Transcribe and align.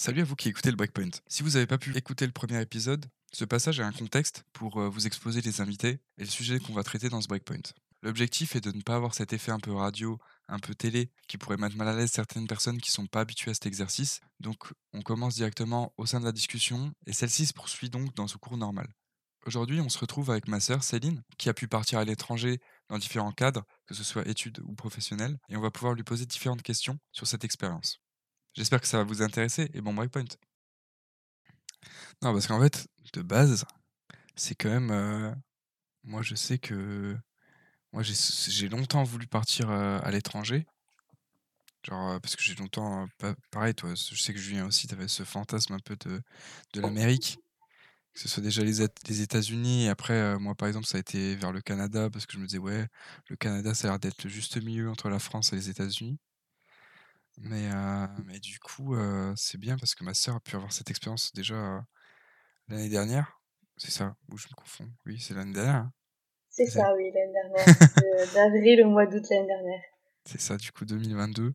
Salut 0.00 0.20
à 0.20 0.24
vous 0.24 0.36
qui 0.36 0.48
écoutez 0.48 0.70
le 0.70 0.76
Breakpoint. 0.76 1.10
Si 1.26 1.42
vous 1.42 1.50
n'avez 1.50 1.66
pas 1.66 1.76
pu 1.76 1.96
écouter 1.96 2.24
le 2.24 2.30
premier 2.30 2.62
épisode, 2.62 3.06
ce 3.32 3.44
passage 3.44 3.80
a 3.80 3.84
un 3.84 3.90
contexte 3.90 4.44
pour 4.52 4.80
euh, 4.80 4.88
vous 4.88 5.08
exposer 5.08 5.40
les 5.40 5.60
invités 5.60 5.98
et 6.18 6.20
le 6.22 6.30
sujet 6.30 6.60
qu'on 6.60 6.72
va 6.72 6.84
traiter 6.84 7.08
dans 7.08 7.20
ce 7.20 7.26
Breakpoint. 7.26 7.72
L'objectif 8.04 8.54
est 8.54 8.60
de 8.60 8.70
ne 8.70 8.80
pas 8.80 8.94
avoir 8.94 9.12
cet 9.12 9.32
effet 9.32 9.50
un 9.50 9.58
peu 9.58 9.72
radio, 9.72 10.20
un 10.46 10.60
peu 10.60 10.72
télé, 10.76 11.10
qui 11.26 11.36
pourrait 11.36 11.56
mettre 11.56 11.76
mal 11.76 11.88
à 11.88 11.96
l'aise 11.96 12.12
certaines 12.12 12.46
personnes 12.46 12.80
qui 12.80 12.92
sont 12.92 13.08
pas 13.08 13.22
habituées 13.22 13.50
à 13.50 13.54
cet 13.54 13.66
exercice. 13.66 14.20
Donc 14.38 14.72
on 14.92 15.02
commence 15.02 15.34
directement 15.34 15.92
au 15.96 16.06
sein 16.06 16.20
de 16.20 16.24
la 16.24 16.32
discussion 16.32 16.92
et 17.08 17.12
celle-ci 17.12 17.46
se 17.46 17.52
poursuit 17.52 17.90
donc 17.90 18.14
dans 18.14 18.28
ce 18.28 18.36
cours 18.36 18.56
normal. 18.56 18.86
Aujourd'hui, 19.46 19.80
on 19.80 19.88
se 19.88 19.98
retrouve 19.98 20.30
avec 20.30 20.46
ma 20.46 20.60
sœur 20.60 20.84
Céline, 20.84 21.24
qui 21.38 21.48
a 21.48 21.54
pu 21.54 21.66
partir 21.66 21.98
à 21.98 22.04
l'étranger 22.04 22.60
dans 22.88 22.98
différents 22.98 23.32
cadres, 23.32 23.64
que 23.86 23.94
ce 23.94 24.04
soit 24.04 24.28
études 24.28 24.60
ou 24.60 24.76
professionnels, 24.76 25.40
et 25.48 25.56
on 25.56 25.60
va 25.60 25.72
pouvoir 25.72 25.94
lui 25.94 26.04
poser 26.04 26.24
différentes 26.24 26.62
questions 26.62 27.00
sur 27.10 27.26
cette 27.26 27.42
expérience. 27.42 28.00
J'espère 28.54 28.80
que 28.80 28.86
ça 28.88 28.98
va 28.98 29.04
vous 29.04 29.22
intéresser 29.22 29.70
et 29.74 29.80
bon 29.80 29.94
breakpoint. 29.94 30.24
Non, 32.22 32.32
parce 32.32 32.46
qu'en 32.46 32.60
fait, 32.60 32.88
de 33.12 33.22
base, 33.22 33.64
c'est 34.36 34.54
quand 34.54 34.70
même. 34.70 34.90
euh, 34.90 35.34
moi, 36.04 36.22
je 36.22 36.34
sais 36.34 36.58
que. 36.58 37.16
Moi, 37.92 38.02
j'ai 38.02 38.68
longtemps 38.68 39.02
voulu 39.04 39.26
partir 39.26 39.70
euh, 39.70 39.98
à 40.02 40.10
l'étranger. 40.10 40.66
Genre, 41.84 42.10
euh, 42.12 42.18
parce 42.20 42.36
que 42.36 42.42
j'ai 42.42 42.54
longtemps. 42.54 43.06
pareil, 43.50 43.74
toi, 43.74 43.94
je 43.94 44.14
sais 44.20 44.32
que 44.34 44.38
Julien 44.40 44.66
aussi, 44.66 44.86
t'avais 44.88 45.08
ce 45.08 45.24
fantasme 45.24 45.74
un 45.74 45.78
peu 45.78 45.96
de, 45.96 46.20
de 46.74 46.80
l'Amérique. 46.80 47.38
Que 48.14 48.20
ce 48.20 48.28
soit 48.28 48.42
déjà 48.42 48.62
les, 48.64 48.86
les 49.08 49.20
États-Unis, 49.22 49.84
et 49.86 49.88
après, 49.90 50.38
moi, 50.38 50.54
par 50.54 50.68
exemple, 50.68 50.86
ça 50.86 50.98
a 50.98 51.00
été 51.00 51.36
vers 51.36 51.52
le 51.52 51.60
Canada, 51.62 52.10
parce 52.10 52.26
que 52.26 52.34
je 52.34 52.38
me 52.38 52.46
disais, 52.46 52.58
ouais, 52.58 52.88
le 53.28 53.36
Canada, 53.36 53.74
ça 53.74 53.88
a 53.88 53.90
l'air 53.92 54.00
d'être 54.00 54.24
le 54.24 54.30
juste 54.30 54.56
milieu 54.62 54.90
entre 54.90 55.08
la 55.08 55.18
France 55.20 55.52
et 55.52 55.56
les 55.56 55.70
États-Unis. 55.70 56.18
Mais, 57.40 57.70
euh, 57.72 58.06
mais 58.26 58.38
du 58.40 58.58
coup, 58.58 58.94
euh, 58.94 59.32
c'est 59.36 59.58
bien 59.58 59.76
parce 59.78 59.94
que 59.94 60.04
ma 60.04 60.14
sœur 60.14 60.36
a 60.36 60.40
pu 60.40 60.56
avoir 60.56 60.72
cette 60.72 60.90
expérience 60.90 61.32
déjà 61.32 61.54
euh, 61.54 61.80
l'année 62.68 62.88
dernière. 62.88 63.40
C'est 63.76 63.92
ça, 63.92 64.16
ou 64.30 64.38
je 64.38 64.48
me 64.48 64.54
confonds. 64.54 64.90
Oui, 65.06 65.20
c'est 65.20 65.34
l'année 65.34 65.52
dernière. 65.54 65.76
hein. 65.76 65.92
C'est 66.50 66.66
ça, 66.66 66.94
oui, 66.96 67.10
l'année 67.14 67.32
dernière. 67.32 67.68
De- 67.96 68.34
D'avril 68.34 68.84
au 68.84 68.90
mois 68.90 69.06
d'août 69.06 69.24
l'année 69.30 69.46
dernière. 69.46 69.80
C'est 70.24 70.40
ça, 70.40 70.56
du 70.56 70.70
coup, 70.72 70.84
2022. 70.84 71.54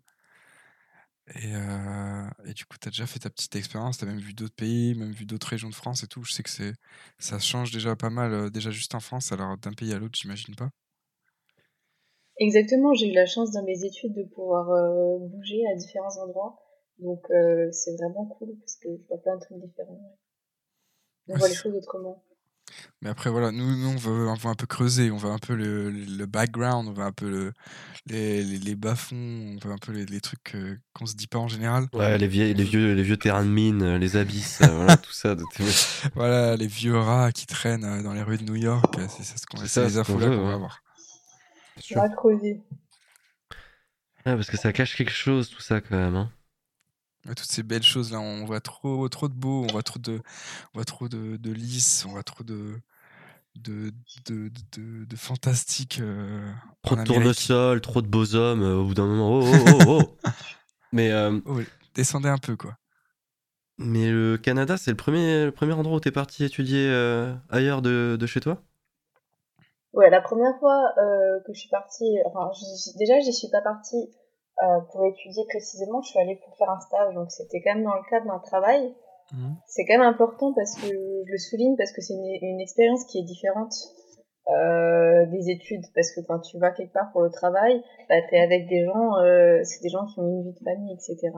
Et, 1.35 1.55
euh, 1.55 2.29
et 2.45 2.53
du 2.53 2.65
coup, 2.65 2.77
tu 2.79 2.87
as 2.87 2.91
déjà 2.91 3.07
fait 3.07 3.19
ta 3.19 3.29
petite 3.29 3.55
expérience, 3.55 3.97
tu 3.97 4.03
as 4.03 4.07
même 4.07 4.19
vu 4.19 4.33
d'autres 4.33 4.55
pays, 4.55 4.93
même 4.95 5.13
vu 5.13 5.25
d'autres 5.25 5.47
régions 5.47 5.69
de 5.69 5.75
France 5.75 6.03
et 6.03 6.07
tout. 6.07 6.23
Je 6.23 6.33
sais 6.33 6.43
que 6.43 6.49
c'est 6.49 6.73
ça 7.17 7.39
change 7.39 7.71
déjà 7.71 7.95
pas 7.95 8.09
mal, 8.09 8.51
déjà 8.51 8.71
juste 8.71 8.93
en 8.95 8.99
France, 8.99 9.31
alors 9.31 9.57
d'un 9.57 9.71
pays 9.73 9.93
à 9.93 9.99
l'autre, 9.99 10.19
j'imagine 10.19 10.55
pas. 10.55 10.69
Exactement, 12.39 12.93
j'ai 12.93 13.09
eu 13.09 13.13
la 13.13 13.25
chance 13.25 13.51
dans 13.51 13.63
mes 13.63 13.83
études 13.85 14.13
de 14.13 14.23
pouvoir 14.23 14.69
euh, 14.71 15.17
bouger 15.19 15.61
à 15.71 15.75
différents 15.75 16.17
endroits. 16.17 16.59
Donc 16.99 17.21
euh, 17.31 17.71
c'est 17.71 17.95
vraiment 17.95 18.25
cool 18.25 18.49
parce 18.59 18.75
que 18.75 18.89
je 18.95 19.07
vois 19.07 19.21
plein 19.21 19.35
de 19.35 19.41
trucs 19.41 19.57
différents. 19.59 19.93
ouais. 19.93 20.17
On 21.27 21.33
Ouais, 21.33 21.39
voit 21.39 21.47
les 21.49 21.55
choses 21.55 21.75
autrement. 21.75 22.23
Mais 23.01 23.09
après, 23.09 23.29
voilà, 23.29 23.51
nous, 23.51 23.75
nous 23.77 23.89
on, 23.89 23.95
veut, 23.97 24.27
on 24.29 24.33
veut 24.35 24.49
un 24.49 24.55
peu 24.55 24.65
creuser, 24.65 25.11
on 25.11 25.17
veut 25.17 25.29
un 25.29 25.37
peu 25.37 25.55
le, 25.55 25.89
le 25.89 26.25
background, 26.25 26.87
on 26.87 26.93
veut 26.93 27.03
un 27.03 27.11
peu 27.11 27.29
le, 27.29 27.53
les, 28.07 28.43
les, 28.43 28.57
les 28.57 28.75
bas-fonds, 28.75 29.15
on 29.15 29.57
veut 29.67 29.73
un 29.73 29.77
peu 29.77 29.91
les, 29.91 30.05
les 30.05 30.21
trucs 30.21 30.55
euh, 30.55 30.77
qu'on 30.93 31.05
se 31.05 31.15
dit 31.15 31.27
pas 31.27 31.39
en 31.39 31.47
général. 31.47 31.87
Ouais, 31.93 32.17
les, 32.17 32.27
vieilles, 32.27 32.53
les, 32.53 32.63
vieux, 32.63 32.93
les 32.93 33.03
vieux 33.03 33.17
terrains 33.17 33.43
de 33.43 33.49
mine, 33.49 33.81
euh, 33.83 33.97
les 33.97 34.15
abysses, 34.15 34.59
voilà, 34.61 34.97
tout 34.97 35.11
ça. 35.11 35.35
de- 35.35 35.43
Voilà, 36.15 36.55
les 36.55 36.67
vieux 36.67 36.97
rats 36.97 37.31
qui 37.31 37.45
traînent 37.45 38.03
dans 38.03 38.13
les 38.13 38.23
rues 38.23 38.37
de 38.37 38.43
New 38.43 38.55
York, 38.55 38.95
c'est 39.09 39.23
ça 39.23 39.37
ce 39.37 39.45
qu'on 39.45 39.57
ce 39.57 40.11
veut, 40.11 40.35
va 40.35 40.53
avoir. 40.53 40.82
On 41.91 41.95
va 41.95 42.09
creuser. 42.09 42.61
Ouais, 44.25 44.35
parce 44.35 44.49
que 44.49 44.57
ça 44.57 44.71
cache 44.73 44.95
quelque 44.95 45.11
chose, 45.11 45.49
tout 45.49 45.61
ça, 45.61 45.81
quand 45.81 45.95
même. 45.97 46.15
Hein. 46.15 46.31
Ouais, 47.25 47.35
toutes 47.35 47.49
ces 47.49 47.63
belles 47.63 47.83
choses 47.83 48.11
là, 48.11 48.19
on 48.19 48.45
voit 48.45 48.59
trop, 48.61 49.07
trop 49.09 49.29
de 49.29 49.33
beau, 49.33 49.63
on 49.63 49.71
voit 49.71 49.83
trop 49.83 49.99
de, 49.99 50.21
on 50.73 50.77
voit 50.79 50.85
trop 50.85 51.07
de, 51.07 51.37
de 51.37 51.51
lys, 51.51 52.05
on 52.05 52.11
voit 52.11 52.23
trop 52.23 52.43
de, 52.43 52.79
de, 53.55 53.91
de, 54.25 54.49
de, 54.49 54.51
de, 54.77 55.05
de 55.05 55.15
fantastique. 55.15 55.99
euh, 56.01 56.51
Trop 56.83 56.95
de 56.95 57.03
tournesol, 57.03 57.81
trop 57.81 58.01
de 58.01 58.07
beaux 58.07 58.35
hommes, 58.35 58.61
euh, 58.61 58.75
au 58.75 58.85
bout 58.87 58.93
d'un 58.93 59.05
moment. 59.07 59.39
Oh, 59.39 59.43
oh, 59.45 59.79
oh, 59.87 60.01
oh. 60.25 60.29
mais, 60.91 61.11
euh, 61.11 61.39
Oh, 61.45 61.59
descendez 61.95 62.29
un 62.29 62.37
peu 62.37 62.57
quoi. 62.57 62.77
mais 63.77 64.09
le 64.11 64.37
Canada, 64.37 64.77
c'est 64.77 64.91
le 64.91 64.97
premier, 64.97 65.45
le 65.45 65.51
premier 65.51 65.73
endroit 65.73 65.97
où 65.97 65.99
t'es 65.99 66.11
parti 66.11 66.43
étudier 66.43 66.87
euh, 66.89 67.35
ailleurs 67.49 67.81
de, 67.81 68.17
de 68.19 68.25
chez 68.27 68.39
toi? 68.39 68.61
Ouais, 69.93 70.09
la 70.09 70.21
première 70.21 70.57
fois 70.59 70.91
euh, 70.97 71.39
que 71.45 71.53
je 71.53 71.59
suis 71.59 71.69
partie, 71.69 72.17
enfin 72.25 72.49
j'y- 72.53 72.97
déjà 72.97 73.19
j'y 73.19 73.31
suis 73.33 73.49
pas 73.49 73.61
partie 73.61 74.09
euh, 74.63 74.79
pour 74.91 75.05
étudier 75.05 75.43
précisément, 75.49 76.01
je 76.01 76.09
suis 76.09 76.19
allée 76.19 76.35
pour 76.43 76.55
faire 76.57 76.69
un 76.69 76.79
stage, 76.79 77.13
donc 77.13 77.31
c'était 77.31 77.61
quand 77.61 77.75
même 77.75 77.83
dans 77.83 77.95
le 77.95 78.03
cadre 78.09 78.25
d'un 78.27 78.39
travail. 78.39 78.93
Mhm. 79.33 79.55
C'est 79.67 79.85
quand 79.85 79.97
même 79.99 80.07
important 80.07 80.53
parce 80.53 80.75
que 80.75 80.87
je 80.87 81.31
le 81.31 81.37
souligne 81.37 81.75
parce 81.77 81.91
que 81.91 82.01
c'est 82.01 82.13
une, 82.13 82.25
une 82.41 82.59
expérience 82.59 83.05
qui 83.05 83.19
est 83.19 83.23
différente 83.23 83.73
euh, 84.49 85.25
des 85.27 85.49
études 85.49 85.85
parce 85.95 86.11
que 86.11 86.21
quand 86.27 86.39
tu 86.39 86.57
vas 86.59 86.71
quelque 86.71 86.91
part 86.93 87.11
pour 87.11 87.21
le 87.21 87.29
travail, 87.31 87.81
bah, 88.09 88.15
t'es 88.29 88.39
avec 88.39 88.67
des 88.67 88.83
gens, 88.85 89.17
euh, 89.19 89.61
c'est 89.63 89.81
des 89.81 89.89
gens 89.89 90.05
qui 90.05 90.19
ont 90.19 90.27
une 90.27 90.43
vie 90.43 90.53
de 90.53 90.63
famille, 90.63 90.93
etc. 90.93 91.31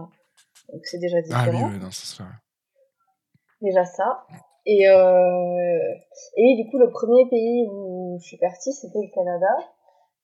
Donc 0.73 0.81
c'est 0.85 0.97
déjà 0.97 1.21
différent. 1.21 1.67
Ah 1.67 1.69
oui, 1.73 1.79
ce 1.91 2.05
sens-là. 2.07 2.25
ouais. 2.25 3.69
déjà 3.69 3.85
ça. 3.85 4.23
Et, 4.65 4.89
euh, 4.89 5.93
et 6.37 6.55
du 6.63 6.69
coup, 6.71 6.79
le 6.79 6.89
premier 6.89 7.29
pays 7.29 7.67
où 7.69 8.04
je 8.19 8.25
suis 8.25 8.37
partie, 8.37 8.73
c'était 8.73 9.01
le 9.01 9.13
Canada. 9.13 9.47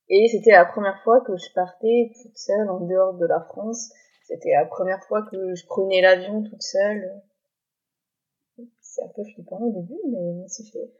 Et 0.09 0.27
c'était 0.29 0.51
la 0.51 0.65
première 0.65 1.01
fois 1.03 1.21
que 1.21 1.37
je 1.37 1.53
partais 1.53 2.11
toute 2.21 2.37
seule 2.37 2.69
en 2.69 2.81
dehors 2.81 3.13
de 3.13 3.25
la 3.25 3.41
France. 3.41 3.91
C'était 4.23 4.51
la 4.51 4.65
première 4.65 5.03
fois 5.05 5.23
que 5.23 5.55
je 5.55 5.65
prenais 5.65 6.01
l'avion 6.01 6.43
toute 6.43 6.61
seule. 6.61 7.21
C'est 8.81 9.03
un 9.03 9.09
peu 9.15 9.23
flippant 9.23 9.59
au 9.59 9.71
début, 9.71 9.99
mais 10.11 10.47
c'est 10.47 10.65
fait. 10.65 10.91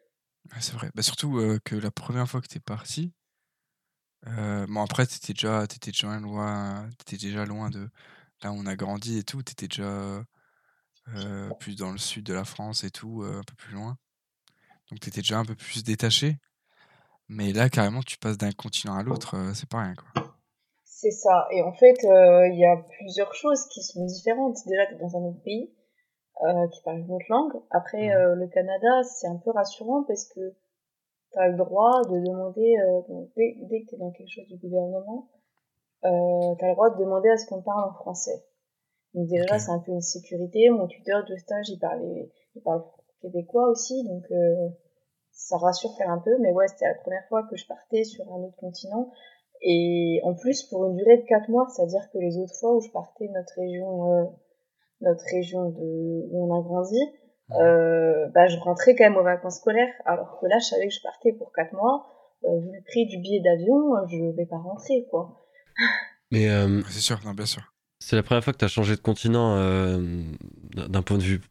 C'est 0.59 0.73
vrai. 0.73 0.89
Bah, 0.95 1.01
surtout 1.01 1.37
euh, 1.37 1.59
que 1.63 1.75
la 1.75 1.91
première 1.91 2.27
fois 2.27 2.41
que 2.41 2.47
t'es 2.47 2.59
parti, 2.59 3.13
euh, 4.27 4.67
bon 4.67 4.83
après 4.83 5.05
t'étais 5.07 5.33
déjà, 5.33 5.65
t'étais 5.67 5.91
déjà 5.91 6.19
loin, 6.19 6.87
t'étais 6.99 7.17
déjà 7.17 7.45
loin 7.45 7.69
de 7.69 7.89
là 8.43 8.51
où 8.51 8.55
on 8.55 8.65
a 8.65 8.75
grandi 8.75 9.17
et 9.17 9.23
tout. 9.23 9.43
T'étais 9.43 9.67
déjà 9.67 10.23
euh, 11.15 11.49
plus 11.59 11.75
dans 11.75 11.91
le 11.91 11.97
sud 11.97 12.25
de 12.25 12.33
la 12.33 12.45
France 12.45 12.83
et 12.83 12.91
tout, 12.91 13.23
euh, 13.23 13.39
un 13.39 13.43
peu 13.43 13.55
plus 13.55 13.73
loin. 13.73 13.97
Donc 14.89 14.99
t'étais 14.99 15.21
déjà 15.21 15.39
un 15.39 15.45
peu 15.45 15.55
plus 15.55 15.83
détaché. 15.83 16.37
Mais 17.31 17.53
là 17.53 17.69
carrément 17.69 18.01
tu 18.01 18.17
passes 18.17 18.37
d'un 18.37 18.51
continent 18.51 18.95
à 18.95 19.03
l'autre, 19.03 19.35
euh, 19.35 19.53
c'est 19.53 19.69
pas 19.69 19.81
rien 19.81 19.95
quoi. 19.95 20.23
C'est 20.85 21.11
ça. 21.11 21.47
Et 21.51 21.63
en 21.63 21.73
fait, 21.73 21.97
euh, 22.03 22.47
il 22.49 22.59
y 22.59 22.65
a 22.65 22.77
plusieurs 22.99 23.33
choses 23.33 23.65
qui 23.69 23.81
sont 23.81 24.05
différentes. 24.05 24.57
Déjà, 24.67 24.85
t'es 24.85 24.97
dans 24.97 25.17
un 25.17 25.29
autre 25.29 25.41
pays 25.41 25.73
euh, 26.43 26.67
qui 26.67 26.83
parle 26.83 26.99
une 26.99 27.11
autre 27.11 27.25
langue. 27.29 27.53
Après, 27.71 28.09
le 28.35 28.47
Canada, 28.47 29.01
c'est 29.03 29.25
un 29.25 29.37
peu 29.37 29.49
rassurant 29.49 30.03
parce 30.03 30.25
que 30.25 30.53
t'as 31.31 31.47
le 31.47 31.57
droit 31.57 32.01
de 32.03 32.19
demander, 32.19 32.75
euh, 32.77 33.25
dès, 33.35 33.55
dès 33.69 33.81
que 33.81 33.91
t'es 33.91 33.97
dans 33.97 34.11
quelque 34.11 34.29
chose 34.29 34.47
du 34.47 34.57
gouvernement, 34.57 35.29
euh, 36.05 36.55
t'as 36.59 36.67
le 36.67 36.73
droit 36.73 36.89
de 36.89 36.99
demander 36.99 37.29
à 37.29 37.37
ce 37.37 37.47
qu'on 37.47 37.61
parle 37.61 37.89
en 37.89 37.93
français. 37.93 38.45
Donc 39.13 39.27
déjà, 39.27 39.59
c'est 39.59 39.71
un 39.71 39.79
peu 39.79 39.91
une 39.91 40.01
sécurité. 40.01 40.69
Mon 40.69 40.87
tuteur 40.87 41.25
de 41.25 41.35
stage, 41.35 41.69
il 41.69 41.79
parlait, 41.79 42.31
il 42.55 42.61
parle 42.61 42.83
québécois 43.21 43.69
aussi, 43.69 44.03
donc 44.05 44.23
euh, 44.31 44.69
ça 45.47 45.57
rassure 45.57 45.95
faire 45.97 46.09
un 46.09 46.19
peu. 46.19 46.31
Mais 46.39 46.51
ouais, 46.51 46.67
c'était 46.67 46.87
la 46.87 46.95
première 46.95 47.25
fois 47.29 47.43
que 47.49 47.55
je 47.55 47.65
partais 47.67 48.03
sur 48.03 48.23
un 48.31 48.37
autre 48.43 48.57
continent. 48.57 49.11
Et 49.61 50.19
en 50.23 50.33
plus, 50.33 50.63
pour 50.63 50.85
une 50.87 50.95
durée 50.95 51.17
de 51.17 51.25
4 51.27 51.49
mois, 51.49 51.67
c'est-à-dire 51.69 52.01
que 52.11 52.17
les 52.17 52.37
autres 52.37 52.55
fois 52.59 52.75
où 52.75 52.81
je 52.81 52.89
partais 52.91 53.27
de 53.27 53.33
notre 53.33 53.53
région, 53.57 54.13
euh, 54.13 54.23
notre 55.01 55.23
région 55.31 55.69
de, 55.69 56.27
où 56.31 56.51
on 56.51 56.59
a 56.59 56.61
grandi, 56.63 56.99
euh, 57.59 58.27
bah, 58.33 58.47
je 58.47 58.57
rentrais 58.57 58.95
quand 58.95 59.03
même 59.03 59.17
aux 59.17 59.23
vacances 59.23 59.57
scolaires, 59.57 59.93
alors 60.05 60.39
que 60.39 60.47
là, 60.47 60.57
je 60.59 60.65
savais 60.65 60.87
que 60.87 60.93
je 60.93 61.01
partais 61.03 61.33
pour 61.33 61.51
4 61.53 61.73
mois. 61.73 62.07
Euh, 62.45 62.59
vu 62.59 62.71
le 62.75 62.83
prix 62.83 63.05
du 63.05 63.19
billet 63.19 63.39
d'avion, 63.41 63.95
euh, 63.97 64.07
je 64.07 64.35
vais 64.35 64.47
pas 64.47 64.57
rentrer, 64.57 65.05
quoi. 65.11 65.45
Mais 66.31 66.49
euh, 66.49 66.77
Ouais, 66.77 66.83
C'est 66.89 67.01
sûr, 67.01 67.19
non 67.23 67.31
bien 67.33 67.45
sûr. 67.45 67.61
c'est 67.99 68.15
la 68.15 68.23
première 68.23 68.43
fois 68.43 68.53
que 68.53 68.57
t'as 68.57 68.67
changé 68.67 68.95
de 68.95 69.01
continent 69.01 69.55
euh, 69.57 70.23
d'un 70.73 71.01
point 71.03 71.17
de 71.17 71.23
vue 71.23 71.41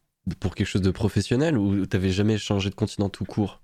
pour 0.40 0.54
quelque 0.56 0.66
chose 0.66 0.82
de 0.82 0.90
professionnel 0.90 1.56
ou 1.58 1.86
t'avais 1.86 2.08
jamais 2.10 2.38
changé 2.38 2.70
de 2.70 2.74
continent 2.74 3.08
tout 3.08 3.24
court? 3.24 3.62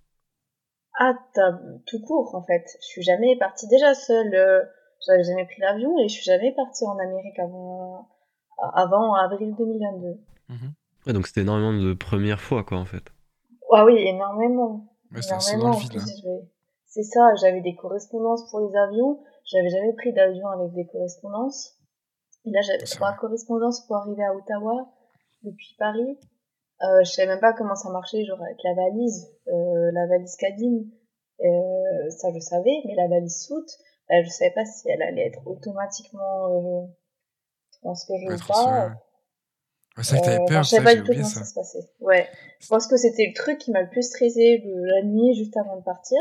Ah, 0.99 1.15
t'as 1.35 1.53
tout 1.87 2.01
court, 2.01 2.35
en 2.35 2.43
fait. 2.43 2.65
Je 2.81 2.87
suis 2.87 3.03
jamais 3.03 3.37
partie 3.39 3.67
déjà 3.69 3.95
seule. 3.95 4.35
euh, 4.35 4.63
J'avais 5.07 5.25
jamais 5.25 5.45
pris 5.45 5.61
l'avion 5.61 5.99
et 5.99 6.09
je 6.09 6.15
suis 6.15 6.25
jamais 6.25 6.53
partie 6.55 6.85
en 6.87 6.99
Amérique 6.99 7.39
avant, 7.39 8.09
avant 8.75 9.15
avril 9.15 9.55
2022. 9.57 10.19
Mhm. 10.49 10.73
Ouais, 11.07 11.13
donc 11.13 11.27
c'était 11.27 11.43
énormément 11.43 11.73
de 11.73 11.93
premières 11.95 12.41
fois, 12.41 12.65
quoi, 12.65 12.79
en 12.79 12.85
fait. 12.87 13.05
Ah 13.73 13.85
oui, 13.85 13.95
énormément. 13.99 14.87
Ouais, 15.13 15.21
énormément. 15.21 15.79
C'est 16.87 17.03
ça, 17.03 17.35
j'avais 17.37 17.61
des 17.61 17.77
correspondances 17.77 18.51
pour 18.51 18.61
les 18.61 18.75
avions. 18.77 19.21
J'avais 19.45 19.69
jamais 19.69 19.93
pris 19.93 20.13
d'avion 20.15 20.49
avec 20.49 20.73
des 20.73 20.87
correspondances. 20.87 21.75
Et 22.47 22.51
là, 22.51 22.63
j'avais 22.63 22.87
C'est 22.87 22.97
trois 22.97 23.13
correspondances 23.13 23.87
pour 23.87 23.97
arriver 23.97 24.25
à 24.25 24.35
Ottawa 24.35 24.89
depuis 25.43 25.77
Paris. 25.79 26.19
Euh, 26.83 27.05
je 27.05 27.11
savais 27.11 27.29
même 27.29 27.41
pas 27.41 27.53
comment 27.55 27.75
ça 27.75 27.89
marchait, 27.91 28.25
genre 28.25 28.41
avec 28.43 28.59
la 28.63 28.75
valise, 28.75 29.31
euh, 29.49 29.91
la 29.93 30.07
valise 30.07 30.37
cabine. 30.37 30.91
Euh, 31.41 32.11
ça, 32.11 32.29
je 32.35 32.39
savais, 32.41 32.83
mais 32.87 32.95
la 32.95 33.09
valise 33.09 33.45
soute, 33.47 33.71
bah, 34.09 34.23
je 34.23 34.29
savais 34.29 34.51
pas 34.53 34.65
si 34.65 34.89
elle 34.89 35.03
allait 35.03 35.27
être 35.27 35.41
automatiquement 35.47 36.83
euh, 36.83 36.87
transférée 37.83 38.27
ou 38.35 38.47
pas. 38.47 38.89
ouais. 38.89 40.03
c'est 40.03 40.17
vrai 40.17 40.21
que 40.21 40.25
t'avais 40.27 40.43
Euh, 40.43 40.47
peur, 40.47 40.63
je 40.63 40.69
savais 40.69 40.85
ça, 40.85 40.91
pas 40.91 40.95
du 40.97 41.03
tout 41.03 41.13
comment 41.13 41.25
ça. 41.29 41.41
ça 41.41 41.45
se 41.47 41.55
passait. 41.55 41.91
Ouais. 42.01 42.29
Je 42.61 42.69
pense 42.69 42.87
que 42.87 42.97
c'était 42.97 43.27
le 43.27 43.35
truc 43.35 43.59
qui 43.59 43.71
m'a 43.71 43.83
le 43.83 43.89
plus 43.89 44.03
stressé 44.03 44.63
la 44.65 45.03
nuit 45.03 45.35
juste 45.35 45.57
avant 45.57 45.77
de 45.77 45.83
partir. 45.83 46.19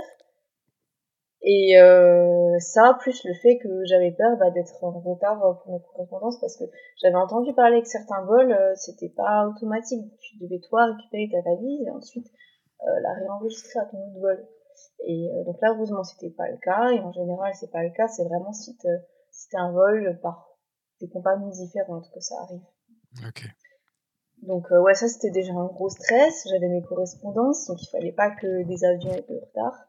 Et 1.47 1.80
euh, 1.80 2.57
ça, 2.57 2.97
plus 3.00 3.24
le 3.24 3.33
fait 3.36 3.59
que 3.59 3.69
j'avais 3.86 4.12
peur 4.12 4.36
bah, 4.38 4.50
d'être 4.50 4.83
en 4.83 5.00
retard 5.00 5.62
pour 5.62 5.74
mes 5.74 5.80
correspondances 5.94 6.39
parce 6.42 6.57
que 6.57 6.63
j'avais 7.00 7.15
entendu 7.15 7.53
parler 7.53 7.81
que 7.83 7.88
certains 7.88 8.25
vols, 8.25 8.51
euh, 8.51 8.74
c'était 8.75 9.13
pas 9.15 9.47
automatique. 9.47 10.12
Tu 10.21 10.38
devais 10.39 10.59
toi 10.59 10.86
récupérer 10.86 11.30
ta 11.31 11.47
valise 11.47 11.86
et 11.86 11.92
ensuite 11.92 12.25
euh, 12.81 13.00
la 13.01 13.13
réenregistrer 13.13 13.80
à 13.80 13.86
ton 13.86 13.97
autre 13.97 14.19
vol. 14.19 14.47
Et 15.06 15.30
euh, 15.31 15.44
donc 15.44 15.62
là, 15.62 15.74
heureusement, 15.75 16.03
c'était 16.03 16.31
pas 16.31 16.50
le 16.50 16.57
cas. 16.57 16.89
Et 16.89 17.00
en 17.00 17.12
général, 17.12 17.53
c'est 17.53 17.71
pas 17.71 17.83
le 17.83 17.92
cas. 17.92 18.07
C'est 18.07 18.24
vraiment 18.24 18.51
si 18.51 18.75
t'es 18.77 18.89
si 19.30 19.47
un 19.53 19.71
vol 19.71 20.19
par 20.24 20.50
des 21.00 21.09
compagnies 21.09 21.51
différentes 21.51 22.09
que 22.12 22.21
ça 22.21 22.36
arrive. 22.42 22.63
Ok. 23.27 23.45
Donc 24.42 24.71
euh, 24.71 24.81
ouais, 24.81 24.94
ça 24.94 25.07
c'était 25.07 25.31
déjà 25.31 25.53
un 25.53 25.65
gros 25.65 25.89
stress. 25.89 26.47
J'avais 26.50 26.69
mes 26.69 26.81
correspondances, 26.81 27.68
donc 27.68 27.81
il 27.81 27.89
fallait 27.89 28.12
pas 28.12 28.31
que 28.31 28.63
des 28.63 28.83
avions 28.83 29.12
aient 29.12 29.25
de 29.27 29.39
retard. 29.39 29.88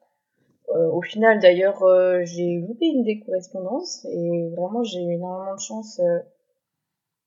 Euh, 0.71 0.91
au 0.91 1.03
final, 1.03 1.39
d'ailleurs, 1.39 1.83
euh, 1.85 2.23
j'ai 2.25 2.59
loupé 2.59 2.87
une 2.87 3.05
des 3.05 3.21
correspondances 3.21 4.05
et 4.07 4.51
vraiment 4.57 4.83
j'ai 4.83 5.01
eu 5.01 5.13
énormément 5.13 5.55
de 5.55 5.61
chance. 5.61 6.01
Euh, 6.01 6.19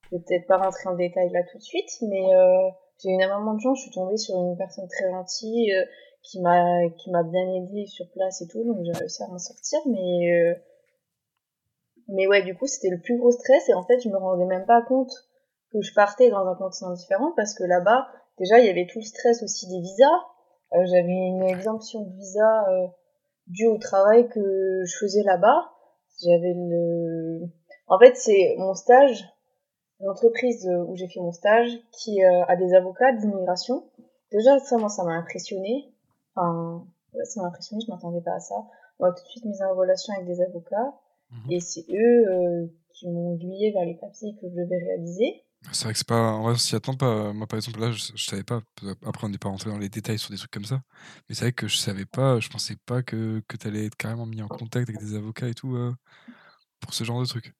je 0.02 0.16
vais 0.16 0.22
peut-être 0.22 0.46
pas 0.46 0.58
rentrer 0.58 0.88
en 0.88 0.94
détail 0.94 1.30
là 1.30 1.42
tout 1.50 1.56
de 1.58 1.62
suite, 1.62 1.90
mais 2.02 2.34
euh, 2.34 2.68
j'ai 3.02 3.10
eu 3.10 3.14
énormément 3.14 3.54
de 3.54 3.60
chance. 3.60 3.78
Je 3.78 3.82
suis 3.84 3.92
tombée 3.92 4.18
sur 4.18 4.36
une 4.36 4.56
personne 4.58 4.88
très 4.88 5.10
gentille 5.10 5.72
euh, 5.72 5.84
qui 6.22 6.40
m'a 6.40 6.88
qui 6.98 7.10
m'a 7.10 7.22
bien 7.22 7.48
aidée 7.54 7.86
sur 7.86 8.10
place 8.10 8.42
et 8.42 8.48
tout, 8.48 8.62
donc 8.64 8.84
j'ai 8.84 8.92
réussi 8.92 9.22
à 9.22 9.28
m'en 9.28 9.38
sortir. 9.38 9.78
Mais 9.86 10.32
euh, 10.32 10.54
mais 12.08 12.26
ouais, 12.26 12.42
du 12.42 12.54
coup, 12.54 12.66
c'était 12.66 12.90
le 12.90 13.00
plus 13.00 13.16
gros 13.18 13.30
stress 13.30 13.68
et 13.68 13.74
en 13.74 13.84
fait, 13.84 14.00
je 14.00 14.08
me 14.10 14.18
rendais 14.18 14.44
même 14.44 14.66
pas 14.66 14.82
compte 14.82 15.12
que 15.72 15.80
je 15.80 15.94
partais 15.94 16.28
dans 16.28 16.46
un 16.46 16.56
continent 16.56 16.92
différent 16.92 17.32
parce 17.36 17.54
que 17.54 17.64
là-bas, 17.64 18.08
déjà, 18.38 18.58
il 18.58 18.66
y 18.66 18.68
avait 18.68 18.86
tout 18.86 18.98
le 18.98 19.04
stress 19.04 19.42
aussi 19.42 19.66
des 19.68 19.80
visas. 19.80 20.20
J'avais 20.72 21.08
une 21.08 21.42
exemption 21.42 22.02
de 22.02 22.12
visa 22.16 22.64
due 23.50 23.66
au 23.66 23.78
travail 23.78 24.28
que 24.28 24.82
je 24.84 24.96
faisais 24.98 25.22
là-bas. 25.22 25.70
J'avais 26.22 26.54
le... 26.54 27.48
En 27.86 27.98
fait, 27.98 28.16
c'est 28.16 28.54
mon 28.58 28.74
stage, 28.74 29.24
l'entreprise 30.00 30.68
où 30.86 30.94
j'ai 30.94 31.08
fait 31.08 31.20
mon 31.20 31.32
stage, 31.32 31.70
qui 31.92 32.22
euh, 32.22 32.44
a 32.46 32.56
des 32.56 32.74
avocats 32.74 33.12
d'immigration. 33.12 33.84
Déjà, 34.30 34.58
ça, 34.60 34.76
moi, 34.76 34.88
ça 34.88 35.04
m'a 35.04 35.12
impressionné. 35.12 35.92
Enfin, 36.34 36.86
ouais, 37.14 37.24
ça 37.24 37.42
m'a 37.42 37.48
impressionné, 37.48 37.82
je 37.84 37.90
m'attendais 37.90 38.20
pas 38.20 38.34
à 38.34 38.40
ça. 38.40 38.54
On 38.98 39.06
m'a 39.06 39.12
tout 39.12 39.24
de 39.24 39.28
suite 39.28 39.44
mise 39.44 39.62
en 39.62 39.74
relation 39.74 40.12
avec 40.14 40.26
des 40.26 40.40
avocats. 40.40 40.94
Mhm. 41.30 41.52
Et 41.52 41.60
c'est 41.60 41.84
eux 41.90 42.28
euh, 42.28 42.66
qui 42.94 43.08
m'ont 43.08 43.34
aiguillé 43.34 43.72
vers 43.72 43.84
les 43.84 43.94
papiers 43.94 44.36
que 44.40 44.48
je 44.48 44.54
devais 44.54 44.78
réaliser. 44.78 45.42
C'est 45.72 45.84
vrai 45.84 45.92
que 45.92 45.98
c'est 45.98 46.08
pas. 46.08 46.36
On 46.36 46.54
s'y 46.54 46.74
attend 46.74 46.94
pas. 46.94 47.32
Moi, 47.32 47.46
par 47.46 47.58
exemple, 47.58 47.80
là, 47.80 47.90
je, 47.90 48.12
je 48.14 48.24
savais 48.24 48.42
pas. 48.42 48.60
Après, 49.04 49.26
on 49.26 49.30
n'est 49.30 49.38
pas 49.38 49.50
rentré 49.50 49.70
dans 49.70 49.78
les 49.78 49.88
détails 49.88 50.18
sur 50.18 50.30
des 50.30 50.36
trucs 50.36 50.50
comme 50.50 50.64
ça. 50.64 50.80
Mais 51.28 51.34
c'est 51.34 51.44
vrai 51.44 51.52
que 51.52 51.68
je 51.68 51.76
savais 51.76 52.06
pas. 52.06 52.40
Je 52.40 52.48
pensais 52.48 52.76
pas 52.86 53.02
que, 53.02 53.42
que 53.46 53.56
t'allais 53.56 53.86
être 53.86 53.96
carrément 53.96 54.26
mis 54.26 54.42
en 54.42 54.48
contact 54.48 54.88
avec 54.88 54.98
des 54.98 55.14
avocats 55.16 55.48
et 55.48 55.54
tout 55.54 55.76
euh, 55.76 55.94
pour 56.80 56.94
ce 56.94 57.04
genre 57.04 57.20
de 57.20 57.26
trucs. 57.26 57.52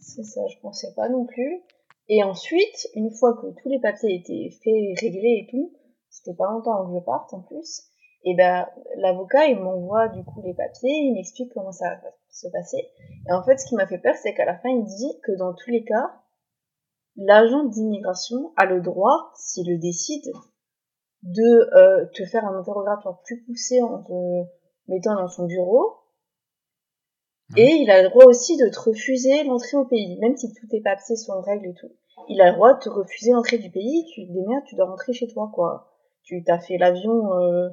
C'est 0.00 0.24
ça, 0.24 0.40
je 0.48 0.58
pensais 0.60 0.92
pas 0.94 1.08
non 1.08 1.26
plus. 1.26 1.62
Et 2.08 2.22
ensuite, 2.22 2.88
une 2.94 3.10
fois 3.10 3.34
que 3.34 3.46
tous 3.62 3.68
les 3.68 3.80
papiers 3.80 4.16
étaient 4.16 4.50
faits, 4.62 5.00
réglés 5.00 5.46
et 5.46 5.50
tout, 5.50 5.72
c'était 6.10 6.36
pas 6.36 6.50
longtemps 6.50 6.74
avant 6.74 6.92
que 6.92 7.00
je 7.00 7.04
parte 7.04 7.32
en 7.32 7.40
plus, 7.40 7.84
et 8.24 8.34
ben 8.36 8.66
l'avocat 8.96 9.46
il 9.46 9.58
m'envoie 9.58 10.08
du 10.08 10.22
coup 10.24 10.42
les 10.44 10.54
papiers, 10.54 10.90
il 10.90 11.14
m'explique 11.14 11.52
comment 11.54 11.72
ça 11.72 11.88
va 11.88 12.10
se 12.30 12.48
passer. 12.48 12.88
Et 13.28 13.32
en 13.32 13.42
fait, 13.44 13.56
ce 13.58 13.66
qui 13.66 13.76
m'a 13.76 13.86
fait 13.86 13.98
peur, 13.98 14.14
c'est 14.20 14.34
qu'à 14.34 14.44
la 14.44 14.58
fin, 14.58 14.68
il 14.68 14.84
dit 14.84 15.20
que 15.22 15.32
dans 15.38 15.54
tous 15.54 15.70
les 15.70 15.84
cas, 15.84 16.21
l'agent 17.16 17.64
d'immigration 17.64 18.52
a 18.56 18.66
le 18.66 18.80
droit, 18.80 19.32
s'il 19.36 19.70
le 19.70 19.78
décide, 19.78 20.30
de 21.22 21.76
euh, 21.76 22.06
te 22.14 22.24
faire 22.24 22.44
un 22.44 22.58
interrogatoire 22.58 23.20
plus 23.22 23.42
poussé 23.44 23.80
en 23.80 24.02
te 24.02 24.12
mettant 24.88 25.14
dans 25.14 25.28
son 25.28 25.46
bureau. 25.46 25.98
Et 27.56 27.68
il 27.82 27.90
a 27.90 28.02
le 28.02 28.08
droit 28.08 28.24
aussi 28.24 28.56
de 28.56 28.68
te 28.68 28.80
refuser 28.80 29.44
l'entrée 29.44 29.76
au 29.76 29.84
pays, 29.84 30.18
même 30.20 30.36
si 30.36 30.52
tous 30.54 30.66
tes 30.68 30.80
papiers 30.80 31.16
sont 31.16 31.32
en 31.32 31.42
règle 31.42 31.66
et 31.66 31.74
tout. 31.74 31.92
Il 32.28 32.40
a 32.40 32.50
le 32.50 32.54
droit 32.54 32.74
de 32.74 32.78
te 32.78 32.88
refuser 32.88 33.32
l'entrée 33.32 33.58
du 33.58 33.70
pays, 33.70 34.06
tu 34.14 34.26
te 34.26 34.32
démerdes, 34.32 34.64
tu 34.64 34.74
dois 34.74 34.86
rentrer 34.86 35.12
chez 35.12 35.26
toi, 35.28 35.50
quoi. 35.52 35.88
Tu 36.22 36.42
t'as 36.44 36.58
fait 36.58 36.78
l'avion, 36.78 37.34
euh, 37.34 37.68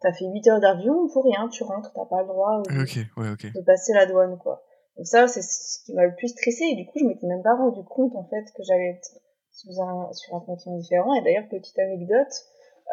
t'as 0.00 0.12
fait 0.12 0.26
8 0.26 0.48
heures 0.48 0.60
d'avion, 0.60 1.08
pour 1.08 1.24
rien, 1.24 1.48
tu 1.48 1.64
rentres, 1.64 1.92
t'as 1.94 2.04
pas 2.04 2.20
le 2.20 2.28
droit 2.28 2.62
euh, 2.70 2.84
ouais, 3.16 3.50
de 3.54 3.64
passer 3.64 3.92
la 3.92 4.06
douane, 4.06 4.38
quoi. 4.38 4.62
Donc 4.96 5.06
ça, 5.06 5.26
c'est 5.26 5.42
ce 5.42 5.84
qui 5.84 5.92
m'a 5.94 6.04
le 6.06 6.14
plus 6.14 6.28
stressé, 6.28 6.64
et 6.64 6.76
du 6.76 6.86
coup, 6.86 6.98
je 7.00 7.04
m'étais 7.04 7.26
même 7.26 7.42
pas 7.42 7.56
rendu 7.56 7.82
compte, 7.84 8.14
en 8.14 8.24
fait, 8.24 8.44
que 8.56 8.62
j'allais 8.62 8.90
être 8.90 9.20
sous 9.50 9.80
un, 9.80 10.12
sur 10.12 10.34
un 10.36 10.40
continent 10.40 10.76
différent. 10.76 11.14
Et 11.14 11.22
d'ailleurs, 11.22 11.48
petite 11.48 11.78
anecdote, 11.78 12.32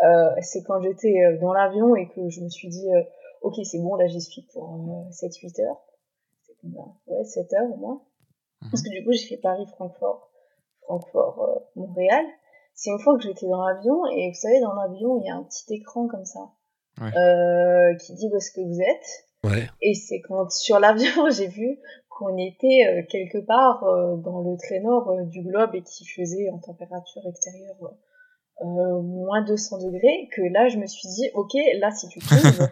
euh, 0.03 0.29
c'est 0.41 0.63
quand 0.63 0.81
j'étais 0.81 1.13
euh, 1.25 1.37
dans 1.39 1.53
l'avion 1.53 1.95
et 1.95 2.07
que 2.09 2.29
je 2.29 2.41
me 2.41 2.49
suis 2.49 2.69
dit, 2.69 2.87
euh, 2.91 3.03
ok, 3.41 3.53
c'est 3.63 3.79
bon, 3.79 3.95
là, 3.95 4.07
j'y 4.07 4.21
suis 4.21 4.41
pour 4.53 4.73
euh, 4.73 5.11
7-8 5.11 5.61
heures. 5.63 5.81
Ouais, 7.07 7.23
7 7.23 7.53
heures 7.53 7.71
au 7.73 7.77
moins. 7.77 8.01
Parce 8.69 8.83
que 8.83 8.89
du 8.89 9.03
coup, 9.03 9.11
j'ai 9.11 9.27
fait 9.27 9.37
Paris-Francfort, 9.37 10.29
Francfort-Montréal. 10.83 12.25
c'est 12.75 12.91
une 12.91 12.99
fois 12.99 13.15
que 13.17 13.23
j'étais 13.23 13.47
dans 13.47 13.63
l'avion, 13.65 14.05
et 14.07 14.29
vous 14.29 14.35
savez, 14.39 14.59
dans 14.61 14.73
l'avion, 14.73 15.19
il 15.19 15.25
y 15.25 15.29
a 15.29 15.35
un 15.35 15.43
petit 15.43 15.73
écran 15.73 16.07
comme 16.07 16.25
ça, 16.25 16.49
Ouais. 16.99 17.11
euh, 17.17 17.95
qui 17.97 18.13
dit 18.13 18.29
où 18.31 18.35
est-ce 18.37 18.51
que 18.51 18.61
vous 18.61 18.81
êtes. 18.81 19.27
Ouais. 19.43 19.69
Et 19.81 19.93
c'est 19.93 20.21
quand 20.21 20.51
sur 20.51 20.79
l'avion 20.79 21.29
j'ai 21.35 21.47
vu 21.47 21.79
qu'on 22.09 22.37
était 22.37 22.85
euh, 22.87 23.01
quelque 23.09 23.39
part 23.39 23.83
euh, 23.83 24.15
dans 24.17 24.41
le 24.41 24.55
très 24.57 24.79
nord 24.79 25.09
euh, 25.09 25.23
du 25.23 25.41
globe 25.41 25.73
et 25.73 25.81
qui 25.81 26.05
faisait 26.05 26.49
en 26.51 26.59
température 26.59 27.21
extérieure 27.27 27.93
euh, 28.61 29.01
moins 29.01 29.41
200 29.43 29.79
degrés 29.79 30.29
que 30.31 30.41
là 30.53 30.67
je 30.67 30.77
me 30.77 30.85
suis 30.85 31.07
dit 31.09 31.27
ok 31.33 31.53
là 31.79 31.89
si 31.89 32.07
tu 32.09 32.19
tombes 32.29 32.69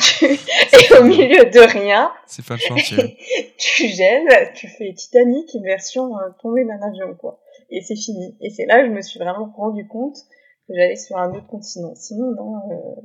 tu 0.00 0.24
es 0.24 0.98
au 0.98 1.04
milieu 1.04 1.44
de 1.50 1.70
rien 1.70 2.10
C'est 2.26 2.46
pas 2.46 2.54
le 2.54 2.60
chantier. 2.60 3.18
tu 3.58 3.88
gèles 3.88 4.52
tu 4.54 4.66
fais 4.68 4.94
Titanic 4.94 5.54
version 5.62 6.16
euh, 6.16 6.30
tombée 6.40 6.64
d'un 6.64 6.80
avion 6.80 7.14
quoi 7.18 7.38
et 7.68 7.82
c'est 7.82 7.96
fini 7.96 8.34
et 8.40 8.48
c'est 8.48 8.64
là 8.64 8.80
que 8.80 8.86
je 8.86 8.92
me 8.92 9.02
suis 9.02 9.18
vraiment 9.18 9.52
rendu 9.54 9.86
compte 9.86 10.16
que 10.66 10.74
j'allais 10.74 10.96
sur 10.96 11.18
un 11.18 11.30
autre 11.34 11.46
continent 11.48 11.94
sinon 11.96 12.30
non 12.30 12.56
euh, 12.70 13.00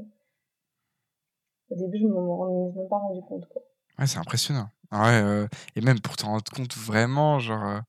au 1.69 1.75
début 1.75 1.99
je 1.99 2.07
m'en 2.07 2.37
rendais 2.37 2.79
même 2.79 2.89
pas 2.89 2.97
rendu 2.97 3.21
compte 3.27 3.47
quoi 3.49 3.61
Ouais, 3.97 4.07
c'est 4.07 4.17
impressionnant. 4.17 4.69
Ah 4.91 5.03
Ouais, 5.05 5.21
euh, 5.21 5.47
et 5.75 5.81
même 5.81 5.99
pour 6.01 6.17
te 6.17 6.25
rendre 6.25 6.43
compte 6.51 6.75
vraiment, 6.75 7.39
genre. 7.39 7.65
euh, 7.65 7.79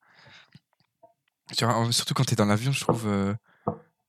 surtout 1.90 2.14
quand 2.14 2.25
t'es 2.25 2.37
dans 2.37 2.44
l'avion, 2.46 2.73
je 2.73 2.81
trouve. 2.81 3.06
euh, 3.08 3.34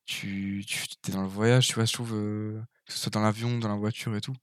tu, 0.05 0.63
tu 0.67 0.85
es 1.09 1.11
dans 1.11 1.21
le 1.23 1.27
voyage, 1.27 1.67
tu 1.67 1.73
vois, 1.75 1.85
je 1.85 1.93
trouve. 1.93 2.13
euh, 2.13 2.61
que 2.85 2.93
ce 2.93 2.99
soit 2.99 3.11
dans 3.11 3.21
l'avion, 3.21 3.57
dans 3.59 3.67
la 3.69 3.75
voiture 3.75 4.15
et 4.15 4.21
tout. 4.21 4.35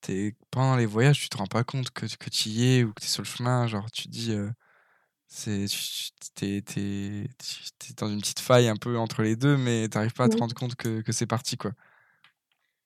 T'es, 0.00 0.34
pendant 0.50 0.76
les 0.76 0.86
voyages, 0.86 1.20
tu 1.20 1.28
te 1.28 1.36
rends 1.38 1.46
pas 1.46 1.64
compte 1.64 1.90
que, 1.90 2.06
que 2.06 2.30
tu 2.30 2.48
y 2.50 2.78
es 2.78 2.84
ou 2.84 2.92
que 2.92 3.00
tu 3.02 3.06
es 3.06 3.10
sur 3.10 3.22
le 3.22 3.26
chemin. 3.28 3.66
Genre, 3.66 3.90
tu 3.90 4.08
dis. 4.08 4.34
c'est, 5.28 5.66
tu 5.66 6.10
t'es, 6.34 6.62
t'es, 6.62 7.28
t'es 7.78 7.94
dans 7.96 8.08
une 8.08 8.20
petite 8.20 8.40
faille 8.40 8.68
un 8.68 8.76
peu 8.76 8.98
entre 8.98 9.22
les 9.22 9.36
deux, 9.36 9.56
mais 9.56 9.88
t'arrives 9.88 10.12
pas 10.14 10.24
à 10.24 10.28
te 10.28 10.36
rendre 10.36 10.54
compte 10.54 10.74
que, 10.76 11.00
que 11.02 11.12
c'est 11.12 11.26
parti, 11.26 11.56
quoi. 11.56 11.72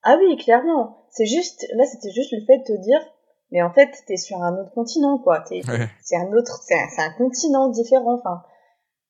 Ah 0.09 0.15
oui, 0.21 0.37
clairement. 0.37 1.03
C'est 1.09 1.25
juste, 1.25 1.67
là, 1.75 1.85
c'était 1.85 2.11
juste 2.11 2.31
le 2.31 2.39
fait 2.45 2.59
de 2.59 2.63
te 2.63 2.81
dire, 2.81 3.01
mais 3.51 3.61
en 3.61 3.73
fait, 3.73 3.89
t'es 4.07 4.15
sur 4.15 4.41
un 4.41 4.57
autre 4.57 4.71
continent, 4.71 5.17
quoi. 5.17 5.43
Ouais. 5.51 5.61
c'est 6.01 6.15
un 6.15 6.31
autre, 6.31 6.61
c'est 6.63 7.01
un, 7.01 7.11
continent 7.17 7.67
différent. 7.67 8.15
Enfin, 8.15 8.41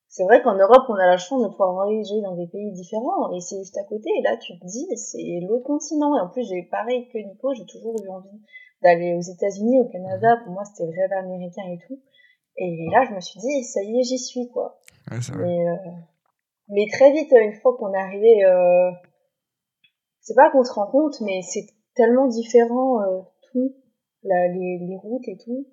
c'est 0.08 0.24
vrai 0.24 0.42
qu'en 0.42 0.56
Europe, 0.56 0.86
on 0.90 0.96
a 0.96 1.06
la 1.06 1.18
chance 1.18 1.44
de 1.44 1.50
pouvoir 1.50 1.74
voyager 1.74 2.20
dans 2.22 2.36
des 2.36 2.48
pays 2.48 2.72
différents, 2.72 3.32
et 3.32 3.40
c'est 3.42 3.60
juste 3.60 3.78
à 3.78 3.84
côté. 3.84 4.10
Et 4.18 4.24
là, 4.24 4.38
tu 4.38 4.58
te 4.58 4.66
dis, 4.66 4.88
c'est 4.98 5.40
l'autre 5.48 5.66
continent. 5.66 6.18
Et 6.18 6.20
en 6.20 6.30
plus, 6.30 6.50
j'ai 6.50 6.64
pareil 6.64 7.08
que 7.10 7.20
Nico, 7.20 7.54
j'ai 7.54 7.68
toujours 7.68 7.94
eu 8.04 8.10
envie 8.10 8.42
d'aller 8.82 9.14
aux 9.14 9.22
États-Unis, 9.22 9.80
au 9.80 9.86
Canada. 9.90 10.38
Pour 10.46 10.54
moi, 10.54 10.64
c'était 10.66 10.92
le 10.92 11.00
rêve 11.00 11.14
américain 11.14 11.62
et 11.72 11.78
tout. 11.86 12.00
Et 12.56 12.88
là, 12.92 13.06
je 13.08 13.14
me 13.14 13.20
suis 13.20 13.40
dit, 13.40 13.64
ça 13.66 13.84
y 13.84 14.00
est, 14.00 14.04
j'y 14.04 14.18
suis, 14.18 14.50
quoi. 14.50 14.80
Ouais. 15.12 15.20
Mais, 15.38 15.70
euh, 15.70 15.76
mais 16.70 16.88
très 16.92 17.12
vite, 17.12 17.32
une 17.32 17.54
fois 17.54 17.78
qu'on 17.78 17.94
est 17.94 18.02
arrivé, 18.02 18.44
euh, 18.46 18.90
c'est 20.28 20.36
pas 20.36 20.52
qu'on 20.52 20.66
se 20.66 20.74
rend 20.74 20.88
compte, 20.88 21.22
mais 21.22 21.42
c'est 21.42 21.68
tellement 21.96 22.28
différent 22.28 23.02
euh, 23.02 23.22
tout, 23.50 23.74
la, 24.24 24.50
les, 24.50 24.78
les 24.78 24.98
routes 24.98 25.26
et 25.26 25.38
tout, 25.38 25.66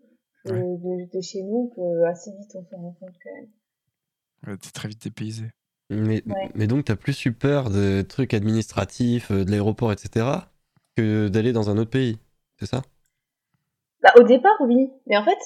Ouais. 0.45 0.53
de, 0.53 1.11
de 1.13 1.21
chez 1.21 1.43
nous, 1.43 1.73
que 1.75 2.05
assez 2.05 2.31
vite 2.31 2.55
on 2.55 2.65
s'en 2.65 2.77
rend 2.77 2.97
compte 3.01 3.15
quand 3.25 3.35
même. 3.35 3.49
Ouais, 4.47 4.57
t'es 4.59 4.71
très 4.71 4.89
vite 4.89 5.03
dépaysé. 5.03 5.47
Mais, 5.91 6.23
Ouais. 6.27 6.51
mais 6.55 6.69
donc, 6.69 6.85
t'as 6.85 6.95
plus 6.95 7.25
eu 7.25 7.33
peur 7.33 7.69
de 7.69 8.03
trucs 8.03 8.33
administratifs, 8.33 9.33
euh, 9.33 9.45
de 9.45 9.51
l'aéroport, 9.51 9.91
etc., 9.91 10.27
que 10.97 11.27
d'aller 11.29 11.53
dans 11.53 11.69
un 11.69 11.77
autre 11.77 11.91
pays, 11.91 12.19
c'est 12.61 12.67
ça? 12.67 12.83
Bah, 14.03 14.13
au 14.21 14.23
départ, 14.23 14.57
oui, 14.61 14.93
mais 15.07 15.17
en 15.17 15.25
fait, 15.25 15.39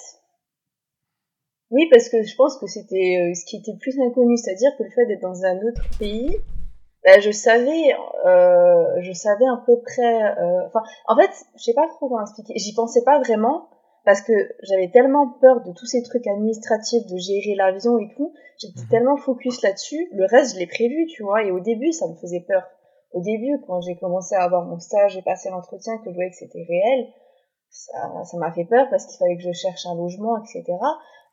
oui, 1.70 1.88
parce 1.90 2.10
que 2.10 2.22
je 2.24 2.36
pense 2.36 2.58
que 2.58 2.66
c'était 2.66 3.30
euh, 3.30 3.34
ce 3.34 3.46
qui 3.46 3.56
était 3.56 3.76
plus 3.80 3.98
inconnu, 4.00 4.36
c'est-à-dire 4.36 4.70
que 4.76 4.82
le 4.82 4.90
fait 4.90 5.06
d'être 5.06 5.22
dans 5.22 5.44
un 5.44 5.56
autre 5.62 5.82
pays, 5.98 6.36
bah, 7.04 7.20
je 7.20 7.30
savais, 7.30 7.94
euh, 8.26 9.00
je 9.00 9.12
savais 9.12 9.46
à 9.46 9.62
peu 9.66 9.80
près, 9.80 10.22
euh, 10.38 10.66
enfin, 10.66 10.82
en 11.06 11.16
fait, 11.16 11.30
je 11.56 11.62
sais 11.62 11.74
pas 11.74 11.86
trop 11.88 12.08
comment 12.08 12.22
expliquer, 12.22 12.54
j'y 12.56 12.74
pensais 12.74 13.02
pas 13.04 13.18
vraiment, 13.20 13.68
parce 14.04 14.22
que 14.22 14.32
j'avais 14.62 14.90
tellement 14.90 15.28
peur 15.40 15.62
de 15.62 15.72
tous 15.72 15.86
ces 15.86 16.02
trucs 16.02 16.26
administratifs, 16.26 17.06
de 17.06 17.16
gérer 17.18 17.54
l'avion 17.56 17.98
et 17.98 18.08
tout, 18.16 18.32
j'étais 18.58 18.80
Mhm. 18.80 18.88
tellement 18.88 19.16
focus 19.16 19.62
là-dessus. 19.62 20.08
Le 20.12 20.24
reste, 20.24 20.54
je 20.54 20.58
l'ai 20.60 20.66
prévu, 20.66 21.06
tu 21.06 21.22
vois. 21.22 21.42
Et 21.44 21.50
au 21.50 21.60
début, 21.60 21.92
ça 21.92 22.08
me 22.08 22.14
faisait 22.14 22.44
peur. 22.48 22.62
Au 23.12 23.20
début, 23.20 23.60
quand 23.66 23.80
j'ai 23.82 23.96
commencé 23.96 24.34
à 24.34 24.42
avoir 24.44 24.64
mon 24.64 24.78
stage 24.78 25.16
et 25.16 25.22
passé 25.22 25.50
l'entretien, 25.50 25.98
que 25.98 26.10
je 26.10 26.14
voyais 26.14 26.30
que 26.30 26.36
c'était 26.36 26.64
réel, 26.68 27.06
ça, 27.70 28.24
ça 28.24 28.36
m'a 28.38 28.50
fait 28.52 28.64
peur 28.64 28.86
parce 28.90 29.04
qu'il 29.06 29.18
fallait 29.18 29.36
que 29.36 29.42
je 29.42 29.52
cherche 29.52 29.84
un 29.86 29.94
logement, 29.94 30.36
etc. 30.38 30.64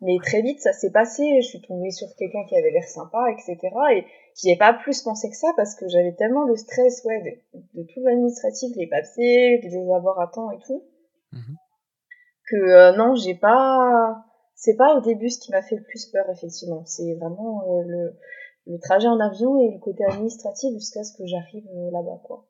Mais 0.01 0.17
très 0.22 0.41
vite, 0.41 0.60
ça 0.60 0.74
s'est 0.74 0.91
passé. 0.91 1.24
Je 1.41 1.48
suis 1.48 1.62
tombée 1.62 1.91
sur 1.91 2.07
quelqu'un 2.17 2.43
qui 2.50 2.57
avait 2.57 2.72
l'air 2.72 2.84
sympa, 2.84 3.24
etc. 3.31 3.57
Et 3.93 4.05
j'y 4.35 4.51
ai 4.51 4.57
pas 4.57 4.73
plus 4.73 5.01
pensé 5.01 5.29
que 5.29 5.35
ça 5.35 5.47
parce 5.55 5.75
que 5.75 5.87
j'avais 5.87 6.13
tellement 6.15 6.43
le 6.45 6.55
stress, 6.55 7.01
ouais, 7.05 7.41
de, 7.53 7.81
de 7.81 7.87
tout 7.87 8.01
l'administratif, 8.03 8.75
les 8.75 8.87
papiers, 8.87 9.59
de 9.63 9.69
les 9.69 9.93
avoir 9.93 10.19
à 10.19 10.27
temps 10.27 10.51
et 10.51 10.59
tout, 10.65 10.83
Mhm. 11.31 11.55
que 12.49 12.55
euh, 12.55 12.95
non, 12.97 13.15
j'ai 13.15 13.35
pas. 13.35 14.23
C'est 14.57 14.75
pas 14.77 14.95
au 14.95 15.01
début 15.01 15.29
ce 15.29 15.39
qui 15.39 15.51
m'a 15.51 15.61
fait 15.61 15.75
le 15.75 15.83
plus 15.83 16.05
peur, 16.07 16.25
effectivement. 16.31 16.83
C'est 16.85 17.13
vraiment 17.15 17.61
euh, 17.67 17.83
le, 17.85 18.13
le 18.67 18.79
trajet 18.79 19.07
en 19.07 19.19
avion 19.19 19.59
et 19.59 19.69
le 19.71 19.79
côté 19.79 20.05
administratif 20.05 20.73
jusqu'à 20.73 21.03
ce 21.03 21.11
que 21.17 21.25
j'arrive 21.27 21.67
euh, 21.75 21.91
là-bas, 21.91 22.21
quoi. 22.23 22.47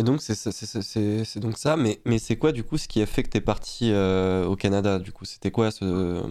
Et 0.00 0.04
donc, 0.04 0.20
c'est 0.20 1.38
donc 1.40 1.56
ça, 1.58 1.76
mais, 1.76 1.98
mais 2.04 2.18
c'est 2.18 2.36
quoi 2.36 2.52
du 2.52 2.62
coup 2.62 2.76
ce 2.78 2.86
qui 2.86 3.02
a 3.02 3.06
fait 3.06 3.22
que 3.24 3.30
t'es 3.30 3.40
parti 3.40 3.90
euh, 3.92 4.46
au 4.46 4.54
Canada 4.56 4.98
du 5.00 5.10
coup? 5.12 5.24
C'était 5.24 5.50
quoi 5.50 5.70
ce, 5.72 6.22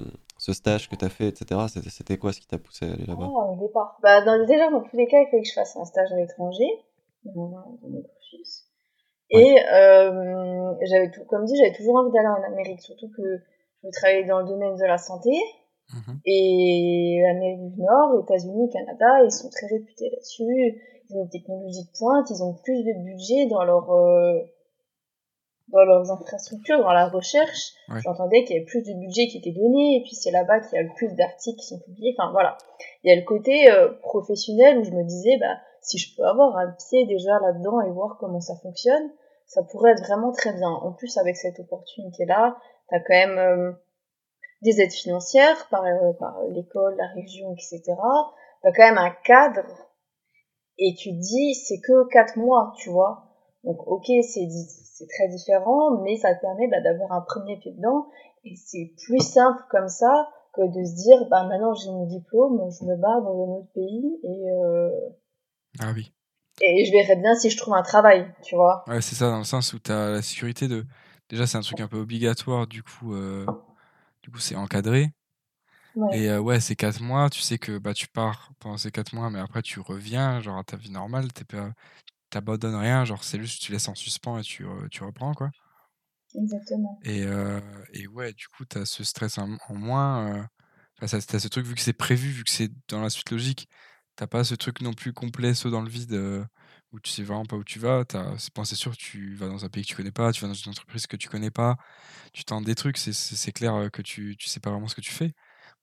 ce 0.47 0.53
stage 0.53 0.87
que 0.89 0.95
t'as 0.95 1.09
fait, 1.09 1.27
etc. 1.27 1.59
C'était- 1.89 2.17
quoi 2.17 2.31
ce 2.31 2.39
qui 2.39 2.47
t'a 2.47 2.57
poussé 2.57 2.85
à 2.85 2.93
aller 2.93 3.03
Ah, 3.07 3.11
là-bas 3.11 3.25
au 3.25 3.57
départ. 3.59 3.99
Bah, 4.01 4.21
dans, 4.23 4.45
déjà, 4.45 4.69
dans 4.69 4.81
tous 4.81 4.95
les 4.95 5.07
cas, 5.07 5.19
il 5.19 5.27
fallait 5.29 5.43
que 5.43 5.49
je 5.49 5.53
fasse 5.53 5.75
un 5.75 5.83
stage 5.83 6.09
à 6.13 6.15
l'étranger, 6.15 6.69
dans, 7.25 7.49
dans 7.49 7.89
mon 7.89 8.01
cursus. 8.01 8.63
Et 9.29 9.57
euh, 9.73 10.73
j'avais 10.89 11.11
tout, 11.11 11.25
comme 11.25 11.43
dit, 11.43 11.53
j'avais 11.57 11.75
toujours 11.75 11.97
envie 11.97 12.13
d'aller 12.13 12.29
en 12.29 12.43
Amérique, 12.53 12.81
surtout 12.81 13.09
que 13.09 13.23
je 13.83 13.89
travaillais 13.91 14.23
dans 14.23 14.39
le 14.39 14.47
domaine 14.47 14.77
de 14.77 14.85
la 14.85 14.97
santé. 14.97 15.31
Mhm. 15.93 16.19
Et 16.25 17.19
l'Amérique 17.23 17.73
du 17.75 17.81
Nord, 17.81 18.23
États-Unis, 18.23 18.69
Canada, 18.69 19.23
ils 19.25 19.31
sont 19.31 19.49
très 19.49 19.67
réputés 19.67 20.09
là-dessus. 20.11 20.81
Ils 21.09 21.17
ont 21.17 21.23
une 21.23 21.29
technologie 21.29 21.83
de 21.83 21.97
pointe, 21.97 22.29
ils 22.29 22.41
ont 22.41 22.53
plus 22.53 22.83
de 22.83 22.93
budget 23.03 23.47
dans 23.47 23.65
leur 23.65 23.91
euh, 23.91 24.39
dans 25.69 25.83
leurs 25.83 26.11
infrastructures, 26.11 26.79
dans 26.79 26.93
la 26.93 27.09
recherche. 27.09 27.73
Ouais. 27.89 27.99
J'entendais 28.03 28.43
qu'il 28.43 28.55
y 28.55 28.59
avait 28.59 28.65
plus 28.65 28.83
de 28.83 28.93
budget 28.93 29.27
qui 29.27 29.37
était 29.37 29.51
donné, 29.51 29.97
et 29.97 30.03
puis 30.03 30.15
c'est 30.15 30.31
là-bas 30.31 30.61
qu'il 30.61 30.77
y 30.77 30.79
a 30.79 30.83
le 30.83 30.93
plus 30.95 31.13
d'articles 31.13 31.59
qui 31.59 31.67
sont 31.67 31.79
publiés. 31.79 32.15
Enfin 32.17 32.31
voilà, 32.31 32.57
il 33.03 33.09
y 33.09 33.13
a 33.13 33.19
le 33.19 33.25
côté 33.25 33.69
euh, 33.71 33.89
professionnel 34.01 34.77
où 34.77 34.83
je 34.83 34.91
me 34.91 35.03
disais, 35.03 35.37
bah 35.39 35.57
si 35.81 35.97
je 35.97 36.15
peux 36.15 36.23
avoir 36.23 36.57
un 36.57 36.75
pied 36.89 37.05
déjà 37.05 37.39
là-dedans 37.39 37.81
et 37.81 37.91
voir 37.91 38.17
comment 38.19 38.41
ça 38.41 38.55
fonctionne, 38.61 39.11
ça 39.45 39.63
pourrait 39.63 39.91
être 39.91 40.03
vraiment 40.03 40.31
très 40.31 40.53
bien. 40.53 40.69
En 40.69 40.91
plus 40.91 41.17
avec 41.17 41.37
cette 41.37 41.59
opportunité-là, 41.59 42.57
t'as 42.89 42.99
quand 42.99 43.13
même 43.13 43.37
euh, 43.37 43.71
des 44.61 44.81
aides 44.81 44.91
financières 44.91 45.67
par, 45.69 45.85
euh, 45.85 46.13
par 46.19 46.43
l'école, 46.49 46.95
la 46.97 47.07
région, 47.13 47.53
etc. 47.53 47.83
T'as 48.63 48.71
quand 48.71 48.83
même 48.83 48.97
un 48.97 49.15
cadre 49.23 49.65
et 50.77 50.93
tu 50.95 51.09
te 51.09 51.19
dis 51.19 51.55
c'est 51.55 51.79
que 51.79 52.07
quatre 52.09 52.37
mois, 52.37 52.73
tu 52.77 52.89
vois. 52.89 53.26
Donc 53.67 53.85
ok, 53.85 54.05
c'est 54.23 55.07
très 55.09 55.27
différent, 55.27 56.01
mais 56.01 56.15
ça 56.15 56.33
te 56.33 56.39
permet 56.39 56.69
bah, 56.69 56.79
d'avoir 56.81 57.11
un 57.11 57.19
premier 57.21 57.57
pied 57.57 57.73
dedans 57.73 58.07
et 58.45 58.55
c'est 58.55 58.93
plus 59.05 59.19
simple 59.19 59.61
comme 59.69 59.89
ça 59.89 60.29
que 60.53 60.61
de 60.61 60.85
se 60.85 60.95
dire 60.95 61.27
bah 61.29 61.43
maintenant 61.43 61.73
j'ai 61.73 61.89
mon 61.91 62.05
diplôme, 62.05 62.61
je 62.71 62.85
me 62.85 62.95
barre 62.95 63.21
dans 63.21 63.33
un 63.33 63.57
autre 63.59 63.71
pays 63.73 64.19
et 64.23 64.51
euh, 64.51 64.89
Ah 65.79 65.91
oui. 65.93 66.13
et 66.61 66.85
je 66.85 66.91
verrai 66.93 67.17
bien 67.17 67.35
si 67.35 67.49
je 67.49 67.57
trouve 67.57 67.73
un 67.73 67.83
travail, 67.83 68.33
tu 68.41 68.55
vois. 68.55 68.85
Ouais, 68.87 69.01
c'est 69.01 69.15
ça, 69.15 69.29
dans 69.29 69.39
le 69.39 69.43
sens 69.43 69.73
où 69.73 69.79
tu 69.79 69.91
as 69.91 70.11
la 70.11 70.21
sécurité 70.21 70.69
de. 70.69 70.85
Déjà, 71.27 71.45
c'est 71.45 71.57
un 71.57 71.61
truc 71.61 71.81
un 71.81 71.89
peu 71.89 71.97
obligatoire, 71.97 72.67
du 72.67 72.83
coup, 72.83 73.13
euh, 73.13 73.45
du 74.23 74.31
coup 74.31 74.39
c'est 74.39 74.55
encadré. 74.55 75.11
Ouais. 75.97 76.17
Et 76.17 76.29
euh, 76.29 76.39
ouais, 76.39 76.61
c'est 76.61 76.75
4 76.77 77.01
mois, 77.01 77.29
tu 77.29 77.41
sais 77.41 77.57
que 77.57 77.77
bah, 77.79 77.93
tu 77.93 78.07
pars 78.07 78.51
pendant 78.59 78.77
ces 78.77 78.91
4 78.91 79.13
mois, 79.13 79.29
mais 79.29 79.39
après 79.39 79.61
tu 79.61 79.81
reviens, 79.81 80.39
genre 80.39 80.57
à 80.57 80.63
ta 80.63 80.77
vie 80.77 80.91
normale, 80.91 81.33
t'es 81.33 81.43
pas- 81.43 81.71
t'abandonnes 82.29 82.75
rien, 82.75 83.05
genre 83.05 83.23
c'est 83.23 83.39
juste 83.39 83.61
tu 83.61 83.71
laisses 83.71 83.87
en 83.89 83.95
suspens 83.95 84.39
et 84.39 84.43
tu, 84.43 84.65
tu 84.91 85.03
reprends, 85.03 85.33
quoi. 85.33 85.51
Exactement. 86.35 86.99
Et, 87.03 87.23
euh, 87.23 87.59
et 87.93 88.07
ouais, 88.07 88.33
du 88.33 88.47
coup, 88.47 88.65
t'as 88.65 88.85
ce 88.85 89.03
stress 89.03 89.37
en, 89.37 89.57
en 89.69 89.75
moins. 89.75 90.37
euh, 90.39 90.43
Enfin, 91.01 91.07
ça- 91.07 91.21
t'as 91.27 91.39
ce 91.39 91.47
truc, 91.47 91.65
vu 91.65 91.75
que 91.75 91.81
c'est 91.81 91.93
prévu, 91.93 92.29
vu 92.31 92.43
que 92.43 92.49
c'est 92.51 92.71
dans 92.89 93.01
la 93.01 93.09
suite 93.11 93.29
logique, 93.31 93.69
t'as 94.15 94.27
pas 94.27 94.43
ce 94.43 94.55
truc 94.55 94.81
non 94.81 94.93
plus 94.93 95.13
complet, 95.13 95.53
saut 95.53 95.69
dans 95.71 95.81
le 95.81 95.89
vide, 95.89 96.13
euh, 96.13 96.43
où 96.91 96.99
tu 96.99 97.11
sais 97.11 97.21
vraiment 97.23 97.45
pas 97.45 97.55
où 97.57 97.63
tu 97.63 97.79
vas. 97.79 98.03
C'est, 98.39 98.53
bon, 98.55 98.65
sûr, 98.65 98.97
tu 98.97 99.35
vas 99.35 99.47
dans 99.47 99.63
un 99.65 99.69
pays 99.69 99.83
que 99.83 99.89
tu 99.89 99.95
connais 99.95 100.11
pas, 100.11 100.31
tu 100.33 100.41
vas 100.41 100.47
dans 100.49 100.53
une 100.55 100.71
entreprise 100.71 101.05
que 101.07 101.15
tu 101.17 101.29
connais 101.29 101.51
pas, 101.51 101.77
tu 102.33 102.45
tentes 102.45 102.65
des 102.65 102.75
trucs, 102.75 102.97
c'est, 102.97 103.13
clair 103.53 103.75
euh, 103.75 103.89
que 103.89 104.01
tu, 104.03 104.35
tu 104.37 104.47
sais 104.49 104.59
pas 104.61 104.71
vraiment 104.71 104.87
ce 104.89 104.95
que 104.95 105.01
tu 105.01 105.11
fais. 105.13 105.33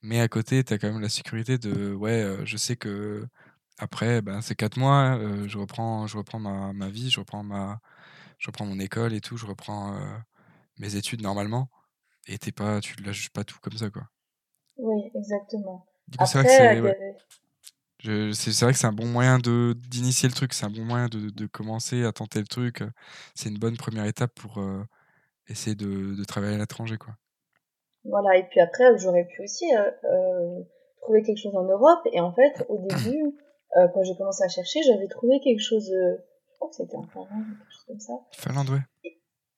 Mais 0.02 0.20
à 0.20 0.28
côté, 0.28 0.64
t'as 0.64 0.78
quand 0.78 0.92
même 0.92 1.00
la 1.02 1.08
sécurité 1.10 1.58
de, 1.58 1.94
ouais, 1.94 2.22
euh, 2.22 2.44
je 2.46 2.56
sais 2.58 2.76
que 2.76 3.26
après, 3.78 4.22
ben, 4.22 4.40
c'est 4.40 4.54
4 4.54 4.78
mois, 4.78 5.16
euh, 5.18 5.48
je 5.48 5.58
reprends, 5.58 6.06
je 6.06 6.16
reprends 6.16 6.38
ma, 6.38 6.72
ma 6.72 6.88
vie, 6.88 7.10
je 7.10 7.20
reprends 7.20 7.42
ma, 7.42 7.80
je 8.38 8.48
reprends 8.48 8.66
mon 8.66 8.78
école 8.78 9.12
et 9.14 9.20
tout, 9.20 9.36
je 9.36 9.46
reprends 9.46 9.96
euh, 9.96 10.16
mes 10.78 10.96
études 10.96 11.22
normalement. 11.22 11.70
Et 12.28 12.38
t'es 12.38 12.52
pas, 12.52 12.80
tu 12.80 12.96
lâches 13.02 13.30
pas 13.30 13.44
tout 13.44 13.58
comme 13.62 13.76
ça, 13.76 13.90
quoi. 13.90 14.04
Oui, 14.76 15.10
exactement. 15.14 15.86
C'est 16.24 16.34
vrai 16.38 16.44
que 16.44 16.50
c'est, 16.50 16.80
ouais. 16.80 16.90
avait- 16.90 17.16
un 18.86 18.92
bon 18.92 19.06
moyen 19.06 19.38
de 19.38 19.74
d'initier 19.88 20.28
le 20.28 20.34
truc, 20.34 20.52
c'est 20.52 20.66
un 20.66 20.70
bon 20.70 20.84
moyen 20.84 21.08
de, 21.08 21.30
de 21.30 21.46
commencer 21.46 22.04
à 22.04 22.12
tenter 22.12 22.40
le 22.40 22.46
truc. 22.46 22.82
C'est 23.34 23.48
une 23.48 23.58
bonne 23.58 23.76
première 23.76 24.04
étape 24.04 24.34
pour 24.34 24.58
euh, 24.58 24.84
essayer 25.48 25.76
de, 25.76 26.14
de 26.14 26.24
travailler 26.24 26.54
à 26.54 26.58
l'étranger, 26.58 26.98
quoi. 26.98 27.14
Voilà, 28.04 28.36
et 28.36 28.44
puis 28.44 28.60
après, 28.60 28.98
j'aurais 28.98 29.24
pu 29.24 29.42
aussi 29.42 29.66
trouver 31.00 31.22
quelque 31.22 31.38
chose 31.40 31.56
en 31.56 31.64
Europe. 31.64 32.00
Et 32.12 32.20
en 32.20 32.32
fait, 32.32 32.64
au 32.68 32.78
début, 32.78 33.34
euh, 33.76 33.88
quand 33.92 34.02
j'ai 34.04 34.14
commencé 34.16 34.44
à 34.44 34.48
chercher, 34.48 34.82
j'avais 34.82 35.08
trouvé 35.08 35.40
quelque 35.40 35.60
chose, 35.60 35.90
euh, 35.92 36.16
je 36.52 36.54
crois 36.56 36.68
que 36.68 36.76
c'était 36.76 36.96
en 36.96 37.02
Finlande, 37.02 37.44
quelque 37.58 37.72
chose 37.72 37.84
comme 37.88 38.00
ça. 38.00 38.12
Finlande, 38.32 38.70
ouais. 38.70 39.10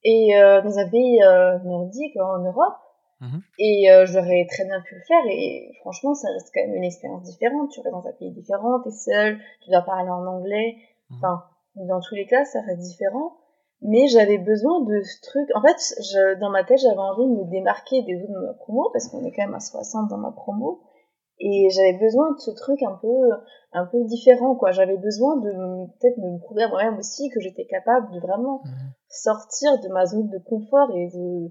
Et 0.05 0.37
euh, 0.37 0.63
dans 0.63 0.79
un 0.79 0.89
pays 0.89 1.19
nordique, 1.65 2.17
en 2.17 2.39
Europe. 2.39 2.77
Mhm. 3.21 3.41
Et 3.59 3.89
j'aurais 4.05 4.47
très 4.51 4.65
bien 4.67 4.81
pu 4.83 4.95
le 4.95 5.01
faire. 5.01 5.23
Et 5.31 5.73
franchement, 5.81 6.15
ça 6.15 6.29
reste 6.33 6.51
quand 6.55 6.61
même 6.61 6.77
une 6.77 6.85
expérience 6.85 7.23
différente. 7.23 7.71
Tu 7.71 7.81
restes 7.81 7.93
dans 7.93 8.07
un 8.07 8.13
pays 8.13 8.31
différent, 8.31 8.81
t'es 8.81 8.91
seul, 8.91 9.39
tu 9.63 9.71
dois 9.71 9.83
parler 9.83 10.11
en 10.11 10.25
anglais. 10.27 10.77
Mhm. 11.11 11.17
Enfin, 11.17 11.45
dans 11.77 12.01
tous 12.01 12.15
les 12.15 12.27
cas, 12.27 12.45
ça 12.45 12.61
reste 12.61 12.81
différent. 12.81 13.37
Mais 13.83 14.07
j'avais 14.09 14.39
besoin 14.39 14.81
de 14.85 15.03
ce 15.03 15.21
truc. 15.23 15.49
En 15.55 15.63
fait, 15.63 15.77
je, 16.01 16.39
dans 16.41 16.51
ma 16.51 16.65
tête, 16.65 16.79
j'avais 16.79 16.97
envie 16.97 17.25
de 17.25 17.45
me 17.45 17.51
démarquer 17.51 18.03
des 18.03 18.23
autres 18.23 18.33
de 18.33 18.47
ma 18.47 18.55
promo, 18.55 18.89
parce 18.93 19.09
qu'on 19.09 19.25
est 19.25 19.33
quand 19.33 19.45
même 19.45 19.55
à 19.55 19.61
60 19.61 20.09
dans 20.09 20.19
ma 20.19 20.33
promo. 20.33 20.81
Et 21.39 21.69
j'avais 21.71 21.99
besoin 21.99 22.33
de 22.33 22.39
ce 22.39 22.51
truc 22.53 22.83
un 22.83 22.99
peu, 23.01 23.15
un 23.73 23.87
peu 23.87 24.03
différent, 24.05 24.55
quoi. 24.57 24.71
J'avais 24.73 24.97
besoin 24.97 25.37
de 25.37 25.51
peut-être 25.99 26.19
de 26.19 26.31
me 26.33 26.39
prouver 26.39 26.63
à 26.63 26.69
moi-même 26.69 26.99
aussi 26.99 27.29
que 27.31 27.41
j'étais 27.41 27.67
capable 27.67 28.11
de 28.15 28.21
vraiment 28.21 28.63
Mhm. 28.65 28.93
sortir 29.09 29.79
de 29.83 29.89
ma 29.89 30.07
zone 30.07 30.29
de 30.29 30.39
confort 30.39 30.91
et 30.97 31.09
de, 31.09 31.49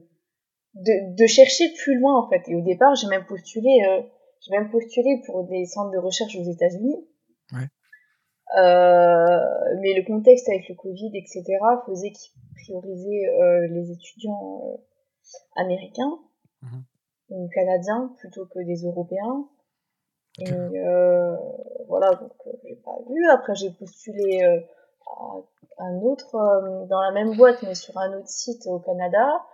de, 0.76 1.16
de 1.16 1.26
chercher 1.28 1.66
plus 1.84 2.00
loin, 2.00 2.20
en 2.20 2.30
fait. 2.30 2.42
Et 2.48 2.56
au 2.56 2.62
départ, 2.62 2.96
j'ai 2.96 3.08
même 3.08 3.26
postulé, 3.28 3.70
euh, 3.88 4.02
j'ai 4.42 4.58
même 4.58 4.72
postulé 4.72 5.22
pour 5.28 5.44
des 5.46 5.66
centres 5.66 5.92
de 5.92 6.00
recherche 6.00 6.36
aux 6.36 6.44
États-Unis. 6.52 7.08
Ouais. 7.54 7.68
Euh, 8.58 9.40
mais 9.82 9.94
le 9.94 10.04
contexte 10.06 10.48
avec 10.50 10.68
le 10.70 10.76
Covid, 10.76 11.12
etc., 11.16 11.44
faisait 11.88 12.12
qu'ils 12.12 12.32
priorisaient 12.64 13.26
euh, 13.42 13.68
les 13.68 13.92
étudiants 13.92 14.62
euh, 14.66 14.78
américains 15.62 16.18
Mhm. 16.64 16.84
ou 17.30 17.50
canadiens 17.50 18.14
plutôt 18.18 18.46
que 18.46 18.60
des 18.66 18.82
Européens. 18.86 19.48
Et 20.40 20.52
euh, 20.52 21.36
voilà, 21.88 22.12
donc 22.16 22.32
euh, 22.48 22.52
j'ai 22.64 22.76
pas 22.76 22.98
vu. 23.10 23.30
Après, 23.32 23.56
j'ai 23.56 23.72
postulé 23.72 24.44
euh, 24.44 24.60
à 25.78 25.84
un 25.86 25.96
autre, 26.02 26.36
euh, 26.36 26.86
dans 26.88 27.02
la 27.02 27.12
même 27.12 27.36
boîte, 27.36 27.64
mais 27.64 27.76
sur 27.76 27.98
un 27.98 28.18
autre 28.18 28.28
site 28.28 28.68
au 28.68 28.80
Canada, 28.80 29.46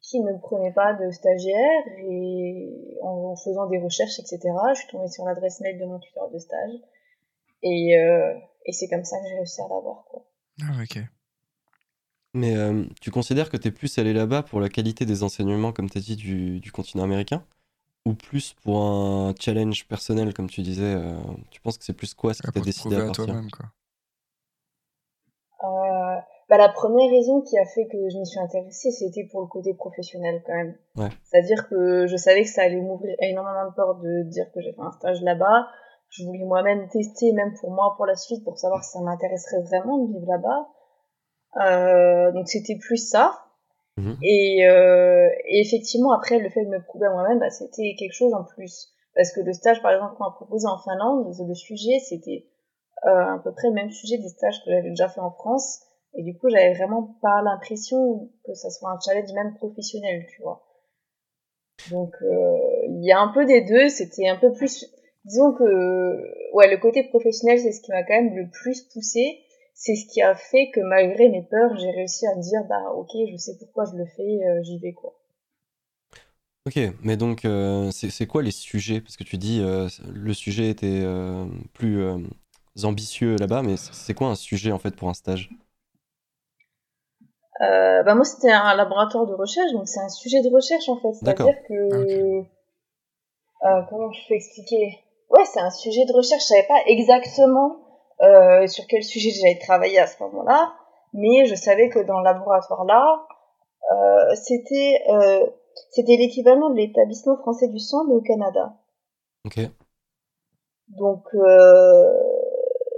qui 0.00 0.20
ne 0.20 0.36
prenait 0.38 0.72
pas 0.72 0.94
de 0.94 1.10
stagiaire. 1.10 1.82
Et 1.98 2.98
en 3.02 3.34
faisant 3.36 3.66
des 3.66 3.78
recherches, 3.78 4.18
etc., 4.20 4.40
je 4.74 4.80
suis 4.80 4.88
tombée 4.88 5.08
sur 5.08 5.24
l'adresse 5.24 5.60
mail 5.60 5.78
de 5.78 5.84
mon 5.84 5.98
tuteur 5.98 6.30
de 6.30 6.38
stage. 6.38 6.74
Et, 7.62 7.96
euh, 7.98 8.34
et 8.66 8.72
c'est 8.72 8.88
comme 8.88 9.04
ça 9.04 9.18
que 9.18 9.26
j'ai 9.26 9.34
réussi 9.36 9.60
à 9.60 9.68
l'avoir, 9.68 10.04
quoi. 10.04 10.24
Ah, 10.62 10.82
ok. 10.82 11.02
Mais 12.34 12.56
euh, 12.56 12.84
tu 13.00 13.10
considères 13.10 13.48
que 13.48 13.56
t'es 13.56 13.70
plus 13.70 13.96
allé 13.98 14.12
là-bas 14.12 14.42
pour 14.42 14.60
la 14.60 14.68
qualité 14.68 15.06
des 15.06 15.22
enseignements, 15.22 15.72
comme 15.72 15.88
t'as 15.88 16.00
dit, 16.00 16.16
du, 16.16 16.60
du 16.60 16.72
continent 16.72 17.04
américain? 17.04 17.44
Ou 18.06 18.14
plus 18.14 18.54
pour 18.62 18.82
un 18.82 19.34
challenge 19.38 19.86
personnel, 19.88 20.34
comme 20.34 20.48
tu 20.48 20.60
disais 20.60 20.94
euh, 20.94 21.16
Tu 21.50 21.60
penses 21.60 21.78
que 21.78 21.84
c'est 21.84 21.94
plus 21.94 22.12
quoi 22.12 22.34
ce 22.34 22.42
qui 22.42 22.48
Ouais, 22.48 22.52
t'a 22.52 22.52
pour 22.52 22.62
te 22.62 22.66
décidé 22.66 22.96
à 22.96 23.04
partir 23.06 23.24
toi-même, 23.24 23.50
quoi. 23.50 23.66
Euh, 25.64 26.20
bah, 26.50 26.58
la 26.58 26.68
première 26.68 27.10
raison 27.10 27.40
qui 27.40 27.58
a 27.58 27.64
fait 27.64 27.86
que 27.86 27.96
je 28.10 28.18
m'y 28.18 28.26
suis 28.26 28.40
intéressée, 28.40 28.90
c'était 28.90 29.24
pour 29.24 29.40
le 29.40 29.46
côté 29.46 29.72
professionnel 29.72 30.42
quand 30.46 30.54
même. 30.54 30.76
Ouais. 30.96 31.08
C'est-à-dire 31.24 31.66
que 31.68 32.06
je 32.06 32.16
savais 32.16 32.42
que 32.42 32.50
ça 32.50 32.62
allait 32.62 32.80
m'ouvrir 32.80 33.16
énormément 33.20 33.70
de 33.70 33.74
portes 33.74 34.02
de 34.02 34.22
dire 34.24 34.52
que 34.52 34.60
j'ai 34.60 34.72
fait 34.72 34.82
un 34.82 34.92
stage 34.92 35.22
là-bas. 35.22 35.68
Je 36.10 36.24
voulais 36.24 36.44
moi-même 36.44 36.88
tester, 36.88 37.32
même 37.32 37.54
pour 37.54 37.70
moi, 37.70 37.94
pour 37.96 38.04
la 38.04 38.14
suite, 38.14 38.44
pour 38.44 38.58
savoir 38.58 38.84
si 38.84 38.90
ça 38.90 39.00
m'intéresserait 39.00 39.62
vraiment 39.62 39.98
de 39.98 40.12
vivre 40.12 40.26
là-bas. 40.28 40.68
Euh, 41.56 42.32
donc 42.32 42.48
c'était 42.48 42.76
plus 42.76 42.98
ça. 42.98 43.43
Mhm. 43.96 44.16
Et, 44.22 44.66
euh, 44.68 45.28
effectivement, 45.46 46.12
après, 46.12 46.38
le 46.38 46.48
fait 46.50 46.64
de 46.64 46.70
me 46.70 46.82
prouver 46.82 47.06
à 47.06 47.10
moi-même, 47.10 47.38
bah, 47.38 47.50
c'était 47.50 47.94
quelque 47.98 48.12
chose 48.12 48.34
en 48.34 48.44
plus. 48.44 48.92
Parce 49.14 49.32
que 49.32 49.40
le 49.40 49.52
stage, 49.52 49.80
par 49.82 49.92
exemple, 49.92 50.16
qu'on 50.16 50.24
m'a 50.24 50.32
proposé 50.32 50.66
en 50.66 50.78
Finlande, 50.78 51.32
le 51.46 51.54
sujet, 51.54 51.98
c'était 52.00 52.46
euh, 53.06 53.34
à 53.36 53.40
peu 53.42 53.52
près 53.52 53.68
le 53.68 53.74
même 53.74 53.90
sujet 53.90 54.18
des 54.18 54.28
stages 54.28 54.64
que 54.64 54.70
j'avais 54.70 54.90
déjà 54.90 55.08
fait 55.08 55.20
en 55.20 55.30
France. 55.30 55.80
Et 56.14 56.22
du 56.22 56.36
coup, 56.36 56.48
j'avais 56.48 56.74
vraiment 56.74 57.16
pas 57.22 57.42
l'impression 57.42 58.30
que 58.44 58.54
ça 58.54 58.70
soit 58.70 58.90
un 58.90 58.98
challenge 59.04 59.32
même 59.32 59.54
professionnel, 59.54 60.26
tu 60.34 60.42
vois. 60.42 60.64
Donc, 61.90 62.14
euh, 62.22 62.58
il 62.88 63.04
y 63.04 63.12
a 63.12 63.20
un 63.20 63.28
peu 63.28 63.44
des 63.44 63.60
deux. 63.62 63.88
C'était 63.88 64.28
un 64.28 64.36
peu 64.36 64.52
plus... 64.52 64.86
Disons 65.24 65.52
que 65.52 66.52
ouais, 66.54 66.70
le 66.70 66.76
côté 66.78 67.04
professionnel, 67.04 67.58
c'est 67.58 67.72
ce 67.72 67.80
qui 67.80 67.90
m'a 67.92 68.02
quand 68.02 68.14
même 68.14 68.36
le 68.36 68.50
plus 68.50 68.82
poussé. 68.92 69.43
C'est 69.86 69.96
ce 69.96 70.06
qui 70.06 70.22
a 70.22 70.34
fait 70.34 70.70
que 70.70 70.80
malgré 70.80 71.28
mes 71.28 71.42
peurs, 71.42 71.76
j'ai 71.76 71.90
réussi 71.90 72.26
à 72.26 72.34
me 72.34 72.40
dire, 72.40 72.64
bah 72.70 72.90
ok, 72.96 73.10
je 73.30 73.36
sais 73.36 73.52
pourquoi 73.58 73.84
je 73.84 73.98
le 73.98 74.06
fais, 74.06 74.22
euh, 74.22 74.62
j'y 74.62 74.78
vais 74.78 74.94
quoi. 74.94 75.12
Ok, 76.66 76.78
mais 77.02 77.18
donc 77.18 77.44
euh, 77.44 77.90
c'est 77.90 78.26
quoi 78.26 78.42
les 78.42 78.50
sujets? 78.50 79.02
Parce 79.02 79.18
que 79.18 79.24
tu 79.24 79.36
dis 79.36 79.60
euh, 79.60 79.86
le 80.10 80.32
sujet 80.32 80.70
était 80.70 81.02
euh, 81.04 81.44
plus 81.74 82.02
euh, 82.02 82.16
ambitieux 82.82 83.36
là-bas, 83.36 83.60
mais 83.60 83.76
c'est 83.76 84.14
quoi 84.14 84.28
un 84.28 84.34
sujet 84.36 84.72
en 84.72 84.78
fait 84.78 84.96
pour 84.96 85.10
un 85.10 85.14
stage? 85.14 85.50
Euh, 87.60 88.02
bah 88.04 88.14
moi, 88.14 88.24
c'était 88.24 88.52
un 88.52 88.74
laboratoire 88.74 89.26
de 89.26 89.34
recherche, 89.34 89.70
donc 89.72 89.86
c'est 89.86 90.00
un 90.00 90.08
sujet 90.08 90.40
de 90.40 90.48
recherche 90.48 90.88
en 90.88 90.96
fait. 90.96 91.12
C'est-à-dire 91.12 91.62
que... 91.68 92.40
Euh, 93.66 93.82
comment 93.90 94.10
je 94.12 94.28
peux 94.28 94.34
expliquer? 94.34 94.98
Ouais, 95.28 95.44
c'est 95.44 95.60
un 95.60 95.70
sujet 95.70 96.06
de 96.06 96.12
recherche. 96.14 96.42
Je 96.44 96.46
savais 96.46 96.66
pas 96.66 96.80
exactement 96.86 97.83
euh, 98.22 98.66
sur 98.66 98.86
quel 98.86 99.02
sujet 99.02 99.30
j'allais 99.30 99.58
travailler 99.58 99.98
à 99.98 100.06
ce 100.06 100.22
moment-là, 100.22 100.72
mais 101.12 101.46
je 101.46 101.54
savais 101.54 101.88
que 101.88 101.98
dans 102.00 102.18
le 102.18 102.24
laboratoire 102.24 102.84
là, 102.84 103.26
euh, 103.92 104.34
c'était 104.34 105.00
euh, 105.08 105.46
c'était 105.90 106.16
l'équivalent 106.16 106.70
de 106.70 106.76
l'établissement 106.76 107.36
français 107.36 107.68
du 107.68 107.78
sang, 107.78 108.04
mais 108.08 108.14
au 108.14 108.20
Canada. 108.20 108.74
Ok. 109.44 109.60
Donc 110.88 111.24
euh, 111.34 112.12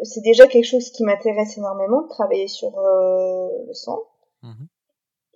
c'est 0.03 0.23
déjà 0.23 0.47
quelque 0.47 0.65
chose 0.67 0.91
qui 0.91 1.05
m'intéresse 1.05 1.57
énormément 1.57 2.03
de 2.03 2.09
travailler 2.09 2.49
sur 2.49 2.79
euh, 2.79 3.49
le 3.67 3.73
sang. 3.73 4.03
Mhm. 4.43 4.69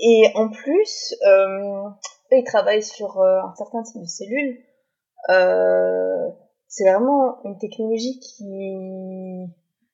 Et 0.00 0.30
en 0.34 0.48
plus, 0.48 1.14
euh, 1.26 1.88
eux, 2.32 2.36
ils 2.36 2.44
travaillent 2.44 2.82
sur 2.82 3.20
euh, 3.20 3.40
un 3.42 3.54
certain 3.54 3.82
type 3.82 4.00
de 4.00 4.06
cellules. 4.06 4.62
Euh, 5.28 6.28
c'est 6.68 6.88
vraiment 6.88 7.42
une 7.44 7.58
technologie 7.58 8.18
qui, 8.20 9.46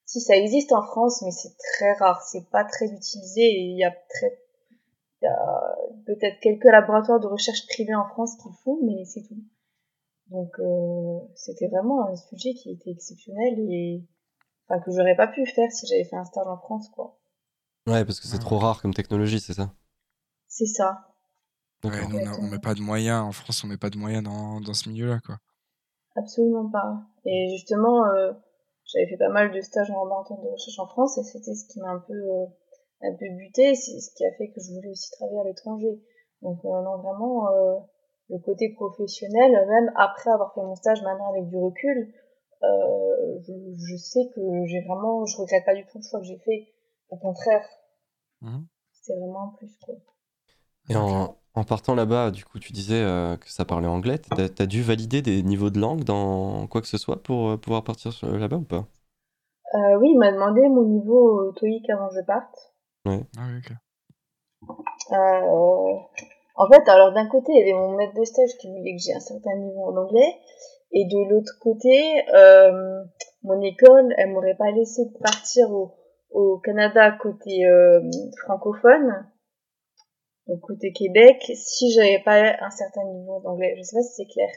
si 0.07 0.21
ça 0.21 0.37
existe 0.37 0.73
en 0.73 0.83
France, 0.83 1.23
mais 1.23 1.31
c'est 1.33 1.57
très 1.59 1.93
rare, 1.95 2.23
c'est 2.23 2.49
pas 2.51 2.65
très 2.65 2.87
utilisé 2.87 3.43
et 3.43 3.61
il 3.61 3.79
y 3.79 3.85
a 3.85 3.91
très, 3.91 4.39
il 5.23 5.27
y 5.27 5.29
a 5.29 5.77
peut-être 6.07 6.41
quelques 6.41 6.65
laboratoires 6.65 7.21
de 7.21 7.27
recherche 7.27 7.67
privés 7.69 7.95
en 7.95 8.07
France 8.09 8.37
qui 8.37 8.49
le 8.49 8.55
font, 8.65 8.79
mais 8.85 9.05
c'est 9.05 9.23
tout. 9.23 9.43
Donc 10.31 10.59
euh, 10.59 11.19
c'était 11.35 11.69
vraiment 11.69 12.07
un 12.09 12.17
sujet 12.17 12.55
qui 12.55 12.71
était 12.73 12.91
exceptionnel 12.91 13.59
et 13.71 14.03
enfin 14.69 14.81
que 14.81 14.91
j'aurais 14.93 15.17
pas 15.17 15.29
pu 15.29 15.47
faire 15.47 15.71
si 15.73 15.87
j'avais 15.87 16.05
fait 16.05 16.17
un 16.17 16.25
stage 16.25 16.47
en 16.49 16.59
France, 16.59 16.89
quoi. 16.91 17.19
Ouais, 17.87 18.05
parce 18.05 18.19
que 18.21 18.27
c'est 18.27 18.39
trop 18.41 18.59
rare 18.59 18.83
comme 18.83 18.95
technologie, 18.95 19.41
c'est 19.41 19.55
ça? 19.55 19.73
C'est 20.49 20.67
ça. 20.67 21.15
Ouais, 21.85 22.01
on, 22.03 22.27
a- 22.27 22.39
on 22.39 22.49
met 22.49 22.59
pas 22.59 22.75
de 22.75 22.81
moyens. 22.81 23.23
En 23.23 23.33
France, 23.33 23.63
on 23.63 23.69
met 23.69 23.77
pas 23.77 23.91
de 23.91 23.99
moyens 23.99 24.25
dans, 24.25 24.61
dans 24.61 24.75
ce 24.75 24.89
milieu-là, 24.89 25.21
quoi. 25.25 25.39
Absolument 26.17 26.69
pas. 26.71 27.03
Et 27.25 27.49
justement, 27.57 28.05
euh, 28.07 28.33
j'avais 28.87 29.07
fait 29.09 29.17
pas 29.17 29.29
mal 29.29 29.51
de 29.53 29.61
stages 29.61 29.91
en 29.91 30.05
laboratoire 30.05 30.41
de 30.41 30.49
recherche 30.49 30.79
en 30.79 30.87
France 30.87 31.19
et 31.19 31.25
c'était 31.25 31.55
ce 31.55 31.67
qui 31.69 31.81
m'a 31.81 31.91
un 31.91 31.99
peu, 32.07 32.15
euh, 32.15 32.47
un 33.03 33.15
peu 33.15 33.27
buté, 33.37 33.75
c'est 33.75 34.01
ce 34.01 34.15
qui 34.15 34.25
a 34.25 34.33
fait 34.33 34.49
que 34.51 34.61
je 34.61 34.73
voulais 34.73 34.91
aussi 34.91 35.11
travailler 35.13 35.41
à 35.41 35.45
l'étranger. 35.45 36.01
Donc 36.43 36.65
euh, 36.65 36.83
non, 36.83 36.99
vraiment, 36.99 37.51
euh, 37.53 37.79
le 38.31 38.39
côté 38.39 38.71
professionnel, 38.75 39.53
même 39.69 39.93
après 39.97 40.31
avoir 40.31 40.55
fait 40.55 40.61
mon 40.63 40.75
stage 40.77 41.03
maintenant 41.03 41.31
avec 41.31 41.47
du 41.49 41.57
recul, 41.57 42.13
euh, 42.63 43.39
je, 43.47 43.53
je 43.77 43.97
sais 43.97 44.31
que 44.35 44.41
j'ai 44.67 44.81
vraiment, 44.83 45.27
je 45.27 45.37
regrette 45.37 45.65
pas 45.65 45.75
du 45.75 45.85
tout 45.87 45.99
le 45.99 46.03
choix 46.09 46.21
que 46.21 46.27
j'ai 46.27 46.39
fait. 46.39 46.67
Au 47.11 47.17
contraire, 47.17 47.65
Mhm. 48.41 48.67
c'était 48.93 49.19
vraiment 49.19 49.51
plus, 49.59 49.77
quoi. 49.79 49.95
Et 50.89 50.97
Ok. 50.97 50.97
en, 50.97 51.37
en 51.57 51.65
partant 51.65 51.95
là-bas, 51.95 52.31
du 52.31 52.45
coup, 52.45 52.59
tu 52.59 52.73
disais 52.73 53.03
euh, 53.03 53.37
que 53.37 53.51
ça 53.51 53.65
parlait 53.65 53.89
anglais. 53.89 54.19
T'as, 54.19 54.49
t'as 54.49 54.67
dû 54.67 54.83
valider 54.83 55.23
des 55.23 55.43
niveaux 55.43 55.71
de 55.71 55.81
langue 55.81 56.05
dans 56.05 56.67
quoi 56.67 56.83
que 56.83 56.87
ce 56.87 56.99
soit 56.99 57.23
pour 57.23 57.51
euh, 57.51 57.57
pouvoir 57.57 57.83
partir 57.83 58.13
là-bas 58.23 58.57
ou 58.57 58.65
pas? 58.65 58.85
Euh, 59.75 59.99
oui, 59.99 60.11
il 60.13 60.19
m'a 60.19 60.31
demandé 60.31 60.61
mon 60.69 60.85
niveau 60.85 61.53
TOEIC 61.53 61.91
avant 61.91 62.09
que 62.09 62.15
je 62.15 62.25
parte. 62.25 62.75
Ouais. 63.05 63.21
Ah 63.39 63.43
oui, 63.49 63.59
ok. 63.59 63.73
Euh, 65.13 65.93
en 66.57 66.69
fait, 66.71 66.89
alors 66.89 67.13
d'un 67.13 67.27
côté, 67.27 67.53
il 67.53 67.59
y 67.59 67.63
avait 67.63 67.73
mon 67.73 67.97
maître 67.97 68.15
de 68.15 68.25
stage 68.25 68.57
qui 68.61 68.69
voulait 68.69 68.95
que 68.95 69.03
j'ai 69.03 69.15
un 69.15 69.21
certain 69.21 69.57
niveau 69.57 69.85
en 69.85 69.97
anglais, 69.97 70.37
et 70.93 71.05
de 71.05 71.31
l'autre 71.31 71.53
côté, 71.61 71.99
euh, 72.35 73.03
mon 73.43 73.61
école, 73.61 74.15
elle 74.17 74.31
m'aurait 74.31 74.57
pas 74.57 74.71
laissé 74.71 75.03
partir 75.23 75.71
au, 75.71 75.95
au 76.31 76.59
Canada 76.59 77.13
côté 77.13 77.67
euh, 77.67 78.01
francophone, 78.45 79.27
donc 80.49 80.61
côté 80.61 80.93
Québec, 80.93 81.51
si 81.55 81.93
j'avais 81.93 82.23
pas 82.25 82.57
un 82.61 82.71
certain 82.71 83.05
niveau 83.05 83.41
d'anglais. 83.41 83.75
Je 83.77 83.83
sais 83.83 83.97
pas 83.97 84.03
si 84.03 84.15
c'est 84.15 84.27
clair. 84.27 84.49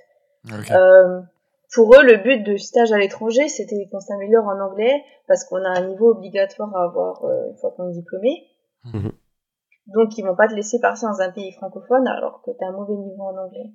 Euh, 0.71 1.21
pour 1.73 1.93
eux, 1.95 2.03
le 2.03 2.17
but 2.17 2.43
de 2.43 2.57
stage 2.57 2.91
à 2.91 2.97
l'étranger, 2.97 3.47
c'était 3.47 3.87
qu'on 3.91 3.99
s'améliore 3.99 4.45
en 4.45 4.59
anglais 4.59 5.03
parce 5.27 5.43
qu'on 5.43 5.63
a 5.63 5.69
un 5.69 5.87
niveau 5.87 6.11
obligatoire 6.11 6.75
à 6.75 6.83
avoir 6.85 7.23
euh, 7.25 7.49
une 7.49 7.57
fois 7.57 7.71
qu'on 7.71 7.89
est 7.89 7.93
diplômé. 7.93 8.47
Mhm. 8.85 9.11
Donc, 9.87 10.17
ils 10.17 10.23
vont 10.23 10.35
pas 10.35 10.47
te 10.47 10.53
laisser 10.53 10.79
partir 10.79 11.09
dans 11.09 11.21
un 11.21 11.31
pays 11.31 11.51
francophone 11.53 12.07
alors 12.07 12.41
que 12.43 12.51
tu 12.51 12.63
as 12.63 12.67
un 12.67 12.71
mauvais 12.71 12.95
niveau 12.95 13.23
en 13.23 13.37
anglais. 13.37 13.71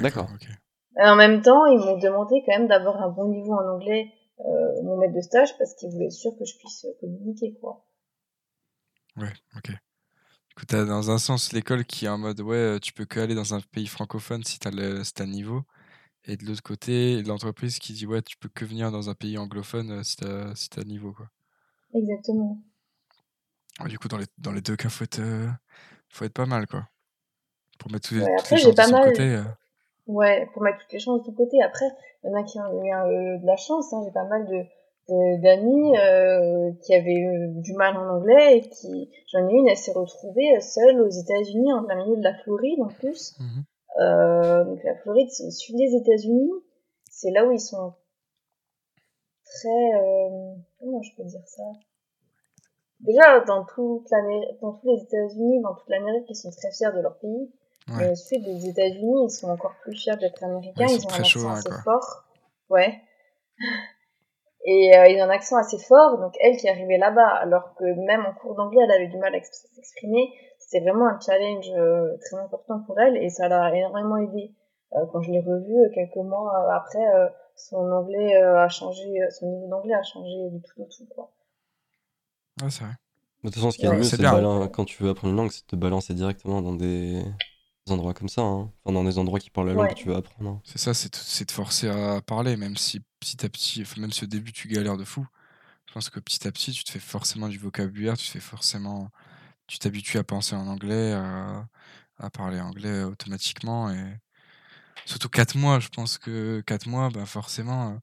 D'accord. 0.00 0.28
Ok. 0.34 0.48
Et 0.96 1.08
en 1.08 1.16
même 1.16 1.42
temps, 1.42 1.66
ils 1.66 1.78
m'ont 1.78 1.98
demandé 1.98 2.42
quand 2.46 2.58
même 2.58 2.68
d'avoir 2.68 3.02
un 3.02 3.10
bon 3.10 3.28
niveau 3.28 3.52
en 3.52 3.74
anglais, 3.74 4.12
euh, 4.40 4.82
mon 4.82 4.96
maître 4.96 5.14
de 5.14 5.20
stage, 5.20 5.56
parce 5.58 5.74
qu'ils 5.74 5.90
voulaient 5.90 6.06
être 6.06 6.12
sûrs 6.12 6.36
que 6.38 6.44
je 6.44 6.56
puisse 6.58 6.86
communiquer, 7.00 7.54
quoi. 7.60 7.84
Ouais, 9.16 9.32
ok. 9.56 9.72
Coup, 10.56 10.66
t'as 10.66 10.84
dans 10.84 11.10
un 11.10 11.18
sens 11.18 11.52
l'école 11.52 11.84
qui 11.84 12.04
est 12.04 12.08
en 12.08 12.18
mode 12.18 12.40
ouais, 12.40 12.56
euh, 12.56 12.78
tu 12.78 12.92
peux 12.92 13.04
que 13.06 13.18
aller 13.18 13.34
dans 13.34 13.54
un 13.54 13.60
pays 13.60 13.88
francophone 13.88 14.44
si 14.44 14.58
t'as 14.60 14.70
le, 14.70 15.02
si 15.02 15.12
t'as 15.12 15.24
le 15.24 15.32
niveau. 15.32 15.64
Et 16.26 16.36
de 16.36 16.46
l'autre 16.46 16.62
côté, 16.62 17.22
l'entreprise 17.22 17.78
qui 17.80 17.92
dit 17.92 18.06
ouais, 18.06 18.22
tu 18.22 18.36
peux 18.36 18.48
que 18.48 18.64
venir 18.64 18.92
dans 18.92 19.10
un 19.10 19.14
pays 19.14 19.36
anglophone 19.36 19.90
euh, 19.90 20.02
si 20.04 20.16
t'as 20.16 20.54
si 20.54 20.70
t'as 20.70 20.82
le 20.82 20.88
niveau, 20.88 21.12
quoi. 21.12 21.28
Exactement. 21.92 22.62
Ouais, 23.80 23.88
du 23.88 23.98
coup, 23.98 24.06
dans 24.08 24.18
les, 24.18 24.26
dans 24.38 24.52
les 24.52 24.60
deux 24.60 24.76
cas, 24.76 24.88
faut 24.88 25.02
être, 25.04 25.18
euh, 25.18 25.48
faut 26.08 26.24
être 26.24 26.32
pas 26.32 26.46
mal, 26.46 26.66
quoi. 26.68 26.88
Pour 27.80 27.90
mettre 27.90 28.08
tous 28.08 28.14
les- 28.14 28.20
Ouais, 28.22 28.26
toutes 28.38 28.40
après, 28.40 28.56
les 28.56 28.62
chances 28.62 28.70
de 28.70 28.76
pas 28.76 28.84
son 28.86 28.92
mal- 28.92 29.04
côté. 29.12 29.22
euh. 29.34 29.44
Ouais, 30.06 30.48
pour 30.52 30.62
mettre 30.62 30.78
toutes 30.78 30.92
les 30.92 31.00
chances 31.00 31.24
de 31.26 31.32
côté. 31.32 31.60
Après, 31.62 31.86
il 32.22 32.30
y 32.30 32.32
en 32.32 32.40
a 32.40 32.44
qui 32.44 32.58
ont 32.60 33.10
eu 33.10 33.40
de 33.40 33.46
la 33.46 33.56
chance. 33.56 33.92
Hein. 33.92 34.02
J'ai 34.04 34.12
pas 34.12 34.24
mal 34.26 34.46
de- 34.46 34.64
d'amis 35.08 35.96
euh, 35.98 36.72
qui 36.82 36.94
avaient 36.94 37.14
eu 37.14 37.48
du 37.60 37.74
mal 37.74 37.96
en 37.96 38.16
anglais 38.16 38.58
et 38.58 38.60
qui 38.68 39.10
j'en 39.32 39.46
ai 39.48 39.52
une 39.52 39.68
elle 39.68 39.76
s'est 39.76 39.92
retrouvée 39.92 40.60
seule 40.60 41.00
aux 41.02 41.08
États-Unis 41.10 41.72
en 41.72 41.84
plein 41.84 41.96
milieu 41.96 42.16
de 42.16 42.22
la 42.22 42.34
Floride 42.38 42.80
en 42.82 42.88
plus 42.88 43.36
Mhm. 43.38 43.64
Euh, 44.00 44.64
donc 44.64 44.82
la 44.82 44.96
Floride, 44.96 45.28
c'est 45.30 45.44
au 45.46 45.50
sud 45.52 45.76
des 45.76 45.94
États-Unis. 45.94 46.50
C'est 47.10 47.30
là 47.30 47.46
où 47.46 47.52
ils 47.52 47.60
sont 47.60 47.94
très... 49.44 49.68
euh, 49.68 50.54
comment 50.80 51.00
je 51.02 51.14
peux 51.16 51.22
dire 51.22 51.46
ça? 51.46 51.62
Déjà, 52.98 53.38
dans, 53.46 53.64
toute 53.66 54.10
l'Amérique- 54.10 54.58
dans 54.60 54.72
tous 54.72 54.96
les 54.96 55.02
États-Unis, 55.02 55.60
dans 55.62 55.74
toute 55.76 55.88
l'Amérique, 55.88 56.24
ils 56.28 56.34
sont 56.34 56.50
très 56.50 56.72
fiers 56.72 56.90
de 56.92 57.00
leur 57.02 57.16
pays. 57.18 57.52
Mais 57.86 58.06
Ouais. 58.06 58.10
au 58.10 58.14
sud 58.16 58.42
des 58.42 58.68
États-Unis, 58.68 59.26
ils 59.26 59.30
sont 59.30 59.48
encore 59.50 59.74
plus 59.82 59.94
fiers 59.94 60.16
d'être 60.16 60.42
américains. 60.42 60.86
Ouais, 60.86 60.92
ils 60.94 60.96
ils 61.00 61.06
ont 61.06 61.10
un 61.10 61.14
accent 61.14 61.24
chauvins, 61.24 61.52
assez 61.54 61.70
fort. 61.84 62.24
Ouais. 62.70 62.94
Et 64.64 64.96
euh, 64.96 65.06
ils 65.08 65.20
ont 65.20 65.24
un 65.24 65.30
accent 65.30 65.56
assez 65.56 65.78
fort. 65.78 66.18
Donc 66.18 66.34
elle 66.40 66.56
qui 66.56 66.66
est 66.66 66.70
arrivée 66.70 66.98
là-bas, 66.98 67.26
alors 67.28 67.74
que 67.76 67.84
même 68.06 68.26
en 68.26 68.34
cours 68.34 68.54
d'anglais, 68.54 68.82
elle 68.84 68.92
avait 68.92 69.08
du 69.08 69.18
mal 69.18 69.34
à 69.34 69.38
ex- 69.38 69.66
s'exprimer, 69.74 70.32
c'était 70.58 70.80
vraiment 70.84 71.08
un 71.08 71.18
challenge 71.20 71.70
euh, 71.76 72.16
très 72.20 72.36
important 72.38 72.80
pour 72.86 72.98
elle 73.00 73.16
et 73.18 73.28
ça 73.30 73.48
l'a 73.48 73.74
énormément 73.74 74.16
aidé. 74.18 74.52
Euh, 74.94 75.06
quand 75.12 75.22
je 75.22 75.30
l'ai 75.32 75.40
revue 75.40 75.76
euh, 75.86 75.90
quelques 75.94 76.16
mois 76.16 76.52
après, 76.74 77.04
euh, 77.14 77.28
son 77.56 77.90
anglais 77.92 78.36
euh, 78.36 78.58
a 78.58 78.68
changé, 78.68 79.04
euh, 79.22 79.30
son 79.30 79.46
niveau 79.46 79.68
d'anglais 79.68 79.94
a 79.94 80.02
changé 80.02 80.50
du 80.50 80.60
tout 80.62 80.82
au 80.82 80.86
tout 80.86 81.06
quoi. 81.14 81.30
Ouais, 82.62 82.70
c'est 82.70 82.84
vrai. 82.84 82.94
De 83.42 83.48
toute 83.48 83.54
façon, 83.56 83.70
ce 83.70 83.78
qui 83.78 83.86
est 83.86 83.88
Ouais, 83.88 83.96
mieux, 83.96 84.08
c'est 84.10 84.18
quand 84.72 84.84
tu 84.84 85.02
veux 85.02 85.10
apprendre 85.10 85.32
une 85.32 85.36
langue, 85.36 85.50
c'est 85.50 85.62
de 85.62 85.66
te 85.66 85.76
balancer 85.76 86.14
directement 86.14 86.62
dans 86.62 86.74
des 86.74 87.22
endroits 87.92 88.14
comme 88.14 88.28
ça, 88.28 88.42
hein. 88.42 88.70
Enfin, 88.84 88.92
dans 88.94 89.04
des 89.04 89.18
endroits 89.18 89.38
qui 89.40 89.50
parlent 89.50 89.68
la 89.68 89.74
langue 89.74 89.88
Ouais. 89.88 89.94
que 89.94 89.98
tu 89.98 90.08
veux 90.08 90.16
apprendre. 90.16 90.50
hein. 90.50 90.60
C'est 90.64 90.78
ça, 90.78 90.94
c'est 90.94 91.12
de, 91.12 91.18
c'est 91.18 91.46
de 91.46 91.52
forcer 91.52 91.88
à 91.88 92.20
parler, 92.22 92.56
même 92.56 92.76
si 92.76 93.00
petit 93.20 93.44
à 93.44 93.48
petit, 93.48 93.82
enfin, 93.82 94.00
même 94.00 94.12
si 94.12 94.24
au 94.24 94.26
début 94.26 94.52
tu 94.52 94.68
galères 94.68 94.96
de 94.96 95.04
fou. 95.04 95.26
Je 95.86 95.92
pense 95.92 96.10
que 96.10 96.18
petit 96.20 96.46
à 96.48 96.52
petit, 96.52 96.72
tu 96.72 96.82
te 96.84 96.90
fais 96.90 96.98
forcément 96.98 97.48
du 97.48 97.58
vocabulaire, 97.58 98.16
tu 98.16 98.26
te 98.26 98.32
fais 98.32 98.40
forcément, 98.40 99.10
tu 99.66 99.78
t'habitues 99.78 100.18
à 100.18 100.24
penser 100.24 100.56
en 100.56 100.66
anglais, 100.66 101.12
à, 101.12 101.66
à 102.18 102.30
parler 102.30 102.60
anglais 102.60 103.02
automatiquement. 103.04 103.90
Et 103.92 104.16
surtout 105.04 105.28
4 105.28 105.56
mois, 105.56 105.80
je 105.80 105.88
pense 105.88 106.18
que 106.18 106.62
4 106.66 106.88
mois, 106.88 107.10
bah 107.10 107.26
forcément, 107.26 107.90
euh, 107.90 107.94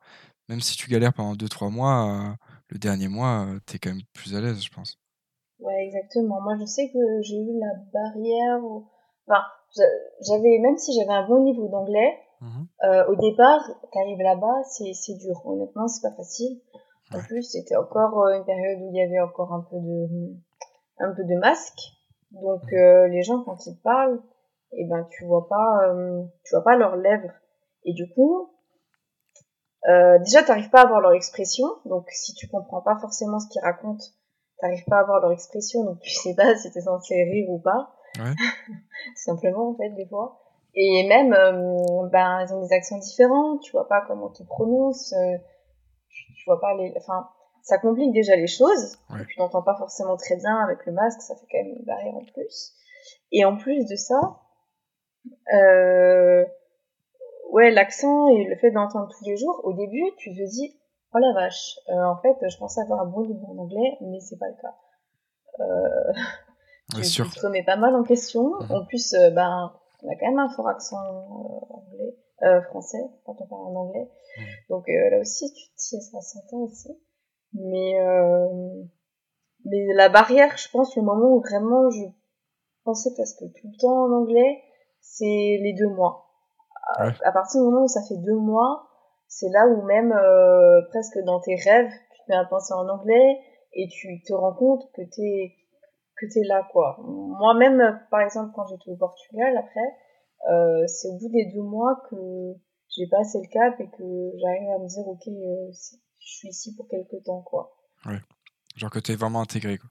même 0.48 0.62
si 0.62 0.78
tu 0.78 0.90
galères 0.90 1.14
pendant 1.14 1.36
2-3 1.36 1.70
mois, 1.70 2.30
euh, 2.32 2.36
le 2.70 2.78
dernier 2.80 3.08
mois, 3.08 3.46
euh, 3.48 3.60
t'es 3.66 3.80
quand 3.80 3.90
même 3.90 4.04
plus 4.14 4.36
à 4.36 4.42
l'aise, 4.42 4.64
je 4.64 4.70
pense. 4.70 4.98
Ouais, 5.60 5.86
exactement. 5.86 6.42
Moi, 6.42 6.56
je 6.60 6.66
sais 6.66 6.90
que 6.92 7.00
j'ai 7.24 7.36
eu 7.38 7.60
la 7.60 7.74
barrière. 7.94 8.60
Enfin, 9.28 9.44
j'avais, 9.76 10.60
même 10.60 10.78
si 10.78 10.94
j'avais 10.94 11.14
un 11.14 11.28
bon 11.28 11.44
niveau 11.44 11.68
d'anglais, 11.68 12.18
Mhm. 12.42 12.68
euh, 12.86 13.06
au 13.08 13.16
départ, 13.16 13.62
t'arrives 13.94 14.22
là-bas, 14.22 14.64
c'est, 14.64 14.94
c'est 14.94 15.14
dur. 15.16 15.42
Honnêtement, 15.46 15.88
c'est 15.88 16.02
pas 16.02 16.16
facile. 16.16 16.60
En 17.14 17.18
Ouais. 17.18 17.24
plus, 17.28 17.44
c'était 17.44 17.76
encore 17.76 18.24
euh, 18.24 18.38
une 18.38 18.46
période 18.46 18.80
où 18.82 18.90
il 18.90 18.96
y 18.96 19.02
avait 19.02 19.20
encore 19.20 19.54
un 19.54 19.62
peu 19.70 19.78
de, 19.78 20.34
un 21.00 21.14
peu 21.14 21.24
de 21.24 21.36
masque. 21.40 21.80
Donc, 22.32 22.64
Mhm. 22.72 22.78
euh, 22.80 23.08
les 23.10 23.22
gens, 23.24 23.44
quand 23.44 23.66
ils 23.68 23.78
parlent, 23.82 24.22
eh 24.74 24.86
ben, 24.86 25.06
tu 25.12 25.26
vois 25.26 25.48
pas, 25.48 25.90
euh, 25.90 26.24
tu 26.46 26.56
vois 26.56 26.64
pas 26.64 26.78
leurs 26.78 26.96
lèvres. 26.96 27.32
Et 27.84 27.94
du 27.94 28.10
coup, 28.14 28.50
euh, 29.90 30.20
déjà, 30.20 30.44
t'arrives 30.44 30.70
pas 30.70 30.82
à 30.82 30.88
voir 30.88 31.02
leur 31.02 31.14
expression. 31.14 31.66
Donc, 31.86 32.10
si 32.12 32.34
tu 32.34 32.48
comprends 32.48 32.82
pas 32.82 32.98
forcément 33.00 33.40
ce 33.40 33.48
qu'ils 33.50 33.62
racontent, 33.62 34.04
t'arrives 34.60 34.86
pas 34.86 35.00
à 35.00 35.04
voir 35.04 35.20
leur 35.20 35.32
expression. 35.32 35.84
Donc, 35.84 36.00
tu 36.00 36.12
sais 36.14 36.36
pas 36.36 36.56
si 36.56 36.72
t'es 36.72 36.82
censé 36.82 37.16
rire 37.24 37.50
ou 37.50 37.60
pas. 37.60 37.92
Ouais. 38.20 38.36
Tout 38.36 38.74
simplement, 39.16 39.70
en 39.70 39.76
fait, 39.76 39.90
des 39.92 40.06
fois. 40.08 40.40
Et 40.74 41.06
même, 41.08 41.34
euh, 41.34 42.08
ben, 42.12 42.46
ils 42.46 42.54
ont 42.54 42.62
des 42.62 42.74
accents 42.74 42.98
différents. 42.98 43.58
Tu 43.58 43.72
vois 43.72 43.88
pas 43.88 44.02
comment 44.08 44.32
ils 44.40 44.46
prononcent. 44.46 45.14
euh, 45.14 45.38
tu, 46.10 46.34
tu 46.34 46.44
vois 46.46 46.60
pas 46.60 46.76
les, 46.76 46.94
enfin, 46.98 47.28
ça 47.64 47.78
complique 47.78 48.14
déjà 48.14 48.36
les 48.36 48.48
choses. 48.48 48.98
Ouais. 49.10 49.26
Tu 49.30 49.40
n'entends 49.40 49.62
pas 49.64 49.76
forcément 49.76 50.16
très 50.18 50.36
bien 50.38 50.58
avec 50.64 50.86
le 50.86 50.94
masque. 50.94 51.22
Ça 51.22 51.36
fait 51.36 51.46
quand 51.52 51.58
même 51.58 51.76
une 51.78 51.86
barrière 51.86 52.16
en 52.16 52.24
plus. 52.26 52.74
Et 53.32 53.44
en 53.46 53.58
plus 53.58 53.86
de 53.86 53.96
ça, 53.96 54.20
euh, 55.54 56.46
ouais, 57.52 57.72
l'accent 57.72 58.30
et 58.30 58.44
le 58.46 58.56
fait 58.58 58.72
d'entendre 58.72 59.10
tous 59.10 59.26
les 59.26 59.38
jours, 59.38 59.62
au 59.64 59.74
début, 59.74 60.04
tu 60.18 60.32
te 60.32 60.42
dis, 60.50 60.80
oh 61.14 61.18
la 61.18 61.34
vache, 61.34 61.78
euh, 61.90 62.04
en 62.06 62.18
fait, 62.18 62.36
je 62.48 62.58
pensais 62.58 62.82
avoir 62.82 63.02
un 63.02 63.06
bon 63.06 63.26
niveau 63.26 63.46
en 63.48 63.58
anglais, 63.58 63.98
mais 64.02 64.20
c'est 64.20 64.38
pas 64.38 64.48
le 64.48 64.56
cas. 64.62 64.76
Euh, 65.60 66.14
Tu, 66.96 67.04
sûr. 67.04 67.30
tu 67.30 67.40
te 67.40 67.46
remets 67.46 67.64
pas 67.64 67.76
mal 67.78 67.96
en 67.96 68.04
question. 68.04 68.52
Mhm. 68.62 68.72
En 68.72 68.86
plus, 68.86 69.14
euh, 69.14 69.30
ben, 69.32 69.72
on 70.04 70.10
a 70.12 70.16
quand 70.20 70.28
même 70.28 70.40
un 70.40 70.50
fort 70.50 70.68
accent 70.68 70.98
euh, 70.98 71.76
anglais, 71.76 72.16
euh, 72.44 72.62
français 72.64 73.04
quand 73.26 73.36
on 73.40 73.48
parle 73.48 73.62
en 73.68 73.76
anglais. 73.76 74.10
Mhm. 74.38 74.46
Donc 74.70 74.90
euh, 74.90 75.10
là 75.12 75.20
aussi, 75.20 75.52
tu 75.54 75.70
te 75.70 75.78
dis, 75.78 76.02
ça 76.02 76.22
s'entend 76.22 76.58
aussi. 76.58 76.90
Mais, 77.54 78.00
euh, 78.02 78.84
mais 79.66 79.86
la 79.96 80.10
barrière, 80.10 80.58
je 80.58 80.70
pense, 80.70 80.96
le 80.96 81.02
moment 81.04 81.36
où 81.36 81.42
vraiment 81.42 81.90
je 81.90 82.04
pensais 82.84 83.12
parce 83.18 83.34
que 83.34 83.46
tout 83.46 83.68
le 83.68 83.78
temps 83.80 84.06
en 84.06 84.12
anglais, 84.22 84.62
c'est 85.02 85.26
les 85.26 85.76
deux 85.78 85.90
mois. 85.90 86.28
À, 86.96 87.06
Ouais. 87.08 87.14
à 87.24 87.32
partir 87.32 87.62
du 87.62 87.68
moment 87.68 87.84
où 87.84 87.88
ça 87.88 88.02
fait 88.08 88.18
deux 88.18 88.38
mois, 88.38 88.88
c'est 89.28 89.50
là 89.50 89.66
où 89.68 89.82
même 89.84 90.12
euh, 90.12 90.82
presque 90.90 91.18
dans 91.26 91.40
tes 91.40 91.56
rêves, 91.56 91.90
tu 91.90 92.24
te 92.26 92.32
mets 92.32 92.38
à 92.38 92.46
penser 92.46 92.74
en 92.74 92.88
anglais 92.90 93.40
et 93.74 93.88
tu 93.88 94.22
te 94.24 94.34
rends 94.34 94.54
compte 94.54 94.84
que 94.94 95.02
t'es 95.04 95.54
que 96.22 96.32
t'es 96.32 96.44
là 96.44 96.68
quoi. 96.72 96.98
Moi-même, 97.04 98.00
par 98.12 98.22
exemple, 98.22 98.52
quand 98.56 98.66
j'étais 98.68 98.92
au 98.92 98.96
Portugal 98.98 99.58
après, 99.58 99.90
euh, 100.52 100.88
c'est 100.88 101.08
au 101.10 101.18
bout 101.18 101.30
des 101.30 101.52
deux 101.54 101.62
mois 101.64 102.02
que 102.10 102.16
j'ai 102.96 103.08
passé 103.08 103.40
le 103.42 103.48
cap 103.48 103.80
et 103.80 103.90
que 103.90 104.04
j'arrive 104.40 104.70
à 104.70 104.80
me 104.80 104.88
dire 104.88 105.08
ok, 105.08 105.28
euh, 105.28 105.72
je 106.20 106.28
suis 106.28 106.50
ici 106.50 106.76
pour 106.76 106.88
quelque 106.88 107.16
temps 107.24 107.42
quoi. 107.42 107.76
Genre 108.78 108.90
que 108.90 109.00
t'es 109.00 109.16
vraiment 109.16 109.42
intégré, 109.42 109.78
quoi. 109.78 109.90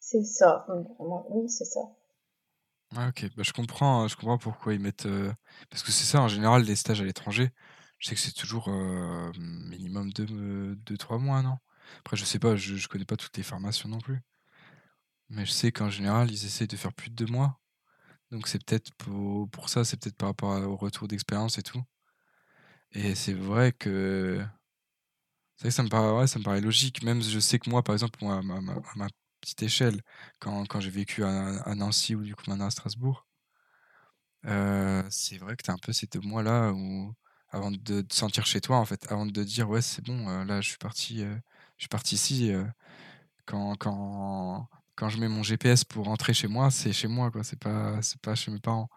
C'est 0.00 0.24
ça, 0.24 0.66
vraiment, 0.68 1.26
oui 1.30 1.48
c'est 1.48 1.64
ça. 1.64 1.80
Ouais, 2.96 3.06
ok. 3.08 3.26
Bah, 3.36 3.42
je 3.42 3.52
comprends, 3.52 4.04
euh, 4.04 4.08
je 4.08 4.16
comprends 4.16 4.38
pourquoi 4.38 4.74
ils 4.74 4.80
mettent. 4.80 5.06
euh, 5.06 5.32
Parce 5.70 5.82
que 5.82 5.92
c'est 5.92 6.04
ça, 6.04 6.20
en 6.22 6.28
général, 6.28 6.62
les 6.62 6.76
stages 6.76 7.00
à 7.00 7.04
l'étranger, 7.04 7.50
je 7.98 8.08
sais 8.08 8.14
que 8.14 8.20
c'est 8.20 8.32
toujours 8.34 8.68
minimum 9.38 10.10
2-3 10.12 11.18
mois, 11.18 11.42
non? 11.42 11.56
Après, 12.00 12.16
je 12.16 12.24
sais 12.24 12.38
pas, 12.38 12.56
je, 12.56 12.76
je 12.76 12.88
connais 12.88 13.04
pas 13.04 13.16
toutes 13.16 13.36
les 13.36 13.42
formations 13.42 13.88
non 13.88 13.98
plus. 13.98 14.20
Mais 15.30 15.46
je 15.46 15.52
sais 15.52 15.70
qu'en 15.72 15.88
général, 15.90 16.30
ils 16.32 16.44
essaient 16.46 16.66
de 16.66 16.76
faire 16.76 16.92
plus 16.92 17.10
de 17.10 17.14
deux 17.14 17.32
mois. 17.32 17.60
Donc 18.32 18.48
c'est 18.48 18.64
peut-être 18.64 18.92
pour, 18.96 19.48
pour 19.50 19.68
ça, 19.70 19.84
c'est 19.84 19.98
peut-être 20.00 20.16
par 20.16 20.30
rapport 20.30 20.50
au 20.62 20.76
retour 20.76 21.08
d'expérience 21.08 21.58
et 21.58 21.62
tout. 21.62 21.82
Et 22.92 23.14
c'est 23.14 23.34
vrai 23.34 23.72
que. 23.72 24.44
C'est 25.56 25.62
vrai 25.64 25.68
que 25.70 25.74
ça 25.74 25.82
me 25.82 25.88
paraît, 25.88 26.12
ouais, 26.18 26.26
ça 26.26 26.38
me 26.38 26.44
paraît 26.44 26.60
logique. 26.60 27.02
Même 27.02 27.22
je 27.22 27.38
sais 27.40 27.58
que 27.58 27.68
moi, 27.70 27.82
par 27.82 27.94
exemple, 27.94 28.18
moi, 28.22 28.36
à 28.38 28.42
ma, 28.42 28.60
ma- 28.60 29.08
petite 29.40 29.62
échelle, 29.62 30.02
quand, 30.40 30.66
quand 30.66 30.80
j'ai 30.80 30.90
vécu 30.90 31.22
à, 31.24 31.74
Nancy 31.74 32.14
ou 32.14 32.22
du 32.24 32.34
coup 32.34 32.42
maintenant 32.48 32.66
à 32.66 32.70
Strasbourg, 32.70 33.26
euh, 34.46 35.02
c'est 35.10 35.38
vrai 35.38 35.56
que 35.56 35.62
tu 35.62 35.70
as 35.70 35.74
un 35.74 35.78
peu 35.78 35.92
ces 35.92 36.06
deux 36.06 36.20
mois-là 36.20 36.72
où, 36.72 37.12
avant 37.50 37.70
de 37.70 38.02
te 38.02 38.14
sentir 38.14 38.46
chez 38.46 38.60
toi, 38.60 38.76
en 38.78 38.84
fait, 38.84 39.10
avant 39.10 39.26
de 39.26 39.44
dire, 39.44 39.68
ouais, 39.68 39.82
c'est 39.82 40.04
bon, 40.04 40.28
euh, 40.28 40.44
là, 40.44 40.60
je 40.60 40.68
suis 40.68 40.78
parti, 40.78 41.22
euh, 41.22 41.34
je 41.76 41.82
suis 41.84 41.88
parti 41.88 42.14
ici. 42.16 42.52
quand, 43.46 43.76
quand, 43.76 44.68
quand 44.96 45.08
je 45.08 45.18
mets 45.20 45.28
mon 45.28 45.42
GPS 45.42 45.84
pour 45.84 46.06
rentrer 46.06 46.32
chez 46.34 46.48
moi, 46.48 46.70
c'est 46.70 46.92
chez 46.92 47.08
moi, 47.08 47.30
quoi. 47.30 47.42
C'est 47.44 47.58
pas, 47.58 48.00
c'est 48.02 48.20
pas 48.20 48.34
chez 48.34 48.50
mes 48.50 48.58
parents. 48.60 48.88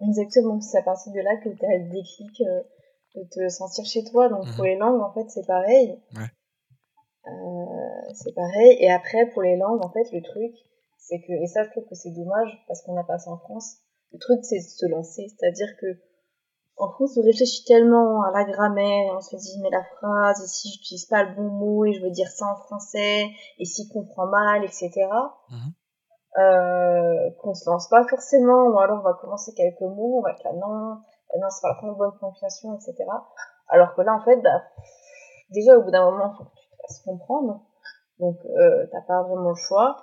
Exactement, 0.00 0.60
c'est 0.60 0.78
à 0.78 0.82
partir 0.82 1.12
de 1.12 1.20
là 1.20 1.36
que 1.36 1.48
tu 1.50 1.64
as 1.64 1.78
le 1.78 1.90
déclic 1.90 2.40
euh, 2.40 2.62
de 3.14 3.22
te 3.30 3.48
sentir 3.48 3.84
chez 3.84 4.02
toi. 4.10 4.28
Donc 4.28 4.44
pour 4.56 4.64
Mhm. 4.64 4.70
les 4.70 4.76
langues, 4.76 5.00
en 5.00 5.12
fait, 5.12 5.28
c'est 5.28 5.46
pareil. 5.46 5.96
Ouais. 6.16 6.30
Euh, 7.28 8.12
c'est 8.14 8.34
pareil. 8.34 8.76
Et 8.80 8.90
après, 8.90 9.26
pour 9.32 9.42
les 9.42 9.56
langues, 9.56 9.84
en 9.84 9.90
fait, 9.92 10.10
le 10.12 10.22
truc, 10.22 10.52
c'est 10.98 11.20
que, 11.20 11.32
et 11.32 11.46
ça, 11.46 11.62
je 11.64 11.70
trouve 11.70 11.84
que 11.88 11.94
c'est 11.94 12.10
dommage 12.10 12.50
parce 12.66 12.82
qu'on 12.82 12.94
n'a 12.94 13.04
pas 13.04 13.18
ça 13.18 13.30
en 13.30 13.38
France. 13.38 13.76
Le 14.12 14.18
truc, 14.18 14.40
c'est 14.42 14.58
de 14.58 14.62
se 14.62 14.86
lancer. 14.86 15.26
C'est-à-dire 15.28 15.68
que 15.80 15.86
en 16.82 16.90
France, 16.90 17.16
on 17.16 17.22
réfléchit 17.22 17.64
tellement 17.64 18.22
à 18.24 18.32
la 18.32 18.44
grammaire, 18.44 19.14
on 19.16 19.20
se 19.20 19.36
dit, 19.36 19.60
mais 19.62 19.70
la 19.70 19.84
phrase, 19.84 20.42
et 20.42 20.46
si 20.48 20.70
j'utilise 20.72 21.06
pas 21.06 21.22
le 21.22 21.34
bon 21.34 21.48
mot, 21.48 21.84
et 21.84 21.92
je 21.92 22.02
veux 22.02 22.10
dire 22.10 22.28
ça 22.28 22.46
en 22.46 22.56
français, 22.56 23.26
et 23.58 23.64
s'il 23.64 23.88
comprend 23.92 24.26
mal, 24.26 24.64
etc. 24.64 24.90
Mhm. 25.50 25.72
Euh, 26.38 27.30
qu'on 27.40 27.54
se 27.54 27.68
lance 27.68 27.88
pas 27.88 28.04
forcément, 28.08 28.64
ou 28.64 28.78
alors 28.78 29.00
on 29.00 29.02
va 29.02 29.14
commencer 29.14 29.52
quelques 29.54 29.80
mots, 29.82 30.18
on 30.18 30.22
va 30.22 30.32
être 30.32 30.42
là, 30.44 30.52
non, 30.54 30.92
euh, 30.92 31.38
non, 31.40 31.50
c'est 31.50 31.62
pas 31.62 31.78
la 31.82 31.92
bonne 31.92 32.12
prononciation, 32.16 32.74
etc. 32.74 32.94
Alors 33.68 33.94
que 33.94 34.02
là, 34.02 34.14
en 34.14 34.24
fait, 34.24 34.36
bah, 34.38 34.62
déjà, 35.50 35.76
au 35.78 35.82
bout 35.82 35.90
d'un 35.90 36.10
moment, 36.10 36.34
faut 36.36 36.44
que 36.44 36.50
tu 36.50 36.68
te 36.68 36.76
fasses 36.82 37.02
comprendre. 37.04 37.60
Donc, 38.18 38.38
euh, 38.44 38.86
t'as 38.90 39.02
pas 39.02 39.22
vraiment 39.22 39.50
le 39.50 39.56
choix. 39.56 39.96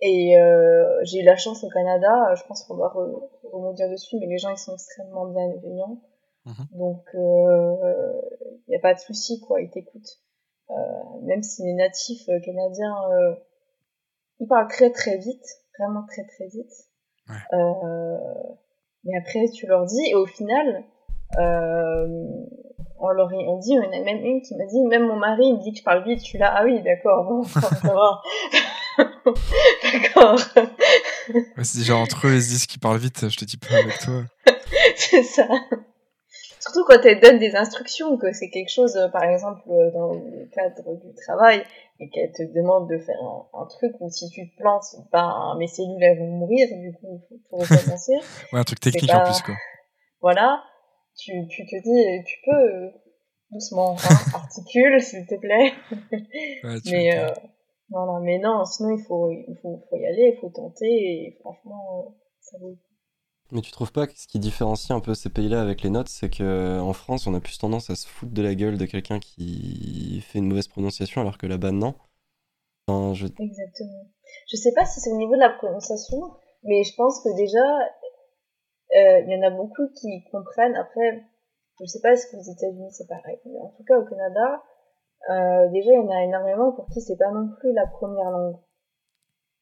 Et 0.00 0.38
euh, 0.38 0.84
j'ai 1.04 1.20
eu 1.20 1.24
la 1.24 1.36
chance 1.36 1.64
au 1.64 1.68
Canada, 1.68 2.30
euh, 2.30 2.34
je 2.36 2.44
pense 2.46 2.64
qu'on 2.64 2.76
va 2.76 2.88
re- 2.88 3.28
rebondir 3.50 3.88
dessus, 3.90 4.16
mais 4.20 4.26
les 4.26 4.38
gens, 4.38 4.50
ils 4.50 4.58
sont 4.58 4.74
extrêmement 4.74 5.26
bienveillants. 5.26 6.00
Mhm. 6.44 6.66
Donc, 6.74 7.02
il 7.14 8.68
n'y 8.68 8.76
a 8.76 8.80
pas 8.80 8.94
de 8.94 8.98
souci, 9.00 9.40
quoi, 9.40 9.60
ils 9.60 9.70
t'écoutent. 9.70 10.20
Euh, 10.70 10.74
même 11.22 11.42
si 11.42 11.62
les 11.62 11.74
natifs 11.74 12.28
euh, 12.28 12.40
canadiens, 12.40 12.94
euh, 13.10 13.34
ils 14.40 14.48
parlent 14.48 14.68
très 14.68 14.90
très 14.90 15.16
vite, 15.16 15.44
vraiment 15.78 16.04
très 16.06 16.24
très 16.24 16.46
vite. 16.48 16.72
Ouais. 17.28 17.58
Euh, 17.58 18.18
mais 19.04 19.16
après, 19.18 19.48
tu 19.54 19.66
leur 19.66 19.84
dis, 19.86 20.10
et 20.10 20.14
au 20.14 20.26
final, 20.26 20.84
euh, 21.38 22.06
on 22.98 23.08
leur 23.08 23.28
on 23.32 23.58
dit, 23.58 23.70
il 23.72 23.76
y 23.76 23.78
en 23.78 23.92
a 23.92 24.04
même 24.04 24.24
une 24.24 24.42
qui 24.42 24.56
m'a 24.56 24.66
dit, 24.66 24.82
même 24.84 25.06
mon 25.06 25.16
mari, 25.16 25.46
il 25.46 25.54
me 25.54 25.60
dit 25.62 25.72
que 25.72 25.78
je 25.78 25.84
parle 25.84 26.04
vite, 26.04 26.18
je 26.20 26.24
suis 26.24 26.38
là, 26.38 26.52
ah 26.56 26.64
oui, 26.64 26.82
d'accord, 26.82 27.24
bon, 27.28 27.44
ça 27.44 27.60
va. 27.92 28.20
D'accord. 28.96 30.40
Ouais, 31.28 31.64
c'est 31.64 31.78
déjà 31.78 31.96
entre 31.96 32.26
eux, 32.26 32.34
ils 32.34 32.42
se 32.42 32.48
disent 32.48 32.66
qu'ils 32.66 32.80
parlent 32.80 32.98
vite, 32.98 33.28
je 33.28 33.36
te 33.36 33.44
dis 33.44 33.56
pas 33.56 33.76
avec 33.76 33.98
toi. 33.98 34.24
c'est 34.96 35.22
ça. 35.22 35.46
Surtout 36.60 36.84
quand 36.86 37.04
elle 37.04 37.20
donne 37.20 37.38
des 37.38 37.54
instructions, 37.54 38.16
que 38.18 38.32
c'est 38.32 38.50
quelque 38.50 38.70
chose, 38.72 38.96
euh, 38.96 39.08
par 39.08 39.22
exemple, 39.22 39.62
euh, 39.68 39.90
dans 39.92 40.14
le 40.14 40.48
cadre 40.52 40.96
du 40.96 41.14
travail, 41.14 41.64
et 42.00 42.10
qu'elle 42.10 42.32
te 42.32 42.42
demande 42.54 42.90
de 42.90 42.98
faire 42.98 43.22
un, 43.22 43.46
un 43.62 43.66
truc 43.66 43.92
où 44.00 44.10
si 44.10 44.28
tu 44.30 44.50
te 44.50 44.56
plantes, 44.56 44.96
ben, 45.12 45.54
mes 45.58 45.68
cellules 45.68 46.02
elles 46.02 46.18
vont 46.18 46.26
mourir, 46.26 46.66
du 46.72 46.92
coup, 46.92 47.22
faut 47.28 47.36
tout 47.50 47.56
recommencer. 47.56 48.14
Ouais, 48.52 48.58
un 48.58 48.64
truc 48.64 48.80
technique 48.80 49.12
en 49.12 49.24
plus, 49.24 49.42
quoi. 49.42 49.54
voilà. 50.20 50.62
Tu, 51.16 51.32
tu 51.48 51.64
te 51.66 51.76
dis, 51.76 52.24
tu 52.26 52.36
peux, 52.44 52.56
euh, 52.56 52.90
doucement, 53.52 53.96
hein, 53.98 54.16
articule, 54.34 55.00
s'il 55.00 55.24
te 55.26 55.36
plaît. 55.36 55.72
Ouais, 56.64 56.80
tu 56.80 56.90
Mais, 56.90 57.16
m'étonnes. 57.16 57.50
Euh, 57.92 58.04
voilà. 58.04 58.20
Mais 58.20 58.38
non, 58.38 58.64
sinon, 58.64 58.96
il 58.96 59.02
faut, 59.04 59.30
il 59.30 59.56
faut, 59.62 59.82
faut 59.88 59.96
y 59.96 60.06
aller, 60.06 60.34
il 60.34 60.40
faut 60.40 60.50
tenter, 60.50 60.86
et 60.86 61.36
franchement, 61.40 62.06
euh, 62.06 62.10
ça 62.40 62.58
vaut 62.58 62.76
Mais 63.52 63.60
tu 63.60 63.70
trouves 63.72 63.92
pas 63.92 64.06
que 64.06 64.18
ce 64.18 64.26
qui 64.26 64.38
différencie 64.38 64.90
un 64.90 65.00
peu 65.00 65.14
ces 65.14 65.30
pays-là 65.30 65.60
avec 65.60 65.82
les 65.82 65.90
notes, 65.90 66.08
c'est 66.08 66.30
que 66.30 66.80
en 66.80 66.92
France, 66.92 67.26
on 67.26 67.34
a 67.34 67.40
plus 67.40 67.58
tendance 67.58 67.90
à 67.90 67.96
se 67.96 68.06
foutre 68.06 68.32
de 68.32 68.42
la 68.42 68.54
gueule 68.54 68.78
de 68.78 68.86
quelqu'un 68.86 69.18
qui 69.20 70.20
fait 70.22 70.38
une 70.38 70.48
mauvaise 70.48 70.68
prononciation, 70.68 71.20
alors 71.20 71.38
que 71.38 71.46
là-bas, 71.46 71.72
non. 71.72 71.94
Enfin, 72.88 73.14
je... 73.14 73.26
Exactement. 73.26 74.06
Je 74.48 74.56
sais 74.56 74.72
pas 74.72 74.84
si 74.84 75.00
c'est 75.00 75.10
au 75.10 75.16
niveau 75.16 75.34
de 75.34 75.40
la 75.40 75.50
prononciation, 75.50 76.18
mais 76.62 76.84
je 76.84 76.94
pense 76.96 77.20
que 77.22 77.34
déjà, 77.36 77.64
euh, 78.96 79.20
il 79.26 79.32
y 79.32 79.36
en 79.36 79.42
a 79.42 79.50
beaucoup 79.50 79.88
qui 80.00 80.24
comprennent. 80.30 80.76
Après, 80.76 81.24
je 81.80 81.86
sais 81.86 82.00
pas 82.00 82.16
si 82.16 82.34
aux 82.36 82.40
États-Unis 82.40 82.90
c'est 82.92 83.08
pareil, 83.08 83.38
mais 83.44 83.60
en 83.60 83.70
tout 83.76 83.84
cas 83.84 83.98
au 83.98 84.04
Canada, 84.04 84.62
euh, 85.30 85.68
déjà 85.68 85.90
il 85.92 85.96
y 85.96 85.98
en 85.98 86.10
a 86.10 86.22
énormément 86.22 86.72
pour 86.72 86.86
qui 86.86 87.00
c'est 87.00 87.16
pas 87.16 87.30
non 87.30 87.48
plus 87.58 87.72
la 87.72 87.86
première 87.86 88.30
langue. 88.30 88.56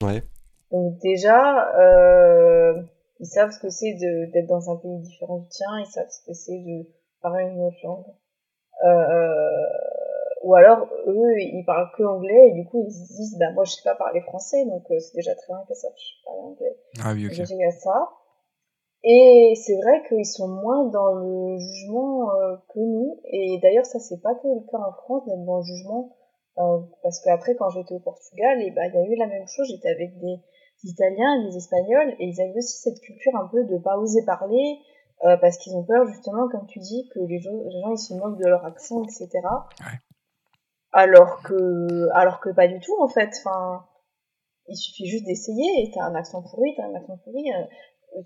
Ouais. 0.03 0.22
Donc 0.70 0.98
déjà, 0.98 1.72
euh, 1.79 2.83
ils 3.20 3.27
savent 3.27 3.50
ce 3.50 3.61
que 3.61 3.68
c'est 3.70 3.94
de- 3.94 4.31
d'être 4.33 4.48
dans 4.48 4.70
un 4.70 4.77
pays 4.77 4.98
différent 4.98 5.38
du 5.38 5.48
tien, 5.48 5.68
ils 5.81 5.87
savent 5.87 6.09
ce 6.11 6.24
que 6.27 6.33
c'est 6.35 6.59
de 6.59 6.87
parler 7.22 7.44
une 7.44 7.61
autre 7.62 7.77
langue. 7.85 8.05
Euh, 8.85 9.66
ou 10.42 10.55
alors, 10.55 10.88
eux, 11.07 11.38
ils 11.38 11.64
parlent 11.64 11.90
que 11.96 12.03
anglais, 12.03 12.48
et 12.48 12.53
du 12.53 12.66
coup, 12.66 12.85
ils 12.87 12.92
se 12.92 13.14
disent, 13.14 13.38
bah, 13.38 13.50
moi, 13.53 13.64
je 13.64 13.72
sais 13.72 13.83
pas 13.83 13.94
parler 13.94 14.20
français, 14.20 14.64
donc 14.66 14.83
euh, 14.90 14.98
c'est 14.98 15.14
déjà 15.16 15.35
très 15.35 15.46
bien 15.55 15.62
que 15.66 15.74
ça, 15.74 15.88
je 15.96 16.24
parle 16.24 16.38
anglais. 16.40 16.77
Ah 17.03 17.12
oui, 17.14 17.24
ok. 17.27 17.31
Déjà, 17.31 17.44
il 17.55 17.61
y 17.61 17.64
a 17.64 17.70
ça. 17.70 18.09
Et 19.06 19.52
c'est 19.54 19.76
vrai 19.76 20.02
qu'ils 20.08 20.24
sont 20.24 20.48
moins 20.48 20.86
dans 20.86 21.12
le 21.12 21.58
jugement 21.58 22.30
euh, 22.30 22.56
que 22.72 22.80
nous. 22.80 23.20
Et 23.24 23.60
d'ailleurs, 23.62 23.84
ça, 23.84 23.98
c'est 23.98 24.20
pas 24.22 24.34
que 24.34 24.48
le 24.48 24.60
cas 24.70 24.78
en 24.78 24.92
France 24.92 25.26
d'être 25.26 25.44
dans 25.44 25.58
le 25.58 25.62
jugement. 25.62 26.16
Euh, 26.56 26.78
parce 27.02 27.20
qu'après, 27.20 27.54
quand 27.54 27.68
j'étais 27.68 27.94
au 27.94 28.00
Portugal, 28.00 28.62
et 28.62 28.70
bah, 28.70 28.86
il 28.86 28.94
y 28.94 28.98
a 28.98 29.04
eu 29.04 29.16
la 29.16 29.26
même 29.26 29.46
chose. 29.46 29.66
J'étais 29.68 29.90
avec 29.90 30.18
des 30.18 30.40
Italiens, 30.84 31.44
des 31.46 31.56
Espagnols, 31.56 32.14
et 32.18 32.24
ils 32.24 32.40
avaient 32.40 32.56
aussi 32.56 32.78
cette 32.78 32.98
culture 33.00 33.36
un 33.36 33.46
peu 33.48 33.64
de 33.64 33.76
pas 33.76 33.98
oser 33.98 34.24
parler, 34.24 34.78
euh, 35.24 35.36
parce 35.36 35.58
qu'ils 35.58 35.76
ont 35.76 35.84
peur, 35.84 36.06
justement, 36.06 36.48
comme 36.48 36.66
tu 36.66 36.78
dis, 36.78 37.06
que 37.12 37.20
les 37.20 37.40
gens, 37.40 37.52
les 37.52 37.80
gens 37.82 37.90
ils 37.90 37.98
se 37.98 38.14
moquent 38.14 38.38
de 38.38 38.46
leur 38.46 38.64
accent, 38.64 39.02
etc. 39.02 39.28
Ouais. 39.80 39.98
Alors 40.92 41.42
que, 41.42 42.08
alors 42.14 42.40
que 42.40 42.50
pas 42.50 42.68
du 42.68 42.80
tout, 42.80 42.96
en 43.02 43.08
fait. 43.08 43.30
Enfin, 43.44 43.84
il 44.68 44.76
suffit 44.76 45.06
juste 45.06 45.26
d'essayer, 45.26 45.82
et 45.82 45.90
t'as 45.92 46.04
un 46.04 46.14
accent 46.14 46.42
pourri, 46.42 46.72
t'as 46.74 46.86
un 46.86 46.94
accent 46.94 47.18
pourri. 47.18 47.50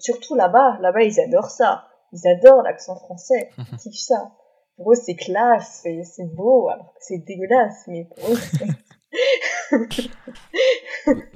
Surtout 0.00 0.34
là-bas, 0.34 0.78
là-bas, 0.80 1.02
ils 1.02 1.20
adorent 1.20 1.50
ça. 1.50 1.84
Ils 2.12 2.26
adorent 2.28 2.62
l'accent 2.62 2.96
français. 2.96 3.50
Ils 3.72 3.78
kiffent 3.78 4.00
ça. 4.00 4.32
Pour 4.76 4.92
eux, 4.92 4.94
c'est 4.94 5.16
classe, 5.16 5.82
c'est 6.04 6.34
beau, 6.34 6.68
alors 6.68 6.92
que 6.94 7.00
c'est 7.00 7.18
dégueulasse, 7.18 7.84
mais 7.88 8.04
pour 8.04 8.30
eux, 8.30 8.36
c'est- 8.36 8.66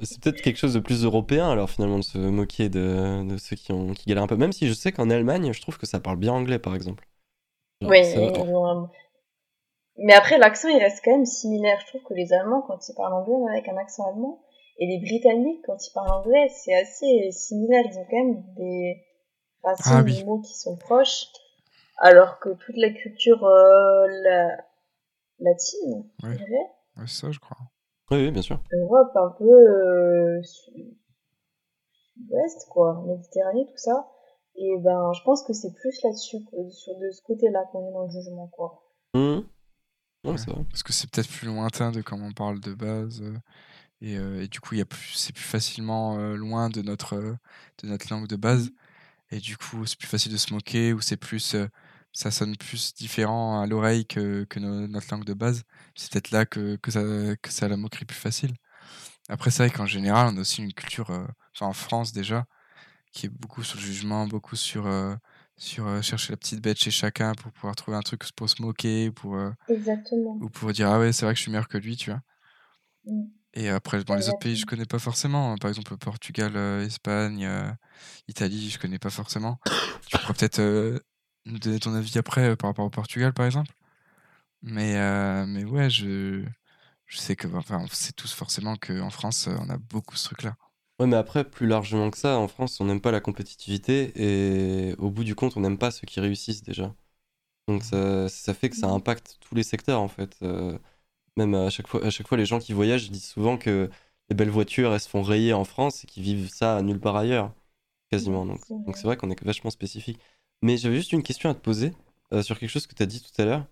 C'est 0.03 0.21
peut-être 0.21 0.41
quelque 0.41 0.57
chose 0.57 0.73
de 0.73 0.79
plus 0.79 1.03
européen, 1.03 1.49
alors 1.49 1.69
finalement, 1.69 1.97
de 1.97 2.03
se 2.03 2.17
moquer 2.17 2.69
de, 2.69 3.23
de 3.27 3.37
ceux 3.37 3.55
qui, 3.55 3.71
ont, 3.71 3.93
qui 3.93 4.05
galèrent 4.05 4.23
un 4.23 4.27
peu. 4.27 4.35
Même 4.37 4.51
si 4.53 4.67
je 4.67 4.73
sais 4.73 4.91
qu'en 4.91 5.09
Allemagne, 5.09 5.51
je 5.51 5.61
trouve 5.61 5.77
que 5.77 5.85
ça 5.85 5.99
parle 5.99 6.17
bien 6.17 6.33
anglais, 6.33 6.59
par 6.59 6.75
exemple. 6.75 7.05
Genre, 7.81 7.91
Oui, 7.91 8.03
mais 9.97 10.13
après, 10.13 10.37
l'accent, 10.37 10.69
il 10.69 10.79
reste 10.79 11.01
quand 11.03 11.11
même 11.11 11.25
similaire. 11.25 11.79
Je 11.81 11.87
trouve 11.87 12.03
que 12.03 12.13
les 12.13 12.33
Allemands, 12.33 12.61
quand 12.61 12.87
ils 12.87 12.95
parlent 12.95 13.13
anglais, 13.13 13.35
avec 13.51 13.67
un 13.69 13.77
accent 13.77 14.07
allemand, 14.09 14.39
et 14.79 14.85
les 14.87 14.99
Britanniques, 14.99 15.63
quand 15.65 15.77
ils 15.85 15.91
parlent 15.93 16.11
anglais, 16.11 16.47
c'est 16.49 16.73
assez 16.73 17.31
similaire. 17.31 17.83
Ils 17.85 17.97
ont 17.99 18.05
quand 18.09 18.17
même 18.23 18.43
des 18.55 19.03
racines 19.63 19.91
Ah 19.95 20.01
oui. 20.03 20.19
de 20.21 20.25
mots 20.25 20.39
qui 20.41 20.53
sont 20.57 20.75
proches, 20.77 21.27
alors 21.99 22.39
que 22.39 22.49
toute 22.49 22.77
la 22.77 22.89
culture 22.91 23.43
euh, 23.45 24.07
la- 24.23 24.57
latine, 25.39 26.09
je 26.21 26.27
Ouais. 26.27 26.37
dirais, 26.37 26.71
Ouais, 26.97 27.03
c'est 27.07 27.21
ça, 27.21 27.31
je 27.31 27.39
crois. 27.39 27.57
Oui, 28.11 28.17
oui, 28.25 28.31
bien 28.31 28.41
sûr. 28.41 28.59
Europe 28.71 29.15
un 29.15 29.29
peu 29.37 29.45
euh, 29.49 30.41
sud- 30.43 30.95
sud-ouest, 31.91 32.67
quoi, 32.69 33.03
Méditerranée, 33.07 33.65
tout 33.65 33.77
ça. 33.77 34.07
Et 34.55 34.77
ben, 34.79 35.11
je 35.13 35.23
pense 35.23 35.43
que 35.43 35.53
c'est 35.53 35.73
plus 35.73 35.99
là-dessus, 36.03 36.37
que- 36.51 36.69
sur 36.69 36.95
de 36.99 37.09
ce 37.11 37.21
côté-là 37.23 37.63
qu'on 37.71 37.87
est 37.87 37.91
dans 37.91 38.03
le 38.03 38.09
jugement, 38.11 38.47
quoi. 38.49 38.83
Non, 39.15 39.43
Ouais. 40.25 40.37
c'est 40.37 40.51
vrai. 40.51 40.63
Parce 40.69 40.83
que 40.83 40.93
c'est 40.93 41.09
peut-être 41.09 41.27
plus 41.29 41.47
lointain 41.47 41.91
de 41.91 42.01
comment 42.01 42.27
on 42.27 42.31
parle 42.33 42.59
de 42.59 42.73
base. 42.73 43.21
Euh, 44.03 44.41
et, 44.41 44.45
et 44.45 44.47
du 44.47 44.59
coup, 44.59 44.75
c'est 45.15 45.33
plus 45.33 45.43
facilement 45.43 46.17
euh, 46.19 46.35
loin 46.35 46.69
de 46.69 46.81
notre, 46.81 47.15
euh, 47.15 47.37
de 47.83 47.87
notre 47.87 48.07
langue 48.11 48.27
de 48.27 48.35
base. 48.35 48.71
Et 49.31 49.39
du 49.39 49.57
coup, 49.57 49.85
c'est 49.85 49.97
plus 49.99 50.07
facile 50.07 50.31
de 50.33 50.37
se 50.37 50.53
moquer 50.53 50.93
ou 50.93 51.01
c'est 51.01 51.17
plus, 51.17 51.55
ça 52.13 52.31
sonne 52.31 52.57
plus 52.57 52.93
différent 52.95 53.61
à 53.61 53.67
l'oreille 53.67 54.05
que, 54.05 54.45
que 54.45 54.59
no- 54.59 54.87
notre 54.87 55.07
langue 55.11 55.25
de 55.25 55.33
base. 55.33 55.63
C'est 55.95 56.11
peut-être 56.11 56.31
là 56.31 56.45
que, 56.45 56.77
que, 56.77 56.91
ça, 56.91 57.01
que 57.41 57.51
ça 57.51 57.65
a 57.67 57.69
la 57.69 57.77
moquerie 57.77 58.05
plus 58.05 58.17
facile. 58.17 58.53
Après, 59.29 59.51
c'est 59.51 59.67
vrai 59.67 59.75
qu'en 59.75 59.85
général, 59.85 60.29
on 60.33 60.37
a 60.37 60.41
aussi 60.41 60.63
une 60.63 60.73
culture, 60.73 61.09
euh, 61.11 61.25
enfin 61.55 61.67
en 61.67 61.73
France 61.73 62.13
déjà, 62.13 62.45
qui 63.13 63.27
est 63.27 63.29
beaucoup 63.29 63.63
sur 63.63 63.79
le 63.79 63.85
jugement, 63.85 64.27
beaucoup 64.27 64.55
sur, 64.55 64.87
euh, 64.87 65.15
sur 65.57 65.87
euh, 65.87 66.01
chercher 66.01 66.33
la 66.33 66.37
petite 66.37 66.61
bête 66.61 66.77
chez 66.79 66.91
chacun 66.91 67.33
pour 67.35 67.51
pouvoir 67.53 67.75
trouver 67.75 67.97
un 67.97 68.01
truc 68.01 68.23
pour 68.35 68.49
se 68.49 68.61
moquer, 68.61 69.11
pour, 69.11 69.37
Exactement. 69.69 70.37
ou 70.41 70.49
pour 70.49 70.71
dire 70.73 70.89
ah 70.89 70.99
ouais, 70.99 71.13
c'est 71.13 71.25
vrai 71.25 71.33
que 71.33 71.37
je 71.37 71.43
suis 71.43 71.51
meilleur 71.51 71.67
que 71.67 71.77
lui, 71.77 71.97
tu 71.97 72.11
vois. 72.11 72.21
Mm. 73.05 73.42
Et 73.55 73.69
après, 73.69 74.03
dans 74.03 74.15
les 74.15 74.29
autres 74.29 74.39
pays, 74.39 74.55
je 74.55 74.65
connais 74.65 74.85
pas 74.85 74.99
forcément. 74.99 75.55
Par 75.57 75.69
exemple, 75.69 75.91
le 75.91 75.97
Portugal, 75.97 76.53
euh, 76.55 76.85
Espagne, 76.85 77.45
euh, 77.45 77.71
Italie, 78.27 78.69
je 78.69 78.79
connais 78.79 78.99
pas 78.99 79.11
forcément. 79.11 79.59
Tu 80.07 80.17
pourrais 80.17 80.33
peut-être 80.33 80.59
euh, 80.59 80.99
nous 81.45 81.59
donner 81.59 81.79
ton 81.79 81.93
avis 81.93 82.17
après 82.17 82.49
euh, 82.49 82.55
par 82.55 82.71
rapport 82.71 82.85
au 82.85 82.89
Portugal, 82.89 83.31
par 83.33 83.45
exemple. 83.45 83.71
Mais, 84.63 84.97
euh, 84.97 85.45
mais 85.45 85.65
ouais, 85.65 85.89
je, 85.89 86.43
je 87.05 87.17
sais 87.17 87.35
que, 87.35 87.47
enfin, 87.55 87.79
on 87.79 87.87
sait 87.87 88.13
tous 88.13 88.33
forcément 88.33 88.75
qu'en 88.75 89.11
France, 89.11 89.47
on 89.47 89.69
a 89.69 89.77
beaucoup 89.77 90.15
ce 90.15 90.25
truc-là. 90.25 90.55
Ouais, 90.99 91.05
mais 91.05 91.17
après, 91.17 91.43
plus 91.43 91.67
largement 91.67 92.09
que 92.09 92.17
ça, 92.17 92.37
en 92.37 92.47
France, 92.47 92.79
on 92.79 92.85
n'aime 92.85 93.01
pas 93.01 93.11
la 93.11 93.19
compétitivité 93.19 94.13
et 94.15 94.95
au 94.97 95.11
bout 95.11 95.23
du 95.23 95.35
compte, 95.35 95.57
on 95.57 95.59
n'aime 95.59 95.77
pas 95.77 95.91
ceux 95.91 96.07
qui 96.07 96.19
réussissent 96.19 96.63
déjà. 96.63 96.95
Donc 97.67 97.83
ça, 97.83 98.29
ça 98.29 98.53
fait 98.53 98.69
que 98.69 98.75
ça 98.75 98.87
impacte 98.89 99.37
tous 99.41 99.55
les 99.55 99.63
secteurs 99.63 100.01
en 100.01 100.07
fait. 100.07 100.37
Même 101.37 101.55
à 101.55 101.69
chaque 101.69 101.87
fois, 101.87 102.05
à 102.05 102.09
chaque 102.09 102.27
fois, 102.27 102.37
les 102.37 102.45
gens 102.45 102.59
qui 102.59 102.73
voyagent 102.73 103.09
disent 103.11 103.25
souvent 103.27 103.57
que 103.57 103.89
les 104.29 104.35
belles 104.35 104.49
voitures, 104.49 104.93
elles 104.93 104.99
se 104.99 105.09
font 105.09 105.21
rayer 105.23 105.53
en 105.53 105.63
France 105.65 106.03
et 106.03 106.07
qu'ils 106.07 106.23
vivent 106.23 106.49
ça 106.49 106.81
nulle 106.81 106.99
part 106.99 107.15
ailleurs, 107.15 107.53
quasiment. 108.11 108.45
Donc 108.45 108.61
C'est 108.61 108.73
vrai. 108.73 108.83
donc 108.85 108.97
c'est 108.97 109.03
vrai 109.03 109.17
qu'on 109.17 109.29
est 109.31 109.43
vachement 109.43 109.71
spécifique. 109.71 110.19
Mais 110.61 110.77
j'avais 110.77 110.95
juste 110.97 111.11
une 111.11 111.23
question 111.23 111.49
à 111.49 111.53
te 111.53 111.59
poser 111.59 111.93
euh, 112.33 112.41
sur 112.43 112.59
quelque 112.59 112.69
chose 112.69 112.87
que 112.87 112.95
tu 112.95 113.03
as 113.03 113.07
dit 113.07 113.21
tout 113.21 113.41
à 113.41 113.45
l'heure. 113.45 113.65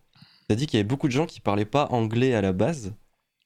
Tu 0.48 0.54
as 0.54 0.56
dit 0.56 0.66
qu'il 0.68 0.78
y 0.78 0.82
avait 0.82 0.88
beaucoup 0.88 1.08
de 1.08 1.14
gens 1.14 1.26
qui 1.26 1.40
parlaient 1.40 1.66
pas 1.66 1.88
anglais 1.92 2.34
à 2.34 2.42
la 2.42 2.54
base. 2.54 2.94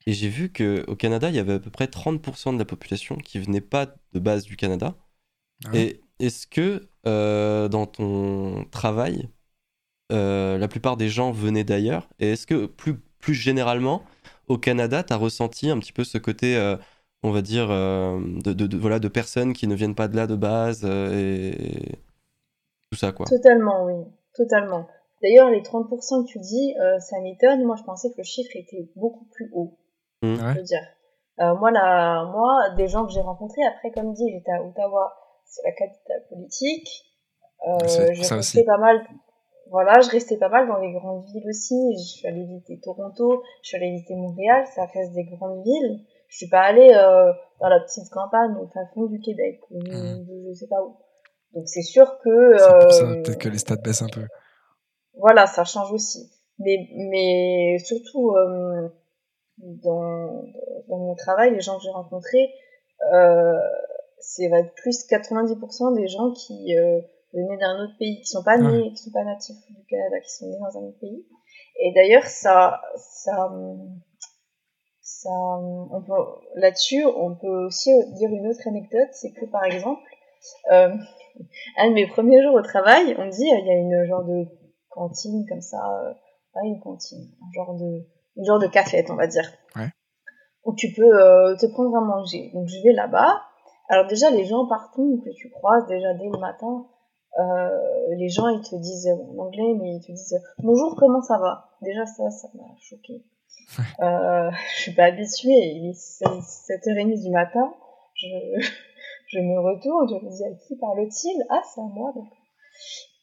Et 0.08 0.14
j'ai 0.14 0.30
vu 0.30 0.52
qu'au 0.52 0.96
Canada, 0.96 1.30
il 1.30 1.36
y 1.36 1.40
avait 1.40 1.54
à 1.54 1.60
peu 1.60 1.72
près 1.72 1.88
30% 1.88 2.54
de 2.54 2.60
la 2.60 2.66
population 2.66 3.18
qui 3.18 3.40
venait 3.40 3.62
pas 3.62 3.88
de 4.14 4.20
base 4.20 4.46
du 4.46 4.56
Canada. 4.56 4.96
Ah 5.66 5.72
ouais 5.72 5.80
Et 5.80 6.02
est-ce 6.20 6.48
que 6.48 6.88
euh, 7.08 7.68
dans 7.68 7.86
ton 7.88 8.66
travail, 8.72 9.30
euh, 10.12 10.58
la 10.58 10.68
plupart 10.68 10.98
des 10.98 11.10
gens 11.10 11.32
venaient 11.32 11.64
d'ailleurs? 11.64 12.10
Et 12.20 12.32
est-ce 12.32 12.48
que 12.48 12.66
plus, 12.68 12.96
plus 13.26 13.34
généralement, 13.34 14.04
au 14.48 14.58
Canada, 14.60 15.04
tu 15.04 15.12
as 15.14 15.18
ressenti 15.18 15.70
un 15.72 15.80
petit 15.80 15.92
peu 15.94 16.04
ce 16.04 16.20
côté, 16.20 16.56
euh, 16.58 16.78
on 17.24 17.32
va 17.32 17.42
dire, 17.42 17.68
euh, 17.72 18.20
de, 18.44 18.54
de- 18.54 18.68
de- 18.68 18.78
voilà, 18.78 19.00
de 19.00 19.08
personnes 19.08 19.54
qui 19.54 19.66
ne 19.68 19.74
viennent 19.74 19.96
pas 19.96 20.08
de 20.08 20.16
là 20.16 20.28
de 20.28 20.36
base 20.36 20.82
euh, 20.84 21.12
et 21.12 21.98
tout 22.92 22.98
ça, 22.98 23.12
quoi 23.12 23.26
Totalement, 23.26 23.86
oui. 23.86 23.96
Totalement. 24.36 24.88
D'ailleurs, 25.24 25.50
les 25.50 25.62
30% 25.64 26.24
que 26.24 26.28
tu 26.28 26.40
dis, 26.40 26.76
euh, 26.80 27.00
ça 27.00 27.20
m'étonne. 27.22 27.64
Moi, 27.64 27.76
je 27.78 27.84
pensais 27.84 28.10
que 28.12 28.18
le 28.20 28.24
chiffre 28.24 28.52
était 28.56 28.88
beaucoup 28.96 29.26
plus 29.34 29.50
haut. 29.54 29.78
Mhm. 30.22 30.38
je 30.38 30.58
veux 30.60 30.64
dire. 30.64 30.84
Euh, 31.40 31.56
moi, 31.56 31.72
la, 31.72 32.30
moi, 32.32 32.70
des 32.78 32.88
gens 32.88 33.06
que 33.08 33.12
j'ai 33.12 33.22
rencontrés, 33.22 33.64
après, 33.66 33.92
comme 33.92 34.14
dit, 34.14 34.30
j'étais 34.32 34.52
à 34.52 34.64
Ottawa, 34.64 35.14
c'est 35.46 35.64
la 35.66 35.72
capitale 35.72 36.24
politique. 36.30 36.88
Euh, 37.68 38.14
j'ai 38.14 38.24
ça 38.24 38.36
resté 38.36 38.60
aussi. 38.60 38.66
pas 38.66 38.78
mal, 38.78 39.04
voilà, 39.72 40.00
je 40.02 40.10
restais 40.10 40.38
pas 40.38 40.50
mal 40.50 40.68
dans 40.68 40.78
les 40.80 40.92
grandes 40.94 41.26
villes 41.26 41.48
aussi. 41.50 41.76
Je 41.98 42.04
suis 42.18 42.28
allée 42.28 42.46
visiter 42.46 42.80
Toronto, 42.84 43.44
je 43.64 43.68
suis 43.70 43.78
allée 43.78 43.92
visiter 43.92 44.16
Montréal, 44.16 44.66
ça 44.76 44.86
reste 44.86 45.14
des 45.14 45.24
grandes 45.26 45.64
villes. 45.64 46.00
Je 46.28 46.38
suis 46.38 46.50
pas 46.50 46.62
allée 46.62 46.90
euh, 46.94 47.32
dans 47.62 47.70
la 47.70 47.80
petite 47.80 48.10
campagne 48.12 48.56
au 48.62 48.68
fin 48.68 48.82
fond 48.94 49.06
du 49.06 49.20
Québec, 49.20 49.60
ou 49.72 49.80
Mhm. 49.80 50.26
je 50.50 50.54
sais 50.54 50.68
pas 50.68 50.82
où. 50.84 50.98
Donc 51.54 51.68
c'est 51.68 51.84
sûr 51.84 52.20
que 52.20 52.30
euh, 52.30 53.22
peut-être 53.24 53.38
que 53.40 53.50
les 53.50 53.58
stats 53.60 53.78
baissent 53.78 54.02
un 54.02 54.08
peu. 54.10 54.26
voilà, 55.18 55.46
ça 55.48 55.64
change 55.64 55.92
aussi. 55.94 56.32
Mais, 56.60 56.90
mais 56.96 57.78
surtout, 57.80 58.32
euh, 58.36 58.90
dans, 59.58 60.44
dans 60.90 60.98
mon 60.98 61.16
travail, 61.16 61.54
les 61.54 61.62
gens 61.62 61.78
que 61.78 61.84
j'ai 61.84 61.90
rencontrés, 61.92 62.50
euh, 63.14 63.54
c'est 64.20 64.48
va 64.50 64.60
être 64.60 64.74
plus 64.76 65.06
90% 65.08 65.96
des 65.96 66.08
gens 66.08 66.32
qui 66.32 66.76
venaient 67.36 67.58
d'un 67.58 67.84
autre 67.84 67.98
pays, 68.00 68.20
qui 68.22 68.26
sont 68.28 68.44
pas 68.44 68.58
nés, 68.58 68.84
Ouais. 68.84 68.90
qui 68.92 68.98
sont 68.98 69.12
pas 69.12 69.24
natifs 69.24 69.56
du 69.70 69.86
Canada, 69.90 70.20
qui 70.22 70.30
sont 70.30 70.48
nés 70.48 70.58
dans 70.60 70.80
un 70.80 70.84
autre 70.84 71.00
pays. 71.00 71.26
Et 71.80 71.94
d'ailleurs, 71.94 72.26
ça, 72.26 72.82
ça, 72.98 73.52
ça, 75.02 75.30
on 75.30 76.02
peut, 76.06 76.14
là-dessus, 76.56 77.06
on 77.06 77.36
peut 77.36 77.66
aussi 77.66 77.92
dire 78.14 78.30
une 78.30 78.48
autre 78.48 78.68
anecdote, 78.68 79.10
c'est 79.12 79.32
que 79.34 79.46
par 79.46 79.64
exemple, 79.66 80.02
euh, 80.72 80.96
un 81.78 81.90
de 81.90 81.94
mes 81.94 82.08
premiers 82.08 82.42
jours 82.42 82.56
au 82.56 82.62
travail, 82.62 83.16
on 83.18 83.26
me 83.26 83.32
dit, 83.32 83.52
euh, 83.52 83.60
il 83.60 83.68
y 83.68 83.70
a 83.72 83.76
une 83.76 84.06
genre 84.08 84.24
de 84.24 84.46
cantine 84.90 85.46
comme 85.48 85.62
ça, 85.62 85.78
euh, 85.78 86.14
pas 86.54 86.62
une 86.64 86.80
cantine, 86.80 87.30
un 87.42 87.52
genre 87.54 87.76
de, 87.76 88.06
une 88.38 88.46
genre 88.46 88.60
de 88.60 88.68
cafette, 88.68 89.10
on 89.10 89.16
va 89.16 89.28
dire. 89.28 89.52
Ouais. 89.76 89.90
Où 90.64 90.74
tu 90.76 90.92
peux 90.94 91.04
euh, 91.22 91.56
te 91.58 91.68
prendre 91.68 91.96
à 91.96 92.02
manger. 92.02 92.50
Donc 92.54 92.68
je 92.68 92.82
vais 92.84 92.94
là-bas. 92.94 93.42
Alors 93.90 94.08
déjà, 94.08 94.32
les 94.32 94.46
gens 94.46 94.66
partout 94.68 95.22
que 95.24 95.30
tu 95.36 95.50
croises 95.52 95.86
déjà 95.88 96.14
dès 96.16 96.26
le 96.26 96.40
matin, 96.40 96.88
les 98.18 98.30
gens 98.30 98.48
ils 98.50 98.62
te 98.62 98.76
disent 98.76 99.10
en 99.10 99.38
anglais, 99.40 99.74
mais 99.80 99.96
ils 99.96 100.02
te 100.02 100.12
disent 100.12 100.42
bonjour, 100.60 100.96
comment 100.98 101.22
ça 101.22 101.38
va? 101.38 101.70
Déjà 101.82 102.06
ça, 102.06 102.30
ça 102.30 102.48
m'a 102.56 102.64
choqué. 102.80 103.24
Euh, 104.02 104.52
je 104.78 104.82
suis 104.82 104.94
pas 104.96 105.06
habituée. 105.06 105.74
Il 105.76 105.90
est 105.90 106.24
7h30 106.24 107.22
du 107.24 107.30
matin. 107.32 107.74
Je, 108.16 108.28
je 109.28 109.40
me 109.40 109.60
retourne, 109.60 110.08
je 110.10 110.26
me 110.26 110.30
dis 110.32 110.44
à 110.46 110.52
qui 110.68 110.76
parle-t-il 110.78 111.44
Ah, 111.50 111.62
c'est 111.74 111.82
à 111.82 111.84
moi. 111.84 112.12
Donc. 112.16 112.28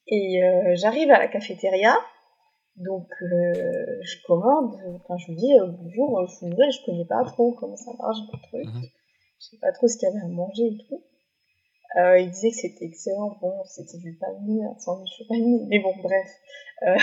Et 0.09 0.42
euh, 0.44 0.72
j'arrive 0.75 1.11
à 1.11 1.18
la 1.18 1.29
cafétéria. 1.29 1.94
Donc 2.77 3.07
euh, 3.20 4.01
je 4.01 4.16
commande, 4.27 4.75
enfin 4.96 5.18
je 5.18 5.27
lui 5.27 5.37
dis 5.37 5.53
euh, 5.59 5.66
bonjour, 5.66 6.27
je 6.27 6.35
suis 6.37 6.46
nouvelle, 6.46 6.72
je 6.72 6.83
connais 6.87 7.05
pas 7.05 7.22
trop 7.22 7.53
comment 7.53 7.77
ça 7.77 7.90
marche 7.98 8.16
le 8.33 8.38
truc, 8.48 8.64
Mhm. 8.75 8.83
je 9.38 9.46
sais 9.46 9.59
pas 9.61 9.72
trop 9.72 9.88
ce 9.88 9.98
qu'il 9.98 10.09
y 10.09 10.11
avait 10.11 10.25
à 10.25 10.29
manger 10.29 10.68
et 10.68 10.79
tout. 10.88 11.03
Euh, 11.96 12.18
il 12.18 12.31
disait 12.31 12.50
que 12.50 12.57
c'était 12.57 12.87
excellent. 12.87 13.37
Bon, 13.40 13.64
c'était 13.64 13.98
du 13.98 14.18
sandwich 14.78 15.20
au 15.20 15.24
pain 15.28 15.38
de 15.38 15.44
mie. 15.44 15.66
Mais 15.68 15.78
bon, 15.78 15.94
bref. 16.02 16.28
Euh, 16.87 16.96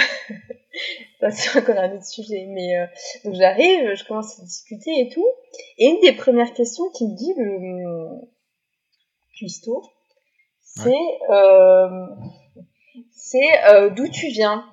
ça, 1.19 1.32
c'est 1.32 1.60
encore 1.60 1.78
un 1.78 1.95
autre 1.95 2.06
sujet. 2.06 2.45
Mais 2.47 2.78
euh, 2.78 2.86
donc 3.23 3.36
j'arrive, 3.36 3.93
je 3.93 4.04
commence 4.06 4.39
à 4.39 4.43
discuter 4.43 4.91
et 4.99 5.10
tout. 5.10 5.28
Et 5.78 5.88
une 5.88 5.99
des 6.02 6.13
premières 6.13 6.54
questions 6.54 6.89
qu'il 6.89 7.10
me 7.10 7.15
dit, 7.15 7.34
le 7.38 8.21
cuistot, 9.38 9.84
c'est 10.62 10.91
euh, 11.30 12.08
c'est 13.12 13.65
euh, 13.69 13.89
d'où 13.89 14.08
tu 14.10 14.28
viens? 14.28 14.65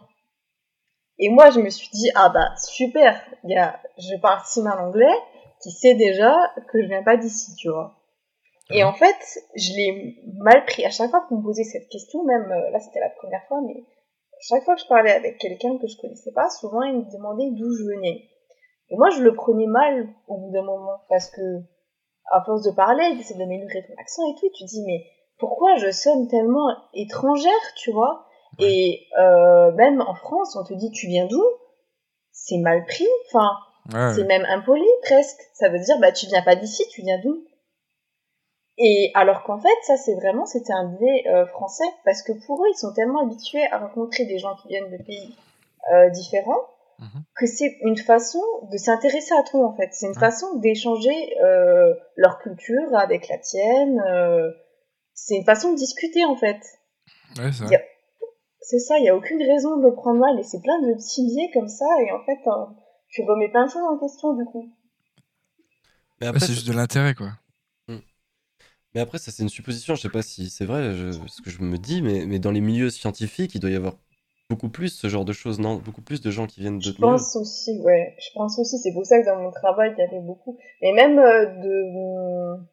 Et 1.19 1.29
moi, 1.31 1.51
je 1.51 1.61
me 1.61 1.71
suis 1.71 1.89
dit, 1.93 2.11
ah 2.15 2.29
bah 2.29 2.55
super, 2.59 3.23
il 3.45 3.51
y 3.51 3.57
a, 3.57 3.81
je 3.97 4.17
parle 4.21 4.41
si 4.45 4.61
mal 4.61 4.79
anglais, 4.79 5.15
qui 5.63 5.71
sait 5.71 5.95
déjà 5.95 6.37
que 6.69 6.83
je 6.83 6.89
viens 6.89 7.03
pas 7.03 7.17
d'ici, 7.17 7.55
tu 7.57 7.69
vois. 7.71 7.96
Et 8.71 8.83
en 8.83 8.93
fait, 8.93 9.17
je 9.55 9.71
l'ai 9.77 10.17
mal 10.39 10.65
pris. 10.65 10.85
À 10.85 10.91
chaque 10.91 11.11
fois 11.11 11.25
qu'on 11.29 11.37
me 11.37 11.43
posait 11.43 11.65
cette 11.65 11.89
question, 11.89 12.25
même 12.25 12.51
euh, 12.51 12.71
là 12.71 12.81
c'était 12.81 13.01
la 13.01 13.11
première 13.11 13.45
fois, 13.47 13.61
mais 13.65 13.85
chaque 14.41 14.65
fois 14.65 14.75
que 14.75 14.81
je 14.81 14.89
parlais 14.89 15.13
avec 15.13 15.39
quelqu'un 15.39 15.79
que 15.79 15.87
je 15.87 15.97
connaissais 16.01 16.33
pas, 16.33 16.49
souvent 16.51 16.83
il 16.83 16.99
me 16.99 17.13
demandait 17.13 17.51
d'où 17.53 17.73
je 17.77 17.85
venais. 17.85 18.29
Et 18.91 18.97
moi 18.97 19.11
je 19.11 19.23
le 19.23 19.35
prenais 19.35 19.67
mal 19.67 20.09
au 20.29 20.39
bout 20.39 20.51
d'un 20.53 20.65
moment 20.65 20.99
parce 21.09 21.31
que 21.31 21.63
à 22.33 22.43
force 22.45 22.63
de 22.63 22.73
parler, 22.73 23.17
d'essayer 23.17 23.39
d'améliorer 23.39 23.85
ton 23.87 23.95
accent 24.01 24.23
et 24.31 24.35
tout, 24.41 24.51
tu 24.57 24.65
dis 24.65 24.83
mais 24.85 25.05
pourquoi 25.39 25.77
je 25.77 25.91
sonne 25.93 26.29
tellement 26.29 26.69
étrangère, 26.93 27.53
tu 27.77 27.93
vois? 27.93 28.27
Et 28.59 29.07
euh, 29.19 29.71
même 29.73 30.01
en 30.01 30.15
France, 30.15 30.57
on 30.57 30.65
te 30.65 30.75
dit 30.75 30.91
tu 30.91 31.07
viens 31.07 31.27
d'où? 31.27 31.45
C'est 32.33 32.59
mal 32.59 32.85
pris, 32.85 33.07
enfin 33.29 33.49
Ouais, 33.95 34.13
c'est 34.15 34.25
même 34.25 34.45
impoli 34.47 34.85
presque. 35.03 35.41
Ça 35.55 35.69
veut 35.69 35.79
dire 35.79 35.99
bah 36.01 36.11
tu 36.11 36.27
viens 36.27 36.43
pas 36.43 36.57
d'ici, 36.57 36.83
tu 36.91 37.03
viens 37.03 37.21
d'où? 37.23 37.45
Et 38.79 39.11
alors 39.15 39.43
qu'en 39.45 39.59
fait 39.59 39.69
ça 39.83 39.97
c'est 39.97 40.15
vraiment 40.15 40.45
c'était 40.47 40.73
un 40.73 40.85
biais 40.99 41.25
euh, 41.29 41.47
français 41.47 41.85
parce 42.05 42.23
que 42.23 42.33
pour 42.47 42.63
eux 42.65 42.69
ils 42.73 42.79
sont 42.79 42.93
tellement 42.93 43.23
habitués 43.23 43.67
à 43.73 43.79
rencontrer 43.79 44.27
des 44.27 44.39
gens 44.39 44.55
qui 44.57 44.69
viennent 44.69 44.91
de 44.91 45.03
pays 45.03 45.35
euh, 45.93 46.11
différents 46.11 46.61
Mhm. 46.99 47.25
que 47.35 47.45
c'est 47.45 47.77
une 47.83 47.99
façon 47.99 48.41
de 48.73 48.79
s'intéresser 48.79 49.35
à 49.35 49.43
toi 49.43 49.67
en 49.67 49.77
fait. 49.77 49.91
C'est 49.93 50.07
une 50.07 50.15
façon 50.15 50.57
d'échanger 50.61 51.37
euh, 51.43 51.93
leur 52.17 52.39
culture 52.39 52.97
avec 52.97 53.29
la 53.29 53.37
tienne. 53.37 54.01
euh, 54.09 54.51
c'est 55.13 55.37
une 55.37 55.45
façon 55.45 55.73
de 55.73 55.77
discuter 55.77 56.25
en 56.25 56.37
fait. 56.37 56.59
ouais, 57.39 57.51
c'est 58.63 58.79
ça, 58.79 58.99
il 58.99 59.05
y 59.05 59.11
a 59.11 59.15
aucune 59.15 59.43
raison 59.43 59.77
de 59.77 59.83
le 59.83 59.95
prendre 59.95 60.19
mal 60.21 60.39
et 60.41 60.43
c'est 60.43 60.61
plein 60.63 60.81
de 60.81 60.95
petits 60.95 61.27
biais 61.27 61.51
comme 61.53 61.69
ça 61.69 61.85
et 62.01 62.11
en 62.13 62.25
fait 62.25 62.39
euh, 62.47 62.65
tu 63.11 63.23
remets 63.25 63.51
plein 63.51 63.67
de 63.67 63.71
choses 63.71 63.85
en 63.85 63.99
question 63.99 64.33
du 64.33 64.47
coup. 64.47 64.67
Après, 66.23 66.41
c'est 66.41 66.55
juste 66.55 66.67
de 66.67 66.73
l'intérêt, 66.73 67.15
quoi. 67.15 67.29
Mais 68.97 69.03
après, 69.03 69.19
ça, 69.19 69.31
c'est 69.33 69.45
une 69.45 69.49
supposition. 69.51 69.95
Je 69.95 70.03
sais 70.03 70.11
pas 70.11 70.23
si 70.23 70.51
c'est 70.51 70.65
vrai 70.67 70.95
je- 70.97 71.13
ce 71.29 71.43
que 71.43 71.51
je 71.51 71.61
me 71.63 71.79
dis, 71.79 72.03
mais, 72.03 72.27
mais 72.27 72.39
dans 72.41 72.51
les 72.53 72.61
milieux 72.63 72.91
scientifiques, 72.91 73.55
il 73.55 73.61
doit 73.61 73.71
y 73.71 73.77
avoir 73.77 73.97
beaucoup 74.51 74.71
plus 74.71 74.89
ce 74.91 75.09
genre 75.09 75.25
de 75.27 75.33
choses, 75.35 75.61
non? 75.61 75.77
Beaucoup 75.79 76.03
plus 76.03 76.21
de 76.23 76.31
gens 76.33 76.47
qui 76.49 76.61
viennent 76.61 76.81
Je 76.81 76.89
d'autres 76.89 77.03
milieux. 77.03 77.27
pense 77.27 77.37
aussi, 77.37 77.79
ouais. 77.83 78.17
Je 78.19 78.31
pense 78.33 78.59
aussi, 78.59 78.79
c'est 78.79 78.95
pour 78.95 79.05
ça 79.05 79.21
que 79.21 79.27
dans 79.27 79.37
mon 79.37 79.51
travail, 79.51 79.93
il 79.95 80.01
y 80.01 80.05
avait 80.07 80.21
beaucoup. 80.25 80.57
Mais 80.81 80.93
même 80.95 81.19
euh, 81.19 81.45
de 81.45 82.55
hum, 82.55 82.67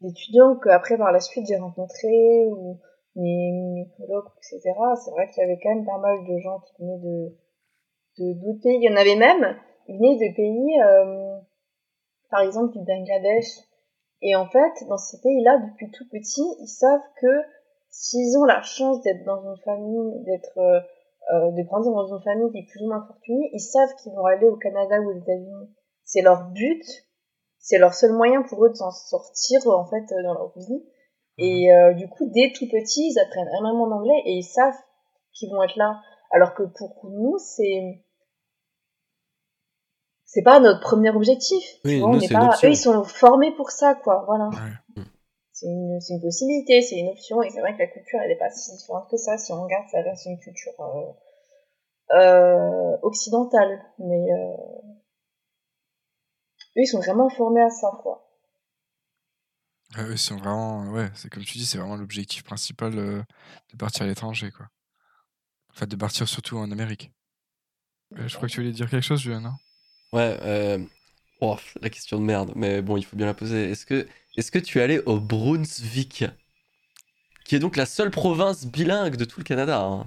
d'étudiants 0.00 0.56
qu'après, 0.56 0.96
par 0.96 1.12
la 1.12 1.20
suite, 1.20 1.46
j'ai 1.48 1.56
rencontrés, 1.56 2.46
ou 2.46 2.78
mes, 3.16 3.52
mes 3.52 3.82
etc. 3.82 4.94
C'est 4.96 5.10
vrai 5.10 5.28
qu'il 5.30 5.42
y 5.42 5.44
avait 5.44 5.58
quand 5.62 5.74
même 5.74 5.84
pas 5.84 5.98
mal 5.98 6.18
de 6.26 6.38
gens 6.38 6.60
qui 6.60 6.72
venaient 6.82 6.98
de 6.98 7.36
de 8.18 8.32
d'autres 8.34 8.62
pays. 8.62 8.78
Il 8.82 8.84
y 8.84 8.92
en 8.92 8.96
avait 8.96 9.16
même, 9.16 9.56
ils 9.88 9.96
venaient 9.98 10.16
de 10.16 10.34
pays, 10.36 10.80
euh, 10.82 11.38
par 12.30 12.40
exemple, 12.42 12.72
du 12.78 12.84
Bangladesh. 12.84 13.46
Et 14.22 14.34
en 14.34 14.48
fait, 14.48 14.72
dans 14.88 14.96
ces 14.96 15.20
pays-là, 15.20 15.58
depuis 15.58 15.90
tout 15.90 16.08
petit, 16.08 16.46
ils 16.60 16.68
savent 16.68 17.06
que 17.20 17.42
s'ils 17.90 18.36
ont 18.38 18.44
la 18.44 18.62
chance 18.62 19.00
d'être 19.02 19.24
dans 19.24 19.42
une 19.42 19.58
famille, 19.64 20.24
d'être 20.24 20.58
euh, 20.58 20.80
euh, 21.32 21.50
de 21.50 21.62
grandir 21.62 21.92
dans 21.92 22.06
une 22.06 22.22
famille 22.22 22.50
qui 22.52 22.58
est 22.58 22.66
plus 22.70 22.84
ou 22.84 22.88
moins 22.88 23.04
fortunée, 23.06 23.50
ils 23.52 23.60
savent 23.60 23.94
qu'ils 23.96 24.12
vont 24.12 24.26
aller 24.26 24.48
au 24.48 24.56
Canada 24.56 25.00
ou 25.00 25.10
aux 25.10 25.18
États-Unis. 25.18 25.74
C'est 26.04 26.22
leur 26.22 26.50
but, 26.50 26.84
c'est 27.58 27.78
leur 27.78 27.94
seul 27.94 28.12
moyen 28.12 28.42
pour 28.42 28.64
eux 28.64 28.70
de 28.70 28.74
s'en 28.74 28.92
sortir 28.92 29.60
en 29.66 29.84
fait 29.86 30.12
euh, 30.12 30.22
dans 30.22 30.34
leur 30.34 30.52
vie. 30.56 30.84
Et 31.38 31.72
euh, 31.72 31.94
du 31.94 32.08
coup, 32.08 32.30
dès 32.30 32.52
tout 32.54 32.68
petit, 32.68 33.10
ils 33.10 33.18
apprennent 33.18 33.48
énormément 33.58 33.88
d'anglais 33.88 34.22
et 34.24 34.34
ils 34.34 34.44
savent 34.44 34.78
qu'ils 35.32 35.50
vont 35.50 35.62
être 35.64 35.76
là. 35.76 36.00
Alors 36.30 36.54
que 36.54 36.62
pour 36.62 37.10
nous, 37.10 37.38
c'est 37.38 38.04
c'est 40.36 40.42
pas 40.42 40.60
notre 40.60 40.80
premier 40.80 41.08
objectif. 41.08 41.64
Oui, 41.86 41.98
vois, 41.98 42.10
nous, 42.10 42.28
pas... 42.28 42.58
Eux, 42.62 42.68
ils 42.68 42.76
sont 42.76 43.04
formés 43.04 43.52
pour 43.52 43.70
ça, 43.70 43.94
quoi. 43.94 44.24
Voilà. 44.26 44.50
Ouais. 44.50 45.02
C'est 45.50 45.64
une, 45.64 46.20
possibilité, 46.20 46.82
c'est 46.82 46.98
une 46.98 47.08
option, 47.08 47.42
et 47.42 47.48
c'est 47.48 47.60
vrai 47.60 47.72
que 47.72 47.78
la 47.78 47.86
culture, 47.86 48.18
elle 48.22 48.28
n'est 48.28 48.36
pas 48.36 48.50
si 48.50 48.76
différente 48.76 49.08
que 49.10 49.16
ça. 49.16 49.38
Si 49.38 49.50
on 49.52 49.62
regarde, 49.62 49.86
ça 49.90 50.02
reste 50.02 50.26
une 50.26 50.38
culture 50.38 50.74
euh, 50.78 52.18
euh, 52.18 52.98
occidentale. 53.00 53.82
Mais 53.98 54.30
euh, 54.30 54.56
eux, 56.76 56.82
ils 56.82 56.86
sont 56.86 57.00
vraiment 57.00 57.30
formés 57.30 57.62
à 57.62 57.70
ça, 57.70 57.88
quoi. 58.02 58.28
Ouais, 59.96 60.04
eux, 60.04 60.16
sont 60.18 60.36
vraiment. 60.36 60.90
Ouais, 60.90 61.08
c'est 61.14 61.30
comme 61.30 61.44
tu 61.44 61.56
dis, 61.56 61.64
c'est 61.64 61.78
vraiment 61.78 61.96
l'objectif 61.96 62.44
principal 62.44 62.98
euh, 62.98 63.22
de 63.72 63.76
partir 63.78 64.02
à 64.02 64.06
l'étranger, 64.06 64.50
quoi. 64.50 64.66
Enfin, 65.70 65.86
de 65.86 65.96
partir 65.96 66.28
surtout 66.28 66.58
en 66.58 66.70
Amérique. 66.70 67.10
Euh, 68.18 68.28
je 68.28 68.36
crois 68.36 68.48
que 68.48 68.52
tu 68.52 68.60
voulais 68.60 68.72
dire 68.74 68.90
quelque 68.90 69.02
chose, 69.02 69.20
Julien, 69.20 69.40
non 69.40 69.54
Ouais, 70.12 70.36
euh... 70.42 70.78
oh, 71.40 71.56
la 71.82 71.90
question 71.90 72.18
de 72.18 72.24
merde, 72.24 72.52
mais 72.54 72.82
bon, 72.82 72.96
il 72.96 73.04
faut 73.04 73.16
bien 73.16 73.26
la 73.26 73.34
poser. 73.34 73.70
Est-ce 73.70 73.86
que, 73.86 74.06
est 74.36 74.50
que 74.50 74.58
tu 74.58 74.78
es 74.78 74.82
allé 74.82 75.00
au 75.06 75.18
Brunswick 75.18 76.24
Qui 77.44 77.56
est 77.56 77.58
donc 77.58 77.76
la 77.76 77.86
seule 77.86 78.10
province 78.10 78.66
bilingue 78.66 79.16
de 79.16 79.24
tout 79.24 79.40
le 79.40 79.44
Canada. 79.44 79.80
hein? 79.80 80.06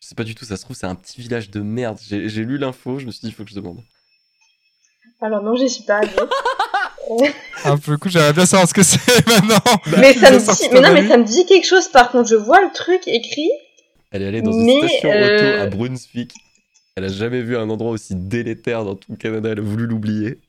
Je 0.00 0.08
sais 0.08 0.14
pas 0.14 0.24
du 0.24 0.34
tout, 0.34 0.44
ça 0.44 0.56
se 0.56 0.62
trouve, 0.62 0.76
c'est 0.76 0.86
un 0.86 0.94
petit 0.94 1.20
village 1.20 1.50
de 1.50 1.60
merde. 1.60 1.98
J'ai 2.00 2.44
lu 2.44 2.58
l'info, 2.58 2.98
je 2.98 3.06
me 3.06 3.10
suis 3.10 3.20
dit, 3.22 3.28
il 3.28 3.32
faut 3.34 3.44
que 3.44 3.50
je 3.50 3.54
demande. 3.56 3.82
Alors 5.20 5.42
non, 5.42 5.56
j'y 5.56 5.68
suis 5.68 5.82
pas 5.84 5.96
allée. 5.98 6.10
Ah, 7.64 7.76
pour 7.76 7.92
le 7.92 7.96
coup, 7.96 8.08
j'aimerais 8.08 8.32
bien 8.32 8.46
savoir 8.46 8.68
ce 8.68 8.74
que 8.74 8.82
c'est 8.82 9.26
maintenant. 9.26 9.58
mais 9.98 10.12
ça 10.14 10.30
me 10.30 10.38
Bah, 10.38 10.52
dit, 10.54 10.68
mais 10.72 10.80
non, 10.80 10.92
mais 10.92 11.08
ça 11.08 11.16
me 11.16 11.24
dit 11.24 11.46
quelque 11.46 11.66
chose. 11.66 11.88
Par 11.88 12.10
contre, 12.12 12.28
je 12.28 12.36
vois 12.36 12.60
le 12.60 12.70
truc 12.72 13.00
écrit. 13.06 13.50
Elle 14.10 14.22
est 14.22 14.28
allée 14.28 14.42
dans 14.42 14.52
une 14.52 14.64
Mais, 14.66 14.78
station 14.88 15.10
euh, 15.10 15.56
auto 15.56 15.62
à 15.62 15.66
Brunswick. 15.66 16.32
Elle 16.98 17.04
a 17.04 17.08
jamais 17.08 17.42
vu 17.42 17.56
un 17.56 17.70
endroit 17.70 17.92
aussi 17.92 18.16
délétère 18.16 18.84
dans 18.84 18.96
tout 18.96 19.12
le 19.12 19.16
Canada, 19.16 19.50
elle 19.52 19.60
a 19.60 19.62
voulu 19.62 19.86
l'oublier. 19.86 20.40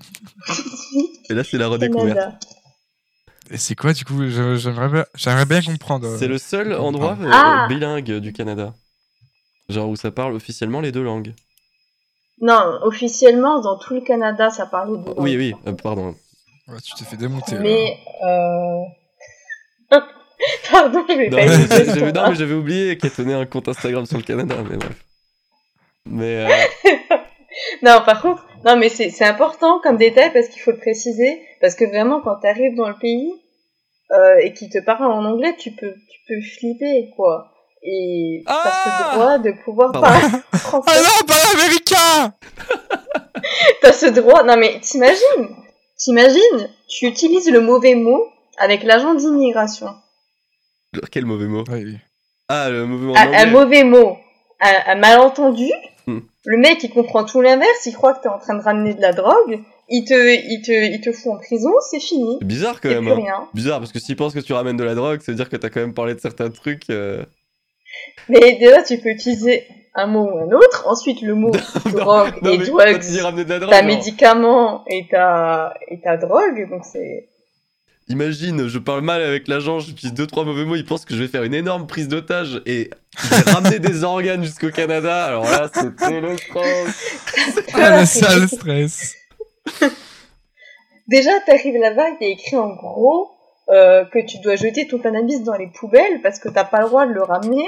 Et 1.30 1.34
là, 1.34 1.42
c'est 1.44 1.56
la 1.56 1.66
redécouverte. 1.68 2.18
Canada. 2.18 2.38
Et 3.50 3.56
c'est 3.56 3.74
quoi, 3.74 3.94
du 3.94 4.04
coup 4.04 4.28
J'aimerais 4.28 5.46
bien, 5.46 5.62
comprendre. 5.62 6.08
euh. 6.08 6.18
C'est 6.18 6.28
le 6.28 6.36
seul 6.36 6.74
endroit 6.74 7.16
euh, 7.22 7.30
Ah 7.32 7.66
bilingue 7.70 8.18
du 8.18 8.34
Canada. 8.34 8.74
Genre 9.70 9.88
où 9.88 9.96
ça 9.96 10.10
parle 10.10 10.34
officiellement 10.34 10.82
les 10.82 10.92
deux 10.92 11.02
langues. 11.02 11.32
Non, 12.42 12.80
officiellement, 12.82 13.62
dans 13.62 13.78
tout 13.78 13.94
le 13.94 14.02
Canada, 14.02 14.50
ça 14.50 14.66
parle 14.66 15.02
de. 15.02 15.10
Oui, 15.16 15.38
oui, 15.38 15.54
euh, 15.66 15.72
pardon. 15.72 16.14
Ouais, 16.68 16.80
tu 16.84 16.92
t'es 16.98 17.04
fait 17.06 17.16
démonter. 17.16 17.58
Mais 17.58 17.96
euh... 18.24 18.82
pardon, 20.70 21.02
je 21.08 21.14
vais 21.14 21.30
Non, 21.30 22.12
pas 22.12 22.12
non, 22.12 22.28
mais 22.28 22.34
j'avais 22.36 22.54
oublié 22.54 22.98
qu'elle 22.98 23.10
tenait 23.12 23.32
un 23.32 23.46
compte 23.46 23.68
Instagram 23.68 24.04
sur 24.04 24.18
le 24.18 24.22
Canada, 24.24 24.56
mais 24.68 24.76
bref. 24.76 25.02
Mais 26.06 26.46
euh, 26.46 26.48
Non, 27.82 28.00
par 28.04 28.22
contre, 28.22 28.46
non, 28.64 28.76
mais 28.76 28.88
c'est 28.88 29.10
c'est 29.10 29.24
important 29.24 29.80
comme 29.80 29.96
détail 29.96 30.32
parce 30.32 30.48
qu'il 30.48 30.60
faut 30.62 30.70
le 30.72 30.78
préciser. 30.78 31.42
Parce 31.60 31.74
que 31.74 31.84
vraiment, 31.84 32.20
quand 32.20 32.36
tu 32.40 32.46
arrives 32.46 32.74
dans 32.76 32.88
le 32.88 32.98
pays 32.98 33.32
euh, 34.12 34.36
et 34.40 34.52
qu'ils 34.52 34.70
te 34.70 34.78
parlent 34.78 35.04
en 35.10 35.24
anglais, 35.24 35.54
tu 35.58 35.70
peux, 35.72 35.92
tu 35.92 36.18
peux 36.28 36.40
flipper, 36.58 37.10
quoi. 37.16 37.48
Et 37.84 38.42
t'as 38.46 38.52
Ah 38.54 39.10
ce 39.10 39.14
droit 39.16 39.38
de 39.38 39.50
pouvoir 39.64 39.90
Pardon. 39.92 40.06
parler 40.06 40.26
Ah 40.52 40.58
français. 40.58 41.00
non, 41.00 41.26
pas 41.26 41.34
l'américain 41.56 42.34
T'as 43.82 43.92
ce 43.92 44.06
droit. 44.06 44.44
Non, 44.44 44.56
mais 44.56 44.78
t'imagines 44.80 45.56
T'imagines 45.98 46.68
Tu 46.88 47.06
utilises 47.06 47.50
le 47.50 47.60
mauvais 47.60 47.94
mot 47.94 48.28
avec 48.58 48.82
l'agent 48.84 49.14
d'immigration. 49.14 49.88
quel 51.10 51.26
mauvais 51.26 51.46
mot? 51.46 51.64
Oui. 51.70 51.98
Ah, 52.48 52.70
le 52.70 52.86
mauvais 52.86 53.04
mot 53.06 53.14
en 53.14 53.16
Un, 53.34 53.46
mauvais 53.46 53.84
mot, 53.84 54.16
un, 54.60 54.92
un 54.92 54.94
malentendu. 54.96 55.70
Le 56.06 56.58
mec, 56.58 56.82
il 56.82 56.90
comprend 56.90 57.24
tout 57.24 57.40
l'inverse. 57.40 57.86
Il 57.86 57.92
croit 57.94 58.14
que 58.14 58.22
t'es 58.22 58.28
en 58.28 58.38
train 58.38 58.56
de 58.56 58.62
ramener 58.62 58.94
de 58.94 59.00
la 59.00 59.12
drogue. 59.12 59.60
Il 59.88 60.04
te, 60.04 60.14
il 60.14 60.62
te, 60.62 60.72
il 60.72 61.00
te 61.00 61.12
fout 61.12 61.32
en 61.32 61.38
prison. 61.38 61.70
C'est 61.90 62.00
fini. 62.00 62.36
C'est 62.40 62.46
bizarre 62.46 62.80
quand 62.80 62.88
même. 62.88 63.04
plus 63.04 63.12
hein. 63.12 63.16
rien. 63.16 63.48
Bizarre 63.54 63.78
parce 63.78 63.92
que 63.92 63.98
s'il 63.98 64.16
pense 64.16 64.32
que 64.34 64.40
tu 64.40 64.52
ramènes 64.52 64.76
de 64.76 64.84
la 64.84 64.94
drogue, 64.94 65.20
ça 65.20 65.32
veut 65.32 65.36
dire 65.36 65.48
que 65.48 65.56
t'as 65.56 65.68
quand 65.70 65.80
même 65.80 65.94
parlé 65.94 66.14
de 66.14 66.20
certains 66.20 66.50
trucs. 66.50 66.88
euh, 66.90 67.24
Mais 68.28 68.58
déjà, 68.58 68.82
tu 68.82 68.98
peux 68.98 69.10
utiliser 69.10 69.64
un 69.94 70.06
mot 70.06 70.24
ou 70.24 70.38
un 70.38 70.50
autre. 70.56 70.84
Ensuite, 70.86 71.20
le 71.22 71.34
mot 71.34 71.50
drogue 71.92 72.34
Non, 72.42 72.52
et 72.52 72.58
drugs, 72.58 73.00
ta 73.68 73.82
médicament 73.82 74.84
et 74.88 75.06
ta, 75.10 75.74
et 75.88 76.00
ta 76.00 76.16
drogue. 76.16 76.68
Donc 76.70 76.82
c'est. 76.90 77.28
Imagine, 78.12 78.68
je 78.68 78.78
parle 78.78 79.00
mal 79.00 79.22
avec 79.22 79.48
l'agent, 79.48 79.78
j'utilise 79.80 80.12
deux 80.12 80.26
trois 80.26 80.44
mauvais 80.44 80.66
mots, 80.66 80.76
il 80.76 80.84
pense 80.84 81.06
que 81.06 81.14
je 81.14 81.22
vais 81.22 81.28
faire 81.28 81.44
une 81.44 81.54
énorme 81.54 81.86
prise 81.86 82.08
d'otage 82.08 82.60
et 82.66 82.90
je 83.16 83.50
ramener 83.54 83.78
des 83.78 84.04
organes 84.04 84.44
jusqu'au 84.44 84.68
Canada. 84.68 85.24
Alors 85.24 85.44
là, 85.44 85.70
c'était 85.72 86.20
le 86.20 86.36
stress. 86.36 87.22
Ah, 87.72 88.00
le 88.00 88.04
sale 88.04 88.48
stress. 88.48 89.14
Déjà, 91.08 91.30
t'arrives 91.46 91.80
là-bas, 91.80 92.04
il 92.20 92.26
y 92.26 92.30
a 92.30 92.32
écrit 92.34 92.56
en 92.56 92.68
gros 92.74 93.30
euh, 93.70 94.04
que 94.04 94.18
tu 94.26 94.40
dois 94.40 94.56
jeter 94.56 94.86
ton 94.86 94.98
cannabis 94.98 95.42
dans 95.42 95.56
les 95.56 95.68
poubelles 95.68 96.20
parce 96.22 96.38
que 96.38 96.50
t'as 96.50 96.64
pas 96.64 96.82
le 96.82 96.88
droit 96.88 97.06
de 97.06 97.14
le 97.14 97.22
ramener. 97.22 97.64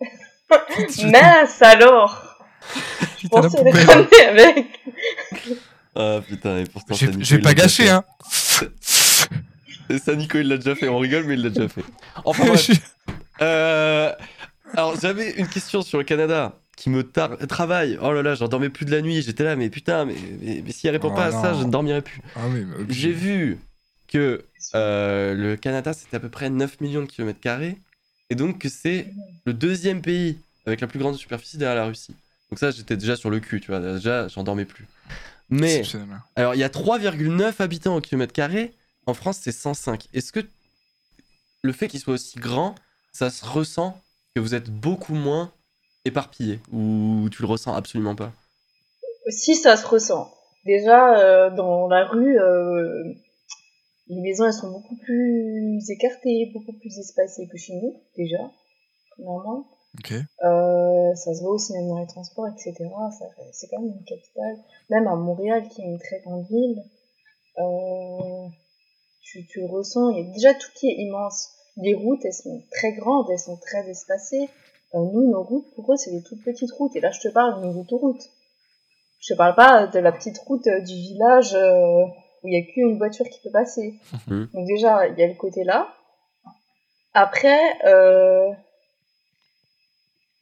Mince 1.02 1.62
alors 1.62 2.46
Je 3.18 3.22
Putain, 3.22 3.40
la 3.40 3.48
pensais 3.48 3.64
le 3.64 3.86
ramener 3.86 4.24
avec. 4.28 4.66
Ah 5.96 6.20
putain, 6.24 6.58
et 6.58 6.64
pourtant. 6.64 6.94
J'ai 7.18 7.40
pas 7.40 7.54
gâché, 7.54 7.88
hein. 7.88 8.04
Et 9.90 9.98
ça, 9.98 10.14
Nico, 10.14 10.38
il 10.38 10.48
l'a 10.48 10.56
déjà 10.56 10.74
fait. 10.74 10.88
On 10.88 10.98
rigole, 10.98 11.24
mais 11.24 11.34
il 11.34 11.42
l'a 11.42 11.50
déjà 11.50 11.68
fait. 11.68 11.84
Enfin 12.24 12.46
bref. 12.46 12.70
Euh, 13.42 14.12
alors, 14.74 15.00
j'avais 15.00 15.30
une 15.32 15.48
question 15.48 15.80
sur 15.80 15.96
le 15.96 16.04
Canada 16.04 16.58
qui 16.76 16.90
me 16.90 17.02
tar- 17.02 17.38
travaille. 17.48 17.98
Oh 18.02 18.12
là 18.12 18.22
là, 18.22 18.34
j'en 18.34 18.48
dormais 18.48 18.68
plus 18.68 18.84
de 18.84 18.90
la 18.90 19.00
nuit. 19.00 19.22
J'étais 19.22 19.44
là, 19.44 19.56
mais 19.56 19.70
putain, 19.70 20.04
mais, 20.04 20.14
mais, 20.42 20.62
mais 20.62 20.72
si 20.72 20.86
elle 20.86 20.92
répond 20.92 21.08
Oh 21.10 21.16
pas 21.16 21.24
à 21.26 21.32
ça, 21.32 21.54
je 21.54 21.64
ne 21.64 21.70
dormirai 21.70 22.02
plus. 22.02 22.20
Ah 22.36 22.40
oui. 22.52 22.66
J'ai 22.90 23.12
vu 23.12 23.58
que 24.08 24.44
euh, 24.74 25.34
le 25.34 25.56
Canada, 25.56 25.94
c'était 25.94 26.16
à 26.16 26.20
peu 26.20 26.28
près 26.28 26.50
9 26.50 26.82
millions 26.82 27.00
de 27.00 27.06
kilomètres 27.06 27.40
carrés. 27.40 27.78
Et 28.28 28.34
donc 28.34 28.58
que 28.58 28.68
c'est 28.68 29.06
le 29.46 29.54
deuxième 29.54 30.02
pays 30.02 30.38
avec 30.66 30.82
la 30.82 30.86
plus 30.86 30.98
grande 30.98 31.16
superficie 31.16 31.56
derrière 31.56 31.76
la 31.76 31.86
Russie. 31.86 32.14
Donc 32.50 32.58
ça, 32.58 32.70
j'étais 32.70 32.98
déjà 32.98 33.16
sur 33.16 33.30
le 33.30 33.40
cul, 33.40 33.60
tu 33.62 33.68
vois. 33.70 33.80
Déjà, 33.80 34.28
j'en 34.28 34.44
dormais 34.44 34.66
plus. 34.66 34.86
Mais 35.48 35.82
alors, 36.36 36.54
il 36.54 36.58
y 36.58 36.64
a 36.64 36.68
3,9 36.68 37.54
habitants 37.58 37.96
au 37.96 38.00
kilomètre 38.02 38.34
carré. 38.34 38.72
En 39.10 39.14
France, 39.14 39.40
c'est 39.42 39.50
105. 39.50 40.06
Est-ce 40.14 40.30
que 40.30 40.38
le 41.62 41.72
fait 41.72 41.88
qu'il 41.88 41.98
soit 41.98 42.14
aussi 42.14 42.38
grand, 42.38 42.76
ça 43.12 43.28
se 43.28 43.44
ressent 43.44 43.98
que 44.36 44.40
vous 44.40 44.54
êtes 44.54 44.70
beaucoup 44.70 45.14
moins 45.14 45.50
éparpillé 46.04 46.60
Ou 46.72 47.28
tu 47.32 47.42
le 47.42 47.48
ressens 47.48 47.74
absolument 47.74 48.14
pas? 48.14 48.30
Si 49.28 49.56
ça 49.56 49.76
se 49.76 49.84
ressent. 49.84 50.32
Déjà, 50.64 51.18
euh, 51.18 51.50
dans 51.50 51.88
la 51.88 52.06
rue, 52.06 52.38
euh, 52.38 53.02
les 54.06 54.20
maisons 54.20 54.46
elles 54.46 54.52
sont 54.52 54.70
beaucoup 54.70 54.94
plus 54.96 55.90
écartées, 55.90 56.52
beaucoup 56.54 56.74
plus 56.78 56.96
espacées 57.00 57.48
que 57.48 57.56
chez 57.58 57.74
nous, 57.74 58.00
déjà, 58.16 58.38
premièrement. 59.10 59.66
Ok. 59.98 60.12
Euh, 60.12 61.14
ça 61.16 61.34
se 61.34 61.40
voit 61.42 61.50
aussi 61.54 61.72
même 61.72 61.88
dans 61.88 61.98
les 61.98 62.06
transports, 62.06 62.46
etc. 62.46 62.74
Ça- 63.18 63.24
C'est 63.52 63.66
quand 63.66 63.80
même 63.80 63.90
une 63.90 64.04
capitale. 64.04 64.56
Même 64.88 65.08
à 65.08 65.16
Montréal, 65.16 65.68
qui 65.68 65.82
est 65.82 65.86
une 65.86 65.98
très 65.98 66.20
grande 66.20 66.46
ville, 66.48 66.80
euh, 67.58 68.46
tu, 69.30 69.46
tu 69.46 69.60
le 69.60 69.66
ressens. 69.66 70.10
Il 70.10 70.26
y 70.26 70.28
a 70.28 70.32
déjà 70.32 70.54
tout 70.54 70.70
qui 70.74 70.88
est 70.88 70.96
immense. 70.96 71.50
Les 71.76 71.94
routes, 71.94 72.24
elles 72.24 72.32
sont 72.32 72.62
très 72.70 72.92
grandes, 72.92 73.30
elles 73.30 73.38
sont 73.38 73.56
très 73.56 73.88
espacées. 73.88 74.48
Euh, 74.94 74.98
nous, 74.98 75.30
nos 75.30 75.42
routes, 75.42 75.72
pour 75.74 75.92
eux, 75.92 75.96
c'est 75.96 76.10
des 76.10 76.22
toutes 76.22 76.42
petites 76.42 76.72
routes. 76.72 76.96
Et 76.96 77.00
là, 77.00 77.10
je 77.10 77.20
te 77.20 77.28
parle 77.28 77.60
d'une 77.62 77.80
autoroute. 77.80 78.22
Je 79.20 79.34
te 79.34 79.38
parle 79.38 79.54
pas 79.54 79.86
de 79.86 79.98
la 79.98 80.12
petite 80.12 80.38
route 80.38 80.66
euh, 80.66 80.80
du 80.80 80.94
village 80.94 81.54
euh, 81.54 82.04
où 82.42 82.48
il 82.48 82.54
y 82.54 82.56
a 82.56 82.72
qu'une 82.72 82.96
voiture 82.96 83.28
qui 83.28 83.40
peut 83.40 83.50
passer. 83.50 83.94
Donc 84.28 84.66
déjà, 84.66 85.06
il 85.08 85.18
y 85.18 85.22
a 85.22 85.28
le 85.28 85.34
côté 85.34 85.62
là. 85.62 85.94
Après, 87.12 87.76
euh, 87.86 88.50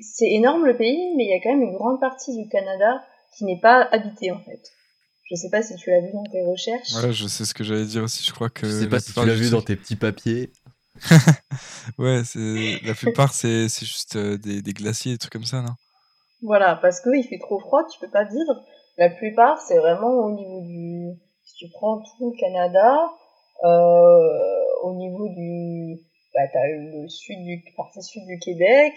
c'est 0.00 0.30
énorme 0.30 0.64
le 0.66 0.76
pays, 0.76 1.14
mais 1.16 1.24
il 1.24 1.30
y 1.30 1.34
a 1.34 1.40
quand 1.42 1.50
même 1.50 1.62
une 1.62 1.76
grande 1.76 2.00
partie 2.00 2.36
du 2.36 2.48
Canada 2.48 3.02
qui 3.36 3.44
n'est 3.44 3.60
pas 3.60 3.88
habitée 3.90 4.30
en 4.30 4.38
fait. 4.40 4.70
Je 5.30 5.36
sais 5.36 5.50
pas 5.50 5.62
si 5.62 5.74
tu 5.76 5.90
l'as 5.90 6.00
vu 6.00 6.12
dans 6.12 6.24
tes 6.24 6.42
recherches. 6.42 6.94
Ouais, 6.94 7.12
je 7.12 7.26
sais 7.26 7.44
ce 7.44 7.52
que 7.52 7.62
j'allais 7.64 7.84
dire 7.84 8.02
aussi. 8.02 8.24
Je 8.24 8.32
crois 8.32 8.48
que. 8.48 8.66
Je 8.66 8.72
sais 8.72 8.88
pas 8.88 9.00
si 9.00 9.12
tu 9.12 9.24
l'as 9.24 9.34
vu 9.34 9.50
dans 9.50 9.62
tes 9.62 9.76
petits 9.76 9.96
papiers. 9.96 10.50
Ouais, 11.98 12.22
c'est 12.24 12.80
la 12.84 12.94
plupart, 12.94 13.32
c'est 13.32 13.68
c'est 13.68 13.86
juste 13.86 14.16
euh, 14.16 14.36
des, 14.36 14.62
des 14.62 14.72
glaciers, 14.72 15.12
des 15.12 15.18
trucs 15.18 15.32
comme 15.32 15.44
ça, 15.44 15.62
non? 15.62 15.74
Voilà, 16.42 16.76
parce 16.76 17.00
que 17.00 17.10
il 17.16 17.24
fait 17.24 17.38
trop 17.38 17.58
froid, 17.58 17.82
tu 17.90 17.98
peux 17.98 18.10
pas 18.10 18.24
vivre. 18.24 18.62
La 18.96 19.10
plupart, 19.10 19.60
c'est 19.60 19.78
vraiment 19.78 20.10
au 20.26 20.30
niveau 20.32 20.60
du. 20.60 21.08
Si 21.44 21.54
tu 21.54 21.68
prends 21.70 21.98
tout 21.98 22.30
le 22.30 22.38
Canada, 22.38 22.94
euh, 23.64 24.82
au 24.82 24.94
niveau 24.94 25.28
du. 25.28 25.98
Bah, 26.34 26.42
t'as 26.52 26.66
le 26.66 27.08
sud 27.08 27.42
du 27.44 27.64
partie 27.76 28.02
sud 28.02 28.22
du 28.26 28.38
Québec, 28.38 28.94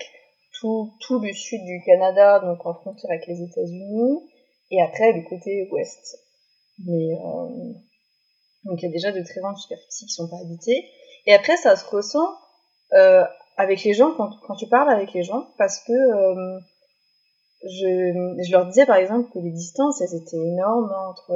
tout 0.60 0.94
tout 1.00 1.20
le 1.20 1.34
sud 1.34 1.62
du 1.64 1.82
Canada, 1.86 2.40
donc 2.40 2.66
en 2.66 2.74
frontière 2.74 3.12
avec 3.12 3.26
les 3.28 3.42
États-Unis, 3.42 4.20
et 4.72 4.82
après 4.82 5.12
le 5.14 5.28
côté 5.30 5.70
ouest. 5.72 6.18
Mais 6.86 7.14
euh, 7.14 7.74
donc 8.66 8.82
il 8.82 8.86
y 8.86 8.88
a 8.88 8.92
déjà 8.92 9.12
de 9.12 9.22
très 9.24 9.42
grandes 9.42 9.58
superficies 9.58 10.06
qui 10.06 10.14
sont 10.14 10.30
pas 10.30 10.38
habitées. 10.42 10.86
Et 11.28 11.34
après, 11.34 11.58
ça 11.58 11.76
se 11.76 11.86
ressent 11.86 12.36
euh, 12.94 13.24
avec 13.58 13.84
les 13.84 13.94
gens 13.94 14.14
quand, 14.16 14.56
tu 14.56 14.68
parles 14.68 14.90
avec 14.90 15.14
les 15.14 15.24
gens, 15.24 15.48
parce 15.58 15.80
que 15.84 15.94
euh, 15.94 16.60
je, 17.64 18.44
je 18.44 18.52
leur 18.52 18.66
disais 18.66 18.88
par 18.88 18.96
exemple 18.96 19.30
que 19.32 19.40
les 19.40 19.52
distances, 19.52 20.02
elles 20.02 20.16
étaient 20.16 20.38
énormes 20.38 20.92
entre 21.10 21.32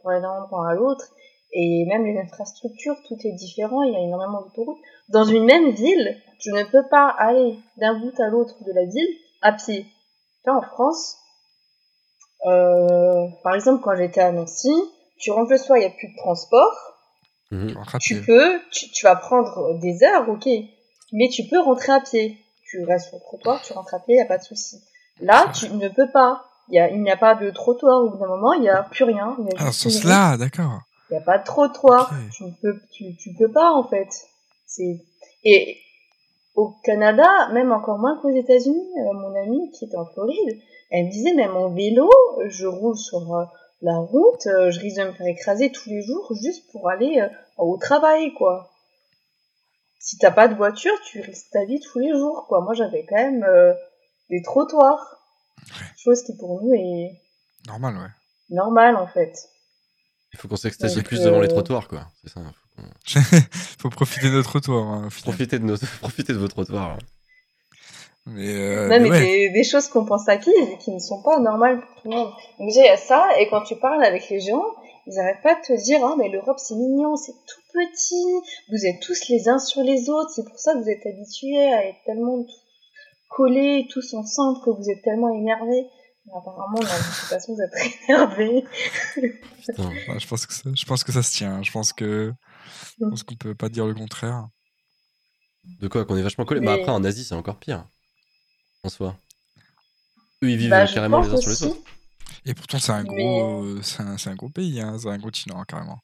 pour 0.00 0.10
aller 0.10 0.22
d'un 0.22 0.42
endroit 0.42 0.70
à 0.70 0.74
l'autre, 0.74 1.12
et 1.52 1.84
même 1.86 2.04
les 2.04 2.18
infrastructures, 2.18 2.96
tout 3.06 3.16
est 3.24 3.32
différent. 3.32 3.82
Il 3.82 3.92
y 3.92 3.96
a 3.96 4.00
énormément 4.00 4.42
d'autoroutes. 4.42 4.78
Dans 5.08 5.24
une 5.24 5.44
même 5.44 5.70
ville, 5.70 6.16
je 6.40 6.50
ne 6.50 6.62
peux 6.64 6.86
pas 6.88 7.08
aller 7.18 7.58
d'un 7.78 7.98
bout 7.98 8.18
à 8.20 8.28
l'autre 8.28 8.62
de 8.64 8.72
la 8.72 8.84
ville 8.84 9.16
à 9.42 9.52
pied. 9.52 9.86
Vois, 10.44 10.56
en 10.56 10.62
France, 10.62 11.16
par 13.42 13.54
exemple, 13.54 13.82
quand 13.82 13.96
j'étais 13.96 14.20
à 14.20 14.32
Nancy, 14.32 14.72
tu 15.18 15.30
rentres 15.30 15.50
le 15.50 15.58
soir, 15.58 15.78
il 15.78 15.80
n'y 15.82 15.86
a 15.86 15.90
plus 15.90 16.08
de 16.08 16.16
transport 16.16 16.72
Mhm. 17.50 17.74
Tu 18.00 18.20
peux, 18.26 18.60
tu, 18.70 18.90
tu 18.90 19.06
vas 19.06 19.16
prendre 19.16 19.78
des 19.80 20.02
heures, 20.04 20.28
ok, 20.28 20.46
mais 21.12 21.28
tu 21.30 21.44
peux 21.48 21.58
rentrer 21.58 21.92
à 21.92 22.00
pied. 22.00 22.36
Tu 22.62 22.84
restes 22.84 23.08
sur 23.08 23.16
le 23.16 23.22
trottoir, 23.22 23.62
tu 23.62 23.72
rentres 23.72 23.94
à 23.94 23.98
pied, 24.00 24.16
il 24.16 24.18
n'y 24.18 24.22
a 24.22 24.26
pas 24.26 24.36
de 24.36 24.42
souci. 24.44 24.76
Là, 25.22 25.50
tu 25.54 25.70
ne 25.70 25.88
peux 25.88 26.10
pas. 26.10 26.44
Il 26.68 26.74
y 26.74 26.78
a- 26.78 26.90
il 26.90 27.00
n'y 27.02 27.10
a, 27.10 27.16
pas 27.16 27.34
de 27.34 27.48
trottoir 27.50 28.02
au 28.04 28.10
bout 28.10 28.18
d'un 28.18 28.26
moment, 28.26 28.52
il 28.52 28.60
n'y 28.60 28.68
a 28.68 28.82
plus 28.82 29.04
rien. 29.04 29.34
Y 29.40 29.56
a 29.56 29.60
Ah, 29.60 29.72
ce 29.72 29.88
sens-là, 29.88 30.36
d'accord. 30.36 30.82
Il 31.08 31.14
n'y 31.14 31.18
a 31.18 31.22
pas 31.22 31.38
de 31.38 31.44
trottoir. 31.44 32.12
Tu 32.36 32.44
ne 32.44 32.50
peux, 32.50 32.78
tu, 32.92 33.16
tu 33.16 33.32
peux 33.32 33.50
pas, 33.50 33.72
en 33.72 33.88
fait. 33.88 34.08
C'est, 34.66 35.00
et 35.44 35.78
au 36.58 36.74
Canada, 36.82 37.48
même 37.52 37.70
encore 37.70 37.98
moins 37.98 38.20
qu'aux 38.20 38.34
États-Unis, 38.34 38.90
euh, 38.98 39.12
mon 39.12 39.32
amie 39.40 39.70
qui 39.70 39.84
était 39.84 39.96
en 39.96 40.06
Floride, 40.06 40.60
elle 40.90 41.06
me 41.06 41.10
disait, 41.10 41.32
même 41.32 41.56
en 41.56 41.70
vélo, 41.70 42.10
je 42.48 42.66
roule 42.66 42.96
sur 42.96 43.32
euh, 43.32 43.44
la 43.80 43.96
route, 43.96 44.44
euh, 44.48 44.72
je 44.72 44.80
risque 44.80 44.98
de 44.98 45.04
me 45.04 45.12
faire 45.12 45.28
écraser 45.28 45.70
tous 45.70 45.88
les 45.88 46.02
jours 46.02 46.32
juste 46.42 46.68
pour 46.72 46.88
aller 46.88 47.24
au 47.58 47.76
travail, 47.76 48.34
quoi. 48.34 48.72
Si 50.00 50.18
t'as 50.18 50.32
pas 50.32 50.48
de 50.48 50.56
voiture, 50.56 50.94
tu 51.06 51.20
risques 51.20 51.50
ta 51.52 51.64
vie 51.64 51.78
tous 51.78 52.00
les 52.00 52.10
jours, 52.10 52.46
quoi. 52.48 52.60
Moi, 52.60 52.74
j'avais 52.74 53.06
quand 53.08 53.14
même 53.14 53.46
des 54.28 54.42
trottoirs. 54.42 55.20
Chose 55.96 56.24
qui 56.24 56.36
pour 56.36 56.60
nous 56.60 56.72
est 56.72 57.20
Normal, 57.68 57.94
ouais. 57.98 58.10
normale, 58.50 58.96
en 58.96 59.06
fait. 59.06 59.32
Il 60.34 60.38
faut 60.38 60.48
qu'on 60.48 60.56
s'extasie 60.56 61.02
plus 61.02 61.20
devant 61.22 61.40
les 61.40 61.46
euh, 61.46 61.50
trottoirs, 61.50 61.88
quoi. 61.88 62.06
C'est 62.22 62.30
ça. 62.32 62.40
Faut 62.40 62.78
qu'on- 62.82 63.20
Faut 63.78 63.90
profiter 63.90 64.26
de 64.28 64.34
notre 64.34 64.50
trottoir. 64.50 64.86
hein. 64.88 65.08
Profitez 65.22 65.58
de, 65.58 65.64
nos... 65.64 65.76
Profitez 66.00 66.32
de 66.32 66.38
vos 66.38 66.48
trottoirs. 66.48 66.90
hein. 66.92 66.98
Mais, 68.26 68.48
euh, 68.54 68.82
Non, 68.88 68.88
mais 68.88 69.00
mais 69.00 69.10
ouais. 69.10 69.20
des, 69.20 69.50
des 69.50 69.64
choses 69.64 69.88
qu'on 69.88 70.04
pense 70.04 70.28
acquises 70.28 70.52
et 70.72 70.76
qui 70.78 70.90
ne 70.90 70.98
sont 70.98 71.22
pas 71.22 71.38
normales 71.40 71.80
pour 71.80 72.02
tout 72.02 72.10
le 72.10 72.16
monde. 72.16 72.30
Donc 72.58 72.68
déjà, 72.68 72.80
il 72.82 72.86
y 72.86 72.88
a 72.90 72.96
ça, 72.98 73.26
et 73.40 73.48
quand 73.48 73.62
tu 73.62 73.74
parles 73.76 74.04
avec 74.04 74.28
les 74.28 74.40
gens, 74.40 74.62
ils 75.06 75.14
n'arrêtent 75.14 75.42
pas 75.42 75.54
de 75.54 75.60
te 75.62 75.82
dire, 75.82 76.00
ah, 76.04 76.14
mais 76.18 76.28
l'Europe 76.28 76.58
c'est 76.58 76.74
mignon, 76.74 77.16
c'est 77.16 77.32
tout 77.32 77.60
petit, 77.72 78.26
vous 78.70 78.84
êtes 78.84 79.00
tous 79.00 79.28
les 79.30 79.48
uns 79.48 79.58
sur 79.58 79.82
les 79.82 80.10
autres, 80.10 80.28
c'est 80.36 80.44
pour 80.44 80.58
ça 80.58 80.74
que 80.74 80.80
vous 80.80 80.90
êtes 80.90 81.06
habitués 81.06 81.72
à 81.72 81.86
être 81.86 81.96
tellement 82.04 82.44
collés, 83.30 83.86
tous 83.90 84.12
ensemble, 84.12 84.60
que 84.62 84.70
vous 84.70 84.90
êtes 84.90 85.00
tellement 85.02 85.30
énervés. 85.34 85.86
Mais 86.30 86.38
apparemment, 86.38 86.74
dans 86.74 86.82
la 86.82 87.02
situation, 87.02 87.54
vous 87.54 87.60
êtes 87.62 87.70
très 87.70 87.94
énervés. 88.08 88.64
Putain. 89.66 89.88
Ouais, 89.88 90.18
je 90.20 90.26
pense 90.26 90.46
que 90.46 90.52
ça, 90.54 90.70
je 90.74 90.84
pense 90.84 91.04
que 91.04 91.12
ça 91.12 91.22
se 91.22 91.32
tient. 91.34 91.62
Je 91.62 91.70
pense 91.70 91.92
que, 91.92 92.32
je 93.00 93.06
pense 93.08 93.22
qu'on 93.22 93.34
peut 93.36 93.54
pas 93.54 93.68
dire 93.68 93.86
le 93.86 93.94
contraire. 93.94 94.46
De 95.80 95.88
quoi 95.88 96.04
Qu'on 96.04 96.16
est 96.16 96.22
vachement 96.22 96.44
collés 96.44 96.60
Bah 96.60 96.74
Mais- 96.74 96.80
après, 96.82 96.92
en 96.92 97.02
Asie, 97.04 97.24
c'est 97.24 97.34
encore 97.34 97.56
pire. 97.58 97.84
En 98.84 98.88
soi. 98.88 99.16
Eux, 100.42 100.50
ils 100.50 100.56
vivent 100.56 100.70
Bah, 100.70 100.86
carrément 100.86 101.20
les 101.20 101.30
uns 101.30 101.36
sur 101.36 101.50
les 101.50 101.62
autres. 101.64 101.80
Et 102.44 102.54
pourtant, 102.54 102.78
c'est 102.78 102.92
un 102.92 103.02
Mais- 103.02 103.08
gros, 103.08 103.64
euh, 103.64 103.80
c'est 103.82 104.02
un, 104.02 104.16
c'est 104.18 104.30
un 104.30 104.34
gros 104.36 104.48
pays, 104.50 104.80
hein, 104.80 104.96
c'est 105.00 105.08
un 105.10 105.18
continent 105.18 105.62
carrément. 105.64 105.98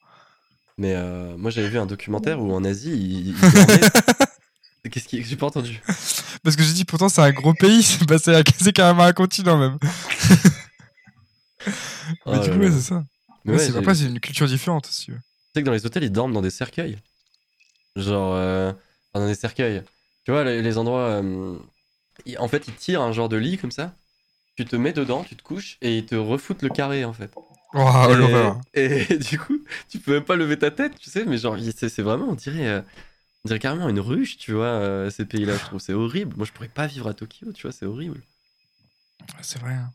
Mais 0.76 0.94
euh, 0.94 1.36
moi, 1.36 1.50
j'avais 1.50 1.68
vu 1.68 1.78
un 1.78 1.86
documentaire 1.94 2.40
où 2.40 2.52
en 2.52 2.64
Asie, 2.64 2.90
ils, 2.92 3.28
ils 3.28 3.34
dormaient- 3.40 3.80
Qu'est-ce 4.90 5.08
qui. 5.08 5.22
J'ai 5.22 5.36
pas 5.36 5.46
entendu. 5.46 5.80
Parce 6.42 6.56
que 6.56 6.62
j'ai 6.62 6.72
dit 6.72 6.84
pourtant 6.84 7.08
c'est 7.08 7.20
un 7.22 7.30
gros 7.32 7.54
pays, 7.54 7.82
c'est 7.84 8.04
bah, 8.06 8.16
c'est 8.18 8.72
carrément 8.72 9.04
un 9.04 9.12
continent 9.12 9.56
même. 9.58 9.78
Mais 12.26 12.38
Oh 12.38 12.44
du 12.44 12.50
coup, 12.50 12.58
ouais, 12.58 12.70
c'est 12.70 12.80
ça. 12.80 13.04
Mais 13.44 13.52
Ouais, 13.54 13.76
après, 13.76 13.94
c'est 13.94 14.06
une 14.06 14.20
culture 14.20 14.46
différente 14.46 14.86
aussi. 14.86 15.06
Tu 15.06 15.12
sais 15.54 15.62
que 15.62 15.66
dans 15.66 15.72
les 15.72 15.86
hôtels, 15.86 16.04
ils 16.04 16.12
dorment 16.12 16.32
dans 16.32 16.42
des 16.42 16.50
cercueils. 16.50 16.98
Genre, 17.96 18.34
euh, 18.34 18.72
enfin, 19.12 19.24
dans 19.24 19.28
des 19.28 19.34
cercueils. 19.34 19.82
Tu 20.24 20.32
vois, 20.32 20.44
les, 20.44 20.62
les 20.62 20.78
endroits. 20.78 21.22
euh, 21.22 21.58
en 22.38 22.48
fait, 22.48 22.68
ils 22.68 22.74
tirent 22.74 23.02
un 23.02 23.12
genre 23.12 23.28
de 23.28 23.36
lit 23.36 23.58
comme 23.58 23.70
ça. 23.72 23.94
Tu 24.56 24.64
te 24.66 24.76
mets 24.76 24.92
dedans, 24.92 25.24
tu 25.24 25.36
te 25.36 25.42
couches 25.42 25.78
et 25.82 25.98
ils 25.98 26.06
te 26.06 26.14
refoutent 26.16 26.62
le 26.62 26.70
carré 26.70 27.04
en 27.04 27.12
fait. 27.14 27.32
Waouh, 27.74 28.60
et, 28.74 29.12
et 29.14 29.18
du 29.18 29.38
coup, 29.38 29.58
tu 29.88 29.98
peux 30.00 30.14
même 30.14 30.24
pas 30.24 30.36
lever 30.36 30.58
ta 30.58 30.70
tête, 30.70 30.98
tu 30.98 31.10
sais, 31.10 31.24
mais 31.24 31.38
genre, 31.38 31.56
c'est 31.76 32.02
vraiment, 32.02 32.28
on 32.30 32.34
dirait, 32.34 32.66
euh, 32.68 32.82
on 33.44 33.48
dirait 33.48 33.58
carrément 33.58 33.88
une 33.88 34.00
ruche, 34.00 34.38
tu 34.38 34.52
vois, 34.52 34.66
euh, 34.66 35.10
ces 35.10 35.26
pays-là, 35.26 35.54
je 35.56 35.64
trouve. 35.64 35.80
C'est 35.80 35.92
horrible. 35.92 36.34
Moi, 36.36 36.46
je 36.46 36.52
pourrais 36.52 36.68
pas 36.68 36.86
vivre 36.86 37.08
à 37.08 37.14
Tokyo, 37.14 37.52
tu 37.52 37.62
vois, 37.62 37.72
c'est 37.72 37.86
horrible. 37.86 38.22
C'est 39.42 39.58
vrai. 39.60 39.72
hein. 39.72 39.92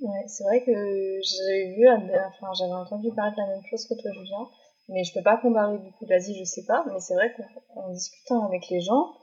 Ouais, 0.00 0.24
c'est 0.26 0.44
vrai 0.44 0.64
que 0.64 0.72
j'ai 0.72 1.74
vu, 1.76 1.88
enfin, 1.88 2.52
j'avais 2.58 2.72
entendu 2.72 3.10
parler 3.14 3.32
de 3.32 3.40
la 3.40 3.46
même 3.48 3.64
chose 3.70 3.86
que 3.86 3.94
toi, 3.94 4.10
Julien. 4.12 4.48
Mais 4.88 5.04
je 5.04 5.14
peux 5.14 5.22
pas 5.22 5.36
comparer 5.36 5.78
du 5.78 5.90
coup 5.92 6.06
l'Asie, 6.08 6.36
je 6.38 6.44
sais 6.44 6.64
pas. 6.66 6.84
Mais 6.88 6.98
c'est 7.00 7.14
vrai 7.14 7.32
qu'en 7.36 7.90
discutant 7.90 8.46
avec 8.46 8.68
les 8.68 8.80
gens, 8.80 9.14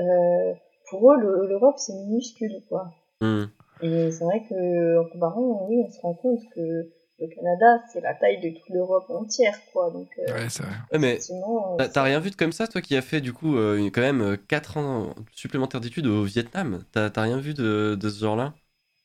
euh, 0.00 0.54
pour 0.90 1.12
eux, 1.12 1.16
l'Europe 1.48 1.76
c'est 1.78 1.92
minuscule, 1.94 2.62
quoi. 2.68 2.92
Hmm. 3.20 3.44
Et 3.80 4.10
c'est 4.10 4.24
vrai 4.24 4.42
que 4.48 4.98
en 4.98 5.08
comparant, 5.08 5.66
oui, 5.68 5.84
on 5.86 5.90
se 5.90 6.00
rend 6.00 6.14
compte 6.14 6.40
que 6.54 6.90
le 7.20 7.26
Canada, 7.34 7.82
c'est 7.92 8.00
la 8.00 8.14
taille 8.14 8.40
de 8.40 8.56
toute 8.58 8.68
l'Europe 8.70 9.06
entière, 9.10 9.58
quoi. 9.72 9.90
Donc, 9.90 10.08
euh, 10.18 10.34
Ouais, 10.34 10.48
c'est 10.48 10.62
vrai. 10.62 10.72
Ouais, 10.92 10.98
mais 10.98 11.18
t'as- 11.18 11.84
euh, 11.84 11.88
t'as 11.92 12.02
rien 12.02 12.20
vu 12.20 12.30
de 12.30 12.36
comme 12.36 12.52
ça, 12.52 12.66
toi 12.68 12.80
qui 12.80 12.96
as 12.96 13.02
fait 13.02 13.20
du 13.20 13.32
coup 13.32 13.56
euh, 13.56 13.90
quand 13.92 14.00
même 14.00 14.36
4 14.48 14.76
ans 14.76 15.14
supplémentaires 15.32 15.80
d'études 15.80 16.06
au 16.06 16.22
Vietnam? 16.24 16.84
T'as 16.92 17.10
t'as 17.10 17.22
rien 17.22 17.38
vu 17.38 17.54
de, 17.54 17.96
de 18.00 18.08
ce 18.08 18.20
genre-là? 18.20 18.54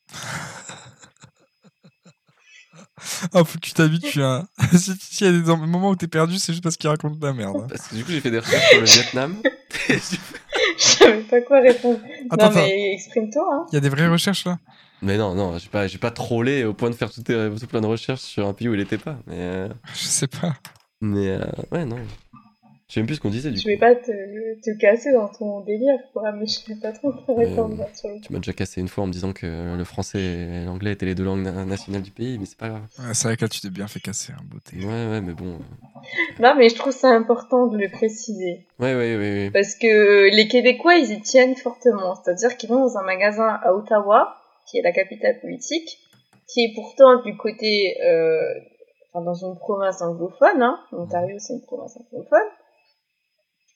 Ah, 3.33 3.43
faut 3.43 3.59
que 3.59 3.65
tu 3.65 3.73
t'habitues. 3.73 4.23
Hein. 4.23 4.47
si- 4.73 4.95
S'il 4.99 5.27
y 5.27 5.29
a 5.29 5.33
des 5.33 5.55
moments 5.55 5.89
où 5.89 5.95
t'es 5.95 6.07
perdu, 6.07 6.37
c'est 6.37 6.53
juste 6.53 6.63
parce 6.63 6.77
qu'il 6.77 6.89
raconte 6.89 7.19
de 7.19 7.25
la 7.25 7.33
merde. 7.33 7.57
hein. 7.61 7.67
Parce 7.69 7.87
que 7.87 7.95
du 7.95 8.03
coup, 8.03 8.11
j'ai 8.11 8.21
fait 8.21 8.31
des 8.31 8.39
recherches 8.39 8.69
sur 8.69 8.79
le 8.79 8.85
Vietnam. 8.85 9.35
je 9.89 10.17
savais 10.77 11.21
pas 11.23 11.41
quoi 11.41 11.61
répondre. 11.61 11.99
Attends, 12.29 12.51
non, 12.51 12.65
mais 12.67 12.93
exprime-toi, 12.93 13.47
hein. 13.53 13.65
Il 13.71 13.75
y 13.75 13.77
a 13.77 13.81
des 13.81 13.89
vraies 13.89 14.07
recherches 14.07 14.45
là? 14.45 14.59
Mais 15.03 15.17
non, 15.17 15.35
non, 15.35 15.57
j'ai 15.57 15.69
pas, 15.69 15.87
j'ai 15.87 15.97
pas 15.99 16.11
trollé 16.11 16.63
au 16.63 16.73
point 16.73 16.89
de 16.89 16.95
faire 16.95 17.11
tout, 17.11 17.21
tout 17.23 17.67
plein 17.67 17.81
de 17.81 17.85
recherches 17.87 18.21
sur 18.21 18.47
un 18.47 18.53
pays 18.53 18.67
où 18.69 18.73
il 18.73 18.79
était 18.79 18.97
pas. 18.97 19.17
Mais, 19.27 19.35
euh, 19.39 19.67
Je 19.93 20.05
sais 20.05 20.27
pas. 20.27 20.53
mais 21.01 21.29
euh, 21.29 21.45
ouais, 21.71 21.85
non. 21.85 21.97
Je 22.89 22.95
sais 22.95 22.99
même 22.99 23.07
plus 23.07 23.15
ce 23.15 23.21
qu'on 23.21 23.29
disait 23.31 23.49
du 23.49 23.57
Je 23.57 23.63
coup. 23.63 23.69
vais 23.69 23.77
pas 23.77 23.95
te, 23.95 24.11
te 24.61 24.77
casser 24.77 25.13
dans 25.13 25.27
ton 25.27 25.61
délire, 25.61 25.97
quoi, 26.11 26.31
mais 26.33 26.45
je 26.45 26.51
sais 26.59 26.75
pas 26.75 26.91
trop 26.91 27.11
répondre 27.35 27.81
Euh, 27.81 27.85
sur 27.95 28.09
le 28.09 28.19
Tu 28.21 28.31
m'as 28.31 28.39
déjà 28.39 28.53
cassé 28.53 28.81
une 28.81 28.87
fois 28.87 29.03
en 29.03 29.07
me 29.07 29.11
disant 29.11 29.33
que 29.33 29.75
le 29.75 29.83
français 29.83 30.19
et 30.21 30.65
l'anglais 30.65 30.91
étaient 30.91 31.05
les 31.07 31.15
deux 31.15 31.23
langues 31.23 31.41
na- 31.43 31.65
nationales 31.65 32.03
du 32.03 32.11
pays, 32.11 32.37
mais 32.37 32.45
c'est 32.45 32.57
pas 32.57 32.69
grave. 32.69 32.81
Ouais, 32.99 33.13
c'est 33.13 33.27
vrai 33.29 33.37
que 33.37 33.41
là, 33.45 33.49
tu 33.49 33.61
t'es 33.61 33.69
bien 33.69 33.87
fait 33.87 33.99
casser, 33.99 34.33
hein, 34.33 34.41
beauté. 34.45 34.77
Ouais, 34.77 34.85
ouais, 35.09 35.21
mais 35.21 35.33
bon. 35.33 35.53
euh, 35.55 36.03
Non, 36.39 36.53
mais 36.57 36.69
je 36.69 36.75
trouve 36.75 36.93
ça 36.93 37.09
important 37.09 37.65
de 37.67 37.77
le 37.77 37.89
préciser. 37.89 38.67
Ouais, 38.79 38.93
ouais, 38.93 39.15
ouais, 39.15 39.17
ouais. 39.17 39.51
Parce 39.51 39.73
que 39.75 40.29
les 40.35 40.47
Québécois, 40.47 40.95
ils 40.95 41.11
y 41.11 41.21
tiennent 41.21 41.55
fortement. 41.55 42.15
C'est-à-dire 42.23 42.57
qu'ils 42.57 42.69
vont 42.69 42.81
dans 42.81 42.97
un 42.97 43.03
magasin 43.03 43.59
à 43.63 43.73
Ottawa, 43.73 44.35
qui 44.65 44.77
est 44.77 44.81
la 44.81 44.91
capitale 44.91 45.39
politique, 45.39 45.99
qui 46.47 46.65
est 46.65 46.73
pourtant 46.75 47.21
du 47.21 47.35
côté, 47.37 47.95
euh, 48.03 48.59
enfin, 49.11 49.23
dans 49.23 49.33
une 49.33 49.57
province 49.57 50.01
anglophone, 50.01 50.61
hein. 50.61 50.79
L'Ontario, 50.91 51.37
c'est 51.39 51.53
une 51.53 51.61
province 51.61 51.97
anglophone. 51.97 52.49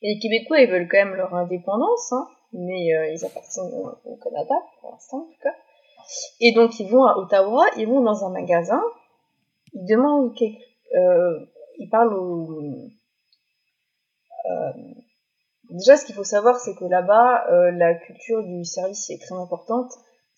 Et 0.01 0.13
les 0.13 0.19
Québécois, 0.19 0.59
ils 0.59 0.69
veulent 0.69 0.87
quand 0.89 0.97
même 0.97 1.15
leur 1.15 1.33
indépendance, 1.33 2.11
hein. 2.13 2.27
Mais 2.53 2.93
euh, 2.93 3.11
ils 3.11 3.25
appartiennent 3.25 3.71
au, 4.05 4.15
Canada, 4.15 4.55
pour 4.79 4.91
l'instant, 4.91 5.17
en 5.17 5.25
tout 5.25 5.41
cas. 5.41 5.55
Et 6.39 6.53
donc, 6.53 6.79
ils 6.79 6.89
vont 6.89 7.05
à 7.05 7.17
Ottawa, 7.17 7.65
ils 7.77 7.87
vont 7.87 8.01
dans 8.01 8.25
un 8.25 8.29
magasin, 8.29 8.81
ils 9.73 9.85
demandent 9.85 10.33
quelque, 10.35 10.61
euh, 10.95 11.45
ils 11.77 11.89
parlent 11.89 12.13
au, 12.13 12.63
euh, 14.49 14.71
Déjà, 15.69 15.97
ce 15.97 16.05
qu'il 16.05 16.15
faut 16.15 16.23
savoir, 16.23 16.57
c'est 16.59 16.75
que 16.75 16.85
là-bas, 16.85 17.45
euh, 17.51 17.71
la 17.71 17.93
culture 17.95 18.41
du 18.43 18.63
service 18.63 19.09
est 19.09 19.21
très 19.21 19.35
importante. 19.35 19.91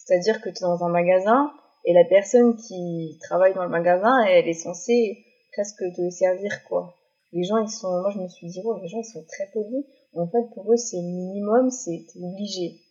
C'est-à-dire 0.09 0.41
que 0.41 0.49
tu 0.49 0.57
es 0.57 0.61
dans 0.61 0.83
un 0.83 0.89
magasin 0.89 1.51
et 1.85 1.93
la 1.93 2.03
personne 2.03 2.55
qui 2.55 3.19
travaille 3.21 3.53
dans 3.53 3.63
le 3.63 3.69
magasin, 3.69 4.23
elle 4.25 4.47
est 4.47 4.53
censée 4.55 5.23
presque 5.53 5.83
te 5.95 6.09
servir, 6.09 6.63
quoi. 6.67 6.95
Les 7.31 7.43
gens, 7.43 7.59
ils 7.59 7.69
sont... 7.69 8.01
Moi, 8.01 8.09
je 8.09 8.17
me 8.17 8.27
suis 8.27 8.47
dit, 8.47 8.59
oh, 8.65 8.79
les 8.81 8.87
gens, 8.87 8.97
ils 8.97 9.11
sont 9.11 9.23
très 9.27 9.47
polis. 9.53 9.85
En 10.15 10.27
fait, 10.27 10.51
pour 10.55 10.73
eux, 10.73 10.77
c'est 10.77 10.97
minimum, 10.97 11.69
c'est 11.69 12.07
obligé. 12.19 12.81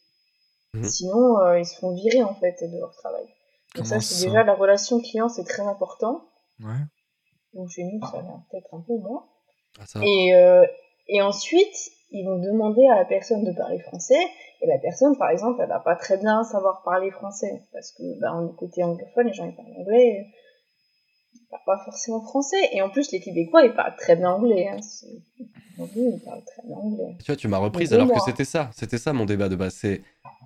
Mhm. 0.75 0.85
Sinon, 0.85 1.41
euh, 1.41 1.59
ils 1.59 1.67
se 1.67 1.77
font 1.81 1.93
virer, 1.93 2.23
en 2.23 2.37
fait, 2.37 2.57
de 2.63 2.79
leur 2.79 2.95
travail. 2.95 3.27
Donc 3.75 3.87
ça, 3.87 4.01
c'est 4.01 4.27
déjà 4.27 4.45
la 4.45 4.55
relation 4.55 5.01
client, 5.01 5.29
c'est 5.29 5.45
très 5.45 5.63
important. 5.63 6.23
Ouais. 6.61 6.79
Donc 7.53 7.69
chez 7.69 7.83
nous, 7.83 8.01
ça 8.01 8.21
vient 8.21 8.45
peut-être 8.51 8.73
un 8.73 8.81
peu 8.87 8.97
moins. 8.97 9.25
Ah. 9.81 10.01
Et, 10.05 10.35
euh, 10.37 10.65
et 11.09 11.21
ensuite, 11.21 11.91
ils 12.13 12.25
vont 12.25 12.39
demander 12.39 12.87
à 12.87 12.95
la 12.95 13.05
personne 13.05 13.45
de 13.45 13.53
parler 13.53 13.81
français. 13.81 14.23
Et 14.61 14.67
la 14.67 14.79
personne, 14.79 15.17
par 15.17 15.31
exemple, 15.31 15.61
elle 15.63 15.69
va 15.69 15.79
pas 15.81 15.95
très 15.97 16.17
bien 16.17 16.43
savoir 16.45 16.83
parler 16.83 17.11
français. 17.11 17.63
Parce 17.73 17.93
que, 17.93 18.03
ben, 18.21 18.47
du 18.47 18.55
côté 18.57 18.83
anglophone, 18.83 19.27
les 19.29 19.33
gens, 19.33 19.47
ils 19.47 19.55
parlent 19.55 19.73
anglais. 19.79 20.27
Ils 21.35 21.47
parlent 21.51 21.63
pas 21.79 21.85
forcément 21.85 22.21
français. 22.23 22.57
Et 22.73 22.83
en 22.83 22.91
plus, 22.91 23.13
les 23.13 23.21
Québécois, 23.21 23.63
ils 23.65 23.75
parlent 23.75 23.95
très 23.97 24.17
bien 24.17 24.31
anglais. 24.33 24.69
Hein. 24.69 24.79
Ils 25.79 26.21
parlent 26.25 26.43
très 26.45 26.63
bien 26.67 26.77
anglais. 26.77 27.17
Tu 27.21 27.27
vois, 27.27 27.37
tu 27.37 27.47
m'as 27.49 27.59
reprise 27.59 27.93
alors 27.95 28.09
que 28.09 28.21
c'était 28.25 28.45
ça. 28.45 28.71
C'était 28.75 28.99
ça 28.99 29.13
mon 29.13 29.27
débat 29.27 29.49
de 29.49 29.55
base. 29.57 29.75
C'est 29.75 30.03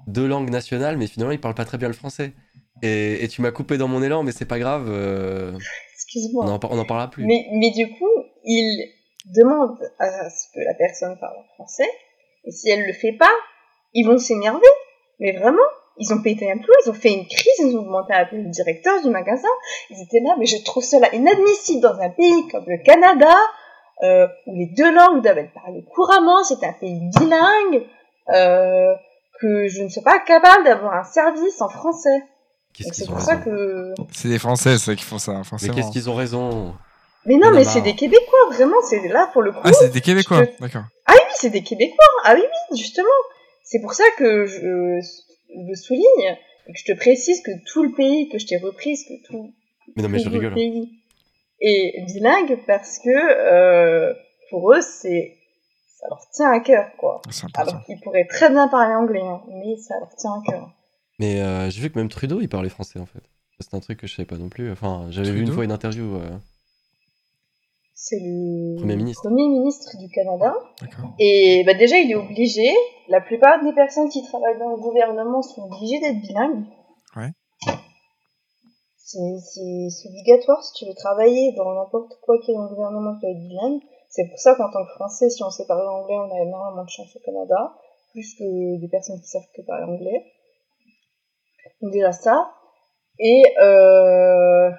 deux 0.06 0.26
langues 0.26 0.50
nationales, 0.50 0.98
mais 0.98 1.06
finalement, 1.06 1.32
ils 1.32 1.40
parlent 1.40 1.54
pas 1.54 1.64
très 1.64 1.78
bien 1.78 1.88
le 1.88 1.94
français. 1.94 2.32
Et, 2.82 3.24
et 3.24 3.28
tu 3.28 3.40
m'as 3.42 3.52
coupé 3.52 3.78
dans 3.78 3.88
mon 3.88 4.02
élan, 4.02 4.24
mais 4.24 4.32
c'est 4.32 4.44
pas 4.44 4.58
grave. 4.58 4.86
euh, 4.90 5.52
Excuse-moi. 5.94 6.44
on, 6.46 6.48
on 6.70 6.78
en 6.78 6.84
parlera 6.84 7.08
plus. 7.08 7.24
Mais, 7.24 7.46
mais 7.52 7.70
du 7.70 7.88
coup, 7.96 8.10
il 8.44 8.90
demande 9.34 9.78
à 10.00 10.28
ce 10.28 10.48
que 10.52 10.60
la 10.64 10.74
personne 10.74 11.16
parle 11.20 11.36
français, 11.54 11.88
et 12.44 12.50
si 12.50 12.68
elle 12.70 12.84
le 12.86 12.92
fait 12.92 13.12
pas, 13.12 13.30
ils 13.94 14.06
vont 14.06 14.18
s'énerver. 14.18 14.66
Mais 15.20 15.32
vraiment, 15.32 15.62
ils 15.98 16.12
ont 16.12 16.22
pété 16.22 16.50
un 16.50 16.56
plomb, 16.56 16.74
ils 16.84 16.90
ont 16.90 16.94
fait 16.94 17.12
une 17.12 17.26
crise, 17.26 17.58
ils 17.60 17.76
ont 17.76 17.82
demandé 17.82 18.12
à 18.12 18.18
appeler 18.18 18.42
le 18.42 18.50
directeur 18.50 19.00
du 19.02 19.10
magasin. 19.10 19.48
Ils 19.90 20.02
étaient 20.02 20.20
là, 20.20 20.34
mais 20.38 20.46
je 20.46 20.62
trouve 20.64 20.82
cela 20.82 21.14
inadmissible 21.14 21.80
dans 21.80 21.98
un 22.00 22.10
pays 22.10 22.48
comme 22.50 22.64
le 22.66 22.82
Canada, 22.82 23.34
euh, 24.02 24.26
où 24.46 24.56
les 24.56 24.66
deux 24.66 24.92
langues 24.92 25.22
doivent 25.22 25.38
être 25.38 25.52
parlées 25.52 25.84
couramment, 25.94 26.42
c'est 26.44 26.64
un 26.64 26.72
pays 26.72 27.00
bilingue, 27.18 27.86
euh, 28.30 28.94
que 29.40 29.68
je 29.68 29.82
ne 29.82 29.88
sois 29.88 30.02
pas 30.02 30.18
capable 30.20 30.64
d'avoir 30.64 30.94
un 30.94 31.04
service 31.04 31.60
en 31.60 31.68
français. 31.68 32.22
C'est 32.90 33.06
pour 33.06 33.20
ça 33.20 33.36
que... 33.36 33.92
C'est 34.12 34.28
des 34.28 34.38
Français, 34.38 34.78
c'est 34.78 34.96
qui 34.96 35.04
font 35.04 35.18
ça, 35.18 35.32
Mais 35.32 35.44
forcément. 35.44 35.74
qu'est-ce 35.74 35.90
qu'ils 35.90 36.08
ont 36.08 36.14
raison? 36.14 36.74
Mais 37.26 37.36
non, 37.36 37.50
mais 37.52 37.64
c'est 37.64 37.82
des 37.82 37.94
Québécois, 37.94 38.48
vraiment, 38.50 38.80
c'est 38.88 39.06
là 39.08 39.28
pour 39.32 39.42
le 39.42 39.52
coup. 39.52 39.60
Ah, 39.62 39.72
c'est 39.72 39.90
des 39.90 40.00
Québécois, 40.00 40.42
d'accord. 40.58 40.84
Ah 41.06 41.12
oui, 41.12 41.20
c'est 41.34 41.50
des 41.50 41.62
Québécois. 41.62 42.04
Ah 42.24 42.32
oui, 42.34 42.42
oui, 42.42 42.78
justement. 42.78 43.08
C'est 43.64 43.80
pour 43.80 43.94
ça 43.94 44.04
que 44.18 44.46
je, 44.46 45.00
le 45.54 45.74
souligne 45.74 46.36
et 46.66 46.72
que 46.72 46.78
je 46.78 46.84
te 46.92 46.96
précise 46.96 47.40
que 47.42 47.50
tout 47.72 47.82
le 47.82 47.92
pays, 47.92 48.28
que 48.28 48.38
je 48.38 48.46
t'ai 48.46 48.56
reprise, 48.58 49.04
que 49.04 49.14
tout, 49.26 49.52
Mais 49.96 50.02
non, 50.02 50.08
mais 50.08 50.18
je 50.18 50.24
tout 50.24 50.30
le 50.30 50.38
rigole. 50.38 50.54
pays 50.54 50.90
est 51.60 52.04
bilingue 52.06 52.58
parce 52.66 52.98
que 52.98 53.10
euh, 53.10 54.14
pour 54.50 54.72
eux, 54.72 54.80
c'est 54.80 55.36
ça 55.98 56.08
leur 56.08 56.28
tient 56.32 56.50
à 56.50 56.58
cœur, 56.60 56.90
quoi. 56.98 57.22
Alors 57.54 57.84
qu'ils 57.84 58.00
pourraient 58.00 58.26
très 58.26 58.50
bien 58.50 58.66
parler 58.66 58.94
anglais, 58.94 59.22
hein, 59.22 59.40
mais 59.48 59.76
ça 59.76 59.94
leur 60.00 60.14
tient 60.16 60.32
à 60.32 60.50
cœur. 60.50 60.72
Mais 61.20 61.40
euh, 61.40 61.70
j'ai 61.70 61.80
vu 61.80 61.90
que 61.90 61.98
même 61.98 62.08
Trudeau, 62.08 62.40
il 62.40 62.48
parlait 62.48 62.68
français 62.68 62.98
en 62.98 63.06
fait. 63.06 63.22
C'est 63.60 63.74
un 63.74 63.80
truc 63.80 64.00
que 64.00 64.08
je 64.08 64.16
savais 64.16 64.26
pas 64.26 64.36
non 64.38 64.48
plus. 64.48 64.72
Enfin, 64.72 65.06
j'avais 65.10 65.30
vu 65.30 65.42
une 65.42 65.52
fois 65.52 65.64
une 65.64 65.70
interview. 65.70 66.16
euh, 66.16 66.30
C'est 68.04 68.18
le 68.18 68.78
Premier 68.78 68.96
ministre. 68.96 69.22
premier 69.22 69.48
ministre 69.48 69.96
du 69.96 70.08
Canada. 70.08 70.52
Et 71.20 71.62
bah 71.64 71.74
déjà, 71.74 71.98
il 71.98 72.10
est 72.10 72.16
obligé. 72.16 72.68
La 73.06 73.20
plupart 73.20 73.62
des 73.62 73.72
personnes 73.72 74.08
qui 74.08 74.24
travaillent 74.24 74.58
dans 74.58 74.70
le 74.70 74.76
gouvernement 74.76 75.40
sont 75.40 75.62
obligées 75.70 76.00
d'être 76.00 76.20
bilingues. 76.20 76.64
Ouais. 77.14 77.30
C'est 78.98 80.08
obligatoire 80.08 80.64
si 80.64 80.72
tu 80.72 80.86
veux 80.86 80.96
travailler 80.96 81.52
dans 81.52 81.72
n'importe 81.74 82.18
quoi 82.22 82.40
qui 82.40 82.50
est 82.50 82.54
dans 82.54 82.64
le 82.64 82.74
gouvernement, 82.74 83.14
tu 83.14 83.20
dois 83.20 83.30
être 83.30 83.48
bilingue. 83.48 83.80
C'est 84.10 84.28
pour 84.28 84.38
ça 84.40 84.56
qu'en 84.56 84.68
tant 84.68 84.84
que 84.84 84.92
Français, 84.96 85.30
si 85.30 85.44
on 85.44 85.50
sait 85.50 85.66
parler 85.66 85.86
anglais, 85.86 86.16
on 86.16 86.34
a 86.34 86.40
énormément 86.42 86.82
de 86.82 86.90
chance 86.90 87.14
au 87.14 87.20
Canada, 87.20 87.72
plus 88.10 88.34
que 88.34 88.80
des 88.80 88.88
personnes 88.88 89.20
qui 89.20 89.28
savent 89.28 89.46
que 89.54 89.62
parler 89.62 89.84
anglais. 89.84 90.24
Donc 91.80 91.92
déjà 91.92 92.10
ça. 92.10 92.50
Et 93.20 93.44
euh, 93.60 94.72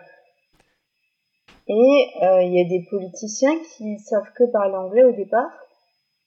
et 1.68 2.10
euh, 2.24 2.42
il 2.44 2.54
y 2.54 2.62
a 2.62 2.66
des 2.68 2.86
politiciens 2.90 3.54
qui 3.76 4.00
savent 4.00 4.32
que 4.36 4.44
parler 4.52 4.76
anglais 4.76 5.04
au 5.04 5.12
départ. 5.14 5.50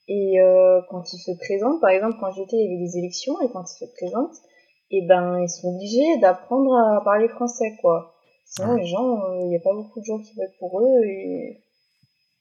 Et 0.09 0.41
euh, 0.41 0.81
quand 0.89 1.13
ils 1.13 1.19
se 1.19 1.33
présentent, 1.45 1.81
par 1.81 1.91
exemple, 1.91 2.17
quand 2.21 2.31
j'étais, 2.33 2.57
il 2.57 2.63
y 2.73 2.75
avait 2.77 2.85
des 2.87 2.99
élections, 2.99 3.41
et 3.43 3.51
quand 3.51 3.65
ils 3.69 3.87
se 3.87 3.93
présentent, 3.97 4.37
et 4.91 5.05
ben, 5.07 5.41
ils 5.43 5.49
sont 5.49 5.75
obligés 5.75 6.19
d'apprendre 6.21 6.73
à 6.77 7.03
parler 7.05 7.29
français, 7.29 7.77
quoi. 7.81 8.15
Sinon, 8.45 8.75
Ouais. 8.75 8.81
les 8.81 8.87
gens, 8.87 9.25
euh, 9.25 9.41
il 9.43 9.49
n'y 9.49 9.57
a 9.57 9.61
pas 9.61 9.75
beaucoup 9.75 9.99
de 9.99 10.05
gens 10.05 10.19
qui 10.21 10.33
votent 10.37 10.57
pour 10.61 10.81
eux, 10.81 11.05
et 11.05 11.61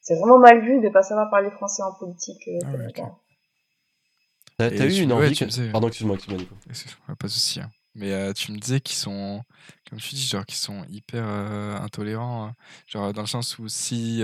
c'est 0.01 0.13
vraiment 0.15 0.37
mal 0.37 0.61
vu 0.63 0.79
de 0.79 0.89
pas 0.89 1.01
savoir 1.01 1.29
parler 1.31 1.49
français 1.49 1.81
en 1.81 1.93
politique. 1.93 2.47
euh, 2.47 2.59
Ah 2.65 2.75
ouais. 2.75 4.69
T'as 4.77 4.85
eu 4.85 5.01
une 5.01 5.11
ouais, 5.11 5.25
envie 5.25 5.35
tu 5.35 5.45
Pardon, 5.71 5.87
excuse-moi, 5.87 6.15
excuse-moi, 6.15 6.41
Nico. 6.43 6.55
Excuse-moi, 6.69 7.15
pas 7.19 7.27
de 7.27 7.31
souci. 7.31 7.59
hein. 7.59 7.69
Mais 7.95 8.33
tu 8.33 8.51
me 8.51 8.57
disais 8.59 8.81
qu'ils 8.81 8.97
sont, 8.97 9.43
comme 9.89 9.99
tu 9.99 10.15
dis, 10.15 10.27
genre 10.27 10.45
qu'ils 10.45 10.57
sont 10.57 10.83
hyper 10.89 11.25
intolérants, 11.25 12.47
euh, 12.47 12.51
genre 12.87 13.13
dans 13.13 13.21
le 13.21 13.27
sens 13.27 13.57
où 13.59 13.67
si, 13.69 14.21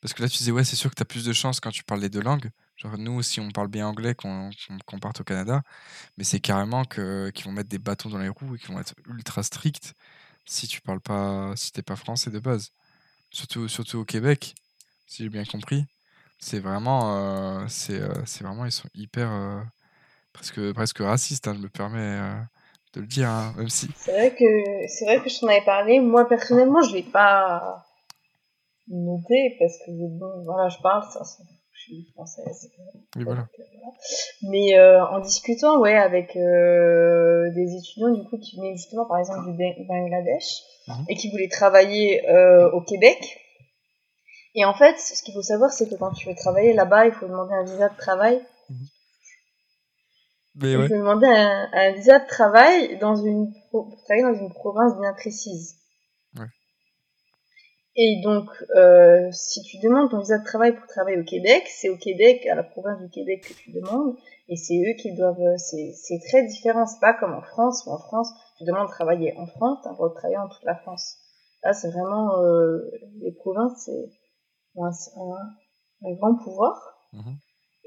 parce 0.00 0.14
que 0.14 0.22
là 0.22 0.28
tu 0.28 0.38
disais 0.38 0.52
ouais 0.52 0.64
c'est 0.64 0.76
sûr 0.76 0.90
que 0.90 0.94
tu 0.96 1.02
as 1.02 1.04
plus 1.06 1.24
de 1.24 1.32
chance 1.32 1.60
quand 1.60 1.70
tu 1.70 1.84
parles 1.84 2.00
les 2.00 2.08
deux 2.08 2.20
langues. 2.20 2.50
Genre 2.76 2.96
nous 2.98 3.22
si 3.22 3.40
on 3.40 3.50
parle 3.50 3.68
bien 3.68 3.86
anglais 3.88 4.14
qu'on 4.14 4.50
parte 5.00 5.20
au 5.20 5.24
Canada, 5.24 5.62
mais 6.18 6.24
c'est 6.24 6.40
carrément 6.40 6.84
que 6.84 7.30
qu'ils 7.34 7.46
vont 7.46 7.52
mettre 7.52 7.68
des 7.68 7.78
bâtons 7.78 8.08
dans 8.10 8.18
les 8.18 8.28
roues 8.28 8.56
et 8.56 8.58
qu'ils 8.58 8.72
vont 8.72 8.80
être 8.80 8.94
ultra 9.08 9.42
stricts 9.42 9.94
si 10.46 10.68
tu 10.68 10.80
parles 10.80 11.00
pas, 11.00 11.54
si 11.56 11.72
t'es 11.72 11.82
pas 11.82 11.96
français 11.96 12.30
de 12.30 12.38
base. 12.40 12.72
Surtout 13.30 13.68
surtout 13.68 13.98
au 13.98 14.04
Québec, 14.04 14.54
si 15.06 15.24
j'ai 15.24 15.30
bien 15.30 15.44
compris. 15.44 15.86
C'est 16.40 16.60
vraiment, 16.60 17.66
c'est 17.68 18.00
vraiment 18.42 18.64
ils 18.66 18.72
sont 18.72 18.88
hyper 18.94 19.30
presque, 20.38 20.72
presque 20.72 20.98
raciste, 20.98 21.48
hein, 21.48 21.54
je 21.56 21.62
me 21.62 21.68
permets 21.68 21.98
euh, 21.98 22.40
de 22.94 23.00
le 23.00 23.06
dire, 23.06 23.28
hein, 23.28 23.52
même 23.56 23.68
si. 23.68 23.88
C'est 23.96 24.12
vrai 24.12 24.30
que 24.34 24.44
c'est 24.88 25.04
vrai 25.04 25.20
que 25.20 25.28
je 25.28 25.40
t'en 25.40 25.48
avais 25.48 25.64
parlé. 25.64 26.00
Moi 26.00 26.28
personnellement, 26.28 26.80
je 26.82 26.92
vais 26.92 27.02
pas 27.02 27.84
noté 28.88 29.56
parce 29.58 29.76
que 29.78 29.90
bon, 29.90 30.44
voilà, 30.44 30.68
je 30.68 30.78
parle, 30.82 31.02
ça, 31.12 31.20
je 31.72 31.80
suis 31.80 32.06
française. 32.14 32.70
Voilà. 33.16 33.42
Donc, 33.42 33.48
euh, 33.58 33.62
voilà. 33.74 33.90
Mais 34.50 34.78
euh, 34.78 35.04
en 35.04 35.18
discutant, 35.20 35.78
ouais, 35.80 35.96
avec 35.96 36.36
euh, 36.36 37.50
des 37.54 37.76
étudiants 37.76 38.10
du 38.14 38.22
coup 38.28 38.38
qui 38.38 38.56
venaient 38.56 38.76
justement, 38.76 39.06
par 39.06 39.18
exemple, 39.18 39.50
du 39.50 39.56
Ba- 39.58 39.84
Bangladesh 39.86 40.62
Mhm. 40.88 41.04
et 41.10 41.16
qui 41.16 41.30
voulaient 41.30 41.48
travailler 41.50 42.26
euh, 42.30 42.70
au 42.70 42.80
Québec. 42.80 43.40
Et 44.54 44.64
en 44.64 44.72
fait, 44.72 44.98
ce 44.98 45.22
qu'il 45.22 45.34
faut 45.34 45.42
savoir, 45.42 45.70
c'est 45.70 45.86
que 45.90 45.94
quand 45.96 46.12
tu 46.12 46.28
veux 46.28 46.34
travailler 46.34 46.72
là-bas, 46.72 47.06
il 47.06 47.12
faut 47.12 47.26
demander 47.28 47.52
un 47.52 47.64
visa 47.64 47.90
de 47.90 47.96
travail. 47.98 48.40
Mais 50.60 50.76
ouais. 50.76 50.88
faut 50.88 50.94
demander 50.94 51.26
un, 51.26 51.68
un 51.72 51.92
visa 51.92 52.18
de 52.18 52.26
travail 52.26 52.98
dans 52.98 53.14
une 53.16 53.52
pour 53.70 53.96
travailler 54.04 54.22
dans 54.22 54.34
une 54.40 54.52
province 54.52 54.98
bien 55.00 55.12
précise. 55.14 55.76
Ouais. 56.36 56.46
Et 57.96 58.20
donc, 58.22 58.48
euh, 58.76 59.28
si 59.32 59.62
tu 59.62 59.78
demandes 59.78 60.10
ton 60.10 60.18
visa 60.20 60.38
de 60.38 60.44
travail 60.44 60.74
pour 60.74 60.86
travailler 60.86 61.18
au 61.18 61.24
Québec, 61.24 61.64
c'est 61.68 61.88
au 61.88 61.96
Québec, 61.96 62.46
à 62.46 62.54
la 62.54 62.62
province 62.62 63.00
du 63.00 63.08
Québec 63.10 63.44
que 63.48 63.54
tu 63.54 63.72
demandes, 63.72 64.16
et 64.48 64.56
c'est 64.56 64.74
eux 64.78 64.94
qui 65.00 65.14
doivent. 65.14 65.40
euh, 65.40 65.56
C'est 65.58 66.20
très 66.28 66.44
différent. 66.46 66.86
C'est 66.86 67.00
pas 67.00 67.14
comme 67.14 67.34
en 67.34 67.42
France 67.42 67.84
où 67.86 67.90
en 67.90 67.98
France, 67.98 68.30
tu 68.56 68.64
demandes 68.64 68.86
de 68.86 68.92
travailler 68.92 69.36
en 69.36 69.46
France, 69.46 69.78
t'as 69.82 69.90
le 69.90 69.96
droit 69.96 70.08
de 70.08 70.14
travailler 70.14 70.38
en 70.38 70.48
toute 70.48 70.64
la 70.64 70.76
France. 70.76 71.16
Là, 71.62 71.72
c'est 71.72 71.90
vraiment 71.90 72.40
euh, 72.42 72.78
les 73.20 73.32
provinces, 73.32 73.84
c'est 73.84 74.10
un, 74.80 74.90
un 76.04 76.12
grand 76.14 76.36
pouvoir. 76.36 76.74
Mhm. 77.12 77.36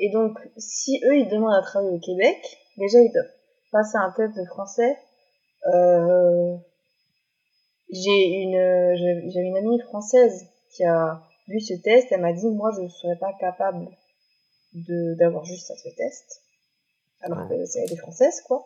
Et 0.03 0.09
donc, 0.09 0.37
si 0.57 0.99
eux, 1.05 1.15
ils 1.15 1.29
demandent 1.29 1.53
à 1.53 1.61
travailler 1.61 1.95
au 1.95 1.99
Québec, 1.99 2.37
déjà, 2.77 2.99
ils 2.99 3.11
doivent 3.13 3.31
passer 3.71 3.97
un 3.97 4.11
test 4.17 4.35
de 4.35 4.43
français. 4.45 4.97
Euh, 5.73 6.57
j'ai 7.91 8.27
une, 8.41 8.95
j'avais 9.31 9.47
une 9.47 9.57
amie 9.57 9.79
française 9.81 10.45
qui 10.75 10.83
a 10.83 11.21
vu 11.47 11.59
ce 11.59 11.75
test. 11.75 12.07
Elle 12.11 12.21
m'a 12.21 12.33
dit, 12.33 12.47
moi, 12.49 12.71
je 12.75 12.81
ne 12.81 12.89
serais 12.89 13.17
pas 13.17 13.31
capable 13.39 13.87
de 14.73 15.15
d'avoir 15.19 15.43
juste 15.45 15.69
à 15.69 15.75
ce 15.75 15.89
test. 15.95 16.41
Alors 17.21 17.47
que 17.47 17.65
c'est 17.65 17.81
elle 17.83 17.93
est 17.93 17.97
française, 17.97 18.41
quoi. 18.47 18.65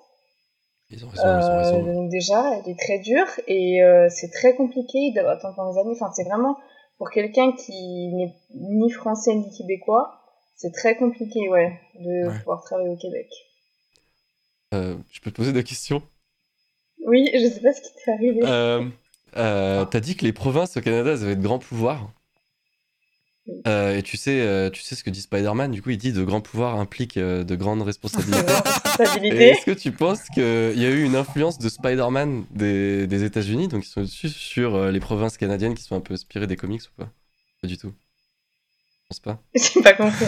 Ils 0.92 1.04
ont 1.04 1.10
raison, 1.10 1.24
ils 1.24 1.28
ont 1.28 1.32
Euh, 1.32 1.58
raison. 1.58 1.94
donc 1.94 2.10
déjà, 2.12 2.54
elle 2.58 2.70
est 2.72 2.80
très 2.80 3.00
dure 3.00 3.28
et 3.48 3.84
euh, 3.84 4.08
c'est 4.10 4.30
très 4.32 4.56
compliqué. 4.56 5.12
Doit 5.16 5.32
attendre 5.32 5.56
pendant 5.56 5.74
des 5.74 5.80
années. 5.80 5.98
Enfin, 6.00 6.12
c'est 6.16 6.24
vraiment 6.24 6.56
pour 6.98 7.10
quelqu'un 7.10 7.52
qui 7.54 8.14
n'est 8.14 8.34
ni 8.54 8.90
français 8.92 9.34
ni 9.36 9.50
québécois, 9.58 10.22
c'est 10.56 10.72
très 10.72 10.96
compliqué, 10.96 11.50
ouais, 11.50 11.80
de 12.00 12.28
Ouais. 12.30 12.40
pouvoir 12.40 12.64
travailler 12.64 12.90
au 12.90 12.98
Québec. 12.98 13.28
Euh, 14.74 14.96
je 15.12 15.20
peux 15.22 15.32
te 15.32 15.36
poser 15.36 15.54
des 15.54 15.64
questions? 15.64 16.02
Oui, 17.06 17.30
je 17.34 17.48
sais 17.50 17.62
pas 17.62 17.72
ce 17.74 17.82
qui 17.82 17.90
t'est 18.04 18.12
arrivé. 18.12 18.40
Euh, 18.44 18.84
euh, 19.38 19.86
T'as 19.86 20.00
dit 20.00 20.16
que 20.16 20.26
les 20.26 20.34
provinces 20.34 20.76
au 20.78 20.82
Canada 20.82 21.12
elles 21.12 21.24
avaient 21.24 21.36
de 21.36 21.42
grands 21.44 21.60
pouvoirs. 21.60 22.10
Oui. 23.48 23.62
Euh, 23.68 23.98
et 23.98 24.02
tu 24.02 24.18
sais, 24.18 24.70
tu 24.74 24.82
sais 24.82 24.96
ce 24.96 25.04
que 25.04 25.12
dit 25.12 25.22
Spider-Man, 25.22 25.72
du 25.72 25.82
coup 25.84 25.92
il 25.92 25.98
dit 26.00 26.12
de 26.14 26.24
grands 26.24 26.42
pouvoirs 26.42 26.80
impliquent 26.80 27.20
de 27.20 27.56
grandes 27.56 27.84
responsabilités. 27.84 28.40
Est-ce 29.30 29.66
que 29.66 29.72
tu 29.72 29.92
penses 29.92 30.24
qu'il 30.34 30.44
y 30.80 30.86
a 30.86 30.90
eu 30.90 31.04
une 31.04 31.16
influence 31.16 31.60
de 31.60 31.70
Spider-Man 31.70 32.46
des, 32.50 33.06
des 33.06 33.24
États-Unis, 33.24 33.68
donc 33.68 33.86
ils 33.86 33.90
sont 33.90 34.02
dessus 34.02 34.30
sur 34.30 34.90
les 34.90 35.00
provinces 35.00 35.38
canadiennes 35.38 35.76
qui 35.76 35.84
sont 35.84 35.96
un 35.96 36.02
peu 36.02 36.16
inspirées 36.16 36.48
des 36.48 36.56
comics 36.56 36.82
ou 36.82 37.02
pas? 37.04 37.10
Pas 37.62 37.68
du 37.68 37.78
tout. 37.78 37.94
Je 39.06 39.10
pense 39.10 39.20
pas. 39.20 39.40
J'ai 39.56 39.82
pas 39.82 39.94
compris. 39.94 40.26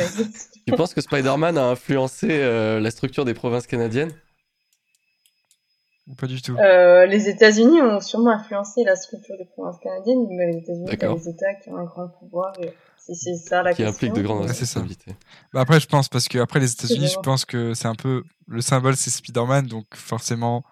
Tu 0.68 0.74
penses 0.74 0.94
que 0.94 1.02
Spider-Man 1.02 1.58
a 1.58 1.64
influencé 1.70 2.28
euh, 2.30 2.80
la 2.80 2.92
structure 2.92 3.26
des 3.26 3.34
provinces 3.34 3.66
canadiennes? 3.66 4.12
Ou 6.08 6.14
Pas 6.16 6.28
du 6.28 6.42
tout. 6.42 6.56
Euh, 6.58 7.06
les 7.08 7.28
États-Unis 7.28 7.82
ont 7.82 8.00
sûrement 8.00 8.32
influencé 8.32 8.84
la 8.84 8.96
structure 8.96 9.36
des 9.38 9.46
provinces 9.46 9.80
canadiennes, 9.82 10.28
mais 10.30 10.52
les 10.52 10.58
États-Unis, 10.60 10.86
t'as 10.86 10.96
D'accord. 10.96 11.18
les 11.18 11.28
États 11.30 11.54
qui 11.56 11.70
ont 11.70 11.78
un 11.78 11.86
grand 11.86 12.08
pouvoir. 12.20 12.54
Et 12.60 12.72
c'est 13.16 13.36
ça 13.36 13.64
la 13.64 13.72
qui 13.72 13.78
question. 13.78 13.96
impliquent 13.96 14.14
de 14.14 14.22
grandes 14.22 14.42
Ouais, 14.42 14.48
c'est 14.54 14.60
responsabilités 14.60 15.16
Bah 15.54 15.62
après, 15.62 15.80
je 15.80 15.88
pense, 15.88 16.08
parce 16.08 16.28
que 16.28 16.38
après 16.38 16.60
les 16.60 16.72
États-Unis, 16.72 17.08
je 17.08 17.20
pense 17.20 17.46
que 17.46 17.74
c'est 17.74 17.88
un 17.88 17.96
peu. 17.96 18.24
Le 18.48 18.62
symbole, 18.62 18.96
c'est 18.96 19.10
Spider-Man, 19.10 19.66
donc 19.68 19.86
forcément, 19.96 20.64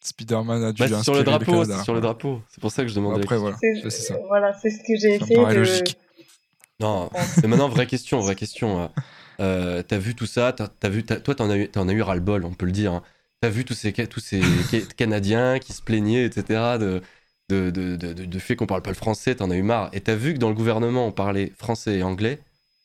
Spider-man 0.00 0.64
a 0.64 0.72
dû 0.72 0.80
Bah, 0.82 0.88
c'est 0.88 1.02
sur 1.02 1.12
le 1.14 1.20
inspirer 1.20 1.24
drapeau, 1.24 1.52
Canada, 1.52 1.76
c'est 1.78 1.84
sur 1.84 1.94
le 1.94 2.00
drapeau. 2.00 2.42
C'est 2.48 2.60
pour 2.60 2.70
ça 2.72 2.82
que 2.82 2.88
je 2.88 2.94
demandais. 2.94 3.22
Après, 3.22 3.38
voilà. 3.38 3.56
C'est 3.60 3.90
c'est 3.90 4.02
ça. 4.02 4.16
voilà, 4.28 4.52
c'est 4.60 4.70
ce 4.70 4.78
que 4.78 4.96
j'ai 5.00 5.14
essayé 5.14 5.36
paraît 5.36 5.54
de. 5.54 5.58
logique. 5.60 5.96
Non, 6.80 7.08
mais 7.42 7.48
maintenant, 7.48 7.68
vraie 7.68 7.86
question, 7.86 8.20
vraie 8.20 8.34
question. 8.34 8.82
euh, 8.82 8.88
euh, 9.40 9.82
t'as 9.82 9.98
vu 9.98 10.14
tout 10.14 10.26
ça, 10.26 10.52
t'as, 10.52 10.88
vu, 10.88 11.04
toi, 11.04 11.34
t'en 11.34 11.48
as 11.50 11.56
eu, 11.56 11.68
t'en 11.68 11.88
as 11.88 11.92
eu 11.92 12.02
ras-le-bol, 12.02 12.44
on 12.44 12.52
peut 12.52 12.66
le 12.66 12.72
dire. 12.72 12.92
hein. 12.92 13.02
T'as 13.40 13.48
vu 13.48 13.64
tous 13.64 13.74
ces, 13.74 13.92
tous 13.92 14.20
ces 14.20 14.40
ca- 14.70 14.86
Canadiens 14.96 15.58
qui 15.58 15.72
se 15.72 15.82
plaignaient, 15.82 16.24
etc., 16.24 16.78
de, 16.78 17.00
de, 17.48 17.70
de, 17.70 17.96
de, 17.96 18.12
de- 18.12 18.38
fait 18.38 18.56
qu'on 18.56 18.66
parle 18.66 18.82
pas 18.82 18.90
le 18.90 18.96
français, 18.96 19.34
t'en 19.36 19.50
as 19.50 19.56
eu 19.56 19.62
marre. 19.62 19.88
Et 19.92 20.00
t'as 20.00 20.14
vu 20.16 20.34
que 20.34 20.38
dans 20.38 20.48
le 20.48 20.54
gouvernement, 20.54 21.06
on 21.06 21.12
parlait 21.12 21.52
français 21.58 21.98
et 21.98 22.02
anglais. 22.02 22.40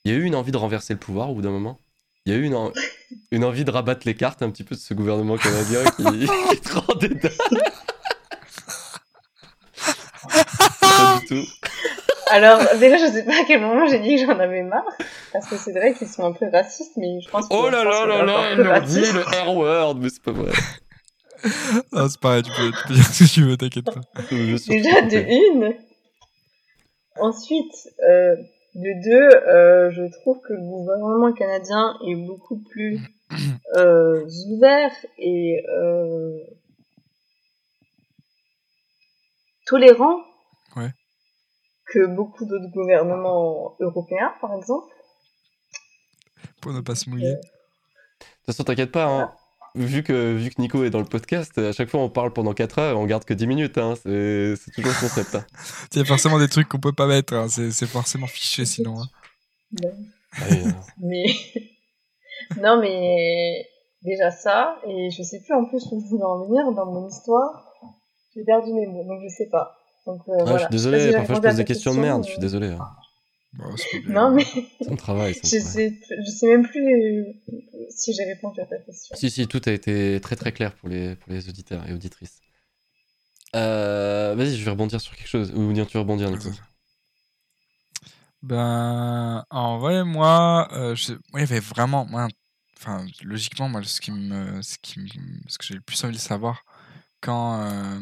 Il 0.06 0.12
y 0.12 0.16
a 0.16 0.18
eu 0.18 0.24
une 0.24 0.36
envie 0.36 0.52
de 0.52 0.58
renverser 0.58 0.94
le 0.94 1.00
pouvoir 1.00 1.30
au 1.32 1.36
bout 1.36 1.42
d'un 1.42 1.52
moment? 1.52 1.80
Il 2.26 2.34
y 2.34 2.36
a 2.36 2.40
eu 2.40 2.44
une, 2.44 2.56
en- 2.56 2.72
une 3.32 3.44
envie 3.44 3.66
de 3.66 3.72
rabattre 3.72 4.06
les 4.06 4.16
cartes 4.16 4.42
un 4.44 4.50
petit 4.52 4.64
peu 4.64 4.76
de 4.76 4.80
ce 4.80 4.94
gouvernement 4.94 5.38
canadien 5.38 5.84
qui, 5.92 6.04
qui 6.52 6.62
te 6.62 6.74
rend 6.78 6.96
des 6.96 7.10
dingues. 7.10 7.32
Pas 10.82 11.20
du 11.22 11.26
tout. 11.26 11.46
Alors, 12.30 12.60
déjà, 12.80 12.98
je 12.98 13.12
sais 13.12 13.26
pas 13.26 13.42
à 13.42 13.44
quel 13.46 13.62
moment 13.62 13.88
j'ai 13.88 14.00
dit 14.00 14.16
que 14.16 14.26
j'en 14.26 14.40
avais 14.40 14.64
marre, 14.64 14.86
parce 15.34 15.48
que 15.48 15.56
c'est 15.58 15.72
vrai 15.72 15.94
qu'ils 15.94 16.08
sont 16.08 16.24
un 16.24 16.32
peu 16.32 16.46
racistes, 16.52 16.94
mais 16.98 17.22
je 17.22 17.30
pense 17.30 17.48
que. 17.48 17.54
Oh 17.54 17.70
là 17.70 17.84
là 17.84 18.06
là 18.06 18.24
là, 18.24 18.52
il 18.54 18.58
leur 18.60 18.82
dit 18.82 19.02
le 19.02 19.22
R-word, 19.48 19.96
mais 19.96 20.10
c'est 20.10 20.24
pas 20.24 20.32
vrai. 20.32 20.52
Ah, 21.94 22.08
c'est 22.10 22.20
pareil, 22.20 22.44
tu 22.44 22.52
peux, 22.52 22.70
tu 22.70 22.88
peux 22.90 22.94
dire 22.96 23.06
ce 23.06 23.24
que 23.24 23.30
tu 23.30 23.44
veux, 23.44 23.56
t'inquiète 23.56 23.86
pas. 23.86 24.02
Déjà, 24.30 25.02
de 25.04 25.54
une. 25.56 25.74
Ensuite, 27.16 27.74
euh, 28.06 28.36
de 28.76 29.04
deux, 29.04 29.48
euh, 29.48 29.90
je 29.92 30.12
trouve 30.20 30.40
que 30.42 30.54
le 30.54 30.60
gouvernement 30.60 31.32
canadien 31.34 31.96
est 32.08 32.16
beaucoup 32.16 32.58
plus 32.58 33.00
euh, 33.78 34.26
ouvert 34.50 34.92
et 35.18 35.64
euh, 35.70 36.38
tolérant. 39.66 40.18
Que 41.92 42.06
beaucoup 42.08 42.46
d'autres 42.46 42.72
gouvernements 42.74 43.76
européens, 43.80 44.34
par 44.42 44.54
exemple. 44.56 44.94
Pour 46.62 46.74
ne 46.74 46.82
pas 46.82 46.96
se 46.96 47.10
mouiller. 47.10 47.34
De 47.34 47.40
toute 47.40 48.46
façon, 48.46 48.64
t'inquiète 48.64 48.92
pas, 48.92 49.06
hein. 49.06 49.32
Vu 49.76 50.02
que, 50.02 50.34
vu 50.36 50.50
que 50.50 50.60
Nico 50.60 50.84
est 50.84 50.90
dans 50.90 51.00
le 51.00 51.06
podcast, 51.06 51.56
à 51.60 51.72
chaque 51.72 51.90
fois 51.90 52.00
on 52.02 52.10
parle 52.10 52.34
pendant 52.34 52.54
4 52.56 52.80
heures 52.80 52.92
et 52.94 53.00
on 53.00 53.06
garde 53.06 53.24
que 53.24 53.36
10 53.36 53.46
minutes. 53.46 53.78
Hein. 53.78 53.94
C'est 54.04 54.56
toujours 54.74 54.92
le 54.92 55.00
concept. 55.00 55.36
hein. 55.36 55.46
Il 55.94 56.00
y 56.00 56.02
a 56.02 56.06
forcément 56.06 56.40
des 56.40 56.48
trucs 56.48 56.68
qu'on 56.68 56.80
peut 56.80 56.92
pas 56.92 57.06
mettre, 57.06 57.34
hein, 57.36 57.48
c'est 57.50 57.86
forcément 57.86 58.26
fiché 58.26 58.66
sinon. 58.66 58.96
hein. 59.00 59.06
Euh, 60.42 60.72
Mais 60.98 61.24
non, 62.60 62.80
mais 62.82 63.68
déjà 64.02 64.32
ça, 64.32 64.78
et 64.88 65.12
je 65.12 65.22
sais 65.22 65.40
plus 65.40 65.54
en 65.54 65.66
plus 65.66 65.86
où 65.92 66.02
je 66.02 66.08
voulais 66.08 66.24
en 66.24 66.46
venir 66.46 66.72
dans 66.72 66.88
mon 66.88 67.08
histoire. 67.08 67.72
J'ai 68.36 68.44
perdu 68.44 68.74
mes 68.74 68.88
mots, 68.88 69.04
donc 69.04 69.22
je 69.24 69.30
sais 69.30 69.50
pas. 69.52 69.78
Donc 70.10 70.22
euh, 70.28 70.32
ah, 70.39 70.43
voilà. 70.43 70.57
je 70.57 70.64
suis 70.64 70.72
désolé, 70.72 71.14
parfois 71.14 71.36
je 71.36 71.39
répondu 71.41 71.47
à 71.47 71.49
pose 71.51 71.57
des 71.57 71.66
questions 71.66 71.91
de 71.91 71.95
question, 71.97 72.01
merde, 72.01 72.24
je 72.26 72.30
suis 72.32 72.39
désolé. 72.41 72.68
hein. 72.68 72.89
Bon, 73.53 73.78
c'est. 73.78 74.03
Non, 74.07 74.32
mais 74.34 74.43
Ça 74.82 74.91
me 74.91 74.97
travaille. 74.97 75.34
Ça 75.36 75.41
je 75.43 75.60
travaille. 75.60 75.99
sais, 75.99 75.99
je 76.26 76.32
sais 76.32 76.47
même 76.47 76.68
plus 76.68 77.36
si 77.89 78.14
j'ai 78.14 78.24
répondu 78.24 78.60
à 78.62 78.66
ta 78.66 78.78
question. 78.80 79.16
Si, 79.16 79.30
si, 79.30 79.47
tout 79.47 79.62
a 79.66 79.72
été 79.72 80.20
très 80.20 80.36
très 80.36 80.51
clair 80.51 80.74
pour 80.74 80.89
les, 80.89 81.16
pour 81.16 81.32
les 81.32 81.47
auditeurs 81.47 81.88
et 81.88 81.93
auditrices. 81.93 82.39
Euh, 83.55 84.34
Vas-y, 84.36 84.55
je 84.57 84.64
vais 84.66 84.72
rebondir 84.72 84.99
sur 84.99 85.16
quelque 85.16 85.28
chose. 85.28 85.51
Ou 85.55 85.72
bien 85.72 85.86
tu 85.86 85.93
veux 85.93 85.99
rebondir, 86.01 86.30
Nico 86.32 86.49
Ben, 88.41 89.43
en 89.49 89.78
vrai, 89.80 90.03
moi, 90.05 90.68
euh, 90.72 90.95
je- 90.95 91.14
il 91.34 91.39
y 91.39 91.43
avait 91.43 91.60
vraiment, 91.60 92.05
moi, 92.05 92.28
enfin, 92.78 93.05
logiquement, 93.24 93.68
moi, 93.68 93.84
ce 93.84 93.99
qui 93.99 94.12
me, 94.12 94.62
ce 94.62 94.78
qui 94.82 94.99
me, 94.99 95.07
ce 95.47 95.57
que 95.57 95.66
j'ai 95.66 95.74
le 95.76 95.82
plus 95.82 96.01
envie 96.03 96.16
de 96.16 96.20
savoir 96.22 96.64
quand, 97.22 97.62
euh, 97.64 97.99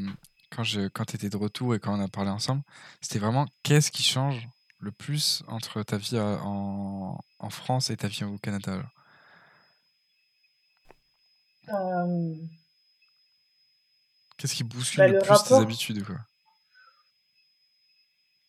quand 0.49 0.63
je, 0.63 0.87
quand 0.87 1.05
t'étais 1.05 1.29
de 1.29 1.37
retour 1.37 1.75
et 1.75 1.79
quand 1.79 1.97
on 1.97 2.03
a 2.03 2.07
parlé 2.07 2.29
ensemble, 2.29 2.61
c'était 3.01 3.19
vraiment 3.19 3.45
qu'est-ce 3.63 3.91
qui 3.91 4.03
change 4.03 4.47
le 4.79 4.91
plus 4.91 5.43
entre 5.47 5.81
ta 5.83 5.97
vie 5.97 6.15
euh, 6.17 6.37
en, 6.39 7.19
en 7.39 7.49
France 7.49 7.89
et 7.89 7.97
ta 7.97 8.07
vie 8.07 8.23
au 8.23 8.37
Canada. 8.37 8.81
Euh, 11.69 12.33
Qu'est-ce 14.37 14.53
qui 14.55 14.63
bouscule 14.63 14.99
Bah, 14.99 15.07
le, 15.07 15.13
le 15.13 15.19
plus 15.19 15.43
tes 15.43 15.55
habitudes, 15.55 16.03
quoi? 16.05 16.15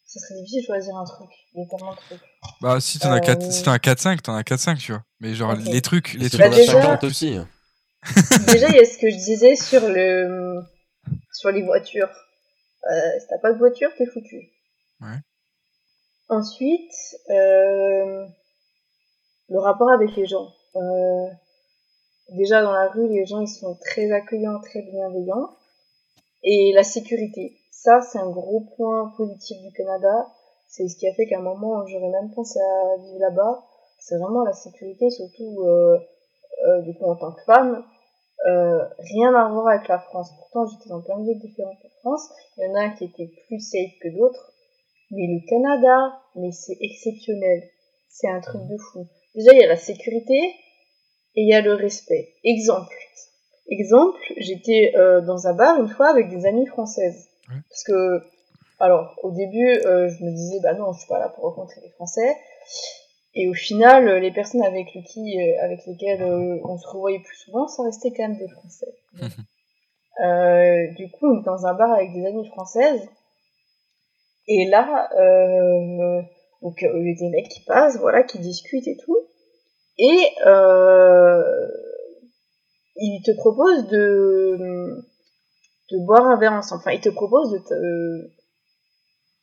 ça 0.06 0.20
serait 0.20 0.38
difficile 0.40 0.60
de 0.62 0.66
choisir 0.66 0.96
un 0.96 1.04
truc. 1.04 1.28
Il 1.54 1.60
y 1.60 1.64
a 1.64 1.66
tellement 1.68 1.92
de 1.94 1.98
trucs. 1.98 2.20
Bah, 2.62 2.80
si 2.80 2.98
t'en 2.98 3.10
as 3.12 3.20
4, 3.20 3.42
Euh, 3.46 3.50
si 3.50 3.62
t'en 3.62 3.72
as 3.72 3.78
4-5, 3.78 4.22
t'en 4.22 4.34
as 4.34 4.42
4-cinq, 4.42 4.78
tu 4.78 4.92
vois. 4.92 5.02
Mais 5.20 5.34
genre, 5.34 5.54
les 5.54 5.82
trucs, 5.82 6.14
les 6.14 6.30
trucs 6.30 6.40
Bah, 6.40 6.48
déjà- 6.48 6.72
le 6.74 6.80
50 6.80 6.98
plus. 7.00 7.06
aussi. 7.08 7.38
Déjà, 8.46 8.68
il 8.68 8.76
y 8.76 8.78
a 8.80 8.84
ce 8.86 8.96
que 8.98 9.10
je 9.10 9.16
disais 9.16 9.54
sur 9.56 9.86
le, 9.88 10.62
sur 11.38 11.52
les 11.52 11.62
voitures. 11.62 12.10
Euh, 12.90 13.20
si 13.20 13.26
t'as 13.28 13.38
pas 13.38 13.52
de 13.52 13.58
voiture, 13.58 13.90
t'es 13.96 14.06
foutu. 14.06 14.50
Ouais. 15.00 15.18
Ensuite, 16.28 17.16
euh, 17.30 18.26
le 19.48 19.58
rapport 19.58 19.90
avec 19.90 20.14
les 20.16 20.26
gens. 20.26 20.48
Euh, 20.74 21.28
déjà 22.30 22.60
dans 22.60 22.72
la 22.72 22.88
rue, 22.88 23.08
les 23.08 23.24
gens 23.24 23.40
ils 23.40 23.48
sont 23.48 23.76
très 23.76 24.10
accueillants, 24.10 24.60
très 24.60 24.82
bienveillants. 24.82 25.50
Et 26.42 26.72
la 26.74 26.82
sécurité. 26.82 27.56
Ça, 27.70 28.00
c'est 28.00 28.18
un 28.18 28.30
gros 28.30 28.66
point 28.76 29.12
positif 29.16 29.60
du 29.62 29.72
Canada. 29.72 30.26
c'est 30.66 30.88
ce 30.88 30.96
qui 30.96 31.06
a 31.08 31.14
fait 31.14 31.26
qu'à 31.26 31.38
un 31.38 31.42
moment, 31.42 31.86
j'aurais 31.86 32.10
même 32.10 32.32
pensé 32.34 32.58
à 32.58 32.96
vivre 32.96 33.20
là-bas. 33.20 33.64
C'est 34.00 34.18
vraiment 34.18 34.42
la 34.42 34.52
sécurité, 34.52 35.08
surtout 35.10 35.64
du 36.82 36.94
coup 36.94 37.04
en 37.04 37.16
tant 37.16 37.32
que 37.32 37.42
femme. 37.42 37.84
Euh, 38.46 38.84
rien 38.98 39.34
à 39.34 39.48
voir 39.48 39.68
avec 39.68 39.88
la 39.88 39.98
France. 39.98 40.30
Pourtant, 40.36 40.66
j'étais 40.66 40.88
dans 40.90 41.02
plein 41.02 41.18
de 41.18 41.24
villes 41.24 41.40
différentes 41.40 41.78
en 41.84 42.00
France. 42.00 42.30
Il 42.56 42.64
y 42.64 42.70
en 42.70 42.74
a 42.74 42.88
qui 42.90 43.04
était 43.04 43.30
plus 43.46 43.60
safe 43.60 43.98
que 44.00 44.08
d'autres. 44.08 44.52
Mais 45.10 45.26
le 45.26 45.48
Canada, 45.48 46.20
mais 46.36 46.52
c'est 46.52 46.76
exceptionnel. 46.80 47.68
C'est 48.08 48.28
un 48.28 48.40
truc 48.40 48.62
de 48.66 48.76
fou. 48.76 49.06
Déjà, 49.34 49.52
il 49.52 49.60
y 49.60 49.64
a 49.64 49.68
la 49.68 49.76
sécurité 49.76 50.54
et 51.34 51.42
il 51.42 51.48
y 51.48 51.54
a 51.54 51.60
le 51.60 51.74
respect. 51.74 52.34
Exemple. 52.44 52.94
Exemple, 53.68 54.20
j'étais 54.38 54.92
euh, 54.96 55.20
dans 55.20 55.46
un 55.46 55.54
bar 55.54 55.80
une 55.80 55.88
fois 55.88 56.08
avec 56.08 56.30
des 56.30 56.46
amies 56.46 56.66
françaises. 56.66 57.28
Parce 57.68 57.84
que, 57.84 58.22
alors, 58.78 59.14
au 59.22 59.30
début, 59.30 59.68
euh, 59.84 60.08
je 60.08 60.24
me 60.24 60.30
disais, 60.30 60.60
bah 60.62 60.74
non, 60.74 60.92
je 60.92 61.00
suis 61.00 61.08
pas 61.08 61.18
là 61.18 61.28
pour 61.28 61.44
rencontrer 61.44 61.80
des 61.80 61.90
Français. 61.90 62.36
Et 63.40 63.48
au 63.48 63.54
final, 63.54 64.08
euh, 64.08 64.18
les 64.18 64.32
personnes 64.32 64.64
avec, 64.64 64.88
qui, 65.06 65.40
euh, 65.40 65.64
avec 65.64 65.86
lesquelles 65.86 66.22
euh, 66.22 66.58
on 66.64 66.76
se 66.76 66.88
revoyait 66.88 67.20
plus 67.20 67.36
souvent, 67.36 67.68
ça 67.68 67.84
restait 67.84 68.10
quand 68.10 68.28
même 68.28 68.36
des 68.36 68.48
Français. 68.48 68.94
Euh, 70.20 70.90
du 70.96 71.08
coup, 71.12 71.28
on 71.28 71.40
est 71.40 71.44
dans 71.44 71.64
un 71.64 71.74
bar 71.74 71.92
avec 71.92 72.12
des 72.12 72.26
amies 72.26 72.48
françaises. 72.48 73.08
Et 74.48 74.66
là, 74.66 75.08
euh, 75.16 76.20
donc 76.60 76.82
il 76.82 77.06
y 77.06 77.12
a 77.12 77.14
des 77.14 77.30
mecs 77.30 77.48
qui 77.48 77.60
passent, 77.60 78.00
voilà, 78.00 78.24
qui 78.24 78.40
discutent 78.40 78.88
et 78.88 78.96
tout. 78.96 79.16
Et 79.96 80.18
euh, 80.44 81.68
ils 82.96 83.22
te 83.24 83.30
proposent 83.36 83.86
de, 83.86 85.04
de 85.92 85.98
boire 86.04 86.26
un 86.26 86.36
verre 86.36 86.54
ensemble. 86.54 86.80
Enfin, 86.80 86.96
ils 86.96 87.00
te 87.00 87.10
proposent 87.10 87.52
de 87.52 87.58
te, 87.58 88.28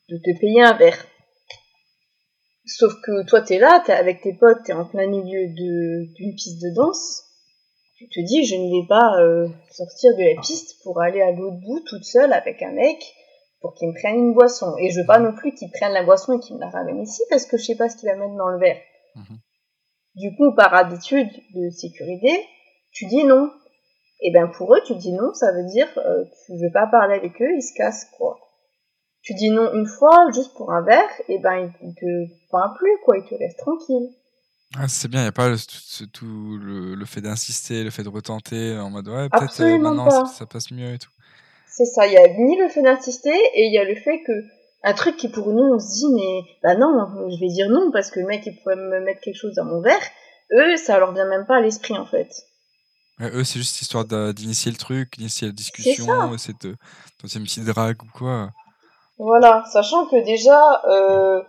de 0.10 0.18
te 0.18 0.38
payer 0.42 0.62
un 0.62 0.74
verre. 0.74 1.08
Sauf 2.66 2.94
que 3.02 3.24
toi, 3.26 3.42
t'es 3.42 3.60
là, 3.60 3.84
t'es 3.86 3.94
avec 3.94 4.22
tes 4.22 4.34
potes, 4.34 4.64
t'es 4.66 4.74
en 4.74 4.86
plein 4.86 5.08
milieu 5.08 5.48
de 5.50 6.14
d'une 6.14 6.34
piste 6.36 6.62
de 6.62 6.74
danse. 6.74 7.24
Tu 7.98 8.10
te 8.10 8.20
dis, 8.20 8.44
je 8.44 8.56
ne 8.56 8.82
vais 8.82 8.88
pas 8.88 9.22
euh, 9.22 9.48
sortir 9.72 10.16
de 10.18 10.36
la 10.36 10.42
piste 10.42 10.82
pour 10.84 11.02
aller 11.02 11.22
à 11.22 11.32
l'autre 11.32 11.58
bout 11.58 11.80
toute 11.88 12.04
seule 12.04 12.34
avec 12.34 12.62
un 12.62 12.72
mec 12.72 12.98
pour 13.62 13.74
qu'il 13.74 13.88
me 13.88 13.94
prenne 13.94 14.16
une 14.16 14.34
boisson. 14.34 14.76
Et 14.80 14.90
je 14.90 15.00
veux 15.00 15.06
pas 15.06 15.20
non 15.20 15.34
plus 15.34 15.54
qu'il 15.54 15.72
prenne 15.72 15.94
la 15.94 16.04
boisson 16.04 16.38
et 16.38 16.40
qu'il 16.40 16.56
me 16.56 16.62
la 16.62 16.70
ramène 16.70 17.02
ici 17.02 17.22
parce 17.30 17.46
que 17.46 17.58
je 17.58 17.64
sais 17.64 17.76
pas 17.76 17.88
ce 17.88 17.98
qu'il 17.98 18.10
va 18.10 18.16
mettre 18.16 18.36
dans 18.36 18.50
le 18.50 18.60
verre. 18.60 18.82
Mhm. 19.16 19.40
Du 20.16 20.36
coup, 20.36 20.54
par 20.56 20.74
habitude 20.74 21.30
de 21.54 21.70
sécurité, 21.70 22.46
tu 22.92 23.06
dis 23.06 23.24
non. 23.24 23.52
Et 24.22 24.32
ben 24.32 24.48
pour 24.48 24.74
eux, 24.74 24.82
tu 24.86 24.96
dis 24.96 25.14
non, 25.14 25.34
ça 25.34 25.52
veut 25.52 25.66
dire 25.66 25.88
euh, 25.98 26.24
tu 26.46 26.54
veux 26.54 26.72
pas 26.72 26.88
parler 26.88 27.16
avec 27.16 27.42
eux, 27.42 27.56
ils 27.56 27.62
se 27.62 27.74
cassent 27.76 28.06
quoi. 28.18 28.40
Tu 29.26 29.34
dis 29.34 29.50
non 29.50 29.74
une 29.74 29.88
fois 29.88 30.28
juste 30.34 30.54
pour 30.54 30.72
un 30.72 30.84
verre, 30.84 31.10
et 31.28 31.40
ben 31.40 31.72
ils 31.82 31.96
te 31.96 32.52
parlent 32.52 32.76
plus 32.78 32.96
quoi, 33.04 33.18
ils 33.18 33.28
te 33.28 33.36
laissent 33.36 33.58
tranquille. 33.58 34.10
Ah, 34.78 34.88
c'est 34.88 35.08
bien, 35.08 35.22
il 35.22 35.24
n'y 35.24 35.30
a 35.30 35.32
pas 35.32 35.50
le, 35.50 35.58
tout 36.08 36.58
le, 36.62 36.96
le 36.96 37.06
fait 37.06 37.22
d'insister, 37.22 37.84
le 37.84 37.90
fait 37.90 38.04
de 38.04 38.10
retenter 38.10 38.78
en 38.78 38.90
mode 38.90 39.08
ouais, 39.08 39.30
peut-être 39.30 39.62
euh, 39.62 39.78
maintenant 39.78 40.10
ça, 40.10 40.26
ça 40.26 40.46
passe 40.46 40.70
mieux 40.72 40.94
et 40.94 40.98
tout. 40.98 41.10
C'est 41.68 41.86
ça, 41.86 42.06
il 42.08 42.14
y 42.14 42.18
a 42.18 42.28
ni 42.28 42.58
le 42.58 42.70
fait 42.70 42.84
d'insister 42.84 43.34
et 43.54 43.66
il 43.66 43.74
y 43.74 43.78
a 43.78 43.84
le 43.84 43.96
fait 43.96 44.22
que 44.26 44.32
un 44.84 44.94
truc 44.94 45.18
qui 45.18 45.30
pour 45.30 45.48
nous 45.48 45.74
on 45.74 45.80
se 45.80 45.94
dit 45.94 46.14
mais 46.14 46.42
bah 46.62 46.76
non, 46.76 47.30
je 47.30 47.40
vais 47.40 47.52
dire 47.52 47.70
non 47.70 47.90
parce 47.92 48.12
que 48.12 48.20
le 48.20 48.28
mec 48.28 48.46
il 48.46 48.56
pourrait 48.62 48.76
me 48.76 49.00
mettre 49.00 49.22
quelque 49.22 49.38
chose 49.38 49.56
dans 49.56 49.66
mon 49.66 49.82
verre. 49.82 50.04
Eux, 50.54 50.78
ça 50.78 51.00
leur 51.00 51.14
vient 51.14 51.28
même 51.28 51.46
pas 51.48 51.58
à 51.58 51.62
l'esprit 51.62 51.98
en 51.98 52.06
fait. 52.06 52.30
Ouais, 53.20 53.32
eux, 53.34 53.44
c'est 53.44 53.60
juste 53.60 53.82
histoire 53.82 54.06
d'initier 54.06 54.72
le 54.72 54.78
truc, 54.78 55.18
d'initier 55.18 55.48
la 55.48 55.54
discussion, 55.54 56.34
essayer 56.34 56.54
de 56.62 56.76
une 57.24 57.44
petite 57.44 57.66
drague 57.66 58.04
ou 58.04 58.08
quoi. 58.14 58.52
Voilà, 59.18 59.64
sachant 59.72 60.08
que 60.08 60.18
déjà 60.24 60.82
euh, 60.86 61.42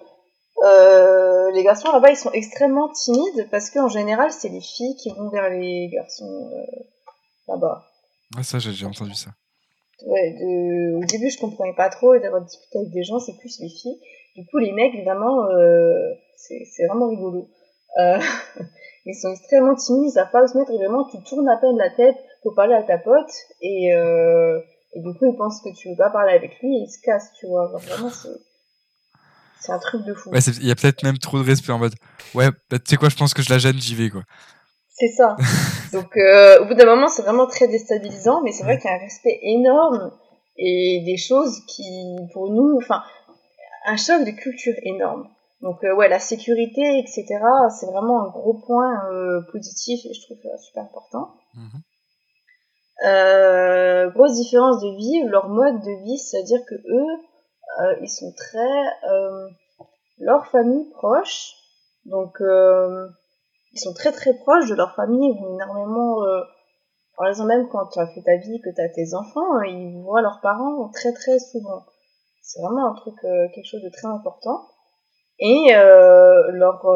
euh, 0.64 1.50
les 1.50 1.64
garçons 1.64 1.90
là-bas 1.90 2.10
ils 2.10 2.16
sont 2.16 2.30
extrêmement 2.32 2.88
timides 2.90 3.48
parce 3.50 3.70
qu'en 3.70 3.88
général 3.88 4.30
c'est 4.30 4.48
les 4.48 4.60
filles 4.60 4.94
qui 4.96 5.10
vont 5.10 5.28
vers 5.30 5.50
les 5.50 5.88
garçons 5.92 6.50
euh, 6.52 6.82
là-bas. 7.48 7.84
Ouais, 8.36 8.42
ça, 8.42 8.58
j'ai 8.58 8.70
déjà 8.70 8.86
entendu 8.86 9.14
ça. 9.14 9.30
Ouais, 10.06 10.30
de... 10.32 10.96
au 10.96 11.04
début 11.06 11.30
je 11.30 11.38
comprenais 11.38 11.74
pas 11.74 11.88
trop 11.88 12.14
et 12.14 12.20
d'avoir 12.20 12.42
discuté 12.42 12.78
avec 12.78 12.90
des 12.90 13.02
gens 13.02 13.18
c'est 13.18 13.36
plus 13.38 13.58
les 13.60 13.68
filles. 13.68 13.98
Du 14.36 14.46
coup 14.46 14.58
les 14.58 14.72
mecs 14.72 14.94
vraiment 15.04 15.46
euh, 15.46 16.12
c'est 16.36 16.64
c'est 16.70 16.86
vraiment 16.86 17.08
rigolo. 17.08 17.48
Euh, 17.98 18.18
ils 19.06 19.14
sont 19.14 19.32
extrêmement 19.32 19.74
timides, 19.74 20.10
ils 20.10 20.12
savent 20.12 20.30
pas 20.30 20.44
où 20.44 20.46
se 20.46 20.56
mettre 20.56 20.70
et 20.70 20.76
vraiment 20.76 21.04
tu 21.04 21.20
tournes 21.24 21.48
à 21.48 21.56
peine 21.56 21.78
la 21.78 21.90
tête 21.90 22.16
pour 22.42 22.54
parler 22.54 22.74
à 22.74 22.82
ta 22.84 22.98
pote 22.98 23.32
et, 23.60 23.92
euh, 23.94 24.60
et 24.96 25.00
du 25.00 25.12
coup 25.18 25.26
ils 25.26 25.36
pensent 25.36 25.60
que 25.60 25.74
tu 25.76 25.90
veux 25.90 25.96
pas 25.96 26.10
parler 26.10 26.32
avec 26.32 26.58
lui 26.60 26.74
et 26.74 26.80
ils 26.82 26.90
se 26.90 27.00
cassent 27.02 27.32
tu 27.38 27.46
vois. 27.46 27.70
Genre, 27.70 27.80
vraiment 27.80 28.10
c'est 28.10 28.28
c'est 29.60 29.72
un 29.72 29.78
truc 29.78 30.04
de 30.04 30.14
fou. 30.14 30.30
Ouais, 30.30 30.38
il 30.38 30.66
y 30.66 30.70
a 30.70 30.74
peut-être 30.74 31.02
même 31.02 31.18
trop 31.18 31.38
de 31.38 31.44
respect 31.44 31.72
en 31.72 31.78
mode 31.78 31.94
ouais, 32.34 32.50
bah, 32.70 32.78
tu 32.78 32.84
sais 32.86 32.96
quoi, 32.96 33.08
je 33.08 33.16
pense 33.16 33.34
que 33.34 33.42
je 33.42 33.50
la 33.50 33.58
gêne, 33.58 33.78
j'y 33.78 33.94
vais 33.94 34.10
quoi. 34.10 34.22
C'est 34.88 35.08
ça. 35.08 35.36
Donc 35.92 36.16
euh, 36.16 36.62
au 36.62 36.66
bout 36.66 36.74
d'un 36.74 36.86
moment, 36.86 37.08
c'est 37.08 37.22
vraiment 37.22 37.46
très 37.46 37.68
déstabilisant, 37.68 38.42
mais 38.42 38.52
c'est 38.52 38.64
vrai 38.64 38.78
qu'il 38.78 38.90
y 38.90 38.92
a 38.92 38.96
un 38.96 39.00
respect 39.00 39.38
énorme 39.42 40.10
et 40.56 41.02
des 41.04 41.18
choses 41.18 41.60
qui, 41.66 42.16
pour 42.32 42.50
nous, 42.50 42.78
enfin, 42.78 43.02
un 43.84 43.96
choc 43.96 44.24
de 44.24 44.30
culture 44.30 44.74
énorme. 44.82 45.28
Donc 45.60 45.84
euh, 45.84 45.94
ouais, 45.94 46.08
la 46.08 46.18
sécurité, 46.18 46.98
etc., 46.98 47.26
c'est 47.78 47.86
vraiment 47.86 48.24
un 48.24 48.30
gros 48.30 48.54
point 48.54 49.04
euh, 49.10 49.42
positif 49.52 50.00
et 50.06 50.14
je 50.14 50.22
trouve 50.22 50.38
super 50.62 50.84
important. 50.84 51.34
Mhm. 51.54 51.82
Euh, 53.04 54.10
grosse 54.10 54.36
différence 54.36 54.80
de 54.80 54.88
vie, 54.96 55.22
leur 55.28 55.48
mode 55.48 55.80
de 55.82 56.02
vie, 56.04 56.18
c'est-à-dire 56.18 56.60
que 56.66 56.74
eux, 56.74 57.16
euh, 57.80 57.96
ils 58.00 58.08
sont 58.08 58.32
très 58.32 58.84
euh, 59.10 59.48
leur 60.18 60.46
famille 60.46 60.88
proche, 60.92 61.52
donc 62.06 62.40
euh, 62.40 63.06
ils 63.72 63.80
sont 63.80 63.92
très 63.92 64.12
très 64.12 64.32
proches 64.32 64.68
de 64.70 64.74
leur 64.74 64.94
famille, 64.94 65.30
ils 65.30 65.38
vont 65.38 65.54
énormément, 65.56 66.24
euh, 66.24 66.40
par 67.18 67.28
exemple 67.28 67.48
même 67.48 67.68
quand 67.68 67.86
tu 67.88 68.00
as 68.00 68.06
fait 68.06 68.22
ta 68.22 68.36
vie, 68.36 68.62
que 68.62 68.70
tu 68.70 68.80
as 68.80 68.88
tes 68.88 69.14
enfants, 69.14 69.58
euh, 69.58 69.66
ils 69.66 70.00
voient 70.02 70.22
leurs 70.22 70.40
parents 70.40 70.88
très 70.88 71.12
très 71.12 71.38
souvent. 71.38 71.84
C'est 72.40 72.62
vraiment 72.62 72.92
un 72.92 72.94
truc, 72.94 73.16
quelque 73.20 73.66
chose 73.66 73.82
de 73.82 73.90
très 73.90 74.06
important. 74.06 74.68
Et 75.40 75.72
leur 75.72 76.86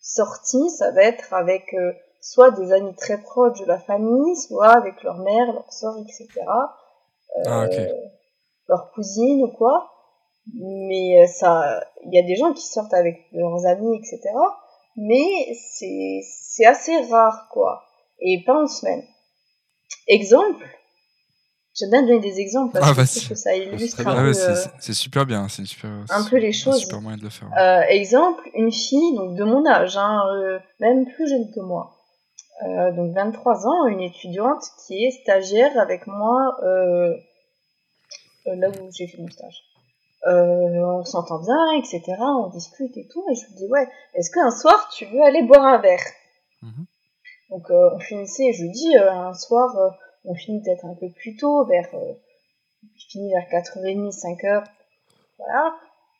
sortie, 0.00 0.70
ça 0.70 0.90
va 0.90 1.04
être 1.04 1.32
avec 1.32 1.72
soit 2.20 2.50
des 2.52 2.72
amis 2.72 2.94
très 2.96 3.18
proches 3.20 3.58
de 3.60 3.66
la 3.66 3.78
famille, 3.78 4.36
soit 4.36 4.70
avec 4.76 5.02
leur 5.02 5.18
mère, 5.18 5.52
leur 5.52 5.72
soeur, 5.72 5.94
etc. 5.98 6.26
Euh, 7.36 7.42
Ah, 7.46 7.66
ok. 7.66 7.78
leur 8.68 8.90
cousine 8.92 9.42
ou 9.44 9.48
quoi. 9.48 9.90
Mais 10.54 11.22
euh, 11.22 11.26
ça, 11.26 11.84
il 12.04 12.14
y 12.14 12.18
a 12.18 12.26
des 12.26 12.36
gens 12.36 12.52
qui 12.54 12.66
sortent 12.66 12.94
avec 12.94 13.26
leurs 13.32 13.66
amis, 13.66 13.96
etc. 13.98 14.20
Mais 14.96 15.54
c'est 15.78 16.20
c'est 16.22 16.64
assez 16.64 16.96
rare, 17.10 17.48
quoi. 17.52 17.82
Et 18.20 18.42
pas 18.44 18.62
en 18.62 18.66
semaine. 18.66 19.04
Exemple. 20.06 20.64
J'aime 21.74 21.90
bien 21.90 22.02
donner 22.02 22.18
des 22.20 22.40
exemples 22.40 22.72
parce 22.72 22.84
Ah, 22.84 22.88
que 22.88 22.94
je 22.94 23.00
vas-y. 23.02 23.18
trouve 23.20 23.28
que 23.28 23.34
ça 23.36 23.54
illustre 23.54 24.00
un. 24.00 24.04
Ah 24.10 24.16
ouais, 24.22 24.22
peu, 24.28 24.32
c'est 24.32 24.50
euh, 24.50 24.70
c'est- 24.80 24.92
super 24.94 25.24
bien, 25.26 25.46
c'est 25.48 25.62
une 25.62 25.66
super, 25.66 25.90
un 26.10 26.24
peu 26.24 26.38
les 26.38 26.48
un 26.48 26.52
choses. 26.52 26.80
super 26.80 27.00
moyen 27.00 27.16
de 27.18 27.22
le 27.22 27.28
faire. 27.30 27.48
Euh, 27.56 27.82
exemple, 27.88 28.42
une 28.54 28.72
fille 28.72 29.14
donc 29.14 29.36
de 29.36 29.44
mon 29.44 29.64
âge, 29.64 29.96
hein, 29.96 30.22
euh, 30.34 30.58
même 30.80 31.06
plus 31.14 31.28
jeune 31.28 31.48
que 31.54 31.60
moi, 31.60 31.94
euh, 32.64 32.92
donc 32.92 33.12
23 33.14 33.66
ans, 33.66 33.86
une 33.86 34.00
étudiante 34.00 34.64
qui 34.84 35.04
est 35.04 35.10
stagiaire 35.10 35.78
avec 35.78 36.06
moi 36.06 36.56
euh, 36.62 37.16
euh, 38.46 38.56
là 38.56 38.68
où 38.68 38.90
j'ai 38.92 39.06
fait 39.06 39.18
mon 39.18 39.28
stage. 39.28 39.62
Euh, 40.26 40.30
on 40.30 41.04
s'entend 41.04 41.38
bien, 41.38 41.72
etc. 41.78 42.02
On 42.20 42.48
discute 42.48 42.96
et 42.96 43.06
tout, 43.06 43.24
et 43.30 43.34
je 43.34 43.46
lui 43.46 43.54
dis 43.54 43.66
ouais, 43.66 43.88
est-ce 44.14 44.30
qu'un 44.30 44.50
soir 44.50 44.88
tu 44.92 45.04
veux 45.06 45.22
aller 45.22 45.42
boire 45.42 45.64
un 45.64 45.78
verre? 45.78 46.02
Mhm. 46.62 46.86
Donc 47.50 47.70
euh, 47.70 47.90
on 47.94 48.00
finissait, 48.00 48.52
je 48.52 48.62
lui 48.62 48.70
dis 48.70 48.96
euh, 48.96 49.10
un 49.10 49.34
soir, 49.34 49.76
euh, 49.78 49.90
on 50.24 50.34
finit 50.34 50.60
peut-être 50.60 50.84
un 50.84 50.94
peu 50.94 51.08
plus 51.10 51.36
tôt, 51.36 51.64
vers, 51.64 51.88
euh, 51.94 52.12
je 52.96 53.06
finis 53.08 53.30
vers 53.32 53.48
4h30, 53.48 54.10
5h, 54.10 54.64
voilà. 55.38 55.74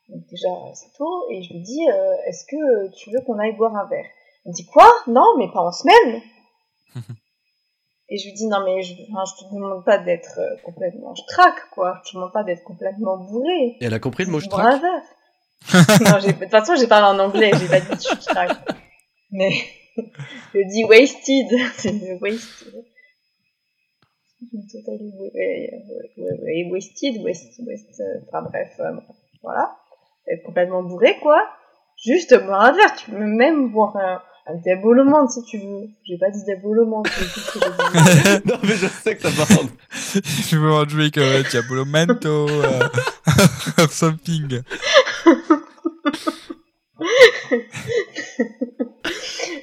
Donc 0.08 0.24
déjà 0.28 0.48
c'est 0.74 0.92
tôt, 0.96 1.26
et 1.30 1.42
je 1.42 1.52
lui 1.52 1.60
dis 1.60 1.90
euh, 1.90 2.14
est-ce 2.26 2.44
que 2.46 2.88
tu 2.94 3.10
veux 3.10 3.20
qu'on 3.22 3.38
aille 3.40 3.56
boire 3.56 3.74
un 3.76 3.86
verre? 3.86 4.06
Il 4.44 4.50
me 4.50 4.54
dit 4.54 4.66
quoi? 4.66 4.90
Non, 5.06 5.36
mais 5.38 5.48
pas 5.52 5.60
en 5.60 5.72
semaine. 5.72 6.22
et 8.08 8.16
je 8.18 8.24
lui 8.26 8.32
dis 8.32 8.46
non 8.46 8.64
mais 8.64 8.82
je, 8.82 8.94
enfin, 9.12 9.24
je 9.26 9.44
te 9.44 9.54
demande 9.54 9.84
pas 9.84 9.98
d'être 9.98 10.38
euh, 10.38 10.56
complètement 10.64 11.12
traque 11.28 11.68
quoi, 11.72 12.00
je 12.04 12.10
te 12.10 12.16
demande 12.16 12.32
pas 12.32 12.42
d'être 12.44 12.64
complètement 12.64 13.18
bourré. 13.18 13.76
Et 13.80 13.84
elle 13.84 13.92
a 13.94 13.98
compris 13.98 14.24
le 14.24 14.30
mot 14.30 14.40
je 14.40 14.48
traque 14.48 14.82
non, 15.74 16.18
de 16.24 16.32
toute 16.32 16.50
façon 16.50 16.76
j'ai 16.76 16.86
parlé 16.86 17.20
en 17.20 17.22
anglais, 17.22 17.50
j'ai 17.58 17.68
pas 17.68 17.80
dit 17.80 17.88
je 18.00 18.24
traque. 18.26 18.56
Mais 19.32 19.50
je 20.54 20.60
dis 20.70 20.84
wasted, 20.84 21.46
c'est 21.76 22.18
wasted. 22.22 22.84
Totally 24.72 25.12
wa- 25.18 25.34
wa- 25.34 26.30
wa- 26.30 26.38
wa- 26.40 26.70
wasted, 26.72 27.22
west, 27.24 27.60
west, 27.66 28.00
euh, 28.00 28.20
enfin 28.28 28.42
bref, 28.42 28.70
euh, 28.80 28.92
voilà. 29.42 29.76
Être 30.28 30.44
complètement 30.44 30.82
bourré, 30.84 31.18
quoi. 31.18 31.42
Juste 31.96 32.34
boire 32.44 32.60
un 32.62 32.72
verre, 32.72 32.94
tu 32.96 33.10
peux 33.10 33.18
même 33.18 33.70
boire 33.72 33.96
un, 33.96 34.22
diabolement 34.54 35.28
si 35.28 35.42
tu 35.44 35.58
veux. 35.58 35.88
J'ai 36.04 36.18
pas 36.18 36.30
dit 36.30 36.42
diabolement. 36.44 37.02
non 38.46 38.56
mais 38.62 38.76
je 38.76 38.86
sais 38.86 39.16
que 39.16 39.28
ça 39.28 39.46
parle. 39.46 39.68
je 39.90 40.56
veux 40.56 40.72
en 40.72 40.88
jouer 40.88 41.10
comme 41.10 41.22
euh, 41.22 41.42
diabolomento, 41.42 42.48
euh, 42.48 42.88
something. 43.90 44.62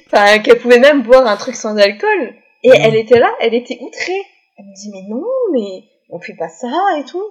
enfin, 0.06 0.38
qu'elle 0.38 0.58
pouvait 0.58 0.78
même 0.78 1.02
boire 1.02 1.26
un 1.26 1.36
truc 1.36 1.56
sans 1.56 1.76
alcool. 1.76 2.34
Et 2.62 2.70
mm. 2.70 2.80
elle 2.80 2.96
était 2.96 3.18
là, 3.18 3.32
elle 3.40 3.54
était 3.54 3.78
outrée. 3.80 4.22
Elle 4.56 4.66
me 4.66 4.74
dit 4.74 4.90
mais 4.92 5.02
non, 5.08 5.26
mais 5.52 5.84
on 6.10 6.20
fait 6.20 6.36
pas 6.36 6.48
ça 6.48 6.70
et 6.98 7.04
tout. 7.04 7.24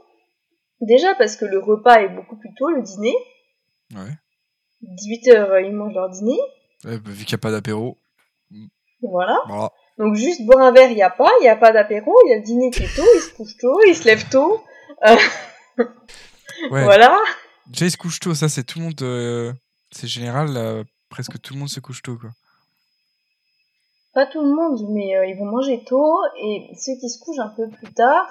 Déjà 0.82 1.16
parce 1.16 1.38
que 1.38 1.46
le 1.46 1.60
repas 1.60 2.02
est 2.02 2.10
beaucoup 2.10 2.38
plus 2.38 2.54
tôt, 2.58 2.70
le 2.70 2.82
dîner. 2.82 3.16
Ouais. 3.96 4.12
18h, 4.84 5.66
ils 5.66 5.74
mangent 5.74 5.96
leur 5.96 6.10
dîner. 6.10 6.38
Vu 6.84 7.26
qu'il 7.26 7.34
n'y 7.34 7.36
a 7.36 7.40
pas 7.40 7.52
d'apéro. 7.52 7.98
Voilà. 9.02 9.38
Voilà. 9.48 9.72
Donc 9.98 10.16
juste 10.16 10.46
boire 10.46 10.60
un 10.66 10.72
verre, 10.72 10.90
il 10.90 10.96
n'y 10.96 11.02
a 11.04 11.10
pas, 11.10 11.30
il 11.40 11.44
n'y 11.44 11.50
a 11.50 11.56
pas 11.56 11.72
d'apéro, 11.72 12.14
il 12.26 12.32
y 12.32 12.34
a 12.34 12.38
le 12.38 12.44
dîner 12.44 12.70
qui 12.72 12.84
est 12.84 12.96
tôt, 12.96 13.04
il 13.16 13.22
se 13.22 13.34
couche 13.34 13.56
tôt, 13.60 13.80
il 13.88 13.96
se 13.96 14.06
lève 14.06 14.28
tôt. 14.30 14.62
Euh, 15.08 15.16
Ouais. 16.72 16.84
Voilà. 16.84 17.18
Déjà, 17.68 17.86
ils 17.86 17.92
se 17.92 17.98
couchent 17.98 18.20
tôt, 18.20 18.34
ça, 18.34 18.48
c'est 18.50 18.64
tout 18.64 18.80
le 18.80 18.86
monde. 18.86 19.02
euh, 19.02 19.52
C'est 19.92 20.08
général, 20.08 20.86
presque 21.10 21.40
tout 21.42 21.54
le 21.54 21.60
monde 21.60 21.70
se 21.70 21.80
couche 21.80 22.02
tôt, 22.02 22.18
quoi. 22.18 22.30
Pas 24.14 24.26
tout 24.26 24.42
le 24.42 24.54
monde, 24.56 24.80
mais 24.92 25.18
euh, 25.18 25.26
ils 25.26 25.38
vont 25.38 25.46
manger 25.46 25.84
tôt 25.84 26.18
et 26.42 26.70
ceux 26.80 26.94
qui 27.02 27.10
se 27.10 27.20
couchent 27.20 27.40
un 27.40 27.50
peu 27.50 27.68
plus 27.70 27.94
tard, 27.94 28.26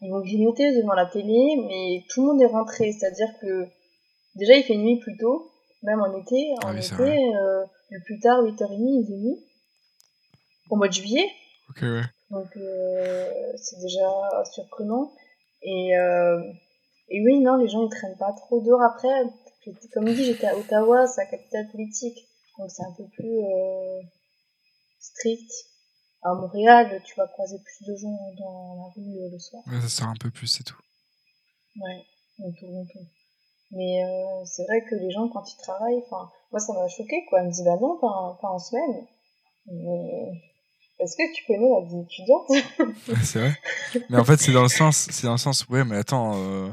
ils 0.00 0.10
vont 0.10 0.20
grignoter 0.20 0.76
devant 0.76 0.94
la 0.94 1.06
télé, 1.06 1.56
mais 1.68 2.04
tout 2.10 2.22
le 2.22 2.26
monde 2.28 2.42
est 2.42 2.46
rentré. 2.46 2.90
C'est-à-dire 2.92 3.28
que 3.40 3.66
déjà 4.34 4.54
il 4.56 4.64
fait 4.64 4.76
nuit 4.76 4.98
plus 4.98 5.16
tôt, 5.16 5.52
même 5.84 6.00
en 6.00 6.16
été. 6.18 6.54
Ah 6.64 6.72
oui, 6.72 6.78
été, 6.84 7.18
le 7.90 8.00
plus 8.04 8.20
tard, 8.20 8.42
8h30, 8.42 9.00
il 9.00 9.06
fait 9.06 9.12
nuit. 9.12 9.44
Au 10.70 10.76
mois 10.76 10.88
de 10.88 10.92
juillet. 10.92 11.30
Ok, 11.70 11.82
ouais. 11.82 12.02
Donc 12.30 12.56
euh, 12.56 13.52
c'est 13.56 13.80
déjà 13.80 14.08
surprenant. 14.52 15.12
Et, 15.62 15.96
euh, 15.96 16.40
et 17.08 17.24
oui, 17.24 17.40
non, 17.40 17.56
les 17.56 17.68
gens 17.68 17.84
ils 17.84 17.90
traînent 17.90 18.18
pas 18.18 18.32
trop 18.32 18.60
dehors. 18.60 18.82
Après, 18.82 19.08
comme 19.92 20.04
dit, 20.04 20.24
j'étais 20.24 20.46
à 20.46 20.56
Ottawa, 20.56 21.06
c'est 21.06 21.22
la 21.22 21.30
capitale 21.30 21.68
politique. 21.70 22.18
Donc 22.58 22.70
c'est 22.70 22.84
un 22.84 22.92
peu 22.92 23.04
plus 23.08 23.38
euh, 23.38 24.00
strict. 25.00 25.50
À 26.22 26.34
Montréal, 26.34 27.00
tu 27.04 27.14
vas 27.16 27.28
croiser 27.28 27.58
plus 27.58 27.86
de 27.86 27.96
gens 27.96 28.18
dans 28.38 28.74
la 28.74 28.92
rue 28.94 29.18
euh, 29.20 29.30
le 29.30 29.38
soir. 29.38 29.62
Ouais, 29.68 29.80
ça 29.80 29.88
sert 29.88 30.08
un 30.08 30.16
peu 30.20 30.30
plus, 30.30 30.48
c'est 30.48 30.64
tout. 30.64 30.80
Ouais, 31.80 32.04
on 32.40 32.50
tourne, 32.52 32.74
on 32.74 32.86
tourne. 32.86 33.06
Mais 33.70 34.02
euh, 34.02 34.44
c'est 34.44 34.64
vrai 34.64 34.82
que 34.88 34.94
les 34.94 35.10
gens, 35.10 35.28
quand 35.28 35.44
ils 35.52 35.58
travaillent, 35.58 36.02
enfin, 36.06 36.30
moi 36.50 36.60
ça 36.60 36.72
m'a 36.72 36.88
choqué 36.88 37.24
quoi. 37.28 37.40
Elle 37.40 37.48
me 37.48 37.52
dit, 37.52 37.62
bah 37.64 37.76
non, 37.80 37.98
pas 37.98 38.06
en, 38.06 38.34
pas 38.34 38.48
en 38.48 38.58
semaine. 38.58 39.06
Mais 39.70 40.32
est-ce 41.00 41.16
que 41.16 41.34
tu 41.34 41.44
connais 41.46 41.68
la 41.68 41.86
vie 41.86 42.00
étudiante? 42.00 42.96
C'est 43.22 43.40
vrai. 43.40 43.54
Mais 44.10 44.18
en 44.18 44.24
fait, 44.24 44.38
c'est 44.38 44.52
dans 44.52 44.62
le 44.62 44.68
sens, 44.68 45.08
c'est 45.10 45.26
dans 45.26 45.32
le 45.32 45.38
sens, 45.38 45.66
ouais, 45.68 45.84
mais 45.84 45.96
attends, 45.96 46.32
euh, 46.36 46.70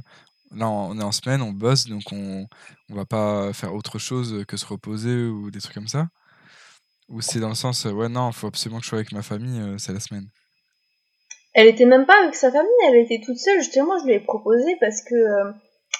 là, 0.55 0.69
on 0.69 0.99
est 0.99 1.03
en 1.03 1.11
semaine, 1.11 1.41
on 1.41 1.51
bosse, 1.51 1.85
donc 1.85 2.03
on, 2.11 2.47
on 2.89 2.95
va 2.95 3.05
pas 3.05 3.53
faire 3.53 3.73
autre 3.73 3.99
chose 3.99 4.43
que 4.47 4.57
se 4.57 4.65
reposer 4.65 5.25
ou 5.25 5.51
des 5.51 5.59
trucs 5.59 5.75
comme 5.75 5.87
ça? 5.87 6.07
Ou 7.09 7.21
c'est 7.21 7.39
dans 7.39 7.49
le 7.49 7.55
sens, 7.55 7.85
euh, 7.85 7.91
ouais, 7.91 8.09
non, 8.09 8.31
faut 8.31 8.47
absolument 8.47 8.79
que 8.79 8.85
je 8.85 8.89
sois 8.89 8.97
avec 8.97 9.11
ma 9.11 9.21
famille, 9.21 9.59
euh, 9.59 9.77
c'est 9.77 9.93
la 9.93 9.99
semaine? 9.99 10.27
Elle 11.53 11.67
était 11.67 11.85
même 11.85 12.05
pas 12.05 12.19
avec 12.23 12.35
sa 12.35 12.51
famille, 12.51 12.71
elle 12.87 12.97
était 12.97 13.21
toute 13.23 13.37
seule. 13.37 13.59
Justement, 13.59 13.99
je 13.99 14.05
lui 14.05 14.13
ai 14.13 14.19
proposé 14.19 14.75
parce 14.79 15.01
que 15.01 15.15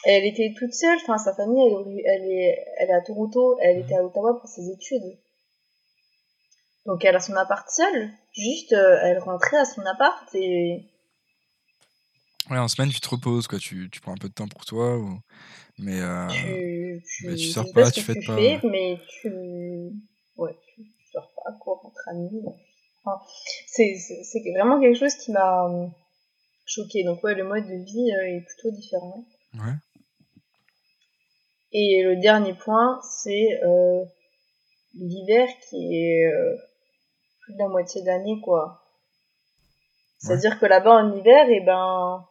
elle 0.06 0.26
était 0.26 0.54
toute 0.58 0.74
seule. 0.74 0.98
Enfin, 1.04 1.18
sa 1.18 1.34
famille, 1.34 1.62
elle, 1.68 1.88
est 1.88 2.04
elle 2.06 2.32
est, 2.32 2.66
elle 2.80 2.90
est 2.90 2.94
à 2.94 3.02
Toronto, 3.02 3.58
elle 3.62 3.80
était 3.80 3.96
à 3.96 4.04
Ottawa 4.04 4.40
pour 4.40 4.50
ses 4.50 4.70
études. 4.70 5.18
Donc, 6.86 7.04
elle 7.04 7.16
a 7.16 7.20
son 7.20 7.36
appart 7.36 7.70
seule. 7.70 8.12
Juste, 8.32 8.74
euh, 8.74 9.00
elle 9.02 9.20
rentrait 9.20 9.58
à 9.58 9.66
son 9.66 9.82
appart 9.86 10.34
et 10.36 10.86
Ouais, 12.52 12.60
en 12.60 12.68
semaine, 12.68 12.90
tu 12.90 13.00
te 13.00 13.10
reposes, 13.10 13.48
quoi, 13.48 13.58
tu, 13.58 13.90
tu 13.90 14.02
prends 14.02 14.12
un 14.12 14.18
peu 14.18 14.30
de 14.30 14.34
temps 14.34 14.48
pour 14.48 14.66
toi, 14.66 14.98
ou... 15.00 15.20
mais 15.80 16.00
euh, 16.00 16.28
tu, 16.28 17.02
tu, 17.04 17.28
mais 17.28 17.36
tu 17.36 17.48
sors 17.48 17.66
pas, 17.74 17.90
tu 17.90 18.02
fêtes 18.02 18.20
tu 18.20 18.28
pas, 18.28 18.36
fais, 18.36 18.60
mais 18.64 19.00
tu, 19.10 19.30
ouais, 20.38 20.56
tu, 20.68 20.84
tu 20.84 21.12
sors 21.12 21.28
pas 21.44 21.54
quoi 21.60 21.82
entre 21.84 22.08
amis. 22.10 22.44
Enfin, 23.04 23.20
c'est, 23.66 23.96
vraiment 24.56 24.80
quelque 24.80 24.98
chose 24.98 25.16
qui 25.16 25.32
m'a 25.32 25.68
choqué. 26.68 27.04
Donc 27.04 27.24
ouais, 27.24 27.34
le 27.34 27.46
mode 27.46 27.66
de 27.66 27.84
vie 27.84 28.12
euh, 28.12 28.38
est 28.38 28.42
plutôt 28.42 28.70
différent. 28.72 29.26
ouais. 29.56 29.74
Et 31.78 32.04
le 32.04 32.16
dernier 32.16 32.54
point, 32.54 33.02
c'est 33.04 33.62
euh, 33.62 34.06
l'hiver 34.94 35.46
qui 35.68 35.94
est 35.94 36.26
euh, 36.26 36.56
plus 37.42 37.54
de 37.54 37.60
la 37.60 37.68
moitié 37.68 38.02
de 38.02 38.08
l'année, 38.08 38.40
quoi. 38.40 38.82
C'est-à-dire 40.20 40.58
que 40.58 40.68
là-bas, 40.68 41.04
en 41.04 41.14
hiver, 41.14 41.50
et 41.50 41.60
ben, 41.60 42.26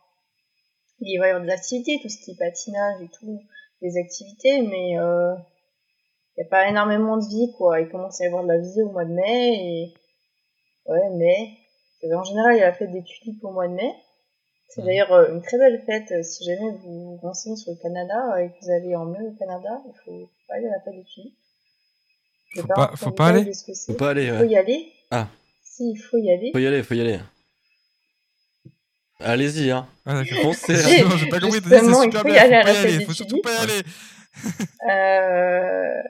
il 1.00 1.18
va 1.18 1.26
y 1.26 1.28
avoir 1.28 1.42
de 1.42 1.46
l'activité, 1.46 1.98
tout 2.00 2.08
ce 2.08 2.24
qui 2.24 2.30
est 2.30 2.38
patinage 2.38 3.02
et 3.02 3.10
tout, 3.18 3.38
des 3.82 3.98
activités, 3.98 4.62
mais 4.62 4.98
euh, 4.98 5.34
il 6.36 6.40
n'y 6.40 6.46
a 6.46 6.48
pas 6.48 6.66
énormément 6.66 7.18
de 7.18 7.26
vie, 7.28 7.52
quoi. 7.58 7.82
Il 7.82 7.90
commence 7.90 8.22
à 8.22 8.24
y 8.24 8.28
avoir 8.28 8.44
de 8.44 8.48
la 8.48 8.58
vie 8.58 8.82
au 8.82 8.92
mois 8.92 9.04
de 9.04 9.12
mai, 9.12 9.56
et 9.56 9.94
ouais, 10.86 11.10
mai. 11.10 11.58
En 12.14 12.24
général, 12.24 12.54
il 12.54 12.60
y 12.60 12.62
a 12.62 12.68
la 12.68 12.72
fête 12.72 12.92
des 12.92 13.04
tulipes 13.04 13.44
au 13.44 13.50
mois 13.50 13.68
de 13.68 13.74
mai. 13.74 13.94
C'est 14.68 14.80
Mhm. 14.80 14.86
d'ailleurs 14.86 15.12
euh, 15.12 15.32
une 15.34 15.42
très 15.42 15.58
belle 15.58 15.82
fête. 15.86 16.10
euh, 16.12 16.22
Si 16.22 16.44
jamais 16.44 16.70
vous 16.82 17.16
vous 17.16 17.16
renseignez 17.22 17.56
sur 17.56 17.72
le 17.72 17.78
Canada 17.82 18.34
euh, 18.34 18.38
et 18.38 18.48
que 18.48 18.54
vous 18.64 18.70
allez 18.72 18.96
en 18.96 19.04
mai 19.04 19.18
au 19.22 19.32
Canada, 19.38 19.80
il 19.86 19.92
faut 20.04 20.28
pas 20.48 20.54
aller 20.54 20.66
à 20.66 20.70
la 20.72 20.80
fête 20.80 20.94
des 20.94 21.04
vais 22.56 22.60
Faut 22.62 22.66
pas- 22.68 22.74
rentrer 22.86 22.96
faut 22.96 23.10
pas 23.12 23.26
aller. 23.28 23.52
Faut 23.86 23.94
pas 23.94 24.10
aller, 24.10 24.24
Il 24.24 24.32
ouais. 24.32 24.38
faut 24.38 24.44
y 24.44 24.56
aller. 24.56 24.92
Ah. 25.10 25.28
Si, 25.62 25.90
il 25.90 25.96
faut 25.96 26.16
y 26.18 26.30
aller. 26.30 26.50
Faut 26.52 26.58
y 26.58 26.66
aller, 26.66 26.82
faut 26.82 26.94
y 26.94 27.00
aller. 27.00 27.18
Allez-y, 29.20 29.70
hein. 29.70 29.86
Ah. 30.06 30.22
Foncez. 30.42 30.74
J'ai- 31.18 31.28
pas 31.28 31.40
compris, 31.40 31.60
c'est 31.60 31.76
il 32.04 32.10
super 32.12 32.22
faut 32.22 32.28
y 32.28 32.32
bien, 32.32 32.42
aller 32.42 32.54
à 32.54 32.60
faut 32.62 32.66
la 32.68 32.74
pas 32.74 32.88
y 32.90 32.94
aller, 32.94 33.04
faut 33.04 33.12
surtout 33.12 33.40
pas 33.42 33.52
y 33.54 33.56
aller. 33.58 33.82
Euh... 34.90 36.02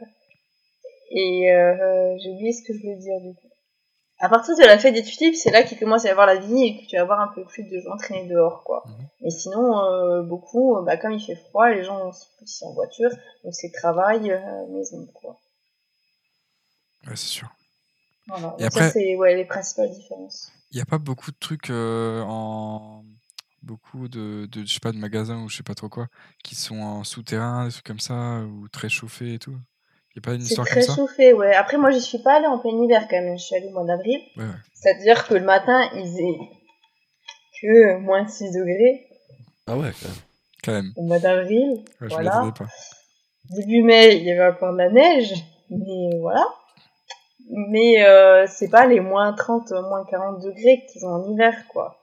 Et 1.16 1.52
euh, 1.52 2.16
j'ai 2.18 2.30
oublié 2.30 2.52
ce 2.52 2.62
que 2.66 2.72
je 2.74 2.80
voulais 2.80 2.96
dire 2.96 3.20
du 3.20 3.34
coup. 3.34 3.48
À 4.18 4.28
partir 4.28 4.56
de 4.56 4.62
la 4.62 4.78
fête 4.78 4.94
des 4.94 5.02
tulipes, 5.02 5.34
c'est 5.34 5.50
là 5.50 5.64
qu'il 5.64 5.78
commence 5.78 6.04
à 6.04 6.08
y 6.08 6.10
avoir 6.10 6.26
la 6.26 6.36
vie 6.36 6.62
et 6.64 6.80
que 6.84 6.88
tu 6.88 6.96
vas 6.96 7.04
voir 7.04 7.20
un 7.20 7.28
peu 7.34 7.44
plus 7.44 7.64
de 7.64 7.80
gens 7.80 7.96
traîner 7.96 8.26
dehors, 8.28 8.62
quoi. 8.64 8.84
Mhm. 8.86 9.06
Mais 9.22 9.30
sinon, 9.30 9.78
euh, 9.86 10.22
beaucoup, 10.22 10.76
euh, 10.76 10.82
bah, 10.82 10.96
comme 10.96 11.12
il 11.12 11.20
fait 11.24 11.34
froid, 11.36 11.68
les 11.68 11.82
gens 11.84 12.10
sont 12.12 12.26
plus 12.38 12.62
en 12.62 12.72
voiture, 12.72 13.10
donc 13.42 13.54
c'est 13.54 13.70
travail, 13.72 14.30
euh, 14.30 14.66
maison, 14.68 15.06
quoi. 15.14 15.36
Ouais, 17.06 17.16
c'est 17.16 17.26
sûr. 17.26 17.48
Voilà. 18.28 18.54
Et 18.58 18.62
Donc 18.62 18.68
après- 18.68 18.86
ça, 18.86 18.90
c'est 18.92 19.16
ouais, 19.16 19.34
les 19.36 19.44
principales 19.44 19.90
différences. 19.92 20.50
Il 20.70 20.78
y 20.78 20.80
a 20.80 20.86
pas 20.86 20.98
beaucoup 20.98 21.30
de 21.30 21.36
trucs 21.38 21.70
euh, 21.70 22.22
en 22.22 23.04
beaucoup 23.62 24.08
de, 24.08 24.46
de 24.50 24.60
je 24.66 24.72
sais 24.74 24.80
pas 24.80 24.92
de 24.92 24.98
magasins 24.98 25.42
ou 25.42 25.48
je 25.48 25.56
sais 25.56 25.62
pas 25.62 25.74
trop 25.74 25.88
quoi 25.88 26.08
qui 26.42 26.54
sont 26.54 26.80
en 26.80 27.04
souterrain 27.04 27.64
des 27.66 27.72
trucs 27.72 27.84
comme 27.86 28.00
ça 28.00 28.40
ou 28.40 28.68
très 28.68 28.88
chauffés 28.88 29.34
et 29.34 29.38
tout? 29.38 29.56
Il 30.14 30.18
y 30.18 30.18
a 30.18 30.22
pas 30.22 30.34
une 30.34 30.40
C'est 30.40 30.50
histoire 30.50 30.66
très 30.66 30.80
comme 30.84 30.94
ça? 30.94 30.94
chauffé, 30.96 31.32
ouais. 31.32 31.54
Après, 31.54 31.76
moi, 31.76 31.90
j'y 31.90 32.00
suis 32.00 32.18
pas 32.18 32.36
allée 32.36 32.46
en 32.46 32.58
plein 32.58 32.70
hiver 32.82 33.06
quand 33.10 33.20
même. 33.20 33.36
Je 33.38 33.42
suis 33.44 33.56
allée 33.56 33.66
au 33.68 33.70
mois 33.72 33.84
d'avril. 33.84 34.20
ouais, 34.36 34.44
ouais. 34.44 34.50
C'est-à-dire 34.74 35.26
que 35.26 35.34
le 35.34 35.44
matin, 35.44 35.80
il 35.94 36.02
faisait 36.02 36.38
que 37.60 37.96
moins 37.98 38.26
6 38.26 38.52
degrés 38.52 39.06
Ah 39.66 39.76
ouais, 39.76 39.90
quand 40.00 40.08
même. 40.08 40.18
quand 40.64 40.72
même 40.72 40.92
au 40.96 41.02
mois 41.02 41.18
d'avril. 41.18 41.82
Ouais, 42.00 42.08
Voilà. 42.08 42.30
pas 42.56 42.66
Début 43.50 43.82
mai, 43.82 44.16
il 44.16 44.22
y 44.24 44.30
avait 44.32 44.54
encore 44.54 44.72
de 44.72 44.78
la 44.78 44.90
neige, 44.90 45.34
mais 45.70 46.18
voilà. 46.20 46.46
Mais 47.50 48.02
euh, 48.04 48.46
c'est 48.46 48.70
pas 48.70 48.86
les 48.86 49.00
moins 49.00 49.32
30, 49.34 49.70
moins 49.72 50.04
40 50.06 50.40
degrés 50.42 50.84
qu'ils 50.90 51.04
ont 51.04 51.10
en 51.10 51.30
hiver, 51.32 51.54
quoi. 51.68 51.98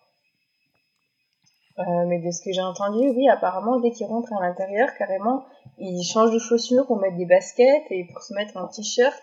Euh, 1.80 2.06
mais 2.08 2.20
de 2.20 2.30
ce 2.30 2.44
que 2.44 2.52
j'ai 2.52 2.62
entendu, 2.62 3.10
oui, 3.16 3.28
apparemment, 3.30 3.80
dès 3.80 3.90
qu'ils 3.92 4.06
rentrent 4.06 4.34
à 4.34 4.42
l'intérieur, 4.46 4.90
carrément, 5.00 5.46
ils 5.78 6.04
changent 6.04 6.34
de 6.34 6.40
chaussures, 6.40 6.86
on 6.90 6.98
met 6.98 7.12
des 7.12 7.26
baskets 7.26 7.84
et 7.90 8.06
pour 8.12 8.22
se 8.22 8.34
mettre 8.34 8.58
un 8.58 8.68
t-shirt, 8.68 9.22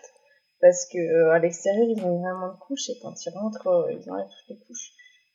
parce 0.61 0.85
que 0.91 0.97
euh, 0.97 1.31
à 1.31 1.39
l'extérieur, 1.39 1.85
ils 1.87 2.03
ont 2.03 2.19
énormément 2.19 2.53
de 2.53 2.59
couches 2.59 2.89
et 2.89 2.99
quand 3.01 3.13
ils 3.25 3.29
rentrent, 3.31 3.67
euh, 3.67 3.91
ils 3.93 4.09
enlèvent 4.11 4.27
toutes 4.27 4.49
les 4.57 4.65
couches. 4.65 4.91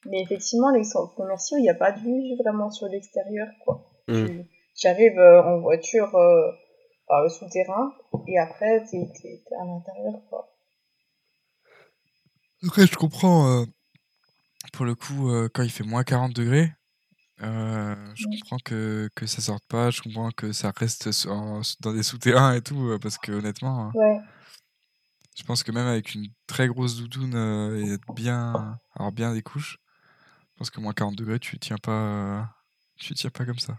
Mais 0.06 0.20
effectivement, 0.20 0.70
les 0.70 0.84
centres 0.84 1.14
commerciaux, 1.14 1.56
il 1.58 1.62
n'y 1.62 1.70
a 1.70 1.74
pas 1.74 1.92
de 1.92 2.00
vue 2.00 2.36
vraiment 2.42 2.70
sur 2.70 2.86
l'extérieur, 2.88 3.48
quoi. 3.64 3.86
Mm. 4.08 4.26
Tu- 4.26 4.44
J'arrive 4.76 5.18
euh, 5.18 5.42
en 5.42 5.60
voiture 5.60 6.14
euh, 6.16 6.50
par 7.06 7.22
le 7.22 7.28
souterrain 7.28 7.92
et 8.26 8.38
après, 8.38 8.84
t'es 8.90 9.08
t'es- 9.14 9.40
t'es 9.48 9.54
à 9.54 9.64
l'intérieur, 9.64 10.20
quoi. 10.28 10.50
après 12.66 12.86
je 12.86 12.96
comprends 12.96 13.46
euh, 13.48 13.64
pour 14.72 14.84
le 14.84 14.94
coup 14.94 15.30
euh, 15.30 15.48
quand 15.52 15.62
il 15.62 15.70
fait 15.70 15.84
moins 15.84 16.02
40 16.02 16.32
degrés 16.34 16.70
euh, 17.42 17.94
je 18.14 18.26
comprends 18.40 18.58
que, 18.64 19.08
que 19.14 19.26
ça 19.26 19.40
sorte 19.42 19.64
pas 19.68 19.90
je 19.90 20.00
comprends 20.02 20.30
que 20.30 20.52
ça 20.52 20.72
reste 20.76 21.08
en- 21.26 21.62
dans 21.80 21.92
des 21.92 22.02
souterrains 22.04 22.54
et 22.54 22.62
tout 22.62 22.96
parce 23.02 23.18
que 23.18 23.32
honnêtement 23.32 23.90
Ouais. 23.94 24.20
je 25.36 25.42
pense 25.42 25.62
que 25.64 25.72
même 25.72 25.86
avec 25.86 26.14
une 26.14 26.28
très 26.46 26.68
grosse 26.68 26.96
doudoune 26.96 27.34
et 27.76 27.92
être 27.94 28.14
bien 28.14 28.78
avoir 28.94 29.10
bien 29.12 29.32
des 29.34 29.42
couches 29.42 29.78
je 30.52 30.58
pense 30.58 30.70
que 30.70 30.80
moins 30.80 30.92
40 30.92 31.16
degrés 31.16 31.40
tu 31.40 31.58
tiens 31.58 31.78
pas 31.82 31.92
euh, 31.92 32.42
tu 32.96 33.14
tiens 33.14 33.30
pas 33.30 33.44
comme 33.44 33.58
ça 33.58 33.76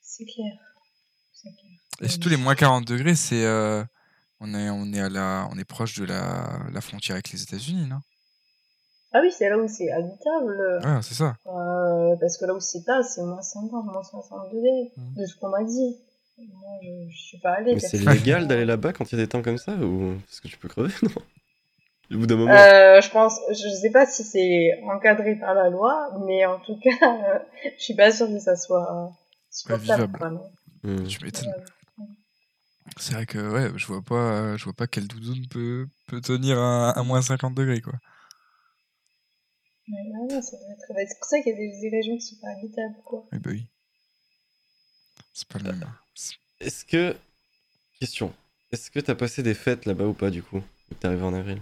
C'est 0.00 0.24
clair. 0.24 0.52
C'est 1.32 1.50
clair. 1.50 1.70
Et 2.00 2.08
surtout 2.08 2.28
les 2.28 2.36
moins 2.36 2.54
40 2.56 2.86
degrés, 2.86 3.14
c'est 3.14 3.46
on 4.40 4.54
est 4.54 4.70
on 4.70 4.92
est 4.92 5.00
à 5.00 5.08
la 5.08 5.46
on 5.52 5.56
est 5.58 5.64
proche 5.64 5.94
de 5.98 6.04
la, 6.04 6.58
la 6.72 6.80
frontière 6.80 7.14
avec 7.14 7.30
les 7.30 7.42
États-Unis, 7.42 7.86
non? 7.86 8.00
Ah 9.14 9.20
oui, 9.22 9.30
c'est 9.30 9.48
là 9.48 9.58
où 9.58 9.68
c'est 9.68 9.90
habitable. 9.90 10.80
Ouais, 10.84 11.02
c'est 11.02 11.14
ça. 11.14 11.36
Euh, 11.46 12.16
parce 12.20 12.38
que 12.38 12.46
là 12.46 12.54
où 12.54 12.60
c'est 12.60 12.84
pas, 12.84 13.02
c'est 13.02 13.22
moins 13.22 13.42
50, 13.42 13.84
moins 13.84 14.02
60 14.02 14.50
degrés, 14.52 14.90
Mhm. 14.96 15.14
de 15.16 15.26
ce 15.26 15.36
qu'on 15.36 15.48
m'a 15.50 15.62
dit. 15.64 15.96
Moi, 16.38 16.70
je, 16.82 17.10
je 17.12 17.16
suis 17.22 17.38
pas 17.38 17.52
allée. 17.52 17.74
Mais 17.74 17.80
c'est 17.80 17.98
légal 17.98 18.46
d'aller 18.48 18.64
là-bas 18.64 18.92
quand 18.92 19.10
il 19.12 19.18
y 19.18 19.20
a 19.20 19.24
des 19.24 19.28
temps 19.28 19.42
comme 19.42 19.58
ça 19.58 19.72
ou 19.74 20.14
parce 20.26 20.40
que 20.40 20.48
tu 20.48 20.56
peux 20.56 20.68
crever 20.68 20.92
non? 21.02 21.10
Au 22.10 22.18
bout 22.18 22.26
d'un 22.26 22.36
moment. 22.36 22.52
Euh, 22.52 23.00
je 23.00 23.10
pense, 23.10 23.38
je 23.50 23.68
sais 23.80 23.90
pas 23.90 24.04
si 24.06 24.22
c'est 24.24 24.80
encadré 24.84 25.36
par 25.36 25.54
la 25.54 25.70
loi, 25.70 26.10
mais 26.26 26.44
en 26.46 26.58
tout 26.60 26.78
cas, 26.82 26.90
euh, 27.02 27.38
je 27.78 27.82
suis 27.82 27.94
pas 27.94 28.10
sûre 28.10 28.28
que 28.28 28.38
ça 28.38 28.56
soit 28.56 29.12
supportable. 29.50 29.82
vivable. 29.84 30.18
quoi, 30.18 30.30
non. 30.30 31.04
Tu 31.06 31.24
m'étonnes. 31.24 31.48
Ouais. 31.98 32.06
C'est 32.98 33.14
vrai 33.14 33.26
que 33.26 33.38
ouais, 33.38 33.70
je 33.76 33.86
vois 33.86 34.02
pas, 34.02 34.56
je 34.56 34.64
vois 34.64 34.72
pas 34.72 34.86
quelle 34.86 35.06
doudoune 35.06 35.46
peut, 35.48 35.86
peut 36.08 36.20
tenir 36.20 36.58
à, 36.58 36.90
à 36.90 37.02
moins 37.02 37.22
50 37.22 37.54
degrés 37.54 37.80
quoi. 37.80 37.92
Ouais, 39.88 39.98
ouais, 40.28 40.34
être- 40.36 40.92
bah, 40.94 41.00
C'est 41.08 41.18
pour 41.18 41.26
ça 41.28 41.40
qu'il 41.40 41.52
y 41.52 41.54
a 41.54 41.58
des, 41.58 41.80
des 41.80 41.88
régions 41.96 42.16
qui 42.16 42.22
sont 42.26 42.36
pas 42.40 42.50
habitables, 42.50 42.96
quoi. 43.04 43.24
Eh 43.32 43.38
bah 43.38 43.50
oui. 43.52 43.66
C'est 45.32 45.48
pas 45.48 45.58
le 45.58 45.64
même. 45.72 45.84
Est-ce 46.60 46.84
que. 46.84 47.16
Question. 48.00 48.32
Est-ce 48.70 48.90
que 48.90 49.00
t'as 49.00 49.14
passé 49.14 49.42
des 49.42 49.54
fêtes 49.54 49.84
là-bas 49.86 50.04
ou 50.06 50.12
pas 50.14 50.30
du 50.30 50.42
coup 50.42 50.62
t'es 51.00 51.06
arrivé 51.06 51.22
en 51.22 51.34
avril? 51.34 51.60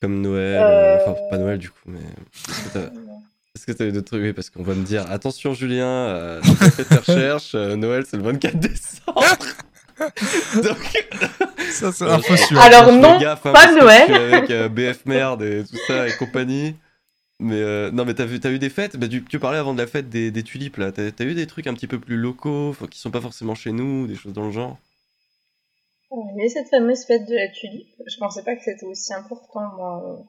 Comme 0.00 0.20
Noël. 0.20 0.62
euh, 0.62 0.96
Enfin, 0.96 1.16
pas 1.30 1.38
Noël 1.38 1.58
du 1.58 1.70
coup, 1.70 1.80
mais. 1.86 2.00
Est-ce 3.54 3.64
que 3.66 3.72
eu 3.84 3.92
d'autres 3.92 4.06
trucs? 4.06 4.22
Oui, 4.22 4.32
parce 4.34 4.50
qu'on 4.50 4.62
va 4.62 4.74
me 4.74 4.84
dire 4.84 5.10
attention 5.10 5.54
Julien, 5.54 5.86
euh, 5.88 6.40
t'as 6.42 6.54
pas 6.56 6.70
fait 6.70 6.84
tes 6.84 6.96
recherches, 6.96 7.54
euh, 7.54 7.74
Noël 7.76 8.04
c'est 8.06 8.18
le 8.18 8.22
24 8.22 8.58
décembre. 8.60 9.22
Donc. 10.62 11.06
Ça 11.70 11.92
c'est 11.92 12.04
Euh, 12.04 12.14
info 12.14 12.36
sûre. 12.36 12.60
Alors 12.60 12.86
je 12.86 12.90
fais 12.90 13.00
non, 13.00 13.18
gaffe, 13.18 13.46
hein, 13.46 13.52
pas 13.52 13.72
Noël. 13.72 14.12
avec 14.14 14.50
euh, 14.50 14.68
BF 14.68 15.06
Merde 15.06 15.42
et 15.42 15.64
tout 15.64 15.76
ça 15.86 16.08
et 16.08 16.12
compagnie. 16.12 16.76
Mais 17.38 17.60
euh, 17.60 17.90
non, 17.90 18.04
mais 18.04 18.14
t'as 18.14 18.24
vu, 18.24 18.36
eu 18.42 18.58
des 18.58 18.70
fêtes? 18.70 18.96
Bah, 18.96 19.08
tu, 19.08 19.22
tu 19.24 19.38
parlais 19.38 19.58
avant 19.58 19.74
de 19.74 19.78
la 19.78 19.86
fête 19.86 20.08
des, 20.08 20.30
des 20.30 20.42
tulipes 20.42 20.78
là. 20.78 20.90
T'as, 20.92 21.24
eu 21.24 21.34
des 21.34 21.46
trucs 21.46 21.66
un 21.66 21.74
petit 21.74 21.86
peu 21.86 21.98
plus 21.98 22.16
locaux, 22.16 22.74
qui 22.90 22.98
sont 22.98 23.10
pas 23.10 23.20
forcément 23.20 23.54
chez 23.54 23.72
nous, 23.72 24.06
des 24.06 24.14
choses 24.14 24.32
dans 24.32 24.46
le 24.46 24.52
genre? 24.52 24.78
Avait 26.10 26.48
cette 26.48 26.68
fameuse 26.68 27.04
fête 27.04 27.28
de 27.28 27.34
la 27.34 27.48
tulipe. 27.48 27.88
Je 28.06 28.16
pensais 28.18 28.42
pas 28.42 28.54
que 28.56 28.62
c'était 28.64 28.86
aussi 28.86 29.12
important, 29.12 29.60
moi, 29.76 30.02
euh, 30.06 30.22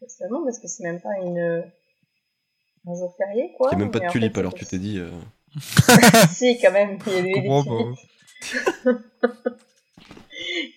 personnellement, 0.00 0.44
parce 0.44 0.58
que 0.58 0.68
c'est 0.68 0.84
même 0.84 1.00
pas 1.00 1.18
une, 1.22 1.64
un 2.86 2.94
jour 2.94 3.14
férié, 3.18 3.52
quoi. 3.58 3.70
Il 3.72 3.72
y 3.72 3.76
a 3.76 3.78
même 3.78 3.90
pas 3.90 3.98
Mais 3.98 4.06
de 4.06 4.12
fait, 4.12 4.38
alors 4.38 4.54
tu 4.54 4.64
t'es 4.64 4.78
dit. 4.78 4.98
euh, 4.98 5.10
si, 6.32 6.58
quand 6.60 6.72
même, 6.72 6.98
il 7.06 7.12
y 7.12 7.16
Je 7.16 7.22
des 7.22 7.32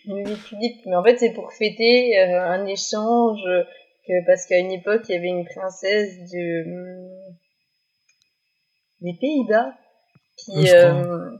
des 0.05 0.35
tulipes. 0.47 0.85
Mais 0.85 0.95
en 0.95 1.03
fait, 1.03 1.17
c'est 1.17 1.33
pour 1.33 1.51
fêter 1.53 2.17
euh, 2.19 2.41
un 2.41 2.65
échange, 2.65 3.41
que, 4.07 4.25
parce 4.25 4.45
qu'à 4.45 4.57
une 4.59 4.71
époque, 4.71 5.03
il 5.09 5.15
y 5.15 5.17
avait 5.17 5.27
une 5.27 5.45
princesse 5.45 6.17
de, 6.31 6.63
hum, 6.65 7.35
des 9.01 9.13
Pays-Bas 9.19 9.73
qui, 10.37 10.51
crois. 10.65 10.73
euh, 10.73 11.37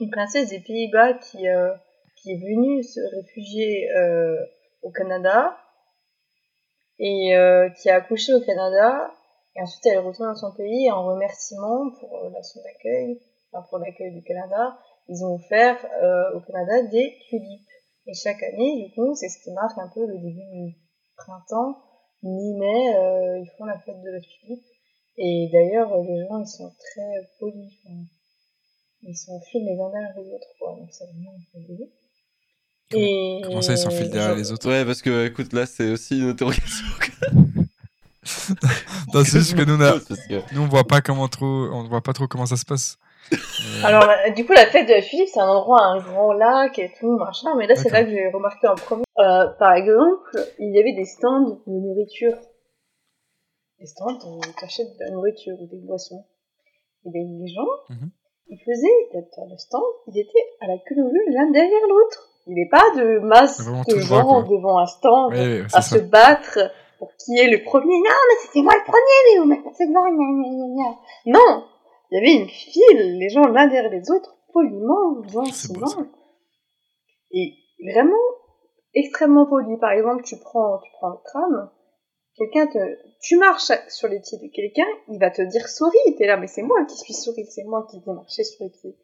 une 0.00 0.10
princesse 0.10 0.50
des 0.50 0.60
Pays-Bas 0.60 1.14
qui, 1.14 1.48
euh, 1.48 1.72
qui 2.16 2.32
est 2.32 2.38
venue 2.38 2.82
se 2.82 3.00
réfugier 3.16 3.88
au 4.82 4.90
Canada 4.90 5.56
et 6.98 7.32
qui 7.80 7.90
a 7.90 7.96
accouché 7.96 8.32
au 8.34 8.40
Canada 8.40 9.10
et 9.54 9.62
ensuite 9.62 9.86
elle 9.86 9.98
retourne 9.98 10.28
dans 10.28 10.34
son 10.34 10.52
pays 10.52 10.90
en 10.90 11.04
remerciement 11.06 11.90
pour 12.00 12.30
la- 12.30 12.42
son 12.42 12.60
accueil, 12.60 13.20
enfin 13.52 13.66
pour 13.68 13.78
l'accueil 13.78 14.12
du 14.12 14.22
Canada, 14.22 14.78
ils 15.08 15.24
ont 15.24 15.34
offert 15.36 15.76
euh, 16.02 16.36
au 16.36 16.40
Canada 16.40 16.82
des 16.90 17.14
tulipes. 17.28 17.68
Et 18.06 18.14
chaque 18.14 18.42
année, 18.42 18.86
du 18.88 18.94
coup, 18.94 19.14
c'est 19.16 19.28
ce 19.28 19.42
qui 19.42 19.50
marque 19.52 19.76
un 19.78 19.88
peu 19.94 20.06
le 20.06 20.14
début 20.18 20.46
du 20.52 20.76
printemps, 21.16 21.76
mi-mai, 22.22 22.94
euh, 22.96 23.38
ils 23.38 23.50
font 23.58 23.64
la 23.64 23.78
fête 23.80 24.00
de 24.02 24.10
la 24.10 24.20
tulipe. 24.20 24.62
Et 25.18 25.48
d'ailleurs, 25.52 25.90
les 26.02 26.26
gens, 26.28 26.40
ils 26.40 26.46
sont 26.46 26.70
très 26.70 27.28
polis. 27.40 27.72
enfin, 27.84 27.96
ils 29.02 29.16
s'enfilent 29.16 29.64
les 29.64 29.80
uns 29.80 29.90
derrière 29.90 30.14
les 30.16 30.32
autres, 30.34 30.46
quoi. 30.58 30.76
Donc, 30.78 30.88
c'est 30.92 31.04
vraiment 31.06 31.32
un 31.32 31.42
peu 31.52 31.58
début. 31.66 31.90
Et... 32.94 33.40
Comment 33.44 33.62
ça 33.62 33.72
ils 33.72 33.78
s'enfilent 33.78 34.10
derrière 34.10 34.36
les 34.36 34.52
autres 34.52 34.68
Ouais, 34.68 34.84
parce 34.84 35.02
que 35.02 35.26
écoute, 35.26 35.52
là 35.52 35.66
c'est 35.66 35.90
aussi 35.90 36.20
une 36.20 36.28
interrogation. 36.28 36.86
C'est 39.24 39.38
juste 39.38 39.54
que 39.56 39.62
nous, 39.62 39.74
on 39.76 39.80
a- 39.80 39.98
que- 40.28 40.54
nous 40.54 40.62
on 40.62 40.68
voit 40.68 40.84
pas 40.86 41.00
comment 41.00 41.28
trop, 41.28 41.46
on 41.72 41.88
voit 41.88 42.02
pas 42.02 42.12
trop 42.12 42.26
comment 42.28 42.46
ça 42.46 42.56
se 42.56 42.64
passe. 42.64 42.98
Alors, 43.84 44.04
du 44.34 44.44
coup, 44.46 44.52
la 44.52 44.66
fête 44.66 44.86
de 44.88 44.92
la 44.94 45.02
tulipe, 45.02 45.28
c'est 45.28 45.40
un 45.40 45.48
endroit, 45.48 45.80
un 45.82 45.98
grand 45.98 46.32
lac 46.32 46.78
et 46.78 46.92
tout, 46.98 47.16
machin. 47.18 47.54
Mais 47.56 47.66
là, 47.66 47.74
c'est 47.76 47.90
là 47.90 48.04
que 48.04 48.10
j'ai 48.10 48.28
remarqué 48.30 48.66
en 48.68 48.74
premier. 48.74 49.04
Euh, 49.18 49.46
par 49.58 49.72
exemple, 49.74 50.38
il 50.58 50.74
y 50.74 50.80
avait 50.80 50.92
des 50.94 51.04
stands 51.04 51.60
de 51.66 51.72
nourriture. 51.72 52.36
Des 53.80 53.86
stands 53.86 54.18
où 54.26 54.40
tu 54.40 54.64
achètes 54.64 54.86
de 54.98 55.04
la 55.04 55.10
nourriture 55.10 55.54
ou 55.60 55.66
des 55.66 55.78
boissons. 55.78 56.24
Et 57.04 57.10
bien, 57.10 57.22
les 57.22 57.52
gens, 57.52 57.66
Mhm. 57.90 58.10
ils 58.48 58.58
faisaient, 58.58 59.20
le 59.50 59.56
stand, 59.58 59.82
ils 60.08 60.18
étaient 60.20 60.46
à 60.60 60.66
la 60.66 60.78
queue 60.78 60.94
leu 60.96 61.20
l'un 61.32 61.50
derrière 61.50 61.86
l'autre. 61.88 62.28
Il 62.46 62.54
n'y 62.54 62.60
avait 62.62 62.70
pas 62.70 62.90
de 62.96 63.18
masse 63.18 63.60
Vraiment 63.60 63.82
de 63.88 63.98
gens 63.98 64.42
devant 64.42 64.78
un 64.78 64.86
stand 64.86 65.32
à 65.74 65.82
se 65.82 65.98
battre 65.98 66.58
pour 66.98 67.10
qui 67.16 67.36
est 67.38 67.48
le 67.50 67.62
premier. 67.64 67.98
Non, 67.98 68.04
mais 68.28 68.34
c'était 68.42 68.62
moi 68.62 68.72
le 68.74 68.84
premier, 68.84 69.18
mais 69.26 69.38
vous 69.40 69.46
m'avez. 69.46 69.62
Non, 71.26 71.64
il 72.10 72.14
y 72.14 72.18
avait 72.18 72.42
une 72.42 72.48
file, 72.48 73.18
les 73.18 73.28
gens 73.28 73.42
l'un 73.42 73.66
derrière 73.66 73.90
les 73.90 74.10
autres, 74.10 74.36
poliment, 74.52 75.22
gentiment. 75.28 75.86
Et 77.32 77.54
vraiment 77.92 78.14
extrêmement 78.94 79.46
poli. 79.46 79.76
Par 79.78 79.90
exemple, 79.90 80.22
tu 80.24 80.36
prends, 80.38 80.78
tu 80.78 80.90
prends 80.92 81.10
le 81.10 81.16
tram, 81.24 81.70
quelqu'un 82.36 82.66
te, 82.66 82.78
tu 83.20 83.36
marches 83.36 83.70
sur 83.88 84.08
les 84.08 84.20
pieds 84.20 84.38
de 84.38 84.50
quelqu'un, 84.52 84.88
il 85.08 85.18
va 85.18 85.30
te 85.30 85.42
dire 85.42 85.68
souris. 85.68 86.16
T'es 86.16 86.26
là, 86.26 86.36
mais 86.36 86.46
c'est 86.46 86.62
moi 86.62 86.84
qui 86.86 86.96
suis 86.96 87.14
souris, 87.14 87.46
c'est 87.50 87.64
moi 87.64 87.86
qui 87.90 87.98
vais 88.00 88.12
marcher 88.12 88.44
sur 88.44 88.64
les 88.64 88.70
pieds. 88.70 88.96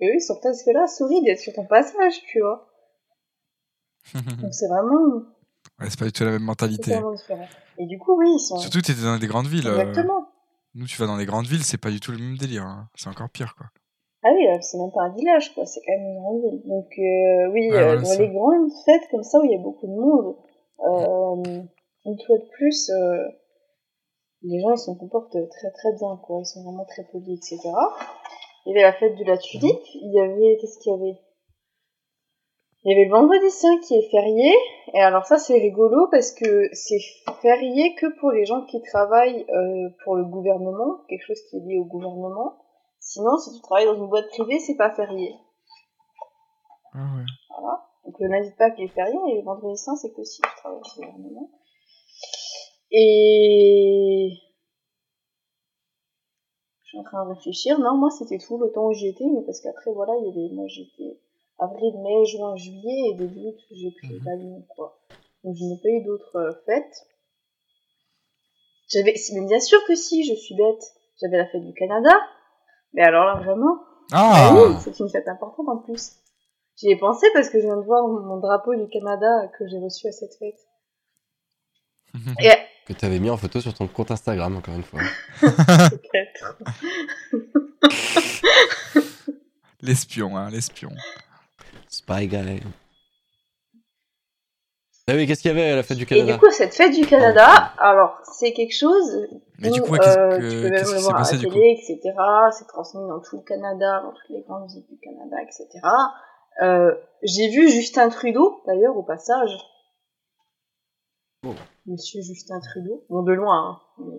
Et 0.00 0.08
eux, 0.08 0.14
ils 0.14 0.20
sont 0.20 0.38
presque 0.38 0.66
là, 0.66 0.86
souris 0.86 1.22
d'être 1.22 1.40
sur 1.40 1.52
ton 1.54 1.66
passage, 1.66 2.22
tu 2.28 2.40
vois. 2.40 2.68
Donc 4.14 4.52
c'est 4.54 4.68
vraiment 4.68 5.22
Ouais, 5.80 5.90
c'est 5.90 5.98
pas 5.98 6.04
du 6.06 6.12
tout 6.12 6.24
la 6.24 6.30
même 6.30 6.42
mentalité. 6.42 6.98
Et 7.78 7.86
du 7.86 7.98
coup, 7.98 8.16
oui, 8.16 8.30
ils 8.32 8.38
sont. 8.38 8.56
Surtout, 8.58 8.80
t'étais 8.80 9.02
dans 9.02 9.18
des 9.18 9.26
grandes 9.26 9.48
villes. 9.48 9.66
euh, 9.66 9.78
Exactement. 9.80 10.26
Nous, 10.76 10.86
tu 10.86 10.96
vas 11.00 11.06
dans 11.06 11.16
les 11.16 11.24
grandes 11.26 11.46
villes, 11.46 11.64
c'est 11.64 11.80
pas 11.80 11.90
du 11.90 12.00
tout 12.00 12.12
le 12.12 12.18
même 12.18 12.36
délire. 12.36 12.62
hein. 12.64 12.88
C'est 12.94 13.08
encore 13.08 13.30
pire, 13.30 13.54
quoi. 13.56 13.66
Ah 14.22 14.28
oui, 14.34 14.46
euh, 14.46 14.58
c'est 14.60 14.76
même 14.78 14.90
pas 14.92 15.02
un 15.04 15.14
village, 15.14 15.54
quoi. 15.54 15.64
C'est 15.64 15.80
quand 15.86 15.92
même 15.92 16.06
une 16.06 16.20
grande 16.20 16.40
ville. 16.42 16.62
Donc, 16.66 16.86
euh, 16.98 17.52
oui, 17.52 17.70
Ouais, 17.70 17.78
euh, 17.78 17.98
dans 17.98 18.04
ça. 18.04 18.18
les 18.18 18.28
grandes 18.28 18.70
fêtes 18.84 19.08
comme 19.10 19.22
ça 19.22 19.38
où 19.40 19.44
il 19.44 19.52
y 19.52 19.54
a 19.54 19.62
beaucoup 19.62 19.86
de 19.86 19.92
monde, 19.92 20.36
euh, 20.80 21.62
une 22.04 22.18
fois 22.26 22.36
de 22.38 22.48
plus, 22.56 22.90
les 24.42 24.60
gens 24.60 24.72
ils 24.72 24.78
se 24.78 24.90
comportent 24.92 25.32
très 25.32 25.70
très 25.70 25.92
bien, 25.98 26.16
quoi. 26.22 26.40
Ils 26.40 26.46
sont 26.46 26.62
vraiment 26.62 26.84
très 26.84 27.04
polis, 27.04 27.38
etc. 27.38 27.58
Il 28.66 28.70
y 28.70 28.72
avait 28.72 28.82
la 28.82 28.92
fête 28.92 29.16
de 29.16 29.24
la 29.24 29.38
tulipe. 29.38 29.80
Il 29.94 30.12
y 30.12 30.20
avait 30.20 30.56
qu'est-ce 30.60 30.78
qu'il 30.78 30.92
y 30.92 30.94
avait? 30.94 31.18
Il 32.86 32.90
y 32.90 32.94
avait 32.94 33.08
le 33.08 33.10
vendredi 33.10 33.50
saint 33.50 33.80
qui 33.80 33.96
est 33.96 34.10
férié. 34.12 34.54
Et 34.94 35.00
alors 35.00 35.26
ça 35.26 35.38
c'est 35.38 35.58
rigolo 35.58 36.06
parce 36.08 36.30
que 36.30 36.68
c'est 36.72 37.00
férié 37.42 37.96
que 37.96 38.06
pour 38.20 38.30
les 38.30 38.44
gens 38.44 38.64
qui 38.64 38.80
travaillent 38.80 39.44
euh, 39.50 39.88
pour 40.04 40.14
le 40.14 40.24
gouvernement, 40.24 41.00
quelque 41.08 41.26
chose 41.26 41.40
qui 41.50 41.56
est 41.56 41.60
lié 41.66 41.78
au 41.78 41.84
gouvernement. 41.84 42.62
Sinon, 43.00 43.38
si 43.38 43.52
tu 43.56 43.60
travailles 43.60 43.86
dans 43.86 43.96
une 43.96 44.08
boîte 44.08 44.28
privée, 44.28 44.60
c'est 44.60 44.76
pas 44.76 44.94
férié. 44.94 45.34
Ah 46.92 46.98
ouais. 47.16 47.24
Voilà. 47.50 47.88
Donc 48.04 48.20
le 48.20 48.28
lundi 48.28 48.50
de 48.50 48.54
Pâques 48.54 48.78
est 48.78 48.86
férié 48.86 49.18
et 49.32 49.38
le 49.38 49.42
vendredi 49.42 49.76
saint, 49.76 49.96
c'est 49.96 50.12
que 50.12 50.22
si 50.22 50.40
tu 50.40 50.48
travailles 50.56 50.78
chez 50.84 51.00
le 51.00 51.08
gouvernement. 51.08 51.50
Et 52.92 54.30
je 56.84 56.88
suis 56.88 56.98
en 57.00 57.02
train 57.02 57.24
de 57.24 57.30
réfléchir. 57.34 57.80
Non, 57.80 57.96
moi 57.96 58.10
c'était 58.10 58.38
tout 58.38 58.58
le 58.58 58.70
temps 58.70 58.86
où 58.86 58.92
j'y 58.92 59.08
étais, 59.08 59.24
mais 59.24 59.42
parce 59.44 59.60
qu'après 59.60 59.92
voilà, 59.92 60.12
il 60.20 60.26
y 60.26 60.30
avait 60.30 60.54
moi 60.54 60.66
j'étais 60.68 61.18
avril, 61.58 61.94
mai, 62.02 62.24
juin, 62.26 62.56
juillet 62.56 63.10
et 63.10 63.14
début 63.14 63.40
août 63.46 63.56
j'ai 63.70 63.90
pris 63.92 64.14
Mhm. 64.18 64.24
l'avion 64.24 64.66
quoi. 64.74 64.98
Donc 65.44 65.56
je 65.56 65.64
n'ai 65.64 65.76
pas 65.82 65.88
eu 65.88 66.04
d'autres 66.04 66.36
euh, 66.36 66.52
fêtes. 66.66 67.06
J'avais, 68.88 69.14
mais 69.34 69.46
bien 69.46 69.60
sûr 69.60 69.78
que 69.86 69.94
si, 69.94 70.24
je 70.24 70.34
suis 70.34 70.54
bête. 70.54 70.82
J'avais 71.20 71.38
la 71.38 71.46
fête 71.46 71.64
du 71.64 71.72
Canada, 71.74 72.10
mais 72.92 73.02
alors 73.02 73.24
là 73.24 73.34
vraiment, 73.42 73.78
Ah 74.12 74.32
ah 74.34 74.54
oui, 74.54 74.74
c'est 74.84 74.98
une 75.00 75.08
fête 75.08 75.26
importante 75.28 75.68
en 75.68 75.78
plus. 75.78 76.12
J'y 76.76 76.90
ai 76.90 76.96
pensé 76.96 77.26
parce 77.32 77.48
que 77.48 77.58
je 77.58 77.64
viens 77.64 77.76
de 77.78 77.84
voir 77.86 78.06
mon 78.06 78.36
drapeau 78.38 78.74
du 78.74 78.86
Canada 78.88 79.48
que 79.58 79.66
j'ai 79.66 79.78
reçu 79.78 80.06
à 80.08 80.12
cette 80.12 80.34
fête. 80.38 80.58
Et 82.40 82.50
Que 82.86 82.92
t'avais 82.92 83.18
mis 83.18 83.30
en 83.30 83.36
photo 83.38 83.60
sur 83.60 83.72
ton 83.74 83.88
compte 83.88 84.10
Instagram, 84.10 84.56
encore 84.58 84.74
une 84.74 84.82
fois. 84.84 85.00
peut-être. 85.40 86.58
L'espion, 89.82 90.36
hein, 90.36 90.50
l'espion. 90.50 90.90
Spy 92.08 92.28
Guy. 92.28 92.60
Ah 95.08 95.14
oui, 95.14 95.26
qu'est-ce 95.26 95.42
qu'il 95.42 95.50
y 95.50 95.54
avait 95.54 95.70
à 95.70 95.76
la 95.76 95.82
fête 95.82 95.96
du 95.98 96.02
Et 96.04 96.06
Canada 96.06 96.32
du 96.32 96.38
coup, 96.38 96.50
cette 96.50 96.74
fête 96.74 96.92
du 96.94 97.06
Canada, 97.06 97.72
alors 97.78 98.20
c'est 98.24 98.52
quelque 98.52 98.74
chose 98.76 99.28
Mais 99.58 99.70
où 99.70 99.74
du 99.74 99.80
coup, 99.82 99.92
ouais, 99.92 99.98
qu'est-ce 100.00 100.18
euh, 100.18 100.30
que- 100.30 100.34
tu 100.36 100.56
peux 100.56 100.62
même 100.62 100.72
qu'est-ce 100.72 100.94
le 100.94 101.00
voir 101.00 101.16
à 101.16 101.20
la 101.22 101.28
coup 101.28 101.36
télé, 101.54 101.78
etc. 101.80 102.14
C'est 102.58 102.66
transmis 102.66 103.08
dans 103.08 103.20
tout 103.20 103.36
le 103.36 103.42
Canada, 103.42 104.02
dans 104.02 104.12
toutes 104.12 104.30
les 104.30 104.42
grandes 104.42 104.68
villes 104.68 104.84
du 104.88 104.98
Canada, 104.98 105.36
etc. 105.42 105.68
Euh, 106.62 106.94
j'ai 107.22 107.48
vu 107.50 107.68
Justin 107.70 108.08
Trudeau, 108.08 108.62
d'ailleurs, 108.66 108.96
au 108.96 109.02
passage. 109.04 109.50
Oh. 111.44 111.54
Monsieur 111.86 112.20
Justin 112.22 112.58
Trudeau. 112.60 113.04
Bon, 113.08 113.22
de 113.22 113.32
loin, 113.32 113.80
hein. 113.98 114.12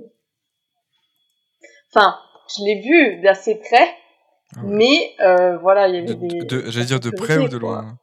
Enfin, 1.94 2.18
je 2.56 2.64
l'ai 2.64 2.82
vu 2.82 3.22
d'assez 3.24 3.56
près, 3.56 3.90
Ah 4.56 4.62
ouais. 4.62 4.66
mais 4.76 5.16
euh, 5.20 5.58
voilà, 5.58 5.88
il 5.90 5.96
y 5.96 6.06
De- 6.06 6.14
avait 6.14 6.28
des... 6.28 6.40
de- 6.46 6.70
J'allais 6.72 6.86
dire 6.86 7.00
de 7.00 7.10
près 7.10 7.38
ou 7.38 7.48
de 7.50 7.58
quoi. 7.58 7.82
loin 7.82 7.98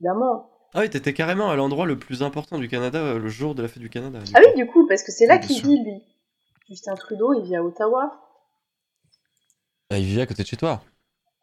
Évidemment. 0.00 0.50
Ah 0.74 0.80
oui, 0.80 0.90
t'étais 0.90 1.14
carrément 1.14 1.50
à 1.50 1.56
l'endroit 1.56 1.86
le 1.86 1.98
plus 1.98 2.22
important 2.22 2.58
du 2.58 2.68
Canada 2.68 2.98
euh, 2.98 3.18
le 3.18 3.28
jour 3.28 3.54
de 3.54 3.62
la 3.62 3.68
fête 3.68 3.78
du 3.78 3.88
Canada. 3.88 4.18
du 4.18 4.30
Ah 4.34 4.40
coup. 4.40 4.46
oui, 4.48 4.54
du 4.56 4.66
coup, 4.66 4.86
parce 4.86 5.02
que 5.02 5.10
c'est 5.12 5.26
là 5.26 5.38
qu'il 5.38 5.62
vit, 5.62 5.82
lui. 5.82 6.02
Justin 6.68 6.94
Trudeau, 6.96 7.32
il 7.34 7.44
vit 7.46 7.56
à 7.56 7.62
Ottawa. 7.62 8.12
Ah, 9.90 9.98
il 9.98 10.04
vivait 10.04 10.22
à 10.22 10.26
côté 10.26 10.42
de 10.42 10.48
chez 10.48 10.56
toi. 10.56 10.82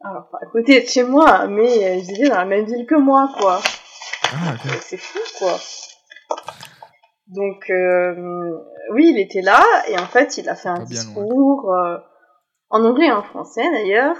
Alors, 0.03 0.27
pas 0.29 0.37
à 0.41 0.45
côté 0.47 0.81
de 0.81 0.85
chez 0.87 1.03
moi, 1.03 1.47
mais 1.47 1.83
euh, 1.85 1.95
il 1.95 2.03
vivait 2.03 2.29
dans 2.29 2.37
la 2.37 2.45
même 2.45 2.65
ville 2.65 2.85
que 2.85 2.95
moi, 2.95 3.31
quoi. 3.39 3.59
Ah. 4.33 4.55
C'est 4.81 4.97
fou, 4.97 5.17
quoi. 5.39 5.57
Donc, 7.27 7.69
euh, 7.69 8.51
oui, 8.91 9.11
il 9.15 9.19
était 9.19 9.41
là, 9.41 9.63
et 9.87 9.97
en 9.97 10.05
fait, 10.05 10.37
il 10.37 10.47
a 10.49 10.55
fait 10.55 10.69
un 10.69 10.75
Pas 10.79 10.85
bien 10.85 11.03
loin. 11.05 11.23
discours 11.23 11.73
euh, 11.73 11.97
en 12.73 12.83
anglais 12.83 13.07
et 13.07 13.11
en 13.11 13.23
français, 13.23 13.63
d'ailleurs. 13.71 14.17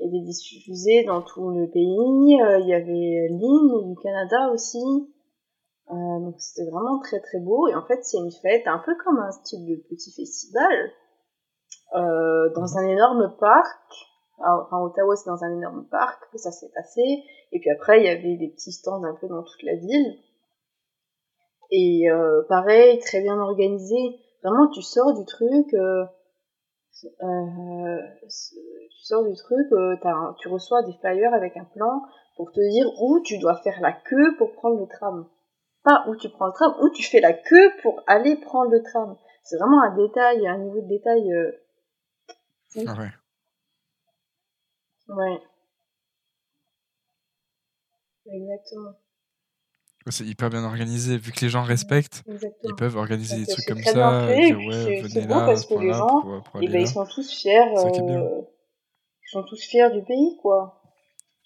Il 0.00 0.08
était 0.08 0.24
diffusé 0.26 1.04
dans 1.04 1.22
tout 1.22 1.50
le 1.50 1.68
pays. 1.70 2.40
euh, 2.42 2.58
il 2.60 2.68
y 2.68 2.74
avait 2.74 3.28
l'hymne 3.30 3.90
du 3.90 3.96
Canada 4.02 4.50
aussi. 4.52 4.78
Euh, 5.90 6.20
donc, 6.20 6.34
c'était 6.38 6.68
vraiment 6.70 6.98
très, 7.00 7.20
très 7.20 7.40
beau. 7.40 7.68
Et 7.68 7.74
en 7.74 7.84
fait, 7.86 8.02
c'est 8.04 8.18
une 8.18 8.32
fête 8.32 8.66
un 8.66 8.78
peu 8.84 8.94
comme 9.04 9.18
un 9.18 9.30
style 9.32 9.66
de 9.66 9.76
petit 9.88 10.12
festival. 10.12 10.92
euh, 11.94 12.50
dans 12.54 12.76
un 12.78 12.86
énorme 12.88 13.36
parc. 13.38 14.08
Enfin, 14.38 14.78
Ottawa, 14.80 15.14
c'est 15.16 15.30
dans 15.30 15.44
un 15.44 15.52
énorme 15.56 15.86
parc 15.90 16.30
que 16.32 16.38
ça 16.38 16.50
s'est 16.50 16.70
passé. 16.74 17.02
Et 17.52 17.60
puis 17.60 17.70
après, 17.70 18.00
il 18.00 18.06
y 18.06 18.08
avait 18.08 18.36
des 18.36 18.48
petits 18.48 18.72
stands 18.72 19.04
un 19.04 19.14
peu 19.14 19.28
dans 19.28 19.42
toute 19.42 19.62
la 19.62 19.76
ville. 19.76 20.18
Et 21.70 22.10
euh, 22.10 22.42
pareil, 22.48 22.98
très 22.98 23.20
bien 23.22 23.38
organisé. 23.38 23.96
Vraiment, 24.42 24.68
tu 24.68 24.82
sors 24.82 25.14
du 25.14 25.24
truc. 25.24 25.72
Euh, 27.22 27.98
tu 28.22 28.98
sors 29.02 29.24
du 29.24 29.34
truc, 29.34 29.66
euh, 29.72 29.96
tu 30.40 30.48
reçois 30.48 30.82
des 30.82 30.92
flyers 30.94 31.34
avec 31.34 31.56
un 31.56 31.64
plan 31.64 32.02
pour 32.36 32.52
te 32.52 32.60
dire 32.70 32.86
où 33.02 33.20
tu 33.20 33.38
dois 33.38 33.56
faire 33.62 33.80
la 33.80 33.92
queue 33.92 34.36
pour 34.36 34.52
prendre 34.52 34.80
le 34.80 34.86
tram. 34.86 35.28
Pas 35.82 36.04
où 36.08 36.16
tu 36.16 36.28
prends 36.30 36.46
le 36.46 36.52
tram, 36.52 36.74
où 36.82 36.90
tu 36.90 37.02
fais 37.02 37.20
la 37.20 37.32
queue 37.32 37.70
pour 37.82 38.02
aller 38.06 38.36
prendre 38.36 38.70
le 38.70 38.82
tram. 38.82 39.16
C'est 39.42 39.58
vraiment 39.58 39.82
un 39.82 39.94
détail, 39.96 40.46
un 40.46 40.58
niveau 40.58 40.80
de 40.80 40.88
détail. 40.88 41.32
euh. 41.32 41.52
Ah 42.86 42.94
ouais. 42.98 43.10
Ouais. 45.08 45.42
Exactement. 48.26 48.94
C'est 50.10 50.24
hyper 50.24 50.50
bien 50.50 50.64
organisé. 50.64 51.16
Vu 51.16 51.32
que 51.32 51.40
les 51.40 51.48
gens 51.48 51.62
respectent, 51.62 52.22
Exactement. 52.28 52.58
ils 52.64 52.74
peuvent 52.74 52.96
organiser 52.96 53.36
Donc, 53.36 53.46
des 53.46 53.52
trucs 53.52 53.66
comme 53.66 53.82
ça. 53.82 54.26
dire, 54.34 54.58
ouais, 54.58 55.02
c'est- 55.08 55.26
beau 55.26 55.34
là, 55.34 55.46
parce 55.46 55.62
ce 55.62 55.66
que 55.68 55.74
les 55.80 55.92
gens, 55.94 56.20
pour, 56.20 56.42
pour 56.42 56.56
Et 56.56 56.66
aller 56.66 56.72
ben, 56.74 56.80
ils 56.82 56.88
sont 56.88 57.06
tous 57.06 57.30
fiers. 57.32 57.58
Euh, 57.78 58.42
ils 59.22 59.30
sont 59.30 59.42
tous 59.44 59.62
fiers 59.64 59.90
du 59.92 60.02
pays, 60.04 60.36
quoi. 60.42 60.82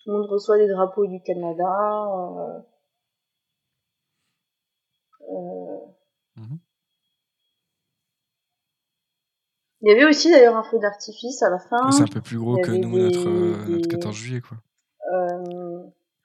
Tout 0.03 0.11
le 0.11 0.19
monde 0.19 0.29
reçoit 0.31 0.59
des 0.59 0.67
drapeaux 0.69 1.07
du 1.07 1.21
Canada. 1.23 1.65
euh, 1.65 2.59
euh, 5.31 5.79
Mhm. 6.37 6.59
Il 9.83 9.89
y 9.89 9.93
avait 9.93 10.05
aussi 10.07 10.31
d'ailleurs 10.33 10.57
un 10.57 10.65
feu 10.65 10.79
d'artifice 10.81 11.41
à 11.43 11.51
la 11.51 11.59
fin. 11.61 11.93
C'est 11.93 12.03
un 12.03 12.07
peu 12.07 12.21
plus 12.21 12.39
gros 12.39 12.57
que 12.59 12.73
nous, 12.73 12.99
notre, 12.99 13.25
des- 13.25 13.71
notre 13.71 13.83
des- 13.83 13.89
14 13.89 14.17
juillet, 14.17 14.41
quoi. 14.41 14.57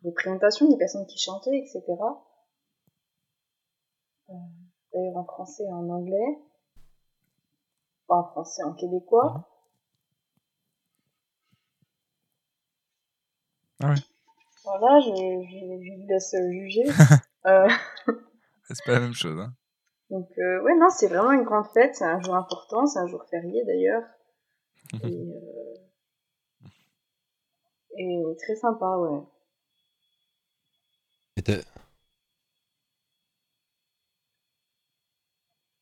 Des 0.04 0.12
présentations 0.12 0.70
des 0.70 0.78
personnes 0.78 1.06
qui 1.08 1.18
chantaient, 1.18 1.58
etc. 1.58 1.82
Euh, 4.30 4.34
D'ailleurs 4.94 5.18
en 5.18 5.24
français 5.26 5.64
et 5.64 5.72
en 5.74 5.90
anglais. 5.90 6.40
Pas 8.08 8.16
en 8.16 8.24
français, 8.26 8.64
en 8.64 8.74
québécois. 8.74 9.34
Mhm. 9.34 9.44
Ah 13.82 13.90
ouais. 13.90 13.96
Voilà, 14.66 15.00
je, 15.02 15.10
je, 15.10 15.84
je 15.84 16.02
vous 16.02 16.08
laisse 16.08 16.36
juger. 16.52 16.84
euh, 17.48 17.68
C'est 18.70 18.86
pas 18.86 18.94
la 18.94 19.00
même 19.02 19.14
chose, 19.14 19.38
hein. 19.40 19.54
donc, 20.10 20.30
euh, 20.38 20.62
ouais, 20.64 20.76
non, 20.76 20.90
c'est 20.90 21.08
vraiment 21.08 21.32
une 21.32 21.44
grande 21.44 21.68
fête. 21.68 21.96
C'est 21.96 22.06
un 22.06 22.22
jour 22.22 22.36
important, 22.36 22.86
c'est 22.86 23.00
un 23.00 23.08
jour 23.08 23.24
férié 23.30 23.64
d'ailleurs. 23.66 24.04
et, 25.04 25.08
euh, 25.08 25.76
et 27.98 28.36
très 28.38 28.56
sympa, 28.56 28.98
ouais. 28.98 29.22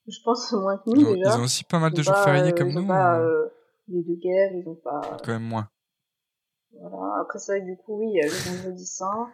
Je 0.08 0.20
pense 0.24 0.52
moins 0.54 0.78
que 0.78 0.84
Ils 0.88 1.02
nous 1.04 1.10
ont, 1.10 1.14
déjà. 1.14 1.36
ils 1.36 1.40
ont 1.40 1.44
aussi 1.44 1.64
pas 1.64 1.80
mal 1.80 1.92
de 1.94 1.98
Ils 1.98 2.02
ont 2.02 2.04
jours 2.04 2.14
pas, 2.14 2.24
fériés 2.24 2.54
comme 2.54 2.70
ils 2.70 2.78
ont 2.78 2.82
nous, 2.82 2.88
pas, 2.88 3.20
ou 3.20 3.24
euh, 3.24 3.50
les 3.88 4.04
deux 4.04 4.16
guerres, 4.16 4.52
ils 4.54 4.68
ont 4.68 4.76
pas. 4.76 5.18
quand 5.24 5.32
même 5.32 5.44
moins. 5.44 5.70
Voilà. 6.74 7.22
Après, 7.22 7.40
que 7.40 7.60
du 7.66 7.78
coup, 7.78 8.00
oui, 8.00 8.08
il 8.10 8.16
y 8.18 8.22
a 8.22 8.26
le 8.26 8.32
vendredi 8.58 8.86
saint. 8.86 9.32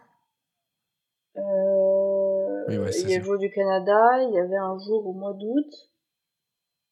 Euh, 1.36 2.64
Oui, 2.68 2.78
ouais, 2.78 2.92
c'est 2.92 3.02
il 3.02 3.10
y 3.10 3.12
a 3.12 3.16
ça. 3.16 3.18
le 3.20 3.24
jour 3.24 3.38
du 3.38 3.50
Canada, 3.50 4.22
il 4.22 4.34
y 4.34 4.38
avait 4.38 4.56
un 4.56 4.78
jour 4.78 5.06
au 5.06 5.12
mois 5.12 5.34
d'août, 5.34 5.90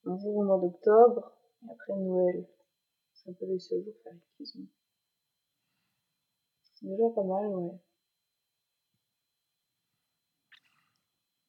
un 0.07 0.17
jour 0.19 0.37
au 0.37 0.45
mois 0.45 0.59
d'octobre, 0.59 1.33
et 1.63 1.71
après 1.73 1.95
Noël. 1.97 2.47
C'est 3.13 3.31
un 3.31 3.35
peu 3.35 3.47
les 3.47 3.59
seuls 3.59 3.83
jours 3.85 3.95
fériés 4.03 4.21
qu'ils 4.37 4.61
ont. 4.61 4.67
C'est 6.75 6.87
déjà 6.87 7.11
pas 7.15 7.25
mal, 7.25 7.47
ouais. 7.49 7.79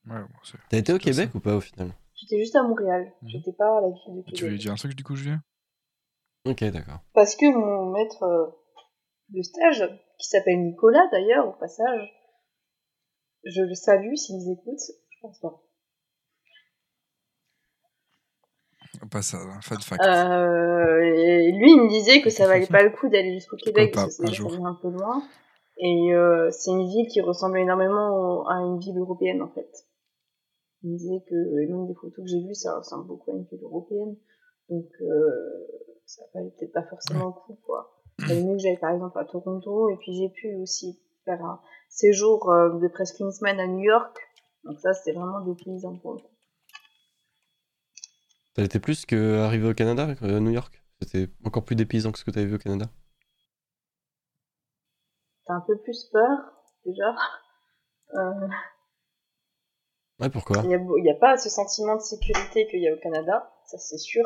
Ouais, 0.09 0.21
bon, 0.21 0.27
c'est- 0.43 0.57
T'as 0.69 0.77
été 0.77 0.93
au 0.93 0.97
c'est. 0.97 1.03
Québec 1.11 1.29
ou 1.35 1.39
pas 1.39 1.55
au 1.55 1.61
final? 1.61 1.91
J'étais 2.15 2.39
juste 2.39 2.55
à 2.55 2.63
Montréal, 2.63 3.11
Mhm. 3.21 3.29
j'étais 3.29 3.53
pas 3.53 3.77
à 3.77 3.81
la 3.81 3.87
ville 3.89 3.97
de 4.17 4.21
Tu 4.23 4.29
voulais 4.31 4.47
Québec. 4.55 4.59
dire 4.61 4.71
un 4.71 4.75
truc 4.75 4.95
du 4.95 5.03
coup, 5.03 5.15
Julien? 5.15 5.41
Ok, 6.45 6.63
d'accord. 6.63 6.99
Parce 7.13 7.35
que 7.35 7.45
mon 7.45 7.91
maître 7.91 8.23
euh, 8.23 8.47
de 9.29 9.41
stage, 9.41 9.83
qui 10.19 10.27
s'appelle 10.29 10.63
Nicolas 10.63 11.05
d'ailleurs, 11.11 11.47
au 11.47 11.51
passage, 11.53 12.09
je 13.43 13.61
le 13.61 13.75
salue 13.75 14.15
s'il 14.15 14.37
nous 14.37 14.51
écoute, 14.53 14.79
je 15.09 15.17
pense 15.21 15.39
pas. 15.39 15.61
Pas 19.11 19.21
ça, 19.21 19.37
fun 19.61 19.79
fact. 19.79 20.03
Euh, 20.05 21.01
et 21.03 21.51
lui, 21.51 21.71
il 21.71 21.81
me 21.81 21.89
disait 21.89 22.21
que 22.21 22.29
ça 22.29 22.47
valait 22.47 22.65
pas 22.67 22.81
le 22.83 22.89
coup 22.89 23.09
d'aller 23.09 23.33
jusqu'au 23.33 23.57
Québec 23.57 23.93
pas, 23.93 24.03
parce 24.03 24.17
que 24.17 24.23
un 24.23 24.27
c'est 24.29 24.33
jour. 24.35 24.65
un 24.65 24.73
peu 24.81 24.89
loin. 24.89 25.21
Et 25.79 26.13
euh, 26.15 26.49
c'est 26.51 26.71
une 26.71 26.87
ville 26.87 27.07
qui 27.07 27.21
ressemble 27.21 27.59
énormément 27.59 28.09
au- 28.41 28.47
à 28.49 28.55
une 28.55 28.79
ville 28.79 28.97
européenne 28.97 29.41
en 29.43 29.49
fait. 29.49 29.69
Il 30.83 30.91
me 30.91 30.97
disait 30.97 31.23
que, 31.27 31.35
et 31.61 31.67
même 31.67 31.87
des 31.87 31.95
photos 31.95 32.23
que 32.23 32.27
j'ai 32.27 32.41
vues, 32.41 32.53
ça 32.55 32.77
ressemble 32.77 33.07
beaucoup 33.07 33.31
à 33.31 33.35
une 33.35 33.45
ville 33.45 33.63
européenne. 33.63 34.15
Donc 34.69 34.89
euh, 35.01 35.67
ça 36.05 36.23
valait 36.33 36.51
peut-être 36.51 36.73
pas 36.73 36.83
forcément 36.83 37.27
le 37.27 37.31
coup 37.33 37.59
quoi. 37.65 38.01
Valait 38.19 38.43
mieux 38.43 38.55
que 38.55 38.61
j'aille 38.61 38.79
par 38.79 38.91
exemple 38.91 39.17
à 39.17 39.25
Toronto 39.25 39.89
et 39.89 39.97
puis 39.97 40.13
j'ai 40.13 40.29
pu 40.29 40.55
aussi 40.55 40.99
faire 41.25 41.43
un 41.43 41.61
séjour 41.89 42.49
euh, 42.49 42.79
de 42.79 42.87
presque 42.87 43.19
une 43.19 43.31
semaine 43.31 43.59
à 43.59 43.67
New 43.67 43.83
York. 43.83 44.17
Donc 44.63 44.79
ça 44.79 44.93
c'était 44.93 45.13
vraiment 45.13 45.41
des 45.41 45.55
paysans 45.55 45.97
pour 45.97 46.13
le 46.13 46.19
coup. 46.19 46.27
T'as 48.53 48.63
été 48.63 48.79
plus 48.79 49.05
que 49.05 49.37
arrivé 49.39 49.69
au 49.69 49.73
Canada, 49.73 50.15
euh, 50.23 50.39
New 50.39 50.51
York? 50.51 50.83
C'était 51.01 51.31
encore 51.45 51.63
plus 51.63 51.75
dépaysant 51.75 52.11
que 52.11 52.19
ce 52.19 52.25
que 52.25 52.31
t'avais 52.31 52.47
vu 52.47 52.55
au 52.55 52.59
Canada? 52.59 52.87
T'as 55.45 55.53
un 55.53 55.61
peu 55.61 55.77
plus 55.77 56.09
peur 56.11 56.37
déjà? 56.85 57.15
Euh, 58.15 58.47
Ouais, 60.19 60.29
pourquoi? 60.29 60.57
Il 60.63 60.69
n'y 60.69 61.11
a, 61.11 61.15
pas 61.15 61.37
ce 61.37 61.49
sentiment 61.49 61.95
de 61.95 62.01
sécurité 62.01 62.65
qu'il 62.67 62.81
y 62.81 62.89
a 62.89 62.93
au 62.93 62.97
Canada, 62.97 63.51
ça 63.65 63.77
c'est 63.77 63.97
sûr. 63.99 64.25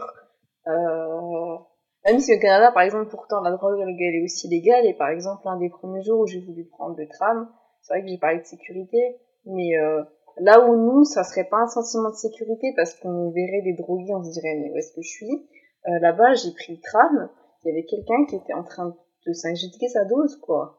Euh, 0.67 1.57
même 2.05 2.19
si 2.19 2.33
au 2.33 2.39
Canada, 2.39 2.71
par 2.71 2.83
exemple, 2.83 3.09
pourtant 3.09 3.41
la 3.41 3.51
drogue 3.51 3.79
elle 3.79 4.15
est 4.15 4.23
aussi 4.23 4.47
légale, 4.47 4.85
et 4.85 4.93
par 4.93 5.09
exemple, 5.09 5.41
un 5.45 5.57
des 5.57 5.69
premiers 5.69 6.01
jours 6.01 6.21
où 6.21 6.27
j'ai 6.27 6.39
voulu 6.39 6.65
prendre 6.65 6.95
le 6.97 7.07
tram, 7.07 7.49
c'est 7.81 7.93
vrai 7.93 8.03
que 8.03 8.07
j'ai 8.07 8.17
parlé 8.17 8.39
de 8.39 8.45
sécurité, 8.45 9.17
mais 9.45 9.77
euh, 9.77 10.03
là 10.37 10.61
où 10.61 10.75
nous, 10.75 11.03
ça 11.03 11.23
serait 11.23 11.47
pas 11.49 11.57
un 11.57 11.67
sentiment 11.67 12.09
de 12.09 12.15
sécurité 12.15 12.73
parce 12.75 12.93
qu'on 12.93 13.31
verrait 13.31 13.61
des 13.63 13.73
drogués, 13.73 14.13
on 14.15 14.23
se 14.23 14.31
dirait 14.31 14.55
mais 14.61 14.71
où 14.71 14.77
est-ce 14.77 14.93
que 14.93 15.01
je 15.01 15.09
suis? 15.09 15.49
Euh, 15.87 15.99
Là-bas, 15.99 16.35
j'ai 16.35 16.51
pris 16.51 16.73
le 16.75 16.81
tram, 16.81 17.29
il 17.63 17.69
y 17.69 17.71
avait 17.71 17.85
quelqu'un 17.85 18.25
qui 18.29 18.35
était 18.37 18.53
en 18.53 18.63
train 18.63 18.95
de 19.27 19.33
s'injecter 19.33 19.87
sa 19.89 20.05
dose, 20.05 20.37
quoi. 20.37 20.77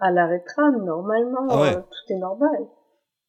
À 0.00 0.10
l'arrêt 0.12 0.40
de 0.40 0.44
tram, 0.44 0.84
normalement, 0.84 1.46
Ah 1.48 1.60
ouais. 1.60 1.76
euh, 1.76 1.80
tout 1.80 2.12
est 2.12 2.18
normal. 2.18 2.68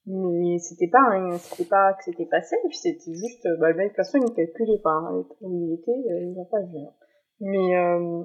Mais 0.06 0.58
c'était 0.60 0.88
pas 0.88 1.02
un, 1.12 1.38
c'était 1.38 1.66
pas 1.70 1.94
que 1.94 2.04
c'était 2.06 2.26
pas 2.26 2.42
safe, 2.42 2.60
c'était 2.74 3.14
juste, 3.14 3.46
euh, 3.46 3.58
bah, 3.58 3.70
le 3.70 3.76
mec, 3.76 3.88
de 3.92 3.96
toute 3.96 3.98
façon, 3.98 4.18
il 4.18 4.34
calculait 4.34 4.80
pas, 4.84 4.92
hein, 4.92 5.24
où 5.42 5.68
il 5.68 5.74
était, 5.76 5.92
euh, 5.92 6.22
il 6.24 6.34
n'a 6.36 6.46
pas 6.46 6.62
vu. 6.62 6.78
hein. 6.80 6.94
Mais, 7.42 7.76
euh, 7.78 8.24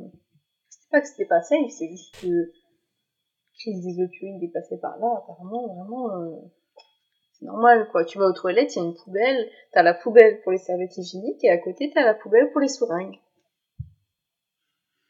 c'était 0.71 0.89
pas 0.91 1.01
que 1.03 1.09
c'était 1.09 1.25
pas 1.27 1.43
safe, 1.43 1.71
c'est 1.71 1.89
juste 1.89 2.21
que, 2.21 2.53
crise 3.59 3.83
des 3.85 4.03
opioïdes 4.03 4.43
est 4.43 4.49
passée 4.53 4.79
par 4.79 4.97
là, 4.99 5.09
apparemment, 5.19 5.75
vraiment, 5.75 6.11
euh, 6.17 6.37
c'est 7.39 7.45
normal, 7.47 7.89
quoi. 7.93 8.05
Tu 8.05 8.19
vas 8.19 8.27
aux 8.27 8.33
toilettes, 8.33 8.75
il 8.77 8.79
y 8.79 8.83
a 8.83 8.85
une 8.87 8.95
poubelle, 8.95 9.49
t'as 9.73 9.83
la 9.83 9.95
poubelle 9.95 10.41
pour 10.43 10.53
les 10.53 10.59
serviettes 10.59 10.97
hygiéniques, 10.97 11.45
et 11.45 11.51
à 11.51 11.59
côté, 11.59 11.91
t'as 11.95 12.05
la 12.05 12.15
poubelle 12.15 12.51
pour 12.53 12.61
les 12.61 12.69
seringues. 12.69 13.19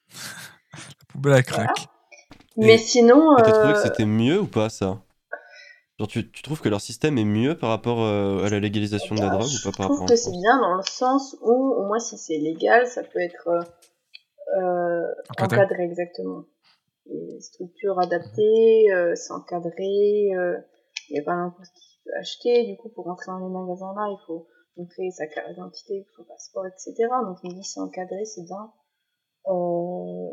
La 0.74 1.04
poubelle 1.08 1.32
à 1.34 1.42
crack. 1.42 1.88
Mais 2.56 2.74
Et- 2.74 2.78
sinon, 2.78 3.38
Et 3.38 3.42
t'as 3.42 3.52
trouvé 3.52 3.68
euh, 3.68 3.72
que 3.74 3.78
c'était 3.80 4.06
mieux 4.06 4.40
ou 4.40 4.46
pas 4.46 4.68
ça? 4.68 5.00
Genre, 5.98 6.08
tu, 6.08 6.30
tu 6.30 6.42
trouves 6.42 6.60
que 6.60 6.68
leur 6.68 6.80
système 6.80 7.18
est 7.18 7.24
mieux 7.24 7.56
par 7.58 7.70
rapport 7.70 8.02
euh, 8.02 8.44
à 8.44 8.50
la 8.50 8.60
légalisation 8.60 9.14
de 9.16 9.20
la 9.20 9.28
Bah, 9.28 9.34
drogue 9.38 9.52
ou 9.54 9.58
je 9.58 9.62
pas 9.62 9.72
par 9.72 9.86
trouve 9.86 10.00
rapport 10.00 10.06
que 10.06 10.14
en 10.14 10.16
c'est 10.16 10.30
France 10.30 10.40
bien 10.40 10.58
dans 10.60 10.74
le 10.76 10.82
sens 10.82 11.36
où, 11.42 11.52
au 11.52 11.84
moins 11.86 11.98
si 11.98 12.18
c'est 12.18 12.38
légal, 12.38 12.86
ça 12.86 13.02
peut 13.04 13.20
être 13.20 13.48
euh, 13.48 13.62
euh, 14.58 15.14
Encadré. 15.28 15.58
encadré 15.58 15.84
exactement. 15.84 16.44
des 17.06 17.40
structures 17.40 17.98
adaptées, 18.00 18.92
euh, 18.92 19.14
c'est 19.16 19.32
encadré, 19.32 20.30
euh, 20.36 20.58
il 21.10 21.14
n'y 21.14 21.20
a 21.20 21.24
pas 21.24 21.36
n'importe 21.36 21.68
qui 21.74 22.00
peut 22.04 22.12
acheter. 22.20 22.64
Du 22.66 22.76
coup, 22.78 22.90
pour 22.90 23.04
rentrer 23.06 23.26
dans 23.32 23.38
les 23.38 23.52
magasins 23.52 23.94
là, 23.96 24.08
il 24.10 24.18
faut 24.26 24.48
montrer 24.76 25.10
sa 25.12 25.26
carte 25.28 25.48
d'identité, 25.50 26.06
son 26.16 26.24
passeport, 26.24 26.66
etc. 26.66 26.94
Donc, 27.24 27.38
on 27.44 27.48
dit 27.48 27.64
c'est 27.64 27.80
encadré, 27.80 28.24
c'est 28.24 28.44
bien. 28.44 28.72
Euh... 29.48 30.30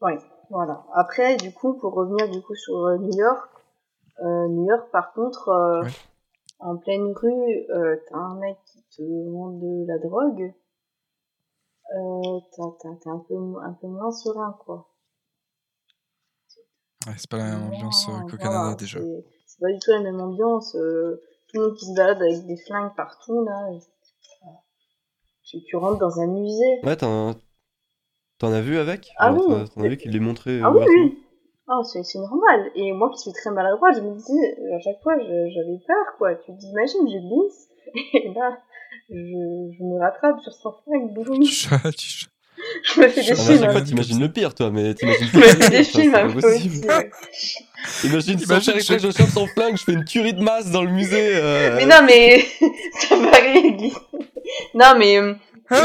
Ouais, 0.00 0.18
voilà. 0.52 0.84
Après, 0.94 1.36
du 1.36 1.52
coup, 1.52 1.74
pour 1.74 1.94
revenir 1.94 2.30
du 2.30 2.40
coup 2.42 2.54
sur 2.54 2.76
euh, 2.86 2.98
New 2.98 3.16
York, 3.16 3.50
euh, 4.20 4.48
New 4.48 4.66
York, 4.68 4.90
par 4.92 5.12
contre, 5.14 5.48
euh, 5.48 5.82
Ouais. 5.82 5.90
en 6.60 6.76
pleine 6.76 7.12
rue, 7.16 7.66
euh, 7.70 7.96
t'as 8.08 8.16
un 8.18 8.34
mec 8.36 8.56
qui 8.66 8.82
te 8.96 9.02
vend 9.30 9.50
de 9.50 9.86
la 9.88 9.98
drogue. 9.98 10.54
Euh, 11.94 12.40
t'as- 12.56 12.76
t'as- 12.80 12.96
t'es 13.02 13.10
un 13.10 13.18
peu, 13.18 13.34
un 13.62 13.72
peu 13.72 13.86
moins 13.86 14.12
serein, 14.12 14.56
quoi. 14.64 14.88
Ouais, 17.06 17.14
c'est 17.16 17.28
pas 17.28 17.38
la 17.38 17.44
même 17.50 17.64
ambiance 17.64 18.08
euh, 18.08 18.12
qu'au 18.22 18.36
voilà, 18.36 18.42
Canada 18.42 18.74
déjà. 18.76 19.00
c'est- 19.00 19.58
pas 19.60 19.72
du 19.72 19.78
tout 19.80 19.90
la 19.90 20.00
même 20.00 20.20
ambiance. 20.20 20.74
euh, 20.76 21.20
tout 21.48 21.58
le 21.60 21.66
monde 21.68 21.76
qui 21.76 21.84
se 21.86 21.94
balade 21.94 22.22
avec 22.22 22.46
des 22.46 22.56
flingues 22.56 22.94
partout, 22.96 23.44
là. 23.44 23.68
Tu, 25.44 25.62
tu 25.64 25.76
rentres 25.76 25.98
dans 25.98 26.18
un 26.20 26.26
musée. 26.28 26.80
Ouais, 26.84 26.96
t'en 26.96 27.34
t'en 28.42 28.52
as 28.52 28.60
vu 28.60 28.76
avec 28.78 29.08
Ah 29.18 29.32
oui. 29.32 29.40
T'en 29.74 29.82
as 29.84 29.88
vu 29.88 29.96
qu'il 29.96 30.10
les 30.10 30.20
montrait 30.20 30.60
Ah 30.62 30.70
oui. 30.70 30.84
Ah, 31.68 31.80
c'est 31.84 32.02
c'est 32.02 32.18
normal. 32.18 32.70
Et 32.74 32.92
moi 32.92 33.08
qui 33.14 33.20
suis 33.22 33.32
très 33.32 33.50
maladroite, 33.50 33.94
je 33.96 34.00
me 34.02 34.14
dis, 34.14 34.74
à 34.74 34.80
chaque 34.80 35.00
fois, 35.02 35.14
je- 35.18 35.50
j'avais 35.54 35.78
peur, 35.86 36.04
quoi. 36.18 36.34
Tu 36.34 36.50
t'imagines, 36.58 37.08
je 37.08 37.18
glisse, 37.18 37.68
et 38.14 38.28
là, 38.34 38.58
je, 39.08 39.14
je 39.78 39.82
me 39.84 39.98
rattrape 40.00 40.40
sur 40.42 40.52
son 40.52 40.72
flingue, 40.84 41.14
boum. 41.14 41.42
Je 42.84 43.00
me 43.00 43.08
fais 43.08 43.22
des 43.22 43.30
à 43.32 43.34
films. 43.34 43.58
chaque 43.60 43.68
hein. 43.68 43.72
fois, 43.72 43.80
t'imagines 43.80 44.20
le 44.20 44.30
pire, 44.30 44.54
toi, 44.54 44.70
mais 44.70 44.94
t'imagines 44.94 45.26
Je 45.32 45.36
me 45.38 45.42
pas 45.42 45.48
fais 45.48 45.70
des 45.70 45.78
le 45.78 45.84
pire, 45.84 46.00
films 46.00 46.12
pas 46.12 46.26
aussi. 46.26 46.34
possible. 46.68 46.86
Imagine, 48.04 48.38
sans 48.38 48.60
faire 48.60 48.80
chaque- 48.80 48.98
je 49.00 49.10
chope 49.10 49.30
son 49.30 49.46
flingue, 49.48 49.76
je 49.76 49.82
fais 49.82 49.92
une 49.94 50.04
tuerie 50.04 50.34
de 50.34 50.42
masse 50.42 50.70
dans 50.70 50.82
le 50.82 50.90
musée. 50.90 51.34
euh, 51.36 51.74
Mais 51.76 51.86
non, 51.86 52.02
mais 52.06 52.44
ça 53.00 53.16
m'arrive. 53.16 53.76
Guy. 53.78 53.92
Non, 54.74 54.94
mais 54.98 55.18
euh, 55.18 55.32
Hein 55.32 55.36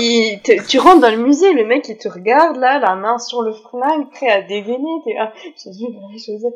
il 0.02 0.42
te- 0.42 0.68
tu 0.68 0.80
rentres 0.80 1.02
dans 1.02 1.12
le 1.12 1.18
musée, 1.18 1.54
le 1.54 1.66
mec 1.66 1.88
il 1.90 1.98
te 1.98 2.08
regarde 2.10 2.58
là, 2.58 2.80
la 2.80 2.96
main 2.96 3.18
sur 3.18 3.42
le 3.42 3.54
flingue, 3.54 4.10
prêt 4.12 4.30
à 4.30 4.42
dégainer. 4.42 5.02
T'es 5.06 5.14
là, 5.14 5.32
Jésus, 5.64 5.86
Joseph, 6.14 6.54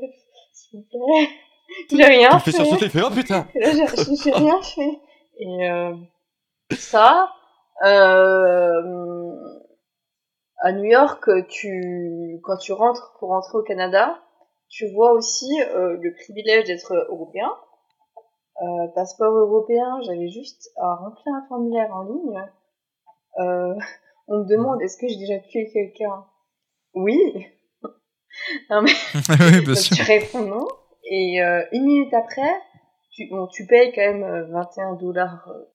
s'il 0.53 0.79
vous 0.79 0.85
plaît, 0.89 1.29
j'ai 1.91 2.03
rien 2.05 2.39
fait. 2.39 2.51
sursauter, 2.51 2.85
il 2.85 2.91
fait 2.91 3.01
Oh 3.05 3.09
putain 3.09 3.47
là, 3.55 3.71
j'ai- 3.71 4.03
j'ai 4.03 4.15
j'ai 4.15 4.31
rien 4.31 4.61
fait. 4.61 4.99
Et 5.37 5.69
euh, 5.69 5.93
ça, 6.71 7.29
euh, 7.85 9.31
à 10.63 10.71
New 10.73 10.83
York, 10.85 11.27
tu, 11.49 12.39
quand 12.43 12.57
tu 12.57 12.71
rentres 12.73 13.13
pour 13.19 13.29
rentrer 13.29 13.57
au 13.57 13.63
Canada, 13.63 14.19
tu 14.69 14.91
vois 14.93 15.11
aussi 15.13 15.49
euh, 15.75 15.97
le 15.99 16.13
privilège 16.13 16.65
d'être 16.65 16.93
européen. 17.09 17.49
Euh, 18.61 18.87
passeport 18.93 19.33
européen, 19.33 19.99
j'avais 20.05 20.29
juste 20.29 20.69
à 20.79 20.93
remplir 20.95 21.33
un 21.33 21.45
formulaire 21.49 21.89
en 21.95 22.03
ligne. 22.03 22.43
Euh, 23.39 23.73
on 24.27 24.39
me 24.39 24.45
demande 24.47 24.81
est-ce 24.81 24.97
que 24.97 25.07
j'ai 25.07 25.17
déjà 25.17 25.39
tué 25.39 25.69
quelqu'un? 25.71 26.25
Oui. 26.93 27.17
non 28.69 28.81
mais 28.81 28.91
oui, 29.29 29.61
bien 29.61 29.61
donc 29.63 29.77
sûr. 29.77 29.95
tu 29.95 30.01
réponds 30.03 30.45
non. 30.45 30.67
Et 31.03 31.41
euh, 31.43 31.63
une 31.73 31.85
minute 31.85 32.13
après, 32.13 32.53
tu, 33.11 33.27
bon, 33.29 33.47
tu 33.47 33.65
payes 33.67 33.91
quand 33.93 34.01
même 34.01 34.23
euh, 34.23 34.45
21 34.51 34.93
dollars. 34.93 35.47
euh, 35.49 35.65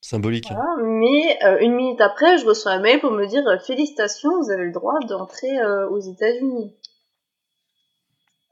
Symbolique. 0.00 0.48
Voilà. 0.50 0.76
Mais 0.82 1.38
euh, 1.44 1.58
une 1.60 1.74
minute 1.74 2.00
après, 2.00 2.36
je 2.38 2.46
reçois 2.46 2.72
un 2.72 2.80
mail 2.80 3.00
pour 3.00 3.10
me 3.10 3.26
dire 3.26 3.42
félicitations, 3.66 4.30
vous 4.42 4.50
avez 4.50 4.64
le 4.64 4.72
droit 4.72 4.98
d'entrer 5.08 5.58
euh, 5.60 5.88
aux 5.88 5.98
États-Unis. 6.00 6.76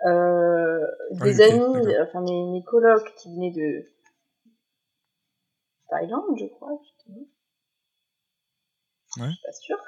Euh, 0.07 0.81
Ah, 1.21 1.25
des 1.25 1.41
amis, 1.43 1.77
enfin 2.03 2.23
mes, 2.23 2.45
mes 2.51 2.63
colocs 2.65 3.15
qui 3.17 3.29
venaient 3.35 3.53
de 3.53 3.87
Thaïlande, 5.93 6.37
je 6.39 6.47
crois, 6.47 6.71
justement. 6.83 7.27
Ouais. 9.19 9.27
Je 9.29 9.33
suis 9.33 9.43
pas 9.45 9.53
sûre. 9.53 9.79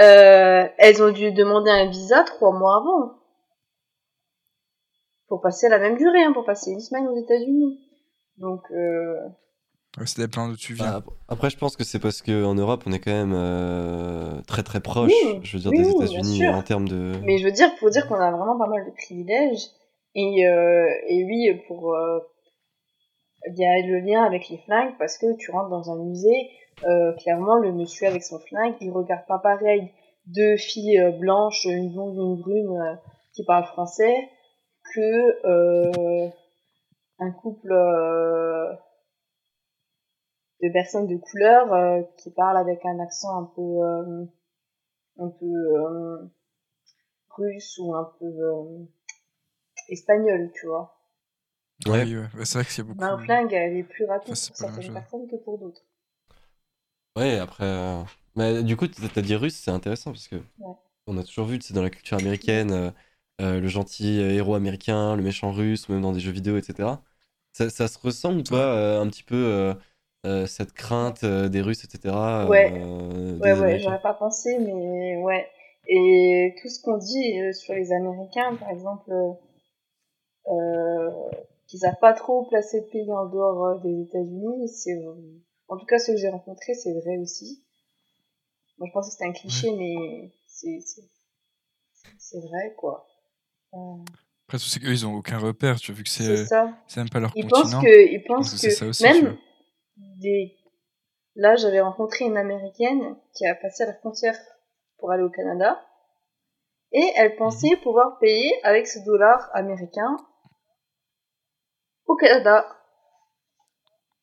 Euh, 0.00 0.68
elles 0.78 1.02
ont 1.02 1.10
dû 1.12 1.32
demander 1.32 1.70
un 1.70 1.88
visa 1.88 2.22
trois 2.24 2.52
mois 2.52 2.76
avant. 2.76 3.18
Pour 5.28 5.40
passer 5.40 5.68
la 5.68 5.78
même 5.78 5.96
durée, 5.96 6.22
hein, 6.22 6.32
pour 6.32 6.44
passer 6.44 6.70
une 6.70 6.80
semaine 6.80 7.06
aux 7.08 7.16
États-Unis. 7.16 7.80
Donc, 8.38 8.62
euh, 8.70 9.16
Ouais, 9.96 10.06
c'est 10.06 10.20
des 10.20 10.28
plans 10.28 10.48
d'où 10.48 10.56
tu 10.56 10.74
viens. 10.74 10.86
Bah, 10.90 10.96
ap- 10.96 11.10
après, 11.28 11.50
je 11.50 11.56
pense 11.56 11.76
que 11.76 11.84
c'est 11.84 12.00
parce 12.00 12.20
qu'en 12.20 12.54
Europe, 12.54 12.82
on 12.86 12.92
est 12.92 12.98
quand 12.98 13.12
même 13.12 13.32
euh, 13.34 14.40
très 14.46 14.62
très 14.64 14.80
proche, 14.80 15.12
Oui, 15.12 15.40
je 15.42 15.56
veux 15.56 15.62
dire, 15.62 15.70
oui, 15.70 15.78
des 15.82 15.90
États-Unis 15.90 16.48
en 16.48 16.62
termes 16.62 16.88
de. 16.88 17.12
Mais 17.22 17.38
je 17.38 17.44
veux 17.44 17.52
dire, 17.52 17.74
pour 17.76 17.90
dire 17.90 18.06
qu'on 18.08 18.16
a 18.16 18.30
vraiment 18.32 18.58
pas 18.58 18.66
mal 18.66 18.84
de 18.86 18.90
privilèges. 18.90 19.66
Et, 20.16 20.46
euh, 20.46 20.86
et 21.08 21.24
oui, 21.24 21.60
pour. 21.68 21.94
Il 23.46 23.58
y 23.58 23.64
a 23.64 23.86
le 23.86 24.00
lien 24.00 24.24
avec 24.24 24.48
les 24.48 24.58
flingues 24.58 24.96
parce 24.98 25.18
que 25.18 25.34
tu 25.36 25.50
rentres 25.50 25.68
dans 25.68 25.90
un 25.90 26.02
musée, 26.02 26.50
euh, 26.84 27.12
clairement, 27.14 27.56
le 27.56 27.72
monsieur 27.72 28.06
avec 28.06 28.22
son 28.22 28.38
flingue, 28.38 28.74
il 28.80 28.90
regarde 28.90 29.26
pas 29.26 29.38
pareil 29.38 29.92
deux 30.26 30.56
filles 30.56 31.00
euh, 31.00 31.12
blanches, 31.12 31.64
une 31.64 31.92
blonde, 31.92 32.16
une 32.16 32.40
brune, 32.40 32.76
euh, 32.80 32.94
qui 33.32 33.44
parlent 33.44 33.66
français, 33.66 34.30
que 34.94 35.46
euh, 35.46 36.28
un 37.18 37.30
couple 37.32 37.68
de 40.62 40.72
personnes 40.72 41.06
de 41.06 41.16
couleur 41.16 42.06
qui 42.16 42.30
parlent 42.30 42.56
avec 42.56 42.84
un 42.84 42.98
accent 43.00 43.38
un 43.38 43.50
peu. 43.56 44.28
un 45.18 45.28
peu. 45.28 46.30
russe 47.30 47.78
ou 47.78 47.94
un 47.94 48.12
peu 48.18 48.86
espagnol, 49.88 50.50
tu 50.54 50.66
vois. 50.66 50.93
Ouais. 51.86 52.04
Oui, 52.04 52.16
ouais. 52.16 52.28
Ouais, 52.34 52.44
c'est 52.44 52.58
vrai 52.58 52.64
qu'il 52.64 52.78
y 52.78 52.80
a 52.80 52.84
beaucoup. 52.84 53.04
Un 53.04 53.18
flingue, 53.18 53.52
elle 53.52 53.76
est 53.76 53.84
plus 53.84 54.04
rapide 54.04 54.32
Enfin, 54.34 54.46
pour 54.48 54.56
certaines 54.56 54.92
personnes 54.92 55.28
que 55.28 55.36
pour 55.36 55.58
d'autres. 55.58 55.84
Ouais, 57.16 57.38
après. 57.38 57.64
euh, 57.64 58.02
Mais 58.36 58.62
du 58.62 58.76
coup, 58.76 58.88
t'as 58.88 59.22
dit 59.22 59.34
russe, 59.36 59.56
c'est 59.56 59.70
intéressant 59.70 60.10
parce 60.12 60.26
que 60.28 60.36
Ouais. 60.58 60.74
on 61.06 61.18
a 61.18 61.24
toujours 61.24 61.46
vu, 61.46 61.58
c'est 61.62 61.74
dans 61.74 61.82
la 61.82 61.90
culture 61.90 62.18
américaine, 62.18 62.72
euh, 62.72 62.90
euh, 63.40 63.60
le 63.60 63.68
gentil 63.68 64.18
héros 64.20 64.54
américain, 64.54 65.16
le 65.16 65.22
méchant 65.22 65.52
russe, 65.52 65.88
ou 65.88 65.92
même 65.92 66.02
dans 66.02 66.12
des 66.12 66.20
jeux 66.20 66.32
vidéo, 66.32 66.58
etc. 66.58 67.02
Ça, 67.52 67.70
ça 67.70 67.88
se 67.88 67.98
ressent 67.98 68.36
ou 68.38 68.44
pas 68.44 68.76
euh, 68.76 69.02
un 69.02 69.08
petit 69.08 69.24
peu 69.24 69.36
euh, 69.36 69.74
euh, 70.26 70.46
cette 70.46 70.72
crainte 70.74 71.24
euh, 71.24 71.48
des 71.48 71.62
Russes, 71.62 71.84
etc. 71.84 72.46
Ouais. 72.48 72.72
euh, 72.72 73.38
Ouais, 73.40 73.52
ouais, 73.54 73.78
j'aurais 73.80 74.00
pas 74.00 74.14
pensé, 74.14 74.58
mais 74.60 75.16
ouais. 75.16 75.48
Et 75.88 76.54
tout 76.62 76.68
ce 76.68 76.80
qu'on 76.82 76.96
dit 76.98 77.40
euh, 77.40 77.52
sur 77.52 77.74
les 77.74 77.92
Américains, 77.92 78.54
par 78.56 78.70
exemple, 78.70 79.10
euh, 80.48 81.10
euh, 81.64 81.68
qu'ils 81.68 81.80
savent 81.80 81.98
pas 82.00 82.12
trop 82.12 82.46
placer 82.46 82.80
le 82.80 82.86
pays 82.86 83.12
en 83.12 83.26
dehors 83.26 83.64
euh, 83.64 83.78
des 83.78 84.02
États-Unis, 84.02 84.68
c'est, 84.68 84.94
euh, 84.94 85.14
en 85.68 85.76
tout 85.76 85.86
cas, 85.86 85.98
ceux 85.98 86.14
que 86.14 86.18
j'ai 86.18 86.28
rencontrés, 86.28 86.74
c'est 86.74 86.92
vrai 86.92 87.18
aussi. 87.18 87.64
Moi, 88.78 88.88
je 88.88 88.92
pense 88.92 89.06
que 89.06 89.12
c'était 89.12 89.26
un 89.26 89.32
cliché, 89.32 89.70
mais 89.76 90.32
c'est, 90.46 90.78
c'est, 92.18 92.40
vrai, 92.40 92.74
quoi. 92.76 93.06
Euh, 93.74 93.78
Après, 94.46 94.58
tout 94.58 94.64
c'est 94.64 94.80
qu'eux, 94.80 94.90
ils 94.90 95.06
ont 95.06 95.14
aucun 95.14 95.38
repère, 95.38 95.78
tu 95.78 95.92
vois, 95.92 95.98
vu 95.98 96.04
que 96.04 96.10
c'est 96.10 96.44
c'est 96.44 96.56
c'est 96.86 97.00
même 97.00 97.08
pas 97.08 97.20
leur 97.20 97.32
Ils 97.36 97.46
pensent 97.46 97.74
que, 97.74 98.12
ils 98.12 98.22
pensent 98.24 98.60
que 98.60 98.70
ça 98.70 98.86
aussi, 98.86 99.04
même 99.04 99.36
des, 99.96 100.56
là, 101.36 101.56
j'avais 101.56 101.80
rencontré 101.80 102.24
une 102.24 102.36
américaine 102.36 103.16
qui 103.32 103.46
a 103.46 103.54
passé 103.54 103.86
la 103.86 103.94
frontière 103.94 104.36
pour 104.98 105.12
aller 105.12 105.22
au 105.22 105.30
Canada. 105.30 105.80
Et 106.92 107.12
elle 107.16 107.34
pensait 107.36 107.76
pouvoir 107.82 108.18
payer 108.20 108.52
avec 108.62 108.86
ce 108.86 109.00
dollar 109.00 109.50
américain 109.52 110.16
au 112.06 112.16
Canada. 112.16 112.66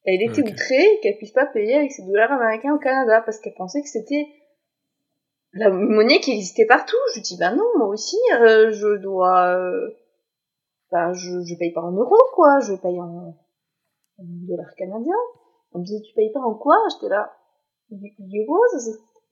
Elle 0.03 0.21
était 0.23 0.41
outrée 0.41 0.99
qu'elle 1.01 1.17
puisse 1.17 1.31
pas 1.31 1.45
payer 1.45 1.75
avec 1.75 1.91
ses 1.91 2.03
dollars 2.05 2.31
américains 2.31 2.73
au 2.73 2.79
Canada 2.79 3.21
parce 3.21 3.39
qu'elle 3.39 3.53
pensait 3.53 3.81
que 3.81 3.87
c'était 3.87 4.27
la 5.53 5.69
monnaie 5.69 6.19
qui 6.19 6.31
existait 6.31 6.65
partout. 6.65 6.97
Je 7.15 7.21
dis 7.21 7.37
bah 7.37 7.53
non, 7.53 7.65
moi 7.77 7.87
aussi, 7.87 8.17
euh, 8.33 8.71
je 8.71 8.97
dois, 8.97 9.55
euh, 9.55 9.89
bah 10.91 11.13
je, 11.13 11.43
je 11.43 11.55
paye 11.59 11.71
pas 11.71 11.81
en 11.81 11.91
euros 11.91 12.17
quoi, 12.33 12.59
je 12.61 12.73
paye 12.73 12.99
en, 12.99 13.35
en 14.17 14.23
dollars 14.23 14.73
canadiens. 14.75 15.13
Elle 15.73 15.81
me 15.81 15.85
dit 15.85 16.01
tu 16.01 16.13
payes 16.15 16.31
pas 16.31 16.41
en 16.41 16.55
quoi? 16.55 16.75
J'étais 16.89 17.09
là, 17.09 17.31
euros, 17.91 18.65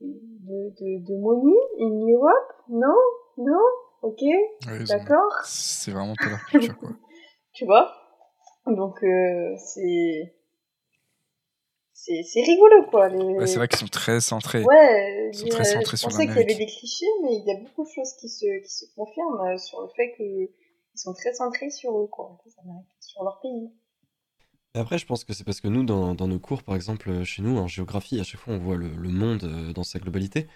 de, 0.01 0.69
de, 0.69 1.05
de 1.05 1.19
money 1.19 1.57
in 1.79 2.13
Europe? 2.13 2.53
Non, 2.69 2.95
non, 3.37 3.61
ok, 4.03 4.21
Ouais, 4.21 4.83
d'accord. 4.87 5.33
C'est 5.43 5.91
vraiment 5.91 6.13
pas 6.15 6.37
culture, 6.49 6.77
quoi. 6.77 6.89
tu 7.53 7.65
vois? 7.65 7.91
Donc 8.75 9.03
euh, 9.03 9.55
c'est 9.57 10.33
c'est 12.23 12.41
rigolo 12.41 12.87
quoi 12.89 13.09
les... 13.09 13.17
Ouais, 13.37 13.47
c'est 13.47 13.59
vrai 13.59 13.67
qu'ils 13.67 13.79
sont 13.79 13.87
très 13.87 14.21
centrés. 14.21 14.69
ouais 14.69 15.31
Ils 15.31 15.37
sont 15.37 15.47
je- 15.47 15.49
très 15.49 15.65
centrés 15.65 15.97
je 15.97 15.97
sur 15.97 16.11
pensais 16.11 16.27
qu'il 16.27 16.37
y 16.37 16.43
avait 16.43 16.55
des 16.55 16.65
clichés 16.67 17.05
mais 17.23 17.35
il 17.37 17.45
y 17.47 17.51
a 17.51 17.59
beaucoup 17.59 17.83
de 17.85 17.89
choses 17.89 18.13
qui 18.19 18.29
se 18.29 18.45
qui 18.63 18.71
se 18.71 18.85
confirment 18.95 19.41
euh, 19.47 19.57
sur 19.57 19.81
le 19.81 19.89
fait 19.95 20.11
que 20.17 20.23
ils 20.23 20.99
sont 20.99 21.13
très 21.13 21.33
centrés 21.33 21.69
sur 21.71 21.97
eux 21.99 22.07
quoi 22.07 22.39
sur 23.01 23.23
leur 23.23 23.39
pays 23.41 23.71
Et 24.75 24.79
après, 24.79 24.97
je 24.97 25.05
pense 25.05 25.23
que 25.23 25.33
c'est 25.33 25.43
parce 25.43 25.61
que 25.61 25.67
nous, 25.67 25.83
dans, 25.83 26.13
dans 26.15 26.27
nos 26.27 26.39
cours, 26.39 26.63
par 26.63 26.75
exemple, 26.75 27.09
euh, 27.09 27.23
chez 27.23 27.41
nous, 27.41 27.57
en 27.57 27.67
géographie, 27.67 28.19
à 28.19 28.23
chaque 28.23 28.39
fois, 28.41 28.53
on 28.53 28.59
voit 28.59 28.77
le, 28.77 28.89
le 28.95 29.09
monde 29.09 29.43
euh, 29.43 29.73
dans 29.73 29.83
sa 29.83 29.99
globalité. 29.99 30.47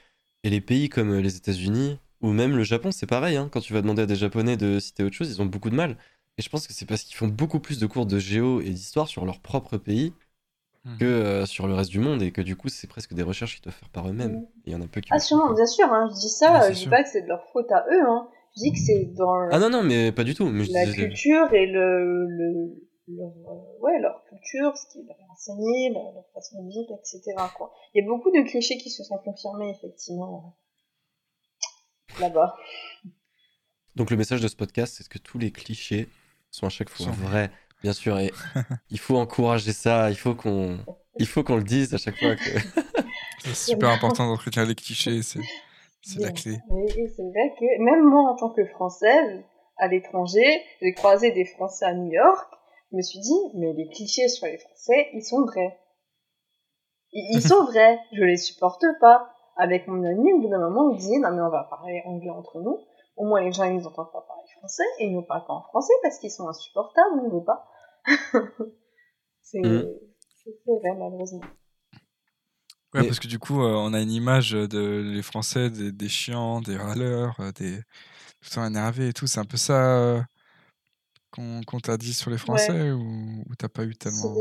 Et 0.44 0.50
les 0.50 0.62
pays 0.62 0.90
comme 0.90 1.12
euh, 1.12 1.22
les 1.22 1.36
États-Unis 1.38 2.00
ou 2.22 2.32
même 2.32 2.56
le 2.56 2.64
Japon, 2.64 2.92
c'est 2.92 3.08
pareil. 3.08 3.36
hein. 3.38 3.50
Quand 3.52 3.62
tu 3.62 3.74
vas 3.74 3.82
demander 3.82 4.04
à 4.04 4.06
des 4.06 4.16
Japonais 4.16 4.56
de 4.58 4.80
citer 4.80 5.04
autre 5.04 5.16
chose, 5.16 5.30
ils 5.32 5.42
ont 5.42 5.46
beaucoup 5.46 5.70
de 5.70 5.76
mal. 5.76 5.98
Et 6.38 6.42
je 6.42 6.50
pense 6.50 6.66
que 6.68 6.74
c'est 6.74 6.86
parce 6.86 7.04
qu'ils 7.04 7.16
font 7.16 7.28
beaucoup 7.28 7.60
plus 7.60 7.80
de 7.80 7.86
cours 7.86 8.06
de 8.06 8.18
géo 8.20 8.60
et 8.62 8.70
d'histoire 8.70 9.08
sur 9.08 9.26
leur 9.26 9.40
propre 9.40 9.78
pays 9.78 10.14
Mhm. 10.86 10.98
que 10.98 11.06
euh, 11.06 11.46
sur 11.46 11.68
le 11.68 11.74
reste 11.76 11.92
du 11.92 12.00
monde. 12.00 12.22
Et 12.22 12.32
que 12.32 12.42
du 12.42 12.56
coup, 12.58 12.68
c'est 12.70 12.88
presque 12.88 13.14
des 13.14 13.24
recherches 13.24 13.56
qu'ils 13.56 13.64
doivent 13.64 13.76
faire 13.76 13.90
par 13.90 14.10
eux-mêmes. 14.10 14.34
Mhm. 14.38 14.48
Il 14.66 14.74
y 14.74 14.76
en 14.76 14.82
a 14.82 14.88
peu 14.88 15.00
qui 15.00 15.10
Ah, 15.12 15.20
sûrement, 15.20 15.54
bien 15.54 15.66
sûr, 15.66 15.86
hein, 15.94 16.10
je 16.14 16.20
dis 16.20 16.30
ça, 16.30 16.52
Ouais, 16.52 16.58
euh, 16.58 16.62
c'est 16.64 16.70
je 16.70 16.74
dis 16.76 16.82
sûr. 16.82 16.90
pas 16.92 17.04
que 17.04 17.10
c'est 17.10 17.22
de 17.22 17.28
leur 17.28 17.46
faute 17.54 17.72
à 17.72 17.86
eux, 17.92 18.02
hein. 18.06 18.28
Je 18.58 18.62
dis 18.64 18.72
que 18.74 18.78
c'est 18.80 19.06
dans 19.16 19.50
Ah 19.52 19.60
non, 19.60 19.70
non, 19.70 19.82
mais 19.84 20.12
pas 20.12 20.24
du 20.24 20.36
tout. 20.36 20.46
Mais 20.50 20.64
je 20.66 20.74
la 20.74 20.86
disais- 20.86 20.98
culture 21.08 21.52
et 21.54 21.66
le, 21.68 22.28
le 22.28 22.76
leur, 23.08 23.30
euh, 23.32 23.80
ouais, 23.82 24.00
leur 24.00 24.24
culture, 24.30 24.76
ce 24.78 24.88
qu'ils 24.92 25.06
leur 25.08 25.18
ont 25.20 25.32
enseigné, 25.32 25.90
leur, 25.94 26.14
leur 26.14 26.26
façon 26.34 26.64
de 26.64 26.70
vivre, 26.70 26.94
etc. 27.00 27.22
Quoi. 27.58 27.74
Il 27.94 28.02
y 28.04 28.06
a 28.06 28.08
beaucoup 28.08 28.32
de 28.32 28.42
clichés 28.48 28.78
qui 28.78 28.90
se 28.90 29.04
sont 29.04 29.18
confirmés, 29.18 29.72
effectivement, 29.72 30.56
là-bas. 32.20 32.56
Donc 33.96 34.10
le 34.10 34.18
message 34.18 34.42
de 34.42 34.48
ce 34.48 34.56
podcast, 34.56 34.96
c'est 34.98 35.08
que 35.08 35.18
tous 35.20 35.38
les 35.38 35.52
clichés 35.52 36.08
sont 36.54 36.68
à 36.68 36.70
chaque 36.70 36.90
fois 36.90 37.06
Sont 37.06 37.12
vrais, 37.12 37.50
bien 37.82 37.94
sûr. 37.94 38.18
Et 38.20 38.32
il 38.90 39.00
faut 39.00 39.18
encourager 39.18 39.74
ça. 39.74 40.10
Il 40.10 40.16
faut 40.16 40.36
qu'on, 40.36 40.78
il 41.18 41.28
faut 41.28 41.44
qu'on 41.44 41.58
le 41.58 41.64
dise 41.64 41.94
à 41.94 41.98
chaque 41.98 42.18
fois. 42.18 42.36
Que... 42.36 42.50
C'est 43.44 43.56
super 43.56 43.90
important 43.90 44.28
d'entretenir 44.28 44.66
les 44.66 44.76
clichés, 44.76 45.22
c'est 45.22 45.42
c'est 46.02 46.22
la 46.22 46.32
clé. 46.32 46.60
C'est 46.70 47.24
vrai 47.24 47.54
que 47.60 47.84
même 47.84 48.04
moi, 48.06 48.32
en 48.32 48.36
tant 48.36 48.50
que 48.50 48.66
Française, 48.68 49.44
à 49.78 49.88
l'étranger, 49.88 50.62
j'ai 50.82 50.94
croisé 50.94 51.32
des 51.32 51.44
Français 51.44 51.86
à 51.86 51.94
New 51.94 52.10
York, 52.10 52.48
je 52.92 52.98
me 52.98 53.02
suis 53.02 53.20
dit, 53.20 53.40
mais 53.56 53.74
les 53.74 53.90
clichés 53.90 54.30
sur 54.30 54.48
les 54.48 54.58
Français, 54.58 55.10
ils 55.14 55.24
sont 55.24 55.44
vrais. 55.46 55.78
Ils, 57.12 57.38
ils 57.38 57.42
sont 57.42 57.66
vrais, 57.66 58.00
je 58.14 58.24
les 58.24 58.38
supporte 58.38 58.86
pas. 59.02 59.30
Avec 59.58 59.88
mon 59.88 60.04
ami, 60.04 60.34
au 60.34 60.40
bout 60.40 60.50
d'un 60.50 60.60
moment, 60.60 60.92
on 60.92 60.96
disait, 60.96 61.20
non 61.20 61.32
mais 61.32 61.42
on 61.42 61.50
va 61.50 61.68
parler 61.70 62.02
anglais 62.06 62.32
entre 62.32 62.62
nous. 62.62 62.80
Au 63.18 63.26
moins, 63.26 63.42
les 63.42 63.52
gens, 63.52 63.66
ils 63.66 63.76
nous 63.76 63.86
entendent 63.86 64.12
pas 64.12 64.26
parler 64.28 64.43
français, 64.64 64.84
et 65.00 65.08
ils 65.08 65.14
nous 65.14 65.24
parlent 65.24 65.46
pas 65.46 65.54
en 65.54 65.62
français 65.62 65.94
parce 66.02 66.18
qu'ils 66.20 66.32
sont 66.32 66.48
insupportables, 66.48 67.20
on 67.20 67.28
ne 67.28 67.34
veut 67.34 67.44
pas. 67.44 67.70
c'est 69.42 69.60
vrai, 69.62 70.96
malheureusement. 70.98 71.42
Ouais, 72.94 73.02
Mais- 73.02 73.08
parce 73.08 73.20
que 73.20 73.28
du 73.28 73.40
coup, 73.40 73.62
euh, 73.62 73.74
on 73.76 73.94
a 73.94 74.00
une 74.00 74.12
image 74.12 74.52
de 74.52 75.12
les 75.14 75.22
Français 75.22 75.70
des, 75.70 75.92
des 75.92 76.10
chiants, 76.10 76.62
des 76.62 76.78
râleurs, 76.78 77.36
euh, 77.40 77.52
des 77.52 77.78
tout 77.78 78.50
le 78.50 78.56
temps 78.56 78.66
énervés 78.66 79.10
et 79.10 79.14
tout. 79.14 79.28
C'est 79.28 79.40
un 79.40 79.46
peu 79.46 79.58
ça 79.58 79.98
euh, 79.98 80.22
qu'on 81.32 81.80
t'a 81.80 81.98
dit 81.98 82.14
sur 82.14 82.30
les 82.30 82.38
Français 82.38 82.92
ou, 82.92 83.44
ou 83.50 83.56
t'as 83.58 83.70
pas 83.70 83.84
eu 83.84 83.96
tellement. 83.96 84.34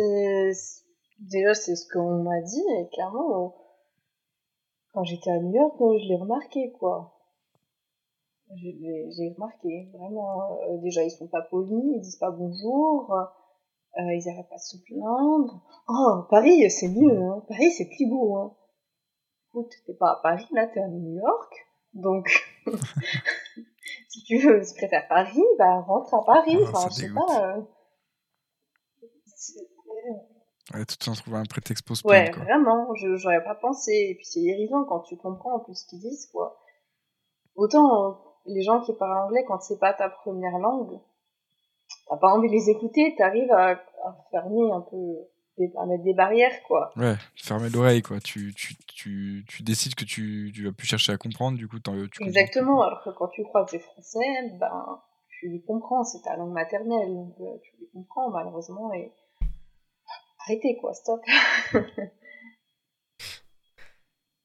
Déjà, 1.19 1.55
c'est 1.55 1.77
ce 1.77 1.87
qu'on 1.93 2.23
m'a 2.23 2.41
dit, 2.43 2.63
et 2.79 2.89
clairement, 2.93 3.57
quand 4.93 5.05
j'étais 5.05 5.31
à 5.31 5.39
New 5.39 5.55
York, 5.55 5.77
je 5.79 6.09
l'ai 6.09 6.17
remarqué, 6.17 6.73
quoi. 6.79 7.22
J'ai 8.57 9.33
remarqué, 9.35 9.89
vraiment. 9.95 10.59
euh, 10.63 10.79
déjà, 10.83 11.03
ils 11.03 11.11
sont 11.11 11.29
pas 11.29 11.43
polis, 11.43 11.73
ils 11.97 12.01
disent 12.01 12.17
pas 12.19 12.31
bonjour, 12.31 13.13
euh, 13.99 14.15
ils 14.15 14.29
arrêtent 14.29 14.49
pas 14.49 14.57
de 14.57 14.61
se 14.61 14.77
plaindre. 14.85 15.63
Oh, 15.89 16.23
Paris, 16.31 16.71
c'est 16.71 16.89
mieux, 16.89 17.19
hein. 17.19 17.45
Paris, 17.49 17.71
c'est 17.71 17.89
plus 17.89 18.07
beau, 18.09 18.37
hein. 18.37 18.57
Écoute, 19.49 19.73
t'es 19.87 19.95
pas 19.95 20.13
à 20.13 20.21
Paris, 20.23 20.47
là, 20.53 20.67
t'es 20.67 20.81
à 20.81 20.89
New 20.89 21.15
York, 21.19 21.55
donc... 21.95 22.29
si 24.09 24.23
tu 24.25 24.39
veux, 24.39 24.63
si 24.63 24.75
tu 24.75 24.79
préfères 24.81 25.09
Paris, 25.09 25.43
bah 25.59 25.81
rentre 25.81 26.15
à 26.15 26.25
Paris, 26.25 26.57
Ah, 26.67 26.69
enfin, 26.69 26.89
je 26.91 26.95
sais 26.95 27.03
dégoûte. 27.09 27.27
pas... 27.27 27.57
euh, 27.57 27.61
Ouais, 30.75 30.85
tout 30.85 30.95
le 31.01 31.05
temps 31.05 31.13
trouver 31.15 31.37
un 31.39 31.45
prétexte 31.45 31.85
pour 31.85 31.97
se 31.97 32.07
Ouais, 32.07 32.31
quoi. 32.31 32.45
vraiment, 32.45 32.95
je 32.95 33.17
j'aurais 33.17 33.43
pas 33.43 33.57
pensé. 33.57 33.93
Et 34.11 34.15
puis 34.15 34.25
c'est 34.25 34.41
irritant 34.41 34.85
quand 34.85 35.01
tu 35.01 35.17
comprends 35.17 35.57
en 35.57 35.59
plus 35.61 35.75
ce 35.75 35.87
qu'ils 35.89 35.99
disent, 35.99 36.27
quoi. 36.33 36.57
Autant 37.57 38.32
les 38.47 38.63
gens 38.63 38.81
qui 38.81 38.93
parlent 38.95 39.27
anglais, 39.27 39.45
quand 39.47 39.61
c'est 39.61 39.79
pas 39.79 39.93
ta 39.93 40.09
première 40.09 40.59
langue, 40.59 40.99
t'as 42.09 42.17
pas 42.17 42.29
envie 42.29 42.49
de 42.49 42.55
les 42.55 42.71
écouter, 42.71 43.15
t'arrives 43.17 43.51
à, 43.53 43.71
à 43.71 44.17
fermer 44.31 44.71
un 44.73 44.81
peu, 44.81 44.97
des- 45.59 45.73
à 45.79 45.87
mettre 45.87 46.03
des 46.05 46.15
barrières, 46.15 46.63
quoi. 46.67 46.93
Ouais, 46.97 47.15
fermer 47.37 47.69
l'oreille, 47.71 48.03
quoi. 48.03 48.21
Tu, 48.21 48.53
tu, 48.55 48.75
tu, 48.87 49.45
tu 49.49 49.63
décides 49.63 49.95
que 49.95 50.05
tu, 50.05 50.51
tu 50.55 50.65
vas 50.65 50.73
plus 50.73 50.87
chercher 50.87 51.13
à 51.13 51.17
comprendre, 51.19 51.57
du 51.59 51.69
coup, 51.69 51.79
tu 51.79 51.91
Exactement, 52.21 52.83
alors 52.83 53.03
que 53.05 53.11
quand 53.11 53.29
tu 53.29 53.43
crois 53.45 53.65
que 53.65 53.71
c'est 53.73 53.79
français, 53.79 54.51
ben, 54.59 55.01
tu 55.29 55.49
les 55.49 55.61
comprends, 55.63 56.05
c'est 56.05 56.23
ta 56.23 56.37
langue 56.37 56.53
maternelle, 56.53 57.13
donc 57.15 57.35
euh, 57.41 57.59
tu 57.63 57.77
les 57.81 57.89
comprends 57.93 58.31
malheureusement, 58.31 58.93
et 58.95 59.13
arrêtez, 60.45 60.77
quoi, 60.81 60.95
stop. 60.95 61.21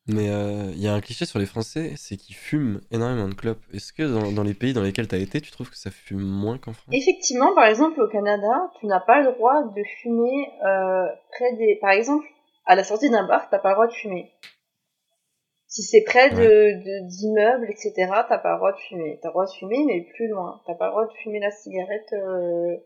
Mais 0.09 0.29
euh, 0.29 0.71
il 0.71 0.81
y 0.81 0.88
a 0.88 0.93
un 0.93 1.01
cliché 1.01 1.25
sur 1.25 1.38
les 1.38 1.45
Français, 1.45 1.93
c'est 1.97 2.15
qu'ils 2.15 2.35
fument 2.35 2.79
énormément 2.91 3.27
de 3.27 3.34
clopes. 3.34 3.61
Est-ce 3.73 3.91
que 3.91 4.03
dans, 4.03 4.31
dans 4.31 4.43
les 4.43 4.53
pays 4.53 4.71
dans 4.73 4.81
lesquels 4.81 5.07
tu 5.07 5.15
as 5.15 5.17
été, 5.17 5.41
tu 5.41 5.51
trouves 5.51 5.69
que 5.69 5.75
ça 5.77 5.91
fume 5.91 6.21
moins 6.21 6.57
qu'en 6.57 6.71
France? 6.71 6.93
Effectivement, 6.95 7.53
par 7.53 7.65
exemple, 7.65 7.99
au 8.01 8.07
Canada, 8.07 8.71
tu 8.79 8.85
n'as 8.85 9.01
pas 9.01 9.21
le 9.21 9.34
droit 9.34 9.63
de 9.63 9.84
fumer 10.01 10.47
euh, 10.65 11.05
près 11.31 11.53
des... 11.57 11.77
Par 11.81 11.91
exemple, 11.91 12.25
à 12.65 12.75
la 12.75 12.85
sortie 12.85 13.09
d'un 13.09 13.27
bar, 13.27 13.49
t'as 13.49 13.59
pas 13.59 13.69
le 13.69 13.75
droit 13.75 13.88
de 13.88 13.93
fumer. 13.93 14.31
Si 15.69 15.84
c'est 15.84 16.03
près 16.03 16.29
de 16.29 16.35
de- 16.38 17.07
d'immeubles, 17.09 17.69
etc., 17.69 17.91
t'as 18.29 18.38
pas 18.38 18.51
le 18.53 18.57
droit 18.57 18.71
de 18.71 18.77
fumer. 18.77 19.19
T'as 19.21 19.27
le 19.27 19.34
droit 19.34 19.45
de 19.45 19.51
fumer, 19.51 19.84
mais 19.85 20.07
plus 20.15 20.29
loin. 20.29 20.61
T'as 20.65 20.75
pas 20.75 20.85
le 20.85 20.91
droit 20.91 21.05
de 21.05 21.13
fumer 21.21 21.39
la 21.41 21.51
cigarette 21.51 22.13
euh, 22.13 22.77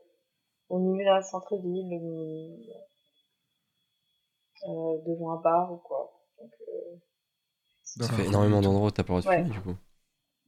au 0.70 0.80
milieu 0.80 1.06
d'un 1.06 1.22
centre-ville, 1.22 2.00
ou, 2.02 2.58
euh, 4.68 4.98
devant 5.06 5.34
un 5.34 5.42
bar 5.42 5.72
ou 5.72 5.78
quoi. 5.78 6.12
Donc, 6.40 6.52
euh, 6.70 6.96
Ça 8.00 8.08
fait 8.10 8.26
énormément 8.26 8.62
d'endroits 8.62 8.88
où 8.88 8.92
t'as 8.92 9.04
pas 9.04 9.16
le 9.16 9.22
droit 9.22 9.34
de 9.34 9.38
Ouais. 9.38 9.44
fumer, 9.44 9.56
du 9.56 9.62
coup. 9.62 9.76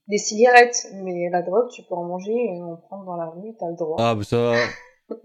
des 0.08 0.18
cigarettes, 0.18 0.88
mais 0.96 1.30
la 1.30 1.42
drogue, 1.42 1.70
tu 1.72 1.82
peux 1.84 1.96
en 1.96 2.06
manger 2.06 2.32
et 2.34 2.62
en 2.62 2.76
prendre 2.76 3.06
dans 3.06 3.16
la 3.16 3.26
rue, 3.28 3.54
t'as 3.60 3.70
le 3.70 3.76
droit. 3.76 3.96
Ah, 4.00 4.16
bah 4.16 4.24
ça. 4.24 4.54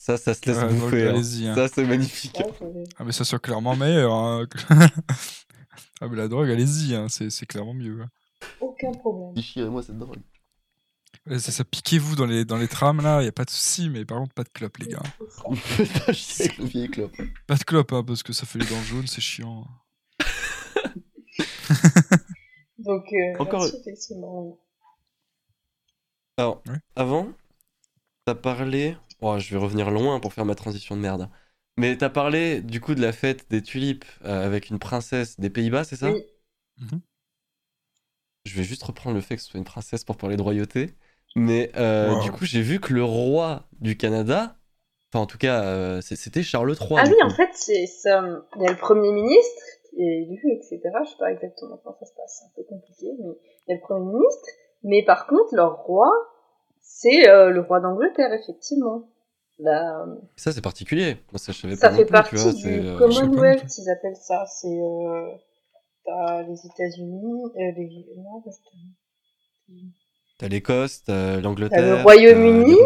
Ça, 0.00 0.16
ça 0.16 0.32
se 0.32 0.46
laisse 0.46 0.58
Ouais, 0.58 0.72
bouffer. 0.72 1.06
hein. 1.08 1.10
allez-y, 1.10 1.48
hein. 1.48 1.54
Ça, 1.56 1.66
c'est 1.66 1.84
magnifique. 1.84 2.38
Ouais, 2.38 2.52
c'est- 2.56 2.84
Ah, 2.98 3.04
mais 3.04 3.10
ça 3.10 3.24
soit 3.24 3.40
clairement 3.40 3.74
meilleur. 3.74 4.12
hein. 4.12 4.46
ah, 6.00 6.06
mais 6.08 6.16
la 6.16 6.28
drogue, 6.28 6.48
allez-y, 6.48 6.94
hein, 6.94 7.08
c'est 7.08 7.30
c'est 7.30 7.46
clairement 7.46 7.74
mieux. 7.74 8.00
hein. 8.02 8.08
aucun 8.60 8.92
problème. 8.92 9.34
Déchirez-moi 9.34 9.82
cette 9.82 9.98
drogue. 9.98 10.20
C'est 11.26 11.50
ça, 11.50 11.64
piquez-vous 11.64 12.14
dans 12.14 12.26
les, 12.26 12.44
dans 12.44 12.56
les 12.58 12.68
trams, 12.68 13.00
là, 13.02 13.22
y 13.22 13.26
a 13.26 13.32
pas 13.32 13.44
de 13.44 13.50
souci, 13.50 13.90
mais 13.90 14.04
par 14.04 14.18
contre, 14.18 14.34
pas 14.34 14.44
de 14.44 14.48
clope, 14.50 14.76
les 14.78 14.86
gars. 14.86 15.02
C'est 15.76 15.84
ça. 16.24 16.52
Le 16.58 16.64
vieil 16.64 16.88
clope. 16.88 17.16
Pas 17.48 17.56
de 17.56 17.64
clope, 17.64 17.92
hein, 17.92 18.04
parce 18.06 18.22
que 18.22 18.32
ça 18.32 18.46
fait 18.46 18.60
les 18.60 18.66
dents 18.66 18.80
jaunes, 18.82 19.08
c'est 19.08 19.20
chiant. 19.20 19.66
Donc, 22.78 23.04
euh, 23.12 23.38
Encore- 23.40 23.66
effectivement, 23.66 24.42
oui. 24.42 24.54
Alors, 26.36 26.62
Ouais. 26.68 26.76
avant, 26.96 27.28
t'as 28.24 28.34
parlé. 28.34 28.96
Oh, 29.20 29.38
je 29.38 29.50
vais 29.50 29.58
revenir 29.60 29.90
loin 29.90 30.20
pour 30.20 30.32
faire 30.32 30.44
ma 30.44 30.54
transition 30.54 30.96
de 30.96 31.00
merde. 31.00 31.28
Mais 31.76 31.96
t'as 31.96 32.08
parlé 32.10 32.60
du 32.60 32.80
coup 32.80 32.94
de 32.94 33.00
la 33.00 33.12
fête 33.12 33.50
des 33.50 33.62
tulipes 33.62 34.04
euh, 34.24 34.44
avec 34.46 34.68
une 34.70 34.78
princesse 34.78 35.38
des 35.40 35.50
Pays-Bas, 35.50 35.84
c'est 35.84 35.96
ça? 35.96 36.10
Oui. 36.12 36.24
Je 38.44 38.54
vais 38.54 38.64
juste 38.64 38.82
reprendre 38.82 39.14
le 39.16 39.20
fait 39.22 39.36
que 39.36 39.42
ce 39.42 39.48
soit 39.48 39.58
une 39.58 39.64
princesse 39.64 40.04
pour 40.04 40.16
parler 40.16 40.36
de 40.36 40.42
royauté. 40.42 40.94
Mais 41.36 41.70
euh, 41.76 42.14
Wow. 42.14 42.22
du 42.22 42.30
coup, 42.32 42.44
j'ai 42.44 42.62
vu 42.62 42.80
que 42.80 42.92
le 42.94 43.04
roi 43.04 43.68
du 43.80 43.96
Canada, 43.96 44.56
enfin 45.12 45.22
en 45.22 45.26
tout 45.26 45.38
cas, 45.38 45.62
euh, 45.64 46.00
c'était 46.00 46.42
Charles 46.42 46.74
III. 46.76 46.98
Ah 46.98 47.04
oui, 47.06 47.14
coup. 47.20 47.26
en 47.26 47.30
fait, 47.30 47.50
c'est 47.54 47.86
ça. 47.86 48.22
Il 48.56 48.62
y 48.62 48.66
a 48.66 48.70
le 48.70 48.76
Premier 48.78 49.12
ministre 49.12 49.62
élu, 50.02 50.40
etc. 50.52 50.80
Je 51.04 51.10
sais 51.10 51.16
pas 51.18 51.32
exactement 51.32 51.76
comment 51.82 51.96
ça 51.98 52.06
se 52.06 52.14
passe, 52.14 52.38
c'est 52.40 52.46
un 52.46 52.52
peu 52.56 52.62
compliqué, 52.68 53.06
mais 53.18 53.34
il 53.66 53.70
y 53.70 53.72
a 53.72 53.76
le 53.76 53.80
Premier 53.82 54.06
ministre. 54.06 54.48
Mais 54.84 55.04
par 55.04 55.26
contre, 55.26 55.54
leur 55.54 55.82
roi, 55.84 56.08
c'est 56.80 57.28
euh, 57.28 57.50
le 57.50 57.60
roi 57.60 57.80
d'Angleterre, 57.80 58.32
effectivement. 58.32 59.08
La- 59.58 60.06
Ça, 60.36 60.52
c'est 60.52 60.60
particulier. 60.62 61.16
Moi, 61.32 61.38
ça, 61.38 61.50
je 61.52 61.58
savais 61.60 61.74
Ça 61.76 61.90
pas 61.90 61.96
fait 61.96 62.04
plus, 62.04 62.12
partie 62.12 62.36
vois. 62.36 62.52
du 62.52 62.86
euh, 62.86 62.96
Commonwealth, 62.98 63.76
ils 63.78 63.90
appellent 63.90 64.14
ça. 64.16 64.46
C'est 64.46 64.68
euh, 64.68 65.30
t'as 66.04 66.42
les 66.42 66.64
États-Unis, 66.66 67.42
euh, 67.56 67.72
les 67.76 68.06
non, 68.18 68.40
je 68.46 68.50
te- 68.50 69.74
T'as 70.38 70.46
l'Écosse, 70.48 71.02
t'as 71.02 71.40
l'Angleterre, 71.40 71.80
T'as 71.80 71.96
le 71.96 72.02
Royaume-Uni. 72.04 72.76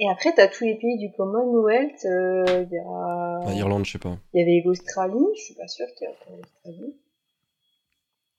Et 0.00 0.08
après, 0.10 0.32
t'as 0.34 0.48
tous 0.48 0.64
les 0.64 0.74
pays 0.76 0.98
du 0.98 1.12
Commonwealth. 1.16 2.04
euh, 2.04 2.44
Il 2.68 2.72
y 2.72 2.78
a, 2.78 3.40
Bah, 3.44 3.52
Irlande, 3.54 3.84
je 3.84 3.92
sais 3.92 3.98
pas. 3.98 4.16
il 4.32 4.40
y 4.40 4.42
avait 4.42 4.62
l'Australie. 4.64 5.24
Je 5.36 5.40
suis 5.42 5.54
pas 5.54 5.68
sûre 5.68 5.86
qu'il 5.96 6.06
y 6.06 6.10
a 6.10 6.12
encore 6.14 6.36
l'Australie. 6.36 6.96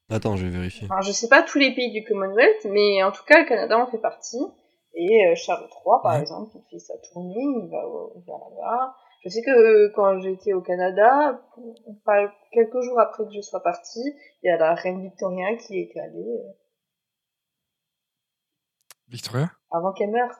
Attends, 0.09 0.35
je 0.37 0.45
vais 0.45 0.51
vérifier. 0.51 0.87
Enfin, 0.91 1.01
je 1.01 1.11
sais 1.11 1.27
pas 1.27 1.41
tous 1.43 1.57
les 1.57 1.73
pays 1.73 1.91
du 1.91 2.03
Commonwealth, 2.03 2.65
mais 2.65 3.01
en 3.03 3.11
tout 3.11 3.23
cas, 3.25 3.39
le 3.41 3.47
Canada 3.47 3.77
en 3.79 3.87
fait 3.87 3.97
partie. 3.97 4.37
Et 4.93 5.27
euh, 5.27 5.35
Charles 5.35 5.63
III, 5.69 5.71
par 6.03 6.13
Ouais. 6.13 6.21
exemple, 6.21 6.51
il 6.55 6.61
fait 6.69 6.79
sa 6.79 6.93
tournée, 7.11 7.35
il 7.41 7.69
va, 7.71 7.87
au- 7.87 8.13
il 8.15 8.23
va 8.25 8.33
là-bas. 8.33 8.95
Je 9.23 9.29
sais 9.29 9.41
que 9.41 9.49
euh, 9.49 9.91
quand 9.95 10.19
j'étais 10.19 10.53
au 10.53 10.61
Canada, 10.61 11.41
pas 12.05 12.31
quelques 12.51 12.79
jours 12.81 12.99
après 12.99 13.25
que 13.25 13.33
je 13.33 13.41
sois 13.41 13.61
partie, 13.63 14.03
il 14.43 14.47
y 14.47 14.49
a 14.51 14.57
la 14.57 14.73
reine 14.75 15.01
Victoria 15.01 15.55
qui 15.55 15.79
était 15.81 15.99
allée 15.99 16.19
euh, 16.19 16.51
Victoria? 19.09 19.51
avant 19.71 19.91
qu'elle 19.93 20.11
meure. 20.11 20.31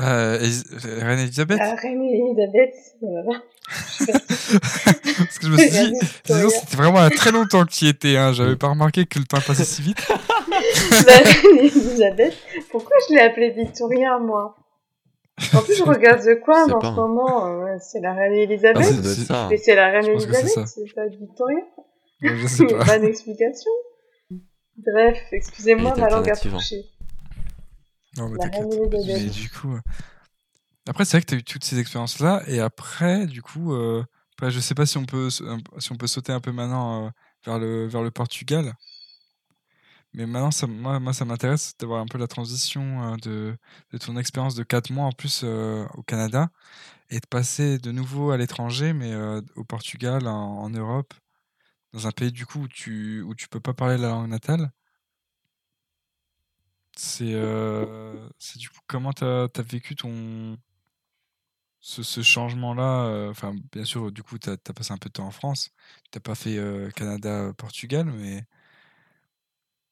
Euh, 0.00 0.38
Elis- 0.40 0.64
Reine 1.02 1.20
Elisabeth? 1.20 1.58
La 1.58 1.74
reine 1.76 2.02
Elisabeth, 2.02 2.74
voilà. 3.00 3.40
Parce 3.68 5.38
que 5.38 5.46
je 5.46 5.48
me 5.52 5.56
suis 5.56 5.70
dit, 5.70 5.92
disons, 6.24 6.48
c'était 6.50 6.76
vraiment 6.76 6.98
a 6.98 7.10
très 7.10 7.30
longtemps 7.30 7.64
qu'il 7.64 7.86
y 7.86 7.90
était. 7.90 8.16
Hein. 8.16 8.32
J'avais 8.32 8.56
pas 8.56 8.68
remarqué 8.68 9.06
que 9.06 9.18
le 9.20 9.24
temps 9.24 9.40
passait 9.40 9.64
si 9.64 9.82
vite. 9.82 10.06
La 11.06 11.16
reine 11.18 11.58
Elisabeth. 11.58 12.34
Pourquoi 12.70 12.96
je 13.08 13.14
l'ai 13.14 13.20
appelée 13.20 13.50
Victoria, 13.50 14.18
moi? 14.18 14.56
En 15.52 15.62
plus, 15.62 15.76
je 15.76 15.82
regarde 15.84 16.20
The 16.20 16.40
Crown 16.42 16.72
en 16.72 16.80
ce 16.80 16.86
un- 16.86 16.92
moment. 16.92 17.46
euh, 17.66 17.76
c'est 17.80 18.00
la 18.00 18.12
reine 18.14 18.32
Ah, 18.34 18.42
Elisabeth. 18.42 18.84
ça. 19.26 19.46
Mais 19.50 19.56
c'est 19.58 19.74
la 19.76 19.88
reine 19.90 20.06
que 20.06 20.10
Elisabeth, 20.10 20.66
c'est 20.66 20.94
pas 20.94 21.06
Victoria. 21.06 21.58
Ouais, 22.22 22.36
je 22.36 22.42
Il 22.42 22.48
sais 22.48 22.64
n'y 22.66 22.74
a 22.74 22.78
pas. 22.78 22.84
pas 22.84 22.98
d'explication. 22.98 23.70
Bref, 24.76 25.18
excusez-moi, 25.30 25.94
ma 25.96 26.08
langue 26.10 26.28
a 26.28 26.32
hein. 26.32 26.36
touché. 26.42 26.84
Non, 28.16 28.28
mais 28.28 28.38
t'inquiète. 28.38 28.78
Mais 29.02 29.30
du 29.30 29.50
coup. 29.50 29.74
euh, 29.74 29.80
Après, 30.88 31.04
c'est 31.04 31.16
vrai 31.16 31.22
que 31.22 31.26
tu 31.28 31.34
as 31.34 31.38
eu 31.38 31.44
toutes 31.44 31.64
ces 31.64 31.78
expériences-là. 31.78 32.42
Et 32.46 32.60
après, 32.60 33.26
du 33.26 33.42
coup, 33.42 33.72
euh... 33.74 34.04
après, 34.36 34.50
je 34.50 34.60
sais 34.60 34.74
pas 34.74 34.86
si 34.86 34.98
on 34.98 35.06
peut, 35.06 35.30
si 35.30 35.42
on 35.92 35.96
peut 35.96 36.06
sauter 36.06 36.32
un 36.32 36.40
peu 36.40 36.52
maintenant 36.52 37.06
euh, 37.06 37.10
vers, 37.44 37.58
le, 37.58 37.86
vers 37.86 38.02
le 38.02 38.10
Portugal. 38.10 38.74
Mais 40.12 40.26
maintenant, 40.26 40.50
ça, 40.50 40.66
moi, 40.66 41.00
moi, 41.00 41.12
ça 41.12 41.24
m'intéresse 41.24 41.74
d'avoir 41.78 42.00
un 42.00 42.06
peu 42.06 42.18
la 42.18 42.28
transition 42.28 43.14
euh, 43.14 43.16
de, 43.16 43.56
de 43.92 43.98
ton 43.98 44.16
expérience 44.16 44.54
de 44.54 44.62
4 44.62 44.90
mois 44.90 45.06
en 45.06 45.12
plus 45.12 45.42
au 45.44 46.02
Canada 46.04 46.50
et 47.10 47.20
de 47.20 47.26
passer 47.26 47.78
de 47.78 47.92
nouveau 47.92 48.30
à 48.32 48.38
l'étranger, 48.38 48.92
mais 48.94 49.14
au 49.56 49.64
Portugal, 49.64 50.26
en, 50.28 50.58
en 50.62 50.70
Europe, 50.70 51.14
dans 51.94 52.06
un 52.08 52.12
pays 52.12 52.32
du 52.32 52.46
coup 52.46 52.60
où 52.62 52.68
tu, 52.68 53.22
où 53.22 53.34
tu 53.34 53.48
peux 53.48 53.60
pas 53.60 53.74
parler 53.74 53.98
la 53.98 54.10
langue 54.10 54.30
natale. 54.30 54.70
C'est 56.96 57.34
euh, 57.34 58.28
c'est 58.38 58.58
du 58.58 58.68
coup 58.68 58.80
comment 58.86 59.12
t'as 59.12 59.44
as 59.44 59.62
vécu 59.62 59.96
ton 59.96 60.56
ce, 61.80 62.02
ce 62.02 62.22
changement-là 62.22 63.06
euh, 63.06 63.30
Enfin, 63.30 63.54
bien 63.72 63.84
sûr, 63.84 64.10
du 64.12 64.22
coup, 64.22 64.38
t'as 64.38 64.52
as 64.54 64.72
passé 64.72 64.92
un 64.92 64.98
peu 64.98 65.08
de 65.08 65.14
temps 65.14 65.26
en 65.26 65.30
France. 65.30 65.70
T'as 66.10 66.20
pas 66.20 66.34
fait 66.34 66.56
euh, 66.56 66.90
Canada-Portugal, 66.90 68.06
mais 68.06 68.44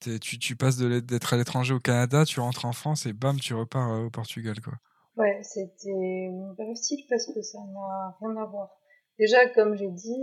t'es- 0.00 0.18
tu, 0.18 0.38
tu 0.38 0.54
passes 0.56 0.76
d'être 0.76 1.32
à 1.32 1.36
l'étranger 1.38 1.72
au 1.74 1.80
Canada, 1.80 2.24
tu 2.26 2.40
rentres 2.40 2.64
en 2.66 2.72
France 2.74 3.06
et 3.06 3.12
bam, 3.14 3.38
tu 3.40 3.54
repars 3.54 3.90
au 4.04 4.10
Portugal, 4.10 4.60
quoi. 4.60 4.74
Ouais, 5.16 5.42
c'était 5.42 6.30
pas 6.56 6.66
facile 6.66 7.04
parce 7.08 7.26
que 7.26 7.40
ça 7.42 7.58
n'a 7.60 8.14
rien 8.20 8.36
à 8.36 8.44
voir. 8.46 8.70
Déjà, 9.18 9.46
comme 9.48 9.74
j'ai 9.76 9.90
dit, 9.90 10.22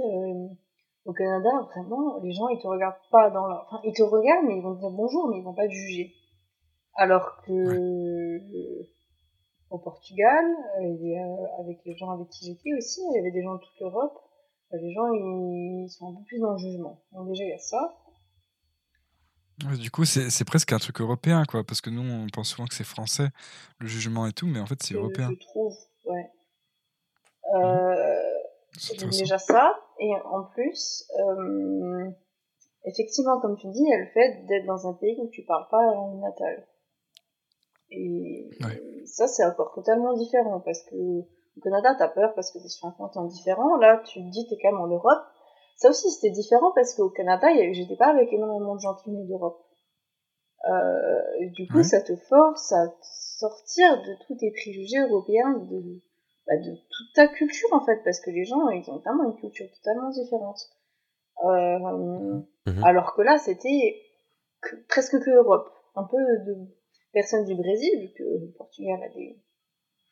au 1.06 1.14
Canada, 1.14 1.50
vraiment, 1.76 2.20
les 2.24 2.32
gens, 2.32 2.48
ils 2.50 2.62
te 2.62 2.68
regardent 2.68 2.96
pas 3.12 3.30
dans 3.30 3.48
leur... 3.48 3.66
Enfin, 3.68 3.82
ils 3.84 3.94
te 3.94 4.02
regardent, 4.04 4.46
mais 4.48 4.58
ils 4.58 4.64
vont 4.64 4.76
te 4.76 4.80
dire 4.80 4.92
bonjour, 4.92 5.28
mais 5.30 5.38
ils 5.40 5.44
vont 5.44 5.54
pas 5.54 5.68
te 5.68 5.74
juger. 5.74 6.14
Alors 6.96 7.42
que 7.46 7.52
euh, 7.52 8.88
au 9.70 9.80
Portugal, 9.80 10.46
euh, 10.82 11.62
avec 11.62 11.80
les 11.86 11.96
gens 11.96 12.12
avec 12.12 12.30
qui 12.30 12.46
j'étais 12.46 12.74
aussi, 12.78 13.02
il 13.12 13.16
y 13.16 13.20
avait 13.20 13.32
des 13.32 13.44
gens 13.44 13.56
de 13.56 13.60
toute 13.60 13.80
l'Europe, 13.80 14.20
euh, 14.74 14.78
les 14.82 14.94
gens, 14.94 15.12
ils 15.14 15.90
sont 15.90 16.10
un 16.10 16.16
peu 16.16 16.24
plus 16.26 16.40
dans 16.40 16.54
le 16.54 16.58
jugement. 16.58 17.02
Donc 17.12 17.30
déjà, 17.30 17.44
il 17.44 17.50
y 17.50 17.54
a 17.54 17.58
ça. 17.58 17.96
Du 19.78 19.92
coup, 19.92 20.06
c'est 20.06 20.30
c'est 20.30 20.46
presque 20.46 20.72
un 20.72 20.78
truc 20.78 21.02
européen, 21.02 21.44
quoi, 21.46 21.64
parce 21.66 21.82
que 21.82 21.90
nous, 21.90 22.02
on 22.02 22.28
pense 22.28 22.50
souvent 22.50 22.66
que 22.66 22.74
c'est 22.74 22.86
français, 22.86 23.28
le 23.80 23.88
jugement 23.88 24.26
et 24.26 24.32
tout, 24.32 24.48
mais 24.48 24.60
en 24.60 24.66
fait, 24.66 24.82
c'est 24.82 24.94
européen. 24.94 25.30
je 25.30 25.48
trouve, 25.48 25.76
ouais. 26.06 26.32
Euh, 27.56 28.16
C'est 28.78 28.94
Donc 28.94 29.08
intéressant. 29.10 29.20
déjà 29.20 29.38
ça, 29.38 29.74
et 30.00 30.14
en 30.24 30.44
plus, 30.46 31.04
euh, 31.20 32.10
effectivement, 32.86 33.42
comme 33.42 33.58
tu 33.58 33.68
dis, 33.68 33.82
il 33.82 33.90
y 33.90 33.94
a 33.94 33.98
le 33.98 34.08
fait 34.14 34.46
d'être 34.46 34.66
dans 34.66 34.88
un 34.88 34.94
pays 34.94 35.18
où 35.20 35.28
tu 35.30 35.44
parles 35.44 35.68
pas 35.70 35.84
la 35.84 35.94
langue 35.94 36.22
natale. 36.22 36.66
Et 37.92 38.50
Ouais. 38.64 38.82
ça, 39.06 39.28
c'est 39.28 39.46
encore 39.46 39.74
totalement 39.74 40.14
différent, 40.14 40.60
parce 40.60 40.82
que 40.84 40.96
au 40.96 41.62
Canada, 41.64 41.96
t'as 41.98 42.08
peur 42.08 42.34
parce 42.36 42.52
que 42.52 42.60
t'es 42.60 42.68
sur 42.70 42.88
un 42.88 42.92
continent 42.92 43.26
différent. 43.26 43.76
Là, 43.78 44.02
tu 44.06 44.20
te 44.20 44.30
dis, 44.30 44.48
t'es 44.48 44.58
quand 44.62 44.72
même 44.72 44.82
en 44.82 44.88
Europe. 44.88 45.20
Ça 45.78 45.90
aussi, 45.90 46.10
c'était 46.12 46.30
différent 46.30 46.72
parce 46.76 46.94
qu'au 46.94 47.10
Canada, 47.10 47.48
j'étais 47.72 47.96
pas 47.96 48.08
avec 48.08 48.32
énormément 48.32 48.76
de 48.76 48.82
gens 48.82 48.96
qui 48.96 49.10
venaient 49.10 49.26
d'Europe. 49.26 49.60
Euh, 50.70 51.22
du 51.56 51.68
coup, 51.68 51.78
Ouais. 51.78 51.84
ça 51.84 52.02
te 52.02 52.16
force 52.16 52.72
à 52.74 52.94
sortir 53.02 53.98
de 54.04 54.14
tous 54.28 54.36
tes 54.36 54.52
préjugés 54.52 55.00
européens, 55.00 55.54
de, 55.54 56.02
bah, 56.48 56.58
de 56.58 56.76
toute 56.76 57.14
ta 57.16 57.28
culture 57.28 57.70
en 57.72 57.84
fait, 57.86 58.02
parce 58.04 58.20
que 58.20 58.30
les 58.30 58.44
gens, 58.44 58.70
ils 58.70 58.90
ont 58.92 59.00
tellement 59.00 59.24
une 59.24 59.36
culture 59.40 59.68
totalement 59.82 60.10
différente. 60.10 60.60
Euh, 61.46 62.42
Mhm. 62.68 62.84
Alors 62.84 63.14
que 63.16 63.22
là, 63.22 63.38
c'était 63.38 63.96
que- 64.62 64.76
presque 64.90 65.18
que 65.24 65.30
Europe. 65.32 65.70
Un 65.96 66.04
peu 66.04 66.18
de 66.46 66.56
personnes 67.14 67.46
du 67.46 67.56
Brésil, 67.56 67.90
vu 68.00 68.14
que 68.18 68.24
le 68.24 68.52
Portugal 68.58 69.02
a 69.04 69.10
des 69.10 69.40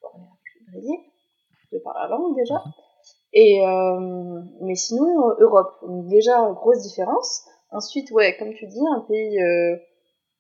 foreigners 0.02 0.28
du 0.60 0.72
Brésil, 0.72 0.98
de 1.72 1.80
par 1.80 1.94
la 1.95 2.07
langue 2.07 2.36
déjà. 2.36 2.64
Et 3.34 3.65
euh, 3.65 4.41
mais 4.61 4.76
sinon, 4.76 5.30
euh, 5.30 5.36
Europe. 5.40 5.76
Donc 5.82 6.07
déjà, 6.07 6.52
grosse 6.53 6.82
différence. 6.82 7.45
Ensuite, 7.72 8.11
ouais, 8.11 8.38
comme 8.38 8.53
tu 8.53 8.65
dis, 8.68 8.82
un 8.95 9.02
pays 9.02 9.41
euh, 9.41 9.78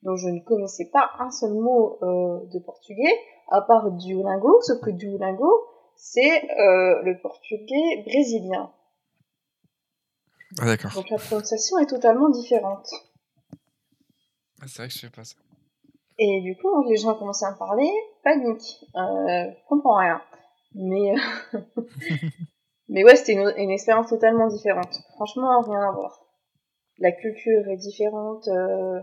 dont 0.03 0.15
je 0.15 0.29
ne 0.29 0.39
connaissais 0.39 0.89
pas 0.91 1.11
un 1.19 1.29
seul 1.31 1.53
mot 1.53 1.99
euh, 2.01 2.45
de 2.53 2.59
portugais, 2.59 3.13
à 3.49 3.61
part 3.61 3.91
Duolingo, 3.91 4.61
sauf 4.61 4.79
que 4.81 4.91
Duolingo, 4.91 5.67
c'est 5.95 6.43
euh, 6.43 7.01
le 7.03 7.19
portugais 7.21 8.03
brésilien. 8.05 8.71
Ah, 10.59 10.65
d'accord. 10.65 10.91
Donc 10.93 11.09
la 11.09 11.17
prononciation 11.17 11.77
est 11.79 11.87
totalement 11.87 12.29
différente. 12.29 12.87
Ah, 14.61 14.65
c'est 14.67 14.77
vrai 14.77 14.87
que 14.87 14.93
je 14.93 14.99
sais 14.99 15.09
pas 15.09 15.23
ça. 15.23 15.35
Et 16.19 16.41
du 16.41 16.57
coup, 16.57 16.83
les 16.89 16.97
gens 16.97 17.11
ont 17.15 17.19
commencé 17.19 17.45
à 17.45 17.51
me 17.51 17.57
parler, 17.57 17.89
panique. 18.23 18.85
Euh, 18.95 19.51
je 19.51 19.67
comprends 19.67 19.97
rien. 19.97 20.21
Mais, 20.73 21.13
mais 22.89 23.03
ouais, 23.03 23.15
c'était 23.15 23.33
une, 23.33 23.53
une 23.57 23.69
expérience 23.71 24.09
totalement 24.09 24.47
différente. 24.47 24.97
Franchement, 25.15 25.61
rien 25.61 25.89
à 25.89 25.91
voir. 25.91 26.25
La 26.99 27.11
culture 27.11 27.67
est 27.69 27.77
différente. 27.77 28.47
euh, 28.47 28.99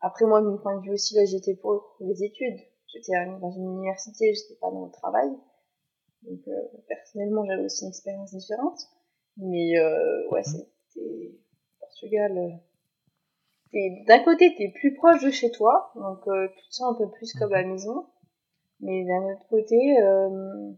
Après, 0.00 0.26
moi, 0.26 0.40
de 0.42 0.46
mon 0.48 0.58
point 0.58 0.76
de 0.78 0.82
vue 0.82 0.92
aussi, 0.92 1.14
là, 1.14 1.24
j'étais 1.24 1.54
pour 1.54 1.96
les 2.00 2.22
études. 2.24 2.58
J'étais 2.92 3.12
dans 3.40 3.50
une 3.50 3.64
université, 3.78 4.34
j'étais 4.34 4.58
pas 4.60 4.70
dans 4.70 4.84
le 4.84 4.90
travail. 4.92 5.30
Donc, 6.22 6.40
euh, 6.48 6.52
personnellement, 6.88 7.44
j'avais 7.46 7.64
aussi 7.64 7.84
une 7.84 7.88
expérience 7.90 8.30
différente. 8.34 8.78
Mais 9.38 9.78
euh, 9.78 10.28
ouais, 10.30 10.42
c'était 10.42 11.34
Portugal. 11.80 12.60
T'es- 13.74 14.04
D'un 14.08 14.20
côté, 14.24 14.54
t'es 14.56 14.70
plus 14.70 14.94
proche 14.94 15.22
de 15.22 15.30
chez 15.30 15.50
toi, 15.50 15.92
donc 15.96 16.26
euh, 16.28 16.48
tu 16.56 16.68
te 16.70 16.74
sens 16.74 16.94
un 16.94 16.98
peu 16.98 17.10
plus 17.10 17.32
comme 17.34 17.52
à 17.52 17.60
la 17.62 17.68
maison. 17.68 18.06
Mais 18.80 19.04
d'un 19.04 19.22
autre 19.32 19.46
côté, 19.50 19.76
euh, 20.02 20.72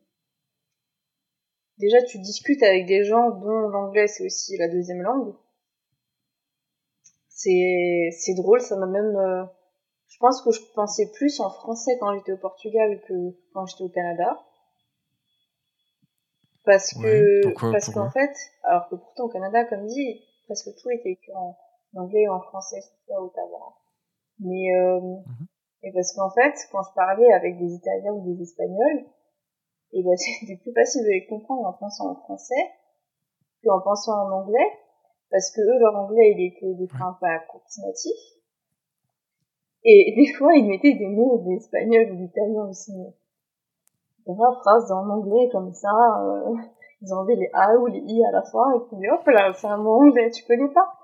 déjà, 1.79 2.03
tu 2.03 2.19
discutes 2.19 2.63
avec 2.63 2.87
des 2.87 3.05
gens 3.05 3.31
dont 3.31 3.69
l'anglais 3.69 4.09
c'est 4.09 4.25
aussi 4.27 4.57
la 4.59 4.69
deuxième 4.69 5.03
langue. 5.03 5.35
C'est 7.29 8.11
c'est 8.19 8.35
drôle, 8.35 8.61
ça 8.61 8.77
m'a 8.77 8.87
même. 8.87 9.15
euh, 9.17 9.45
je 10.09 10.19
pense 10.19 10.41
que 10.43 10.51
je 10.53 10.61
pensais 10.75 11.11
plus 11.13 11.41
en 11.41 11.51
français 11.51 11.97
quand 12.01 12.15
j'étais 12.15 12.33
au 12.33 12.39
Portugal 12.39 13.01
que 13.07 13.15
quand 13.53 13.67
j'étais 13.67 13.85
au 13.85 13.89
Canada. 13.91 14.41
Parce 16.65 16.93
que 16.95 17.43
pourquoi- 17.43 17.73
parce 17.73 17.87
qu'en 17.95 18.11
fait, 18.11 18.35
alors 18.65 18.89
que 18.89 18.97
pourtant 18.97 19.25
au 19.25 19.29
Canada, 19.29 19.65
comme 19.67 19.87
dit, 19.87 20.21
presque 20.47 20.75
tout 20.81 20.91
était 20.91 21.11
écrit 21.11 21.33
en 21.97 22.03
anglais 22.03 22.23
et 22.23 22.29
en 22.29 22.41
français, 22.41 22.81
surtout 22.81 23.13
à 23.15 23.23
Ottawa. 23.23 23.77
Mais 24.41 24.75
euh, 24.75 25.17
et 25.83 25.93
parce 25.93 26.13
qu'en 26.15 26.31
fait, 26.31 26.55
quand 26.73 26.83
je 26.83 26.95
parlais 26.95 27.33
avec 27.33 27.59
des 27.59 27.75
Italiens 27.75 28.13
ou 28.13 28.35
des 28.35 28.43
Espagnols, 28.43 29.07
et 29.93 30.03
ben 30.03 30.17
c'était 30.41 30.57
plus 30.57 30.73
facile 30.73 31.03
de 31.03 31.11
les 31.11 31.27
comprendre 31.27 31.67
en 31.67 31.73
pensant 31.73 32.11
en 32.11 32.17
français 32.17 32.71
qu'en 33.65 33.81
pensant 33.81 34.13
en 34.13 34.43
anglais, 34.43 34.69
parce 35.31 35.51
que 35.51 35.61
eux, 35.61 35.79
leur 35.79 35.97
anglais, 35.97 36.35
il 36.37 36.47
était 36.47 36.75
des 36.75 36.89
fois 36.89 37.07
un 37.07 37.17
peu 37.21 37.27
approximatif. 37.27 38.17
Et 39.85 40.15
des 40.17 40.33
fois, 40.35 40.55
ils 40.55 40.67
mettaient 40.67 40.95
des 40.95 41.09
mots 41.09 41.39
d'espagnol 41.39 42.13
ou 42.13 42.17
d'italien 42.17 42.69
aussi. 42.69 42.93
Des 44.27 44.35
phrases 44.35 44.91
en 44.91 45.09
anglais 45.09 45.49
comme 45.53 45.73
ça, 45.73 45.89
euh, 46.21 46.55
ils 47.01 47.13
enlevaient 47.13 47.37
les 47.37 47.51
A 47.53 47.77
ou 47.79 47.87
les 47.87 48.01
I 48.01 48.25
à 48.25 48.33
la 48.33 48.43
fin, 48.43 48.73
et 48.75 48.81
puis 48.89 49.09
hop 49.09 49.27
là, 49.29 49.53
c'est 49.53 49.69
un 49.69 49.77
mot 49.77 50.03
anglais, 50.03 50.31
tu 50.31 50.45
connais 50.45 50.73
pas 50.73 50.99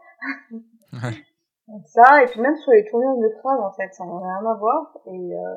Ouais. 0.93 1.17
Donc 1.69 1.87
ça, 1.87 2.23
et 2.23 2.27
puis 2.27 2.41
même 2.41 2.57
sur 2.57 2.73
les 2.73 2.85
tournures 2.85 3.17
de 3.19 3.31
phrases, 3.41 3.61
en 3.61 3.73
fait, 3.73 3.93
ça 3.95 4.05
n'a 4.05 4.19
rien 4.19 4.51
à 4.51 4.55
voir. 4.55 4.99
Et 5.07 5.35
euh, 5.35 5.57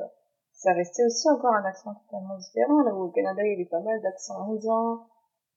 ça 0.54 0.74
restait 0.74 1.06
aussi 1.06 1.30
encore 1.30 1.54
un 1.54 1.66
accent 1.66 1.94
totalement 1.94 2.38
différent. 2.38 2.82
Là 2.84 2.94
où 2.94 3.04
au 3.04 3.12
Canada, 3.12 3.42
il 3.44 3.52
y 3.52 3.56
avait 3.56 3.70
pas 3.70 3.82
mal 3.82 4.02
d'accents 4.02 4.52
indiens, 4.52 5.02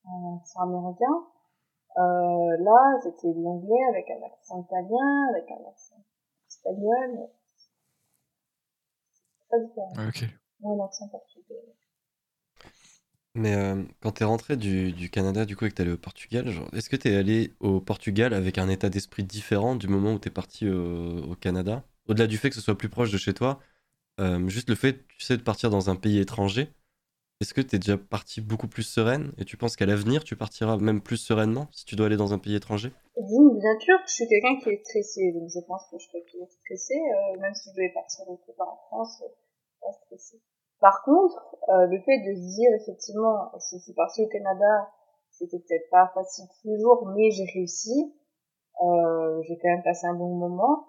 un 0.07 0.37
accent 0.37 0.63
américain. 0.63 1.27
Euh, 1.97 2.57
là, 2.59 2.99
c'était 3.03 3.33
de 3.33 3.43
l'anglais 3.43 3.85
avec 3.91 4.11
un 4.11 4.27
accent 4.27 4.61
italien, 4.61 5.29
avec 5.31 5.51
un 5.51 5.69
accent 5.69 5.97
espagnol. 6.49 7.29
C'est 9.41 9.49
pas 9.51 9.59
différent. 9.59 9.93
Ouais, 9.97 10.09
ok. 10.09 10.25
Un 10.65 10.85
accent 10.85 11.09
portugais. 11.09 11.75
Mais 13.39 13.55
euh, 13.55 13.83
quand 14.01 14.13
t'es 14.13 14.25
rentré 14.25 14.57
du, 14.57 14.93
du 14.93 15.11
Canada, 15.11 15.45
du 15.45 15.57
coup, 15.57 15.65
et 15.65 15.71
que 15.71 15.75
t'es 15.75 15.83
allé 15.83 15.93
au 15.93 15.97
Portugal, 15.97 16.53
est-ce 16.73 16.91
que 16.91 16.97
t'es 16.97 17.15
allé 17.15 17.53
au 17.61 17.81
Portugal 17.81 18.35
avec 18.35 18.59
un 18.59 18.69
état 18.69 18.91
d'esprit 18.91 19.23
différent 19.23 19.77
du 19.77 19.87
moment 19.87 20.15
où 20.15 20.19
t'es 20.19 20.31
parti 20.31 20.69
au, 20.69 21.23
au 21.23 21.35
Canada? 21.37 21.85
Au-delà 22.09 22.27
du 22.27 22.37
fait 22.37 22.49
que 22.51 22.57
ce 22.57 22.61
soit 22.61 22.77
plus 22.77 22.89
proche 22.89 23.13
de 23.13 23.19
chez 23.19 23.35
toi, 23.35 23.61
euh, 24.21 24.49
juste 24.49 24.69
le 24.69 24.75
fait, 24.75 25.07
tu 25.07 25.21
sais, 25.21 25.37
de 25.37 25.43
partir 25.43 25.71
dans 25.71 25.89
un 25.89 25.95
pays 25.95 26.19
étranger, 26.19 26.69
est-ce 27.41 27.55
que 27.55 27.61
tu 27.61 27.77
es 27.77 27.79
déjà 27.79 27.97
partie 27.97 28.41
beaucoup 28.41 28.67
plus 28.67 28.83
sereine? 28.83 29.33
Et 29.39 29.45
tu 29.45 29.57
penses 29.57 29.77
qu'à 29.77 29.87
l'avenir, 29.87 30.25
tu 30.25 30.35
partiras 30.35 30.77
même 30.77 31.01
plus 31.01 31.19
sereinement 31.19 31.69
si 31.71 31.85
tu 31.85 31.95
dois 31.95 32.07
aller 32.07 32.17
dans 32.17 32.33
un 32.33 32.39
pays 32.39 32.57
étranger? 32.57 32.91
Oui, 33.15 33.61
bien 33.61 33.79
sûr, 33.79 33.99
je 34.07 34.13
suis 34.13 34.29
quelqu'un 34.29 34.59
qui 34.61 34.71
est 34.71 34.85
stressé, 34.85 35.33
donc 35.33 35.49
je 35.49 35.61
pense 35.61 35.83
que 35.91 35.99
je 35.99 36.07
serai 36.07 36.25
toujours 36.31 36.51
stressé, 36.51 36.95
euh, 36.95 37.39
même 37.41 37.55
si 37.55 37.71
je 37.71 37.77
devais 37.77 37.93
partir 37.95 38.29
autre 38.29 38.53
part 38.57 38.69
en 38.69 38.81
France, 38.89 39.23
euh, 39.23 39.29
pas 39.81 39.93
stressé. 40.05 40.41
Par 40.81 41.03
contre, 41.05 41.57
euh, 41.71 41.87
le 41.87 42.01
fait 42.03 42.19
de 42.19 42.35
se 42.35 42.55
dire 42.55 42.71
effectivement, 42.81 43.51
je 43.55 43.79
suis 43.79 43.93
partie 43.95 44.25
au 44.25 44.29
Canada, 44.29 44.91
c'était 45.31 45.59
peut-être 45.59 45.91
pas 45.91 46.11
facile 46.15 46.45
tous 46.63 46.69
les 46.69 46.79
jours, 46.79 47.07
mais 47.15 47.31
j'ai 47.31 47.45
réussi, 47.45 48.15
euh, 48.83 49.43
j'ai 49.43 49.59
quand 49.59 49.69
même 49.69 49.83
passé 49.83 50.07
un 50.07 50.15
bon 50.15 50.35
moment. 50.37 50.87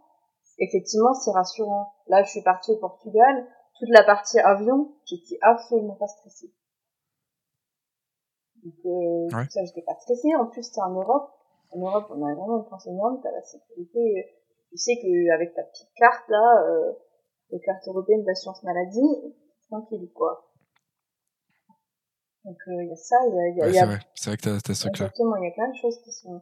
Effectivement, 0.60 1.14
c'est 1.14 1.32
rassurant. 1.32 1.94
Là, 2.08 2.24
je 2.24 2.30
suis 2.30 2.44
partie 2.44 2.72
au 2.72 2.78
Portugal, 2.78 3.48
toute 3.80 3.90
la 3.90 4.04
partie 4.04 4.40
avion, 4.40 4.94
j'étais 5.06 5.40
absolument 5.42 5.96
pas 5.96 6.08
stressée. 6.08 6.54
Donc, 8.64 8.74
euh, 8.86 9.36
Ouais. 9.38 9.48
ça, 9.50 9.64
j'étais 9.64 9.84
pas 9.84 9.96
stressée. 9.96 10.36
En 10.36 10.48
plus, 10.48 10.64
c'est 10.64 10.82
en 10.82 10.92
Europe. 10.92 11.32
En 11.72 11.80
Europe, 11.80 12.08
on 12.10 12.26
a 12.26 12.34
vraiment 12.34 12.58
une 12.64 12.70
chance 12.70 12.88
énorme, 12.88 13.20
t'as 13.24 13.32
la 13.32 13.42
sécurité. 13.42 14.36
Tu 14.70 14.78
sais 14.78 14.98
qu'avec 15.02 15.54
ta 15.54 15.64
petite 15.64 15.90
carte, 15.96 16.28
là, 16.28 16.64
euh, 16.68 16.94
la 17.52 17.60
carte 17.60 17.88
européenne 17.88 18.24
d'assurance 18.24 18.62
maladie, 18.64 19.34
tranquille, 19.70 20.10
quoi. 20.14 20.46
Donc, 22.46 22.58
il 22.68 22.88
y 22.88 22.92
a 22.92 22.96
ça, 22.96 23.18
il 23.28 23.58
y 23.58 23.62
a, 23.62 23.64
a, 23.64 23.68
Ouais, 23.68 23.72
y 23.72 23.74
c'est 23.74 23.80
a 23.80 23.86
vrai, 23.86 24.00
c'est 24.16 24.30
vrai 24.30 24.38
que 24.38 24.44
t'as, 24.44 24.60
t'as 24.60 24.74
ce 24.74 24.82
truc-là. 24.82 25.06
Exactement, 25.06 25.36
il 25.38 25.46
y 25.46 25.48
a 25.48 25.52
plein 25.52 25.70
de 25.70 25.76
choses 25.76 26.00
qui 26.04 26.12
sont 26.12 26.42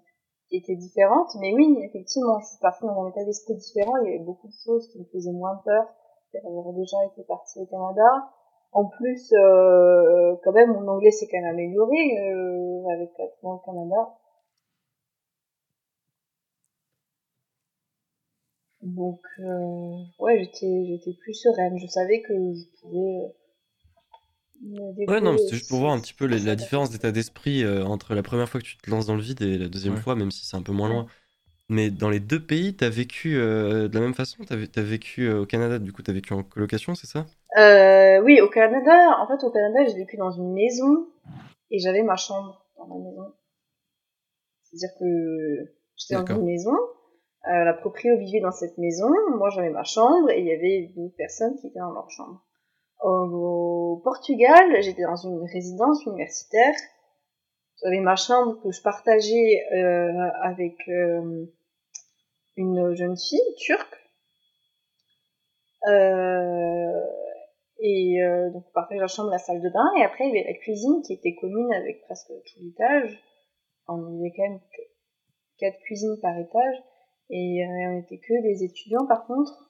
qui 0.50 0.56
étaient 0.56 0.76
différentes, 0.76 1.36
mais 1.42 1.54
oui, 1.54 1.78
effectivement, 1.84 2.40
je 2.40 2.46
suis 2.48 2.60
partie 2.60 2.86
dans 2.86 3.04
un 3.04 3.10
état 3.10 3.24
d'esprit 3.26 3.56
différent, 3.56 3.98
il 3.98 4.12
y 4.12 4.16
avait 4.16 4.24
beaucoup 4.24 4.48
de 4.48 4.56
choses 4.64 4.88
qui 4.88 5.00
me 5.00 5.06
faisaient 5.12 5.34
moins 5.34 5.60
peur, 5.66 5.86
j'avais 6.34 6.74
déjà 6.74 6.98
été 7.06 7.24
partie 7.24 7.60
au 7.60 7.66
Canada. 7.66 8.30
En 8.72 8.86
plus, 8.86 9.34
euh, 9.34 10.36
quand 10.44 10.52
même, 10.52 10.74
mon 10.74 10.88
anglais 10.88 11.12
s'est 11.12 11.28
quand 11.30 11.40
même 11.40 11.54
amélioré 11.54 12.32
euh, 12.32 12.94
avec 12.94 13.14
4 13.16 13.44
mois 13.44 13.56
au 13.56 13.60
Canada. 13.60 14.14
Donc, 18.88 19.22
euh, 19.40 19.92
ouais, 20.18 20.40
j'étais 20.40 20.86
j'étais 20.88 21.14
plus 21.14 21.36
sereine. 21.36 21.78
Je 21.78 21.86
savais 21.86 22.24
que 22.24 22.34
je 22.34 22.66
pouvais 22.82 23.20
euh, 23.24 23.28
Ouais, 25.08 25.22
non, 25.22 25.32
mais 25.32 25.38
c'était 25.38 25.56
juste 25.56 25.68
pour 25.70 25.80
voir 25.80 25.94
un 25.94 26.02
petit 26.02 26.14
peu 26.14 26.26
la 26.28 26.56
différence 26.58 26.90
d'état 26.90 27.12
d'esprit 27.14 27.64
euh, 27.64 27.86
entre 27.86 28.14
la 28.14 28.24
première 28.24 28.50
fois 28.50 28.60
que 28.60 28.66
tu 28.66 28.78
te 28.78 28.90
lances 28.90 29.06
dans 29.06 29.16
le 29.16 29.22
vide 29.22 29.42
et 29.42 29.58
la 29.58 29.70
deuxième 29.70 29.96
Ouais. 29.96 30.02
fois, 30.02 30.16
même 30.16 30.32
si 30.32 30.46
c'est 30.46 30.58
un 30.58 30.62
peu 30.62 30.74
moins 30.74 30.90
loin. 30.90 31.06
Mais 31.70 31.92
dans 31.92 32.10
les 32.10 32.20
deux 32.22 32.46
pays, 32.46 32.76
t'as 32.76 32.90
vécu 32.90 33.38
euh, 33.38 33.88
de 33.90 33.96
la 33.96 34.02
même 34.02 34.16
façon? 34.16 34.44
T'as 34.46 34.58
vé- 34.58 34.68
t'as 34.70 34.84
vécu 34.84 35.24
euh, 35.30 35.42
au 35.42 35.46
Canada, 35.48 35.80
du 35.80 35.94
coup, 35.94 36.04
t'as 36.04 36.14
vécu 36.14 36.34
en 36.34 36.44
colocation, 36.44 36.96
c'est 36.96 37.08
ça? 37.08 37.28
Euh, 37.58 38.22
oui, 38.24 38.40
au 38.42 38.50
Canada, 38.50 39.18
en 39.20 39.28
fait, 39.28 39.44
au 39.46 39.52
Canada, 39.52 39.86
j'ai 39.88 39.96
vécu 39.98 40.16
dans 40.18 40.32
une 40.32 40.54
maison 40.54 41.08
et 41.72 41.80
j'avais 41.80 42.04
ma 42.04 42.18
chambre 42.18 42.66
dans 42.78 42.88
ma 42.88 42.96
maison. 42.98 43.34
C'est-à-dire 44.64 44.96
que 45.00 45.74
j'étais 45.98 46.14
dans 46.16 46.28
une 46.28 46.46
maison, 46.46 46.72
euh, 47.46 47.64
la 47.64 47.74
proprio 47.74 48.18
vivait 48.18 48.42
dans 48.42 48.52
cette 48.52 48.78
maison, 48.78 49.10
moi 49.38 49.50
j'avais 49.50 49.70
ma 49.70 49.84
chambre 49.84 50.30
et 50.32 50.40
il 50.40 50.46
y 50.46 50.52
avait 50.52 50.92
d'autres 50.96 51.16
personnes 51.16 51.56
qui 51.60 51.68
étaient 51.68 51.80
dans 51.80 51.92
leur 51.92 52.10
chambre. 52.10 52.44
Au, 53.02 54.02
Portugal, 54.04 54.82
j'étais 54.82 55.04
dans 55.04 55.16
une 55.16 55.44
résidence 55.44 56.04
universitaire. 56.06 56.74
J'avais 57.84 58.00
ma 58.00 58.16
chambre 58.16 58.60
que 58.64 58.72
je 58.72 58.82
partageais 58.82 59.64
euh, 59.72 60.30
avec 60.42 60.76
euh, 60.90 61.46
une 62.56 62.96
jeune 62.96 63.16
fille 63.16 63.56
turque. 63.58 63.98
Euh, 65.88 67.06
et 67.80 68.24
euh, 68.24 68.50
donc 68.50 68.66
on 68.68 68.72
partageait 68.72 69.00
la 69.00 69.08
chambre, 69.08 69.30
la 69.30 69.38
salle 69.38 69.62
de 69.62 69.70
bain, 69.70 69.88
et 70.00 70.04
après 70.04 70.28
il 70.28 70.36
y 70.36 70.40
avait 70.40 70.52
la 70.52 70.58
cuisine 70.58 71.02
qui 71.04 71.14
était 71.14 71.36
commune 71.36 71.72
avec 71.74 72.02
presque 72.02 72.28
tout 72.28 72.60
l'étage. 72.60 73.24
Y 73.90 73.94
avait 73.94 74.34
quand 74.36 74.50
même 74.50 74.60
quatre 75.60 75.80
cuisines 75.82 76.18
par 76.22 76.38
étage, 76.38 76.76
et 77.30 77.64
euh, 77.66 77.92
on 77.94 78.00
était 78.00 78.18
que 78.20 78.42
des 78.44 78.64
étudiants 78.64 79.06
par 79.08 79.26
contre. 79.26 79.64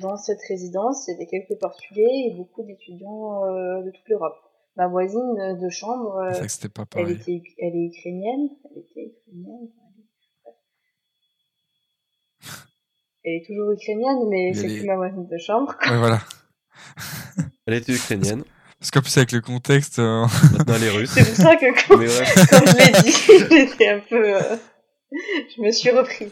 Dans 0.00 0.16
cette 0.16 0.40
résidence, 0.48 1.06
il 1.06 1.12
y 1.12 1.14
avait 1.14 1.26
quelques 1.26 1.56
Portugais 1.60 2.02
et 2.26 2.34
beaucoup 2.36 2.64
d'étudiants 2.64 3.44
euh, 3.44 3.80
de 3.84 3.92
toute 3.92 4.08
l'Europe. 4.08 4.34
Ma 4.76 4.88
voisine 4.88 5.38
euh, 5.38 5.54
de 5.54 5.68
chambre, 5.68 6.18
C'est 6.30 6.34
euh, 6.34 6.38
vrai 6.38 6.46
que 6.46 6.52
c'était 6.52 6.68
pas 6.68 6.84
elle 6.96 7.10
était, 7.12 7.40
elle 7.58 7.76
est 7.76 7.86
ukrainienne, 7.96 8.48
elle 8.72 8.78
était 8.82 9.14
ukrainienne, 9.22 9.68
elle 13.24 13.34
est 13.34 13.46
toujours 13.46 13.70
ukrainienne, 13.70 14.28
mais 14.28 14.50
Mais 14.52 14.54
c'est 14.54 14.66
plus 14.66 14.82
est- 14.82 14.86
ma 14.86 14.96
voisine 14.96 15.26
de 15.28 15.38
chambre. 15.38 15.74
Ouais, 15.88 15.96
voilà. 15.98 16.18
Elle 17.66 17.74
était 17.74 17.92
ukrainienne, 17.94 18.44
Parce 18.78 18.90
qu'en 18.90 19.00
plus, 19.00 19.16
avec 19.16 19.32
le 19.32 19.40
contexte, 19.40 19.98
euh, 19.98 20.26
maintenant 20.58 20.74
elle 20.74 20.82
est 20.84 20.90
russe. 20.90 21.10
C'est 21.14 21.24
pour 21.24 21.36
ça 21.36 21.56
que 21.56 21.66
quand, 21.88 21.96
Mais 21.96 22.08
ouais. 22.08 22.24
quand 22.50 22.66
je 22.66 22.76
l'ai 22.76 22.92
dit, 23.02 23.54
j'étais 23.70 23.88
un 23.88 24.00
peu, 24.00 24.34
euh, 24.36 24.56
je 25.56 25.62
me 25.62 25.70
suis 25.70 25.90
repris, 25.90 26.30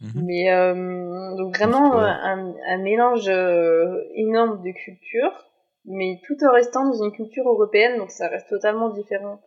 mhm. 0.00 0.24
Mais 0.24 0.52
euh, 0.52 1.36
donc 1.36 1.56
vraiment 1.56 1.98
euh, 1.98 2.04
un, 2.04 2.54
un 2.66 2.78
mélange 2.78 3.28
euh, 3.28 4.02
énorme 4.14 4.62
de 4.62 4.70
cultures, 4.72 5.50
mais 5.84 6.20
tout 6.26 6.36
en 6.44 6.52
restant 6.52 6.84
dans 6.84 7.02
une 7.02 7.12
culture 7.12 7.48
européenne, 7.48 7.98
donc 7.98 8.10
ça 8.10 8.28
reste 8.28 8.48
totalement 8.48 8.90
différent 8.90 9.40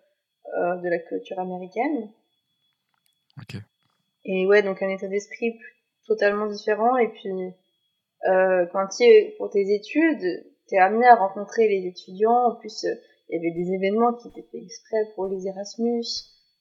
euh, 0.58 0.76
de 0.78 0.90
la 0.90 1.00
culture 1.00 1.40
américaine. 1.40 2.10
Ok. 3.40 3.62
Et 4.26 4.46
ouais, 4.46 4.62
donc 4.62 4.82
un 4.82 4.90
état 4.90 5.08
d'esprit 5.08 5.60
totalement 6.08 6.48
différent. 6.48 6.98
Et 6.98 7.10
puis, 7.10 7.30
euh, 8.30 8.66
quand 8.72 8.88
tu 8.88 9.04
es 9.04 9.36
pour 9.38 9.50
tes 9.50 9.74
études, 9.74 10.46
t'es 10.68 10.78
amené 10.78 11.08
à 11.08 11.16
rencontrer 11.16 11.68
les 11.68 11.88
étudiants. 11.88 12.52
En 12.52 12.56
plus, 12.56 12.86
il 13.30 13.36
y 13.36 13.38
avait 13.38 13.52
des 13.52 13.74
événements 13.74 14.14
qui 14.14 14.30
étaient 14.30 14.48
faits 14.52 14.64
exprès 14.64 14.98
pour 15.16 15.28
les 15.28 15.48
Erasmus, 15.48 16.06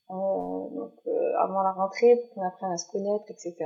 donc 0.08 0.92
euh, 1.06 1.32
avant 1.38 1.62
la 1.62 1.72
rentrée, 1.72 2.16
pour 2.16 2.34
qu'on 2.34 2.46
apprenne 2.46 2.72
à 2.72 2.76
se 2.76 2.90
connaître, 2.90 3.24
etc. 3.28 3.56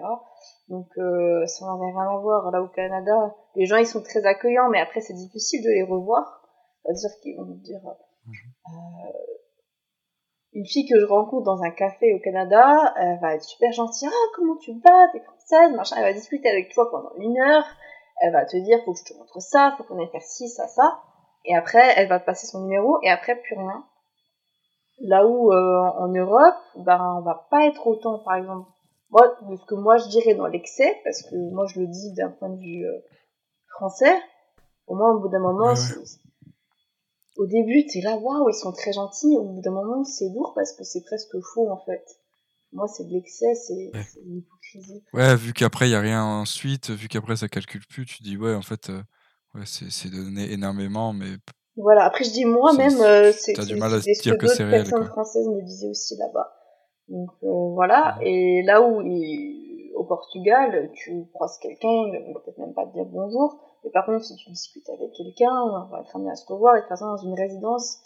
Donc 0.69 0.89
euh, 0.99 1.45
ça 1.47 1.67
n'avait 1.67 1.93
rien 1.93 2.11
à 2.11 2.19
voir. 2.19 2.51
Là 2.51 2.63
au 2.63 2.69
Canada, 2.69 3.35
les 3.57 3.67
gens 3.67 3.77
ils 3.77 3.87
sont 3.87 4.03
très 4.03 4.25
accueillants, 4.25 4.71
mais 4.71 4.81
après 4.81 5.01
c'est 5.01 5.15
difficile 5.15 5.63
de 5.63 5.71
les 5.71 5.83
revoir. 5.83 6.43
C'est-à-dire 6.83 7.11
qu'ils 7.23 7.37
vont 7.37 7.45
me 7.45 7.57
dire, 7.57 7.81
euh, 7.87 8.71
une 10.53 10.67
fille 10.67 10.89
que 10.89 10.99
je 10.99 11.05
rencontre 11.05 11.45
dans 11.45 11.63
un 11.63 11.71
café 11.71 12.15
au 12.15 12.19
Canada, 12.21 12.95
elle 12.97 13.21
va 13.21 13.35
être 13.35 13.45
super 13.45 13.71
gentille. 13.73 14.09
Ah, 14.11 14.31
comment 14.35 14.57
tu 14.57 14.73
vas? 14.73 15.09
T'es 15.13 15.21
française, 15.21 15.77
machin. 15.77 15.97
Elle 15.99 16.05
va 16.05 16.13
discuter 16.13 16.49
avec 16.49 16.73
toi 16.73 16.91
pendant 16.91 17.15
une 17.19 17.39
heure. 17.39 17.65
Elle 18.23 18.33
va 18.33 18.45
te 18.45 18.57
dire, 18.57 18.79
faut 18.85 18.93
que 18.93 18.99
je 18.99 19.13
te 19.13 19.19
montre 19.19 19.41
ça, 19.41 19.75
faut 19.77 19.85
qu'on 19.85 19.99
aille 19.99 20.11
faire 20.11 20.23
ci, 20.23 20.49
ça, 20.49 20.67
ça. 20.69 21.01
Et 21.45 21.57
après, 21.57 21.95
elle 21.97 22.09
va 22.09 22.21
te 22.21 22.27
passer 22.27 22.47
son 22.47 22.63
numéro 22.63 22.99
et 23.03 23.09
après, 23.09 23.37
plus 23.37 23.57
rien. 23.57 23.85
Là 25.01 25.27
où, 25.27 25.53
euh, 25.53 25.79
en 25.99 26.09
Europe, 26.09 26.57
ben, 26.77 27.17
on 27.19 27.23
va 27.23 27.47
pas 27.51 27.67
être 27.67 27.87
autant, 27.87 28.19
par 28.19 28.35
exemple, 28.37 28.69
moi, 29.11 29.27
de 29.49 29.57
ce 29.57 29.65
que 29.65 29.75
moi 29.75 29.97
je 29.97 30.09
dirais 30.09 30.35
dans 30.35 30.47
l'excès, 30.47 30.97
parce 31.05 31.23
que 31.23 31.35
moi 31.53 31.67
je 31.67 31.81
le 31.81 31.87
dis 31.87 32.13
d'un 32.13 32.31
point 32.31 32.51
de 32.51 32.61
vue 32.61 32.87
euh, 32.87 32.99
français, 33.77 34.15
au 34.87 34.95
moins 34.95 35.13
au 35.13 35.21
bout 35.21 35.29
d'un 35.29 35.41
moment, 35.41 35.73
Ouais, 35.73 36.05
au 37.37 37.47
début, 37.47 37.87
t'es 37.87 38.01
là, 38.03 38.17
waouh, 38.17 38.49
ils 38.51 38.55
sont 38.55 38.73
très 38.73 38.93
gentils. 38.93 39.37
Au 39.39 39.45
bout 39.45 39.61
d'un 39.63 39.71
moment, 39.71 40.05
c'est 40.05 40.29
lourd 40.29 40.53
parce 40.55 40.73
que 40.73 40.85
c'est 40.85 41.03
presque 41.03 41.41
faux, 41.55 41.71
en 41.71 41.79
fait. 41.79 42.05
Moi, 42.73 42.87
c'est 42.87 43.05
de 43.05 43.13
l'excès, 43.13 43.55
c'est 43.55 43.91
Ouais. 43.95 44.05
c'est 44.13 44.23
de 44.23 44.29
l'hypocrisie. 44.31 45.03
Ouais, 45.15 45.35
vu 45.37 45.53
qu'après, 45.53 45.89
il 45.89 45.93
y 45.93 45.95
a 45.95 46.01
rien 46.01 46.23
ensuite, 46.23 46.91
vu 46.91 47.09
qu'après, 47.09 47.37
ça 47.37 47.49
calcule 47.49 47.87
plus, 47.89 48.05
tu 48.05 48.23
dis, 48.23 48.37
ouais, 48.37 48.55
en 48.55 48.63
fait, 48.63 48.91
euh, 48.91 49.03
ouais, 49.55 49.63
c'est 49.65 49.91
c'est 49.91 50.11
donné 50.11 50.53
énormément, 50.53 51.13
mais 51.13 51.37
Voilà. 51.77 52.05
Après, 52.05 52.25
je 52.25 52.31
dis 52.31 52.45
moi-même, 52.45 52.91
C'est- 52.91 53.03
euh, 53.05 53.33
c'est 53.33 53.67
du 53.67 53.77
mal 53.77 53.95
à 53.95 53.99
dire 54.01 54.39
que 54.39 54.47
c'est 54.47 54.65
réel, 54.65 54.83
personnes 54.83 55.01
quoi. 55.01 55.09
françaises 55.11 55.49
me 55.49 55.63
disaient 55.63 55.89
aussi 55.89 56.17
là-bas. 56.17 56.53
Donc 57.09 57.31
euh, 57.43 57.75
voilà. 57.75 58.19
Et 58.23 58.63
là 58.63 58.83
où 58.83 59.01
il- 59.03 59.93
au 59.97 60.05
Portugal, 60.05 60.91
tu 60.95 61.27
croises 61.35 61.59
quelqu'un, 61.59 61.89
il 61.89 62.33
va 62.33 62.41
peut-être 62.41 62.59
même 62.59 62.75
pas 62.75 62.87
te 62.87 62.93
dire 62.93 63.05
bonjour. 63.05 63.61
Mais 63.85 63.91
par 63.91 64.07
contre, 64.07 64.25
si 64.25 64.35
tu 64.37 64.51
discutes 64.51 64.89
avec 64.91 65.13
quelqu'un, 65.13 65.53
on 65.53 65.89
va 65.91 66.01
être 66.01 66.15
amené 66.17 66.31
à 66.31 66.37
se 66.37 66.47
revoir. 66.51 66.75
Et 66.77 66.79
de 66.79 66.83
toute 66.83 66.89
façon, 66.91 67.07
dans 67.07 67.17
une 67.17 67.35
résidence 67.35 67.99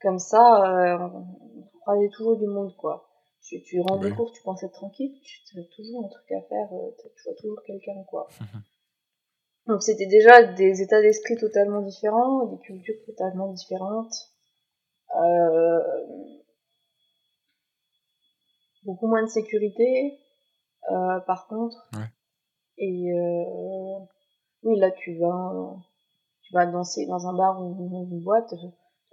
comme 0.00 0.18
ça, 0.18 0.64
euh, 0.64 0.98
on, 0.98 1.62
croisait 1.82 2.08
toujours 2.10 2.36
du 2.36 2.46
monde, 2.46 2.74
quoi. 2.76 3.08
Tu, 3.42 3.60
tu 3.62 3.80
rends 3.80 3.96
des 3.96 4.12
cours, 4.12 4.30
tu 4.32 4.40
penses 4.42 4.62
être 4.62 4.72
tranquille, 4.72 5.12
tu 5.46 5.58
as 5.58 5.64
toujours 5.74 6.04
un 6.04 6.08
truc 6.08 6.30
à 6.32 6.40
faire, 6.48 6.68
euh, 6.72 6.90
tu 7.16 7.22
vois 7.24 7.34
toujours 7.40 7.60
quelqu'un, 7.66 8.02
quoi. 8.08 8.28
Donc 9.72 9.82
c'était 9.82 10.04
déjà 10.04 10.42
des 10.42 10.82
états 10.82 11.00
d'esprit 11.00 11.38
totalement 11.38 11.80
différents, 11.80 12.44
des 12.44 12.58
cultures 12.58 13.02
totalement 13.06 13.50
différentes. 13.54 14.12
Euh, 15.16 15.80
beaucoup 18.84 19.06
moins 19.06 19.22
de 19.22 19.28
sécurité, 19.28 20.18
euh, 20.90 21.20
par 21.20 21.46
contre. 21.48 21.88
Ouais. 21.94 22.04
Et 22.76 23.14
euh, 23.14 23.98
oui, 24.64 24.78
là 24.78 24.90
tu 24.90 25.16
vas, 25.16 25.74
tu 26.42 26.52
vas 26.52 26.66
danser 26.66 27.06
dans 27.06 27.26
un 27.26 27.34
bar 27.34 27.58
ou 27.64 27.88
dans 27.88 28.04
une 28.04 28.22
boîte. 28.22 28.52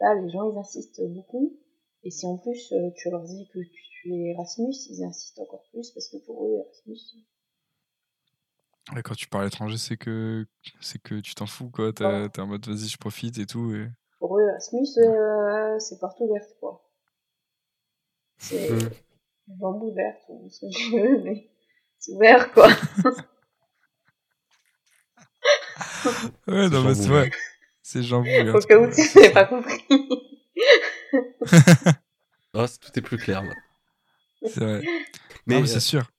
Là, 0.01 0.15
les 0.15 0.29
gens 0.29 0.51
ils 0.51 0.57
insistent 0.57 1.07
beaucoup. 1.07 1.57
Et 2.03 2.11
si 2.11 2.25
en 2.25 2.37
plus 2.37 2.73
tu 2.97 3.09
leur 3.09 3.23
dis 3.23 3.47
que 3.53 3.59
tu 4.01 4.13
es 4.13 4.33
Erasmus, 4.33 4.75
ils 4.89 5.05
insistent 5.05 5.39
encore 5.39 5.63
plus 5.71 5.89
parce 5.91 6.09
que 6.09 6.17
pour 6.25 6.45
eux 6.45 6.57
Erasmus, 6.57 7.23
Ouais, 8.95 9.03
quand 9.03 9.15
tu 9.15 9.27
pars 9.27 9.41
à 9.41 9.43
l'étranger, 9.43 9.77
c'est 9.77 9.97
que 9.97 10.45
c'est 10.81 10.99
que 11.01 11.19
tu 11.19 11.35
t'en 11.35 11.45
fous 11.45 11.69
quoi. 11.69 11.93
T'es 11.93 12.05
Ouais. 12.05 12.27
en 12.39 12.47
mode 12.47 12.67
vas-y, 12.67 12.87
je 12.87 12.97
profite 12.97 13.37
et 13.37 13.45
tout. 13.45 13.73
Et... 13.73 13.87
Pour 14.19 14.37
eux, 14.39 14.47
Erasmus, 14.49 14.87
euh, 14.97 15.77
c'est 15.79 15.99
porte 15.99 16.19
ouverte, 16.19 16.49
quoi. 16.59 16.83
C'est 18.37 18.69
Mm. 18.71 18.89
jambe 19.59 19.83
ouverte, 19.83 20.21
ou 20.29 20.49
ce 20.49 20.61
que 20.61 20.71
tu 20.75 20.91
veux, 20.99 21.23
mais 21.23 21.49
c'est 21.99 22.13
ouvert, 22.13 22.51
quoi. 22.51 22.67
Ouais, 26.47 26.69
non, 26.69 26.83
mais 26.83 26.95
c'est 26.95 27.07
vrai. 27.07 27.29
C'est 27.81 28.03
jambon. 28.03 28.29
Au 28.55 28.59
cas 28.59 28.77
où 28.79 28.89
tu 28.91 29.01
n'avais 29.19 29.33
pas 29.33 29.45
compris. 29.45 29.83
C'est- 32.67 32.79
tout 32.79 32.99
est 32.99 33.01
plus 33.01 33.17
clair. 33.17 33.43
maintenant. 33.43 33.61
C'est 34.45 34.59
vrai. 34.59 34.81
Mais, 35.45 35.55
non, 35.55 35.61
mais 35.61 35.63
euh, 35.63 35.65
c'est 35.65 35.79
sûr. 35.79 36.09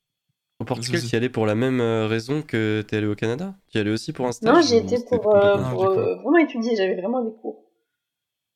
Au 0.61 0.65
Portugal, 0.65 1.01
si. 1.01 1.09
tu 1.09 1.15
y 1.15 1.17
allais 1.17 1.29
pour 1.29 1.47
la 1.47 1.55
même 1.55 1.81
euh, 1.81 2.07
raison 2.07 2.43
que 2.43 2.83
t'es 2.87 2.97
allé 2.99 3.07
au 3.07 3.15
Canada? 3.15 3.55
Tu 3.71 3.79
y 3.79 3.81
allais 3.81 3.91
aussi 3.91 4.13
pour 4.13 4.27
un 4.27 4.33
stage? 4.33 4.55
Non, 4.55 4.61
j'y 4.61 4.77
étais 4.77 5.03
pour, 5.05 5.35
euh, 5.35 5.57
pour 5.71 5.85
euh, 5.89 6.15
vraiment 6.17 6.37
étudier, 6.39 6.77
j'avais 6.77 7.01
vraiment 7.01 7.23
des 7.25 7.33
cours. 7.33 7.65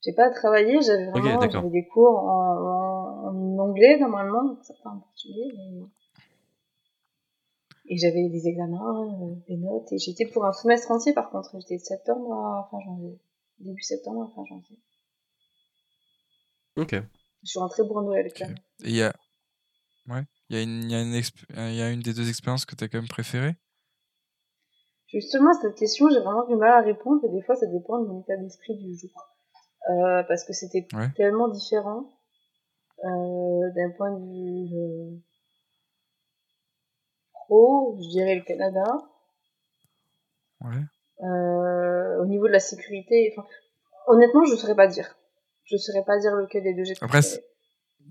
J'ai 0.05 0.13
pas 0.13 0.31
travaillé, 0.31 0.81
j'avais 0.83 1.11
vraiment 1.11 1.71
des 1.71 1.87
cours 1.89 2.19
en, 2.19 2.59
en, 2.59 3.27
en 3.29 3.59
anglais 3.59 3.99
normalement, 3.99 4.59
certains 4.63 4.91
en 4.91 4.99
portugais. 4.99 5.49
mais- 5.57 5.87
Et 7.87 7.99
j'avais 7.99 8.29
des 8.29 8.47
examens, 8.49 9.05
euh, 9.23 9.35
des 9.49 9.57
notes, 9.57 9.93
et 9.93 9.99
j'étais 9.99 10.27
pour 10.27 10.45
un 10.47 10.53
semestre 10.53 10.91
entier 10.91 11.13
par 11.15 11.31
contre, 11.31 11.51
j'étais 11.61 11.77
de 11.79 11.83
septembre 11.83 12.33
à 12.35 12.69
fin 12.71 12.81
janvier. 12.85 13.19
Début 13.61 13.83
septembre 13.83 14.23
à 14.23 14.35
fin 14.35 14.45
janvier. 14.47 14.79
Ok. 16.77 16.93
Je 17.43 17.49
suis 17.49 17.59
rentrée 17.59 17.87
pour 17.87 18.01
Noël 18.03 18.31
même. 18.41 18.55
Et 18.85 18.89
il 18.89 18.97
y 18.97 19.03
a. 19.03 19.15
Ouais. 20.09 20.23
Il 20.55 20.59
y 20.59 20.61
a 20.61 20.63
une, 20.63 20.85
il 20.85 20.93
y 20.93 20.95
a 20.95 21.01
une, 21.03 21.15
exp- 21.15 21.45
il 21.51 21.75
y 21.75 21.83
a 21.83 21.91
une 21.91 21.99
des 21.99 22.15
deux 22.15 22.29
expériences 22.29 22.65
que 22.65 22.77
t'as 22.77 22.87
quand 22.87 22.99
même 22.99 23.09
préférée. 23.09 23.57
Justement, 25.09 25.53
cette 25.61 25.75
question, 25.75 26.09
j'ai 26.11 26.21
vraiment 26.21 26.47
du 26.47 26.55
mal 26.55 26.73
à 26.73 26.81
répondre, 26.81 27.25
et 27.25 27.29
des 27.29 27.43
fois, 27.43 27.57
ça 27.57 27.67
dépend 27.67 28.01
de 28.01 28.07
mon 28.07 28.21
état 28.21 28.37
d'esprit 28.37 28.77
du 28.77 28.97
jour. 28.97 29.11
Euh, 29.91 30.23
parce 30.29 30.45
que 30.45 30.53
c'était 30.53 30.87
Ouais. 30.95 31.09
tellement 31.17 31.49
différent 31.49 32.09
euh, 33.05 33.71
d'un 33.75 33.91
point 33.97 34.13
de 34.13 34.25
vue 34.25 34.77
euh, 34.79 35.19
pro, 37.33 37.99
je 38.01 38.09
dirais 38.11 38.37
le 38.37 38.43
Canada. 38.43 38.85
Ouais. 40.61 40.85
Euh, 41.21 42.23
au 42.23 42.27
niveau 42.27 42.47
de 42.47 42.53
la 42.53 42.61
sécurité, 42.61 43.35
honnêtement, 44.07 44.45
je 44.45 44.55
saurais 44.55 44.77
pas 44.77 44.87
dire. 44.87 45.17
Je 45.65 45.77
saurais 45.77 46.05
pas 46.05 46.17
dire 46.19 46.33
lequel 46.37 46.63
des 46.63 46.75
deux 46.75 46.85
j'ai 46.85 46.95
Après. 47.01 47.21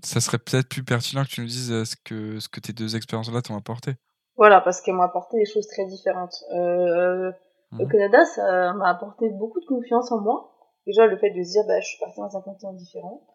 Ça 0.02 0.20
serait 0.20 0.38
peut-être 0.38 0.68
plus 0.68 0.84
pertinent 0.84 1.22
que 1.24 1.28
tu 1.28 1.40
nous 1.40 1.46
dises 1.46 1.72
euh, 1.72 1.84
ce 1.84 1.96
que, 1.96 2.40
ce 2.40 2.48
que 2.48 2.60
tes 2.60 2.72
deux 2.72 2.96
expériences-là 2.96 3.42
t'ont 3.42 3.56
apporté. 3.56 3.94
Voilà, 4.36 4.60
parce 4.60 4.80
qu'elles 4.80 4.94
m'ont 4.94 5.02
apporté 5.02 5.38
des 5.38 5.44
choses 5.46 5.66
très 5.68 5.86
différentes. 5.86 6.34
Euh, 6.52 7.30
Au 7.72 7.84
Mhm. 7.84 7.88
Canada, 7.88 8.24
ça 8.24 8.72
m'a 8.74 8.88
apporté 8.88 9.28
beaucoup 9.30 9.60
de 9.60 9.66
confiance 9.66 10.12
en 10.12 10.20
moi. 10.20 10.50
Déjà, 10.86 11.06
le 11.06 11.16
fait 11.16 11.30
de 11.30 11.42
se 11.42 11.50
dire, 11.52 11.62
bah, 11.66 11.80
je 11.80 11.86
suis 11.86 11.98
partie 11.98 12.20
dans 12.20 12.36
un 12.36 12.40
continent 12.42 12.72
différent. 12.72 13.26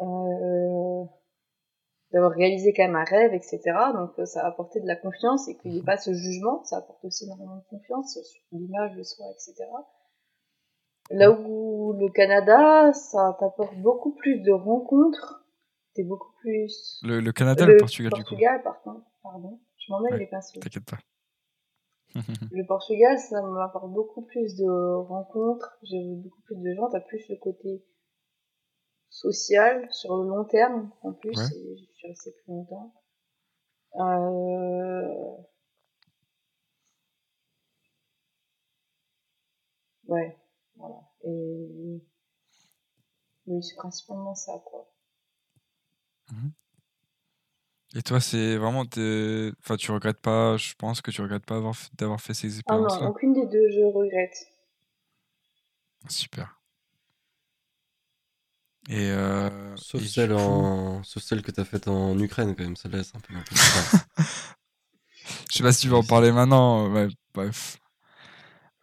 Euh, 0.00 1.04
d'avoir 2.12 2.32
réalisé 2.32 2.72
quand 2.72 2.82
même 2.84 2.96
un 2.96 3.04
rêve, 3.04 3.34
etc. 3.34 3.60
Donc, 3.94 4.10
euh, 4.18 4.24
ça 4.24 4.42
a 4.42 4.48
apporté 4.48 4.80
de 4.80 4.86
la 4.86 4.96
confiance 4.96 5.48
et 5.48 5.56
qu'il 5.56 5.72
n'y 5.72 5.78
ait 5.78 5.82
pas 5.82 5.96
ce 5.96 6.12
jugement. 6.12 6.62
Ça 6.64 6.78
apporte 6.78 7.04
aussi 7.04 7.24
énormément 7.24 7.56
de 7.56 7.64
confiance 7.70 8.12
sur 8.12 8.42
l'image 8.52 8.94
de 8.96 9.02
soi, 9.02 9.26
etc. 9.30 9.64
Là 11.10 11.30
où 11.32 11.92
le 11.94 12.08
Canada, 12.10 12.92
ça 12.92 13.36
t'apporte 13.40 13.76
beaucoup 13.78 14.12
plus 14.12 14.40
de 14.40 14.52
rencontres. 14.52 15.39
T'es 15.94 16.04
beaucoup 16.04 16.32
plus... 16.40 17.00
Le, 17.02 17.20
le 17.20 17.32
Canada, 17.32 17.66
le, 17.66 17.76
Portugal, 17.76 18.12
du 18.12 18.22
coup. 18.22 18.30
Portugal, 18.30 18.62
par 18.62 18.80
contre, 18.82 19.04
pardon. 19.22 19.60
Je 19.76 19.92
m'emmène 19.92 20.12
Ouais. 20.14 20.18
les 20.20 20.26
pinceaux. 20.26 20.60
T'inquiète 20.60 20.84
pas. 20.84 20.98
Le 22.50 22.66
Portugal, 22.66 23.18
ça 23.18 23.40
m'apporte 23.40 23.90
beaucoup 23.92 24.22
plus 24.22 24.56
de 24.56 24.66
rencontres, 24.68 25.78
j'ai 25.82 26.02
vu 26.02 26.16
beaucoup 26.16 26.42
plus 26.42 26.56
de 26.56 26.74
gens, 26.74 26.88
t'as 26.90 27.00
plus 27.00 27.28
le 27.28 27.36
côté 27.36 27.84
social 29.10 29.86
sur 29.92 30.16
le 30.16 30.28
long 30.28 30.44
terme 30.44 30.90
en 31.02 31.12
plus, 31.12 31.36
Ouais. 31.38 31.44
et 31.56 31.76
je 31.78 31.84
suis 31.92 32.08
restée 32.08 32.32
plus 32.32 32.52
longtemps. 32.52 32.92
Euh... 33.94 35.36
Ouais, 40.08 40.36
voilà. 40.76 41.00
Et 41.24 42.02
oui, 43.46 43.62
c'est 43.62 43.76
principalement 43.76 44.34
ça, 44.34 44.60
quoi. 44.64 44.92
Et 47.94 48.02
toi, 48.02 48.20
c'est 48.20 48.56
vraiment. 48.56 48.86
tes- 48.86 49.52
Enfin, 49.62 49.76
tu 49.76 49.90
regrettes 49.90 50.20
pas, 50.20 50.56
je 50.56 50.74
pense 50.78 51.00
que 51.00 51.10
tu 51.10 51.22
regrettes 51.22 51.44
pas 51.44 51.56
avoir 51.56 51.74
d'avoir 51.98 52.20
fait 52.20 52.34
ces 52.34 52.46
Ah 52.46 52.50
non, 52.50 52.56
expériences-là? 52.84 53.08
aucune 53.08 53.32
des 53.32 53.46
deux, 53.46 53.68
je 53.70 53.82
regrette. 53.84 54.46
Super. 56.08 56.60
Et. 58.88 59.10
Euh, 59.10 59.76
Sauf 59.76 60.02
et 60.02 60.06
celle, 60.06 60.30
coup- 60.30 60.36
en... 60.40 61.02
Sauf 61.02 61.22
celle 61.22 61.42
que 61.42 61.50
t'as 61.50 61.64
faite 61.64 61.88
en 61.88 62.18
Ukraine, 62.18 62.54
quand 62.54 62.62
même. 62.62 62.76
Celle-là, 62.76 63.02
c'est 63.02 63.16
un 63.16 63.20
peu. 63.20 63.34
Je 65.50 65.56
sais 65.56 65.62
pas 65.62 65.72
si 65.72 65.82
tu 65.82 65.88
veux 65.88 65.96
en 65.96 66.04
parler 66.04 66.32
maintenant. 66.32 66.90
Ouais, 66.92 67.08
bref. 67.34 67.78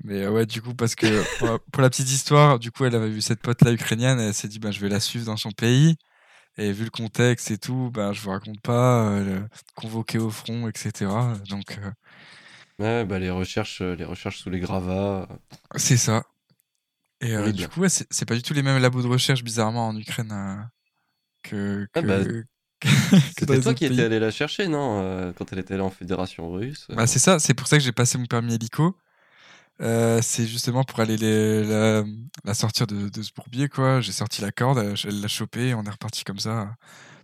Mais 0.03 0.23
euh, 0.23 0.31
ouais, 0.31 0.45
du 0.45 0.61
coup, 0.61 0.75
parce 0.75 0.95
que 0.95 1.07
pour 1.37 1.47
la, 1.47 1.59
pour 1.59 1.81
la 1.81 1.89
petite 1.89 2.09
histoire, 2.09 2.59
du 2.59 2.71
coup, 2.71 2.85
elle 2.85 2.95
avait 2.95 3.09
vu 3.09 3.21
cette 3.21 3.41
pote-là 3.41 3.71
ukrainienne 3.71 4.19
et 4.19 4.27
elle 4.27 4.33
s'est 4.33 4.47
dit, 4.47 4.59
bah, 4.59 4.71
je 4.71 4.79
vais 4.79 4.89
la 4.89 4.99
suivre 4.99 5.25
dans 5.25 5.37
son 5.37 5.51
pays. 5.51 5.95
Et 6.57 6.71
vu 6.71 6.84
le 6.85 6.89
contexte 6.89 7.51
et 7.51 7.57
tout, 7.57 7.91
bah, 7.93 8.13
je 8.13 8.21
vous 8.21 8.31
raconte 8.31 8.61
pas, 8.61 9.07
euh, 9.09 9.23
le- 9.41 9.49
convoqué 9.75 10.17
au 10.17 10.29
front, 10.31 10.67
etc. 10.67 11.34
Donc, 11.49 11.77
euh, 11.77 11.91
ouais, 12.79 13.05
bah, 13.05 13.19
les 13.19 13.29
recherches, 13.29 13.81
euh, 13.81 13.95
les 13.95 14.03
recherches 14.05 14.39
sous 14.39 14.49
les 14.49 14.59
gravats. 14.59 15.27
c'est 15.75 15.97
ça. 15.97 16.23
Et 17.21 17.51
du 17.53 17.67
coup, 17.67 17.81
ouais, 17.81 17.89
c'est 17.89 18.25
pas 18.25 18.35
du 18.35 18.41
tout 18.43 18.53
les 18.53 18.63
mêmes 18.63 18.81
labos 18.81 19.01
de 19.01 19.07
recherche, 19.07 19.43
bizarrement, 19.43 19.88
en 19.88 19.97
Ukraine 19.97 20.69
que. 21.43 21.85
que, 21.85 21.99
Ah 21.99 22.01
bah, 22.01 22.23
que 22.79 22.88
C'était 23.39 23.59
toi 23.59 23.73
qui 23.73 23.85
étais 23.85 24.03
allé 24.03 24.19
la 24.19 24.31
chercher, 24.31 24.67
non 24.67 25.01
euh, 25.01 25.34
Quand 25.34 25.51
elle 25.53 25.59
était 25.59 25.77
là 25.77 25.84
en 25.84 25.89
fédération 25.89 26.51
russe. 26.51 26.88
euh. 26.91 26.95
Bah, 26.95 27.07
c'est 27.07 27.19
ça, 27.19 27.39
c'est 27.39 27.53
pour 27.53 27.67
ça 27.67 27.77
que 27.77 27.84
j'ai 27.84 27.91
passé 27.91 28.17
mon 28.17 28.25
permis 28.25 28.53
hélico. 28.55 28.95
Euh, 29.81 30.19
c'est 30.23 30.45
justement 30.45 30.83
pour 30.83 30.99
aller 30.99 31.17
les, 31.17 31.63
la, 31.63 32.03
la 32.43 32.53
sortir 32.53 32.87
de, 32.87 33.09
de 33.09 33.21
ce 33.21 33.31
bourbier, 33.33 33.69
quoi. 33.69 34.01
J'ai 34.01 34.11
sorti 34.11 34.41
la 34.41 34.51
corde, 34.51 34.79
elle 34.79 34.95
elle 35.05 35.21
l'a 35.21 35.27
chopée 35.27 35.69
et 35.69 35.73
on 35.73 35.83
est 35.83 35.89
reparti 35.89 36.23
comme 36.23 36.39
ça, 36.39 36.69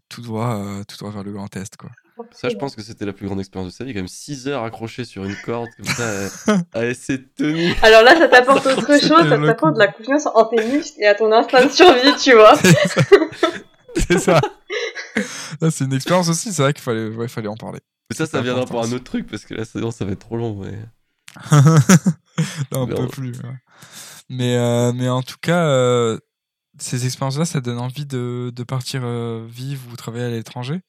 tout 0.09 0.21
droit, 0.21 0.55
euh, 0.55 0.83
tout 0.87 0.97
droit 0.97 1.11
vers 1.11 1.23
le 1.23 1.31
Grand 1.31 1.55
Est, 1.55 1.75
quoi. 1.77 1.89
Ça, 2.31 2.47
je 2.47 2.55
pense 2.55 2.75
que 2.75 2.83
c'était 2.83 3.05
la 3.05 3.13
plus 3.13 3.25
grande 3.25 3.39
expérience 3.39 3.71
de 3.71 3.75
sa 3.75 3.83
vie. 3.83 3.91
Quand 3.91 3.99
même 3.99 4.07
6 4.07 4.47
heures 4.47 4.63
accrochées 4.63 5.03
sur 5.03 5.25
une 5.25 5.35
corde, 5.43 5.67
comme 5.75 5.87
ça, 5.87 6.27
à, 6.73 6.79
à 6.79 6.85
essayer 6.85 7.17
de 7.17 7.27
tenir. 7.35 7.75
Alors 7.81 8.03
là, 8.03 8.15
ça 8.15 8.27
t'apporte 8.27 8.65
autre 8.67 8.99
chose, 9.01 9.27
ça 9.29 9.37
t'apporte 9.39 9.73
de 9.73 9.79
la 9.79 9.87
confiance 9.87 10.27
en 10.27 10.45
tes 10.45 10.63
muscles 10.63 11.01
et 11.01 11.07
à 11.07 11.15
ton 11.15 11.31
instinct 11.31 11.65
de 11.65 11.71
survie, 11.71 12.15
tu 12.21 12.33
vois. 12.33 12.53
C'est 13.95 14.19
ça. 14.19 14.39
Là, 15.61 15.69
c'est 15.69 15.85
une 15.85 15.93
expérience 15.93 16.27
aussi, 16.27 16.51
c'est 16.51 16.63
vrai 16.63 16.73
qu'il 16.73 16.81
fallait, 16.81 17.09
ouais, 17.09 17.27
fallait 17.27 17.47
en 17.47 17.55
parler. 17.55 17.79
Mais 18.09 18.15
ça, 18.15 18.25
ça 18.25 18.41
viendra 18.41 18.63
important, 18.63 18.81
pour 18.81 18.89
un 18.89 18.95
autre 18.95 19.03
truc, 19.03 19.27
parce 19.29 19.45
que 19.45 19.53
là, 19.53 19.65
sinon, 19.65 19.91
ça 19.91 20.03
va 20.03 20.11
être 20.13 20.19
trop 20.19 20.35
long. 20.35 20.55
Mais... 20.55 20.79
Là, 22.71 22.79
on 22.79 22.87
peut 22.87 23.07
plus. 23.07 23.31
ouais. 23.31 23.55
Mais, 24.29 24.57
euh, 24.57 24.91
mais 24.93 25.09
en 25.09 25.21
tout 25.21 25.37
cas, 25.41 25.65
euh, 25.67 26.17
ces 26.79 27.05
expériences-là, 27.05 27.45
ça 27.45 27.61
donne 27.61 27.79
envie 27.79 28.05
de, 28.05 28.51
de 28.55 28.63
partir 28.63 29.01
euh, 29.03 29.45
vivre 29.47 29.81
ou 29.91 29.95
travailler 29.95 30.25
à 30.25 30.29
l'étranger? 30.29 30.81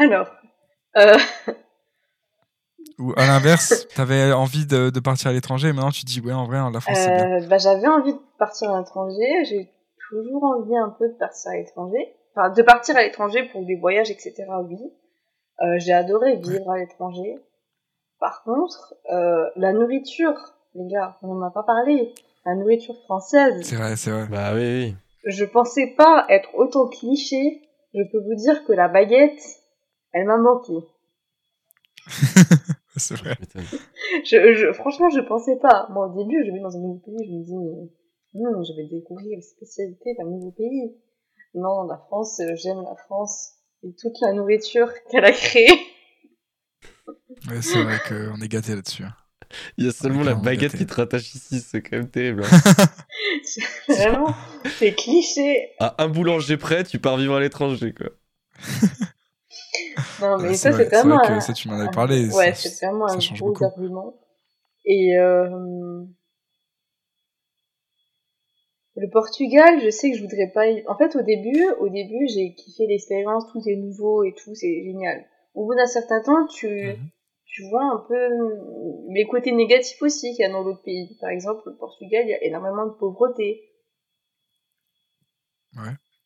Alors, 0.00 0.28
euh, 0.96 1.16
Ou 2.98 3.12
à 3.16 3.26
l'inverse, 3.26 3.86
t'avais 3.94 4.32
envie 4.32 4.66
de, 4.66 4.90
de 4.90 5.00
partir 5.00 5.30
à 5.30 5.32
l'étranger 5.32 5.68
et 5.68 5.72
maintenant 5.72 5.90
tu 5.90 6.04
dis, 6.04 6.20
ouais, 6.20 6.32
en 6.32 6.46
vrai, 6.46 6.58
la 6.72 6.80
France, 6.80 6.98
c'est 6.98 7.14
bien. 7.14 7.46
bah, 7.48 7.58
j'avais 7.58 7.86
envie 7.86 8.12
de 8.12 8.20
partir 8.38 8.70
à 8.70 8.78
l'étranger, 8.78 9.44
j'ai 9.48 9.70
toujours 10.08 10.44
envie 10.44 10.76
un 10.76 10.94
peu 10.98 11.08
de 11.08 11.18
partir 11.18 11.50
à 11.50 11.56
l'étranger. 11.56 12.14
Enfin, 12.34 12.50
de 12.50 12.62
partir 12.62 12.96
à 12.96 13.02
l'étranger 13.02 13.48
pour 13.52 13.64
des 13.66 13.76
voyages, 13.76 14.10
etc., 14.10 14.44
oui. 14.68 14.78
Euh, 15.60 15.74
j'ai 15.78 15.92
adoré 15.92 16.36
vivre 16.36 16.70
à 16.70 16.78
l'étranger. 16.78 17.36
Par 18.20 18.42
contre, 18.42 18.94
euh, 19.12 19.48
la 19.56 19.72
nourriture, 19.72 20.34
les 20.74 20.86
gars, 20.86 21.18
on 21.22 21.34
n'en 21.34 21.46
a 21.46 21.50
pas 21.50 21.62
parlé. 21.62 22.14
La 22.44 22.54
nourriture 22.54 22.96
française, 23.04 23.62
C'est 23.62 23.76
vrai, 23.76 23.96
c'est 23.96 24.10
vrai. 24.10 24.26
Bah 24.30 24.52
oui, 24.54 24.86
oui. 24.86 24.94
je 25.24 25.44
pensais 25.44 25.94
pas 25.96 26.24
être 26.28 26.48
autant 26.54 26.88
cliché. 26.88 27.62
Je 27.94 28.02
peux 28.10 28.18
vous 28.18 28.34
dire 28.34 28.64
que 28.64 28.72
la 28.72 28.88
baguette, 28.88 29.42
elle 30.12 30.26
m'a 30.26 30.36
manqué. 30.38 30.74
C'est 32.96 33.16
vrai. 33.16 33.36
Je. 33.54 33.60
Je, 34.24 34.52
je, 34.54 34.72
franchement, 34.72 35.08
je 35.10 35.20
pensais 35.20 35.56
pas. 35.56 35.86
Moi, 35.90 36.06
au 36.06 36.16
début, 36.18 36.44
je 36.44 36.50
vais 36.50 36.60
dans 36.60 36.74
un 36.76 36.80
nouveau 36.80 37.00
pays, 37.04 37.16
je 37.26 37.32
me 37.32 37.44
dis, 37.44 37.54
mais 37.54 38.40
non, 38.40 38.62
je 38.62 38.72
vais 38.74 38.88
découvrir 38.88 39.36
les 39.36 39.42
spécialités 39.42 40.14
d'un 40.18 40.24
nouveau 40.24 40.50
pays. 40.50 40.96
Non, 41.54 41.84
la 41.84 41.96
France, 41.98 42.40
euh, 42.40 42.54
j'aime 42.56 42.82
la 42.82 42.96
France 42.96 43.52
et 43.84 43.94
toute 43.94 44.20
la 44.20 44.32
nourriture 44.32 44.90
qu'elle 45.10 45.24
a 45.24 45.32
créée. 45.32 45.68
Ouais, 47.48 47.62
c'est 47.62 47.82
vrai 47.82 47.98
qu'on 48.00 48.40
est 48.40 48.48
gâté 48.48 48.74
là-dessus. 48.74 49.04
hein. 49.04 49.14
Il 49.78 49.86
y 49.86 49.88
a 49.88 49.92
seulement 49.92 50.22
la 50.24 50.34
baguette 50.34 50.72
gâté. 50.72 50.78
qui 50.78 50.86
te 50.86 50.94
rattache 50.94 51.34
ici, 51.34 51.60
c'est 51.60 51.80
quand 51.80 51.96
même 51.96 52.10
terrible. 52.10 52.44
hein. 52.44 52.86
Vraiment, 53.88 54.34
c'est 54.78 54.94
cliché. 54.94 55.70
à 55.78 56.02
un 56.02 56.08
boulanger 56.08 56.56
près, 56.58 56.84
tu 56.84 56.98
pars 56.98 57.16
vivre 57.16 57.34
à 57.36 57.40
l'étranger, 57.40 57.94
quoi. 57.94 58.08
Non, 60.20 60.36
mais 60.38 60.54
ça, 60.54 60.70
c'est 60.70 60.70
vrai, 60.70 60.84
c'est 60.90 60.96
vraiment 60.98 61.16
vrai 61.16 61.28
que 61.28 61.32
un- 61.32 61.40
ça, 61.40 61.52
tu 61.54 61.68
m'en 61.68 61.78
avais 61.78 61.90
parlé. 61.94 62.28
Ouais, 62.30 62.52
c'est 62.54 62.84
vraiment 62.84 63.06
un 63.06 63.16
gros 63.16 63.46
beaucoup. 63.52 63.64
argument. 63.64 64.14
Et 64.84 65.16
euh, 65.18 65.48
le 68.96 69.08
Portugal, 69.10 69.80
je 69.82 69.90
sais 69.90 70.10
que 70.10 70.16
je 70.18 70.22
voudrais 70.22 70.50
pas. 70.52 70.66
y- 70.68 70.84
En 70.88 70.96
fait, 70.96 71.14
au 71.16 71.22
début, 71.22 71.64
au 71.80 71.88
début, 71.88 72.26
j'ai 72.28 72.54
kiffé 72.54 72.86
l'expérience, 72.86 73.44
tout 73.52 73.62
est 73.66 73.76
nouveau 73.76 74.24
et 74.24 74.34
tout, 74.34 74.54
c'est 74.54 74.82
génial. 74.84 75.24
Au 75.54 75.66
bout 75.66 75.74
d'un 75.74 75.86
certain 75.86 76.20
temps, 76.22 76.46
tu 76.46 76.66
Mhm. 76.68 77.08
Tu 77.48 77.68
vois 77.70 77.84
un 77.84 78.04
peu 78.06 78.28
les 79.08 79.26
côtés 79.26 79.52
négatifs 79.52 80.00
aussi 80.02 80.34
qu'il 80.34 80.44
y 80.44 80.44
a 80.44 80.52
dans 80.52 80.62
l'autre 80.62 80.82
pays. 80.82 81.16
Par 81.20 81.30
exemple, 81.30 81.62
le 81.66 81.76
Portugal, 81.76 82.24
il 82.24 82.30
y 82.30 82.34
a 82.34 82.44
énormément 82.44 82.86
de 82.86 82.92
pauvreté. 82.92 83.64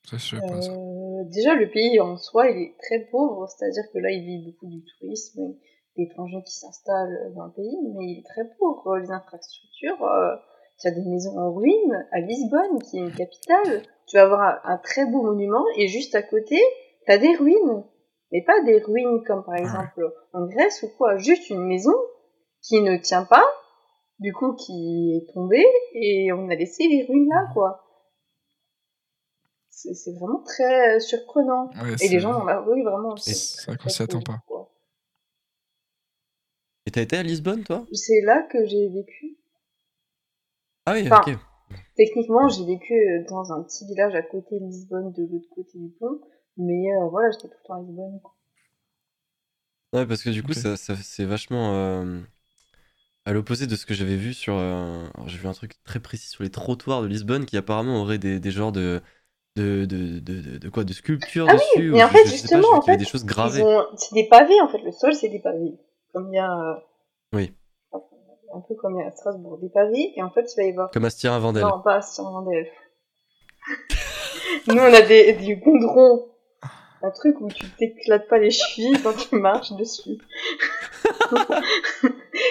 Ça, 0.05 0.17
je 0.17 0.37
savais 0.37 0.43
pas 0.47 0.61
ça. 0.61 0.73
Euh, 0.73 1.25
déjà, 1.27 1.55
le 1.55 1.71
pays 1.71 2.01
en 2.01 2.17
soi, 2.17 2.49
il 2.51 2.61
est 2.61 2.75
très 2.79 3.07
pauvre, 3.11 3.47
c'est-à-dire 3.49 3.85
que 3.93 3.99
là, 3.99 4.11
il 4.11 4.25
vit 4.25 4.45
beaucoup 4.45 4.67
du 4.67 4.83
tourisme, 4.85 5.55
des 5.97 6.05
étrangers 6.05 6.43
qui 6.45 6.59
s'installent 6.59 7.33
dans 7.37 7.47
le 7.47 7.53
pays, 7.53 7.79
mais 7.95 8.05
il 8.05 8.19
est 8.19 8.27
très 8.29 8.49
pauvre. 8.59 8.99
Les 8.99 9.11
infrastructures, 9.11 10.05
euh, 10.05 10.35
tu 10.81 10.89
as 10.89 10.91
des 10.91 11.05
maisons 11.05 11.39
en 11.39 11.53
ruine 11.53 12.07
à 12.11 12.19
Lisbonne, 12.21 12.83
qui 12.83 12.99
est 12.99 13.01
une 13.01 13.15
capitale. 13.15 13.83
Tu 14.09 14.17
vas 14.17 14.25
avoir 14.25 14.41
un, 14.41 14.75
un 14.75 14.79
très 14.79 15.07
beau 15.07 15.23
monument, 15.23 15.65
et 15.77 15.87
juste 15.87 16.17
à 16.17 16.23
côté, 16.23 16.59
tu 17.07 17.13
as 17.13 17.19
des 17.19 17.37
ruines. 17.37 17.85
Mais 18.33 18.43
pas 18.43 18.61
des 18.63 18.79
ruines 18.81 19.23
comme 19.25 19.45
par 19.45 19.55
ouais. 19.55 19.61
exemple 19.61 20.11
en 20.33 20.47
Grèce 20.47 20.83
ou 20.83 20.89
quoi, 20.97 21.17
juste 21.19 21.51
une 21.51 21.67
maison 21.67 21.95
qui 22.63 22.81
ne 22.81 22.97
tient 22.97 23.25
pas, 23.25 23.45
du 24.19 24.33
coup 24.33 24.55
qui 24.55 25.17
est 25.17 25.33
tombée, 25.33 25.65
et 25.95 26.33
on 26.33 26.49
a 26.49 26.55
laissé 26.55 26.89
les 26.89 27.05
ruines 27.05 27.29
là, 27.29 27.47
quoi. 27.53 27.85
C'est 29.69 29.95
c'est 29.95 30.13
vraiment 30.13 30.43
très 30.45 31.01
surprenant. 31.01 31.69
Ouais, 31.83 31.95
Et 32.03 32.09
les 32.09 32.21
gens 32.21 32.33
dans 32.33 32.45
la 32.45 32.61
rue, 32.61 32.83
vraiment, 32.83 33.17
c'est 33.17 33.35
c'est 33.35 33.67
vrai 33.67 33.77
qu'on 33.77 33.89
s'y 33.89 34.03
attend 34.03 34.21
pas. 34.23 34.41
quoi. 34.47 34.71
Et 36.87 36.91
t'as 36.91 37.03
été 37.03 37.17
à 37.17 37.23
Lisbonne, 37.23 37.63
toi? 37.65 37.85
C'est 37.93 38.21
là 38.23 38.43
que 38.51 38.65
j'ai 38.67 38.89
vécu. 38.89 39.39
Ah 40.87 40.95
oui, 40.95 41.03
Enfin, 41.07 41.21
ok. 41.27 41.37
Techniquement, 41.97 42.49
j'ai 42.49 42.65
vécu 42.65 42.93
euh, 42.95 43.25
dans 43.29 43.53
un 43.53 43.63
petit 43.63 43.87
village 43.87 44.15
à 44.15 44.23
côté 44.23 44.59
de 44.59 44.65
Lisbonne, 44.65 45.13
de 45.13 45.23
l'autre 45.23 45.49
côté 45.55 45.79
du 45.79 45.91
pont, 45.99 46.21
mais 46.57 46.93
euh, 46.95 47.09
voilà, 47.09 47.31
j'étais 47.31 47.49
tout 47.49 47.55
le 47.63 47.67
temps 47.67 47.75
à 47.75 47.81
Lisbonne. 47.81 48.21
quoi. 48.23 48.33
Ouais, 49.95 50.07
parce 50.07 50.23
que 50.23 50.31
du 50.31 50.43
coup, 50.43 50.55
ça, 50.55 50.77
ça- 50.77 50.97
c'est 50.97 51.25
vachement 51.25 51.75
euh, 51.75 52.21
à 53.25 53.33
l'opposé 53.33 53.67
de 53.67 53.77
ce 53.77 53.85
que 53.87 53.95
j'avais 53.95 54.17
vu 54.17 54.33
sur. 54.35 54.55
euh, 54.57 55.05
alors, 55.15 55.29
j'ai 55.29 55.39
vu 55.39 55.47
un 55.47 55.53
truc 55.53 55.75
très 55.85 56.01
précis 56.01 56.29
sur 56.29 56.43
les 56.43 56.51
trottoirs 56.51 57.03
de 57.03 57.07
Lisbonne 57.07 57.45
qui 57.47 57.57
apparemment 57.57 58.01
aurait 58.01 58.19
des, 58.19 58.41
des 58.41 58.51
genres 58.51 58.73
de. 58.73 59.01
De, 59.55 59.85
de, 59.85 60.19
de, 60.19 60.41
de, 60.41 60.57
de 60.57 60.69
quoi 60.71 60.83
De 60.83 60.95
sculptures 60.95 61.45
Ah 61.47 61.53
oui, 61.53 61.59
dessus 61.77 61.91
mais 61.91 62.03
ou 62.03 62.07
en 62.07 62.09
fait, 62.09 62.25
je 62.25 62.31
sais 62.31 62.31
pas, 62.31 62.37
justement, 62.39 62.69
en 62.73 62.81
fait, 62.81 62.97
des 62.97 63.05
choses 63.05 63.27
gravées. 63.27 63.61
ont... 63.63 63.85
C'est 63.99 64.15
des 64.15 64.27
pavés, 64.27 64.59
en 64.63 64.69
fait, 64.69 64.79
le 64.79 64.93
sol, 64.93 65.13
c'est 65.13 65.29
des 65.29 65.41
pavés. 65.41 65.75
Comme 66.15 66.33
il 66.33 66.37
y 66.37 66.39
a... 66.39 66.51
euh, 66.51 66.75
Oui. 67.35 67.53
Un 68.55 68.61
peu 68.61 68.75
comme 68.77 68.97
il 68.99 69.03
y 69.03 69.05
a 69.05 69.09
à 69.09 69.11
Strasbourg, 69.11 69.59
des 69.59 69.69
pavés, 69.69 70.15
et 70.17 70.23
en 70.23 70.31
fait, 70.31 70.51
il 70.51 70.57
va 70.57 70.63
y 70.67 70.71
avoir 70.71 70.91
Comme 70.91 71.05
Astien 71.05 71.39
Vandel. 71.39 71.65
Non, 71.65 71.83
pas 71.83 72.01
sur 72.01 72.25
Mandel. 72.25 72.67
Nous, 74.69 74.79
on 74.79 74.95
a 74.95 75.03
des, 75.03 75.35
du 75.35 75.57
goudron. 75.57 76.29
Un 77.03 77.11
truc 77.11 77.41
où 77.41 77.49
tu 77.49 77.67
t'éclates 77.71 78.29
pas 78.29 78.39
les 78.39 78.51
chevilles 78.51 79.01
quand 79.03 79.15
tu 79.15 79.35
marches 79.35 79.73
dessus. 79.73 80.19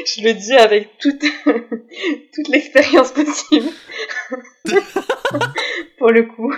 Je 0.05 0.23
le 0.23 0.33
dis 0.33 0.53
avec 0.53 0.97
toute, 0.97 1.23
toute 2.33 2.47
l'expérience 2.49 3.11
possible. 3.11 3.69
Pour 5.97 6.09
le 6.09 6.23
coup. 6.23 6.53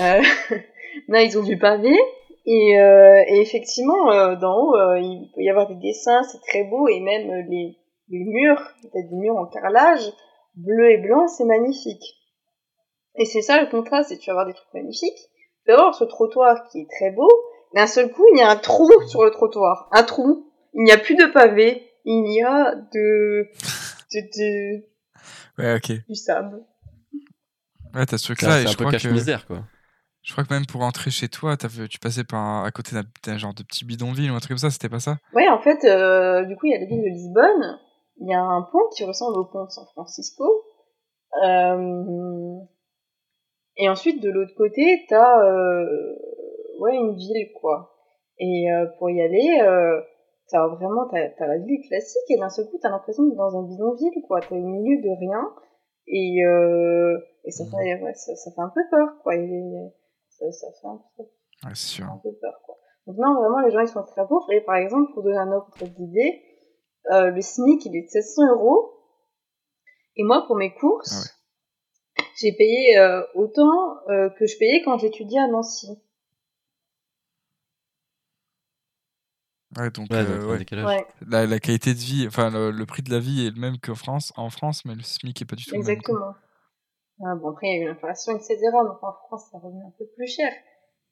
Euh, 0.00 0.22
non, 1.08 1.20
ils 1.20 1.38
ont 1.38 1.42
du 1.42 1.58
pavé. 1.58 1.96
Et, 2.46 2.78
euh, 2.78 3.22
et 3.28 3.40
effectivement, 3.40 4.10
euh, 4.10 4.36
d'en 4.36 4.56
haut, 4.56 4.76
euh, 4.76 4.98
il 4.98 5.30
peut 5.34 5.42
y 5.42 5.50
avoir 5.50 5.68
des 5.68 5.76
dessins, 5.76 6.22
c'est 6.24 6.40
très 6.40 6.64
beau. 6.64 6.88
Et 6.88 7.00
même 7.00 7.28
les, 7.48 7.76
les 8.08 8.24
murs, 8.24 8.62
t'as 8.92 9.02
des 9.02 9.16
murs 9.16 9.36
en 9.36 9.46
carrelage, 9.46 10.02
bleu 10.54 10.90
et 10.90 10.98
blanc, 10.98 11.28
c'est 11.28 11.44
magnifique. 11.44 12.16
Et 13.16 13.24
c'est 13.24 13.42
ça 13.42 13.60
le 13.60 13.70
contraste, 13.70 14.08
c'est 14.08 14.18
tu 14.18 14.26
vas 14.30 14.32
avoir 14.32 14.46
des 14.46 14.54
trucs 14.54 14.74
magnifiques. 14.74 15.29
Tu 15.64 15.72
vas 15.72 15.78
avoir 15.78 15.94
ce 15.94 16.04
trottoir 16.04 16.68
qui 16.70 16.80
est 16.80 16.88
très 16.90 17.10
beau, 17.10 17.28
d'un 17.74 17.86
seul 17.86 18.10
coup, 18.10 18.24
il 18.34 18.38
y 18.38 18.42
a 18.42 18.50
un 18.50 18.56
trou 18.56 18.88
sur 19.08 19.24
le 19.24 19.30
trottoir. 19.30 19.88
Un 19.92 20.02
trou. 20.02 20.50
Il 20.74 20.84
n'y 20.84 20.92
a 20.92 20.98
plus 20.98 21.14
de 21.16 21.26
pavé. 21.26 21.86
Il 22.04 22.32
y 22.34 22.42
a 22.42 22.74
de, 22.74 23.48
de, 24.14 24.20
de- 24.20 24.84
Ouais, 25.58 25.74
ok. 25.76 25.92
du 26.08 26.14
sable. 26.14 26.64
Ouais, 27.94 28.06
t'as 28.06 28.16
ce 28.18 28.26
C'est 28.26 28.34
truc-là, 28.34 28.48
un, 28.54 28.58
c'est 28.60 28.66
je 28.66 28.68
un 28.68 28.74
peu 28.74 28.84
crois 28.84 28.92
que. 28.92 28.96
cache-misère, 28.96 29.46
quoi. 29.46 29.64
Je 30.22 30.32
crois 30.32 30.44
que 30.44 30.52
même 30.52 30.66
pour 30.66 30.80
rentrer 30.82 31.10
chez 31.10 31.28
toi, 31.28 31.56
tu 31.56 31.98
passais 31.98 32.24
par 32.24 32.40
un- 32.40 32.64
à 32.64 32.70
côté 32.70 32.94
d'un 32.94 33.04
d'un 33.24 33.36
genre 33.38 33.54
de 33.54 33.62
petit 33.62 33.84
bidonville 33.84 34.30
ou 34.30 34.34
un 34.34 34.38
truc 34.38 34.50
comme 34.50 34.58
ça, 34.58 34.70
c'était 34.70 34.88
pas 34.88 35.00
ça? 35.00 35.16
Ouais, 35.34 35.48
en 35.48 35.60
fait, 35.60 35.84
euh, 35.84 36.44
du 36.44 36.56
coup, 36.56 36.66
il 36.66 36.72
y 36.72 36.74
a 36.76 36.78
la 36.78 36.86
ville 36.86 37.02
de 37.02 37.08
Lisbonne. 37.08 37.78
Il 38.20 38.28
y 38.30 38.34
a 38.34 38.40
un 38.42 38.62
pont 38.62 38.86
qui 38.94 39.04
ressemble 39.04 39.38
au 39.38 39.44
pont 39.46 39.64
de 39.64 39.70
San 39.70 39.84
Francisco. 39.92 40.44
Euh, 41.44 42.56
et 43.80 43.88
ensuite, 43.88 44.22
de 44.22 44.30
l'autre 44.30 44.54
côté, 44.56 45.04
t'as 45.08 45.42
euh, 45.44 46.14
ouais, 46.80 46.96
une 46.96 47.16
ville, 47.16 47.50
quoi. 47.60 47.94
Et 48.38 48.70
euh, 48.72 48.86
pour 48.98 49.10
y 49.10 49.20
aller, 49.20 49.60
euh, 49.62 50.00
t'as 50.48 50.66
vraiment 50.68 51.06
t'as, 51.10 51.28
t'as 51.30 51.46
la 51.46 51.58
ville 51.58 51.80
classique 51.88 52.30
et 52.30 52.38
d'un 52.38 52.48
seul 52.48 52.66
coup, 52.66 52.78
t'as 52.80 52.90
l'impression 52.90 53.24
d'être 53.24 53.36
dans 53.36 53.58
un 53.58 53.62
bidonville, 53.62 54.22
quoi. 54.26 54.40
T'es 54.40 54.54
au 54.54 54.66
milieu 54.66 55.00
de 55.02 55.10
rien 55.18 55.52
et, 56.06 56.44
euh, 56.44 57.18
et 57.44 57.50
ça, 57.50 57.64
fait, 57.64 58.02
ouais, 58.02 58.14
ça, 58.14 58.34
ça 58.36 58.50
fait 58.50 58.60
un 58.60 58.72
peu 58.74 58.82
peur, 58.90 59.08
quoi. 59.22 59.34
Et, 59.36 59.62
ça, 60.28 60.50
ça 60.52 60.66
fait 60.80 60.86
un 60.88 61.00
peu 61.16 61.22
Ouais, 61.22 61.74
c'est 61.74 61.88
sûr. 61.96 62.06
un 62.06 62.20
peu 62.22 62.32
peur, 62.40 62.60
quoi. 62.64 62.76
Donc 63.06 63.16
non, 63.18 63.34
vraiment, 63.34 63.60
les 63.60 63.70
gens, 63.70 63.80
ils 63.80 63.88
sont 63.88 64.02
très 64.02 64.26
pauvres. 64.26 64.50
Et 64.52 64.60
par 64.62 64.76
exemple, 64.76 65.12
pour 65.12 65.22
donner 65.22 65.38
un 65.38 65.52
ordre 65.52 65.72
d'idée, 65.82 66.42
euh, 67.12 67.30
le 67.30 67.40
SMIC, 67.40 67.84
il 67.86 67.96
est 67.96 68.02
de 68.02 68.08
700 68.08 68.42
euros. 68.52 68.92
Et 70.16 70.22
moi, 70.24 70.44
pour 70.46 70.56
mes 70.56 70.72
courses, 70.74 71.34
j'ai 72.40 72.52
payé 72.52 72.98
euh, 72.98 73.22
autant 73.34 73.98
euh, 74.08 74.28
que 74.30 74.46
je 74.46 74.56
payais 74.58 74.82
quand 74.84 74.98
j'étudiais 74.98 75.40
à 75.40 75.48
Nancy. 75.48 75.88
Ouais, 79.78 79.90
donc, 79.90 80.08
Ouais, 80.10 80.16
euh, 80.18 80.40
donc, 80.40 80.72
ouais. 80.72 80.84
Ouais, 80.84 81.06
La, 81.28 81.46
la 81.46 81.60
qualité 81.60 81.94
de 81.94 81.98
vie, 81.98 82.26
enfin, 82.26 82.50
le, 82.50 82.70
le 82.72 82.86
prix 82.86 83.02
de 83.02 83.10
la 83.10 83.20
vie 83.20 83.46
est 83.46 83.50
le 83.54 83.60
même 83.60 83.78
qu'en 83.78 83.94
France, 83.94 84.32
en 84.36 84.50
France, 84.50 84.84
mais 84.84 84.94
le 84.96 85.02
SMIC 85.02 85.42
est 85.42 85.44
pas 85.44 85.54
du 85.54 85.64
tout 85.64 85.70
le 85.72 85.78
même. 85.78 85.88
exactement. 85.88 86.34
Ah, 87.24 87.34
bon, 87.36 87.50
après, 87.50 87.68
il 87.68 87.76
y 87.76 87.80
a 87.80 87.84
eu 87.84 87.88
l'inflation, 87.88 88.34
etc. 88.34 88.56
Donc 88.84 89.02
en 89.02 89.12
France, 89.12 89.44
ça 89.52 89.58
revient 89.58 89.82
un 89.86 89.92
peu 89.96 90.06
plus 90.16 90.26
cher. 90.26 90.50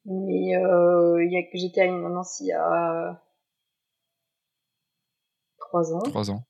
Mais 0.06 0.56
euh, 0.56 1.22
il 1.24 1.30
y 1.32 1.36
a 1.36 1.42
que 1.42 1.56
j'étais 1.58 1.82
à 1.82 1.86
Nancy 1.86 2.44
il 2.44 2.48
y 2.48 2.52
a 2.52 3.22
3 5.58 5.92
ans. 5.94 6.00
Trois 6.00 6.30
ans. 6.30 6.44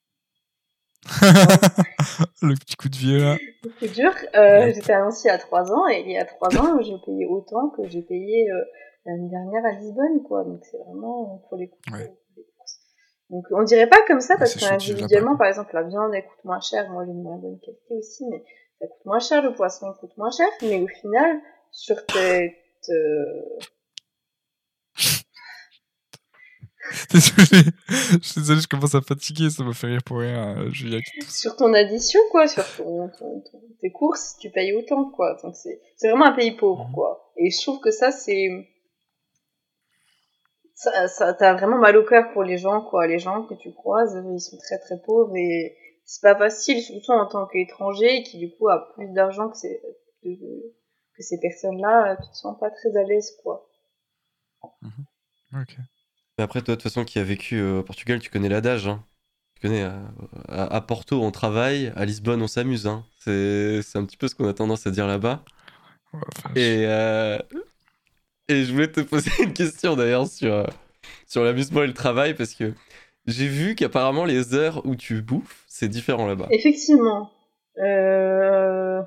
le 2.42 2.54
petit 2.54 2.76
coup 2.76 2.88
de 2.88 2.96
vieux 2.96 3.18
là. 3.22 3.36
C'est 3.80 3.92
dur. 3.92 4.12
Euh, 4.34 4.58
Ouais. 4.60 4.74
J'étais 4.74 4.92
à 4.92 5.00
Nancy 5.00 5.28
à 5.28 5.38
3 5.38 5.72
ans 5.72 5.88
et 5.88 6.00
il 6.00 6.10
y 6.10 6.18
a 6.18 6.24
3 6.24 6.56
ans, 6.58 6.80
j'ai 6.82 6.96
payé 7.04 7.26
autant 7.26 7.70
que 7.70 7.86
j'ai 7.88 8.02
payé 8.02 8.50
euh, 8.50 8.64
l'année 9.06 9.28
dernière 9.28 9.64
à 9.64 9.72
Lisbonne, 9.72 10.22
quoi. 10.24 10.44
Donc 10.44 10.60
c'est 10.64 10.78
vraiment 10.78 11.42
pour 11.48 11.56
les, 11.58 11.68
coûts- 11.68 11.94
Ouais. 11.94 12.12
courses. 12.56 12.78
Donc 13.30 13.44
on 13.50 13.62
dirait 13.62 13.88
pas 13.88 14.00
comme 14.06 14.20
ça 14.20 14.36
parce 14.38 14.54
qu'individuellement, 14.54 15.36
par 15.36 15.48
exemple, 15.48 15.70
la 15.74 15.82
viande 15.82 16.12
elle 16.14 16.24
coûte 16.24 16.44
moins 16.44 16.60
cher. 16.60 16.90
Moi 16.90 17.04
j'ai 17.04 17.12
une 17.12 17.22
moins 17.22 17.36
bonne 17.38 17.58
qualité 17.60 17.94
aussi, 17.94 18.24
mais 18.30 18.42
ça 18.80 18.86
coûte 18.86 19.04
moins 19.04 19.18
cher. 19.20 19.42
Le 19.42 19.52
poisson 19.54 19.92
il 19.94 19.98
coûte 20.00 20.16
moins 20.16 20.30
cher, 20.30 20.46
mais 20.62 20.80
au 20.80 20.86
final, 20.88 21.38
sur 21.70 21.96
cette 22.10 22.52
euh, 22.90 23.42
Désolé, 27.10 27.62
je 27.88 28.18
suis 28.22 28.40
désolé, 28.40 28.60
je 28.60 28.68
commence 28.68 28.94
à 28.94 29.00
fatiguer, 29.02 29.50
ça 29.50 29.62
me 29.64 29.72
fait 29.72 29.88
rire 29.88 30.02
pour 30.04 30.18
rien, 30.18 30.56
euh, 30.58 30.70
Julia. 30.70 31.00
sur 31.28 31.54
ton 31.56 31.72
addition, 31.74 32.20
quoi, 32.30 32.46
sur 32.48 32.64
ton, 32.76 33.08
ton- 33.10 33.40
ton- 33.40 33.62
tes 33.80 33.90
courses, 33.90 34.36
tu 34.40 34.50
payes 34.50 34.72
autant, 34.72 35.10
quoi. 35.10 35.36
Donc 35.42 35.54
c'est, 35.56 35.80
c'est 35.96 36.08
vraiment 36.08 36.26
un 36.26 36.32
pays 36.32 36.52
pauvre, 36.56 36.86
Mhm. 36.88 36.94
quoi. 36.94 37.32
Et 37.36 37.50
je 37.50 37.60
trouve 37.62 37.80
que 37.80 37.90
ça, 37.90 38.10
c'est, 38.10 38.48
ça, 40.74 41.08
ça, 41.08 41.34
t'as 41.34 41.54
vraiment 41.54 41.78
mal 41.78 41.96
au 41.96 42.04
cœur 42.04 42.32
pour 42.32 42.42
les 42.42 42.56
gens, 42.58 42.80
quoi. 42.82 43.06
Les 43.06 43.18
gens 43.18 43.44
que 43.44 43.54
tu 43.54 43.72
croises, 43.72 44.16
ils 44.32 44.40
sont 44.40 44.56
très 44.58 44.78
très 44.78 45.00
pauvres 45.04 45.36
et 45.36 45.76
c'est 46.04 46.22
pas 46.22 46.36
facile, 46.36 46.80
surtout 46.82 47.12
en 47.12 47.26
tant 47.26 47.46
qu'étranger 47.46 48.22
qui 48.22 48.38
du 48.38 48.50
coup 48.56 48.68
a 48.68 48.92
plus 48.94 49.08
d'argent 49.12 49.50
que 49.50 49.56
ces, 49.56 49.80
que, 50.22 50.28
que 50.28 51.22
ces 51.22 51.38
personnes-là, 51.40 52.16
tu 52.16 52.30
te 52.30 52.34
sens 52.36 52.58
pas 52.58 52.70
très 52.70 52.96
à 52.96 53.02
l'aise, 53.02 53.36
quoi. 53.42 53.68
Ok. 54.62 55.76
Mais 56.38 56.44
après, 56.44 56.62
toi, 56.62 56.76
de 56.76 56.80
toute 56.80 56.84
façon, 56.90 57.04
qui 57.04 57.18
a 57.18 57.24
vécu 57.24 57.56
euh, 57.56 57.80
au 57.80 57.82
Portugal, 57.82 58.20
tu 58.20 58.30
connais 58.30 58.48
l'adage. 58.48 58.86
Hein. 58.86 59.04
Tu 59.54 59.66
connais, 59.66 59.82
euh, 59.82 59.98
à, 60.48 60.76
à 60.76 60.80
Porto, 60.80 61.20
on 61.20 61.32
travaille, 61.32 61.92
à 61.96 62.04
Lisbonne, 62.04 62.40
on 62.42 62.46
s'amuse. 62.46 62.86
Hein. 62.86 63.04
C'est 63.18 63.82
c'est 63.82 63.98
un 63.98 64.04
petit 64.04 64.16
peu 64.16 64.28
ce 64.28 64.34
qu'on 64.36 64.48
a 64.48 64.54
tendance 64.54 64.86
à 64.86 64.90
dire 64.90 65.06
là-bas. 65.08 65.42
Ouais, 66.12 66.20
enfin, 66.36 66.50
Et, 66.54 66.84
euh, 66.86 67.38
et 68.48 68.64
je 68.64 68.72
voulais 68.72 68.90
te 68.90 69.00
poser 69.00 69.30
une 69.42 69.52
question 69.52 69.96
d'ailleurs 69.96 70.28
sur, 70.28 70.54
euh, 70.54 70.64
sur 71.26 71.42
l'amusement 71.42 71.82
et 71.82 71.88
le 71.88 71.92
travail, 71.92 72.34
parce 72.34 72.54
que 72.54 72.72
j'ai 73.26 73.48
vu 73.48 73.74
qu'apparemment, 73.74 74.24
les 74.24 74.54
heures 74.54 74.86
où 74.86 74.94
tu 74.94 75.20
bouffes, 75.20 75.64
c'est 75.68 75.88
différent 75.88 76.26
là-bas. 76.26 76.46
Effectivement. 76.50 77.30
Euh... 77.78 79.02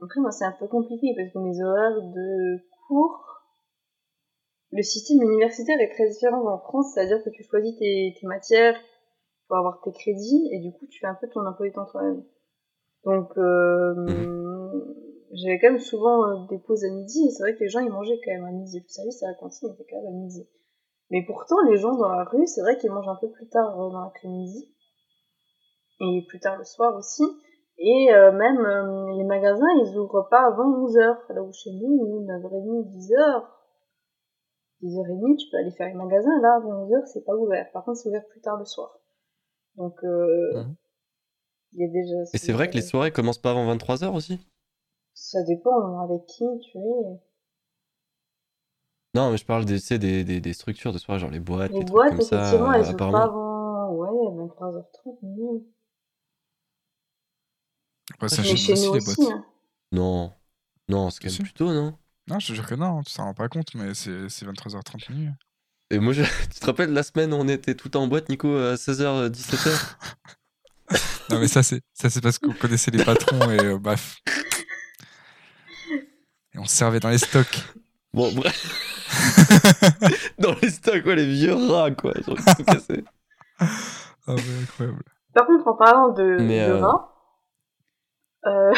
Après, 0.00 0.20
moi, 0.20 0.30
c'est 0.30 0.44
un 0.44 0.54
peu 0.58 0.68
compliqué 0.68 1.08
parce 1.16 1.32
que 1.32 1.38
mes 1.38 1.62
horaires 1.62 2.00
de 2.14 2.62
cours, 2.86 3.25
le 4.76 4.82
système 4.82 5.22
universitaire 5.22 5.80
est 5.80 5.92
très 5.92 6.08
différent 6.08 6.46
en 6.46 6.58
France, 6.58 6.92
c'est-à-dire 6.94 7.22
que 7.24 7.30
tu 7.30 7.42
choisis 7.42 7.76
tes, 7.78 8.14
tes 8.20 8.26
matières 8.26 8.78
pour 9.48 9.56
avoir 9.56 9.80
tes 9.82 9.92
crédits 9.92 10.48
et 10.52 10.58
du 10.60 10.72
coup 10.72 10.86
tu 10.86 11.00
fais 11.00 11.06
un 11.06 11.14
peu 11.14 11.28
ton 11.28 11.44
emploi 11.46 11.66
du 11.66 11.72
temps 11.72 11.86
toi-même. 11.86 12.24
Donc 13.04 13.36
euh, 13.38 13.94
j'avais 15.32 15.58
quand 15.58 15.70
même 15.70 15.78
souvent 15.78 16.28
euh, 16.28 16.46
des 16.50 16.58
pauses 16.58 16.84
à 16.84 16.90
midi 16.90 17.26
et 17.26 17.30
c'est 17.30 17.42
vrai 17.42 17.54
que 17.54 17.60
les 17.60 17.68
gens 17.68 17.80
ils 17.80 17.90
mangeaient 17.90 18.20
quand 18.24 18.32
même 18.32 18.44
à 18.44 18.52
midi. 18.52 18.80
Le 18.80 18.88
service 18.88 19.22
à 19.22 19.28
la 19.28 19.34
cantine 19.34 19.70
était 19.70 19.86
quand 19.90 19.96
même 19.96 20.14
à 20.14 20.16
midi. 20.16 20.46
Mais 21.10 21.24
pourtant 21.24 21.56
les 21.70 21.78
gens 21.78 21.96
dans 21.96 22.08
la 22.08 22.24
rue, 22.24 22.46
c'est 22.46 22.60
vrai 22.60 22.76
qu'ils 22.76 22.90
mangent 22.90 23.08
un 23.08 23.18
peu 23.20 23.30
plus 23.30 23.48
tard 23.48 23.80
euh, 23.80 23.90
dans 23.90 24.02
l'après-midi 24.02 24.72
et 26.00 26.24
plus 26.28 26.40
tard 26.40 26.56
le 26.58 26.64
soir 26.64 26.94
aussi. 26.96 27.22
Et 27.78 28.12
euh, 28.12 28.32
même 28.32 28.64
euh, 28.64 29.16
les 29.16 29.24
magasins, 29.24 29.66
ils 29.84 29.98
ouvrent 29.98 30.28
pas 30.30 30.46
avant 30.46 30.86
11h. 30.86 31.34
Là 31.34 31.42
où 31.42 31.52
chez 31.52 31.70
nous, 31.72 32.24
9h30, 32.26 32.90
10h. 32.90 33.44
10h30, 34.82 35.36
tu 35.36 35.46
peux 35.50 35.56
aller 35.58 35.70
faire 35.72 35.88
les 35.88 35.94
magasins. 35.94 36.40
Là, 36.42 36.56
avant 36.56 36.84
11h, 36.86 37.06
c'est 37.06 37.24
pas 37.24 37.34
ouvert. 37.34 37.70
Par 37.72 37.84
contre, 37.84 37.98
c'est 37.98 38.08
ouvert 38.08 38.26
plus 38.28 38.40
tard 38.40 38.58
le 38.58 38.64
soir. 38.64 38.98
Donc, 39.76 39.94
euh, 40.04 40.62
Mhm. 40.62 40.76
il 41.72 41.80
y 41.80 41.84
a 41.84 41.88
déjà... 41.88 42.16
Et 42.32 42.38
c'est 42.38 42.52
vrai 42.52 42.68
que 42.68 42.74
les 42.74 42.82
soirées 42.82 43.12
commencent 43.12 43.38
pas 43.38 43.50
avant 43.52 43.66
23h 43.66 44.12
aussi? 44.14 44.40
Ça 45.14 45.42
dépend 45.42 45.98
avec 46.04 46.24
qui 46.26 46.44
tu 46.70 46.78
es. 46.78 47.20
Non, 49.14 49.30
mais 49.32 49.36
je 49.38 49.44
parle 49.44 49.64
des, 49.64 49.78
des, 49.98 50.22
des, 50.24 50.40
des 50.40 50.52
structures 50.52 50.92
de 50.92 50.98
soirée, 50.98 51.18
genre 51.18 51.30
les 51.30 51.40
boîtes, 51.40 51.72
les, 51.72 51.78
Les 51.78 51.84
trucs 51.84 51.88
boîtes, 51.94 52.10
comme 52.10 52.20
ça, 52.20 52.36
effectivement, 52.36 52.72
euh, 52.72 52.74
elles 52.74 52.82
ouvrent 52.82 52.90
apparemment. 52.92 53.18
pas 53.18 53.24
avant... 53.24 53.92
Ouais, 53.92 54.36
23h30, 54.36 55.22
minuit. 55.22 55.66
Ouais, 58.20 58.28
ça 58.28 58.42
chez 58.42 58.52
aussi 58.52 58.72
nous 58.74 58.92
les 58.92 59.00
aussi, 59.00 59.00
boîtes. 59.00 59.30
hein. 59.32 59.44
Non, 59.92 60.32
non, 60.88 61.10
c'est 61.10 61.20
quand 61.22 61.30
même 61.30 61.38
plus 61.42 61.54
tôt, 61.54 61.72
non? 61.72 61.98
Non, 62.28 62.40
je 62.40 62.48
te 62.48 62.52
jure 62.54 62.66
que 62.66 62.74
non, 62.74 63.02
tu 63.02 63.14
t'en 63.14 63.24
rends 63.24 63.34
pas 63.34 63.48
compte, 63.48 63.74
mais 63.74 63.94
c'est 63.94 64.28
c'est 64.28 64.46
23h30 64.46 65.12
minuit. 65.12 65.30
Et 65.90 65.98
moi, 66.00 66.12
je... 66.12 66.22
tu 66.52 66.60
te 66.60 66.66
rappelles 66.66 66.92
la 66.92 67.02
semaine 67.02 67.32
où 67.32 67.36
on 67.36 67.46
était 67.48 67.74
tout 67.74 67.96
en 67.96 68.08
boîte, 68.08 68.28
Nico, 68.28 68.48
à 68.56 68.74
16h, 68.74 69.28
17h 69.30 69.96
Non, 71.30 71.40
mais 71.40 71.48
ça, 71.48 71.62
c'est 71.62 71.82
ça, 71.92 72.10
c'est 72.10 72.20
parce 72.20 72.38
qu'on 72.38 72.52
connaissait 72.52 72.90
les 72.90 73.04
patrons 73.04 73.50
et 73.50 73.60
euh, 73.60 73.78
bref. 73.78 74.18
Et 76.54 76.58
on 76.58 76.64
se 76.64 76.76
servait 76.76 77.00
dans 77.00 77.10
les 77.10 77.18
stocks. 77.18 77.62
Bon, 78.12 78.32
bref. 78.32 78.82
Dans 80.38 80.54
les 80.62 80.70
stocks, 80.70 81.04
ouais, 81.04 81.16
les 81.16 81.26
vieux 81.26 81.54
rats, 81.54 81.90
quoi. 81.90 82.12
Genre, 82.26 82.36
tout 82.36 82.64
cassé. 82.64 83.04
Ah 83.58 83.66
ouais, 84.28 84.42
incroyable. 84.62 85.02
Par 85.34 85.46
contre, 85.46 85.68
en 85.68 85.76
parlant 85.76 86.08
de, 86.10 86.36
Mais, 86.40 86.66
de 86.66 86.72
euh, 86.72 86.80
rats, 86.86 87.14
euh, 88.46 88.72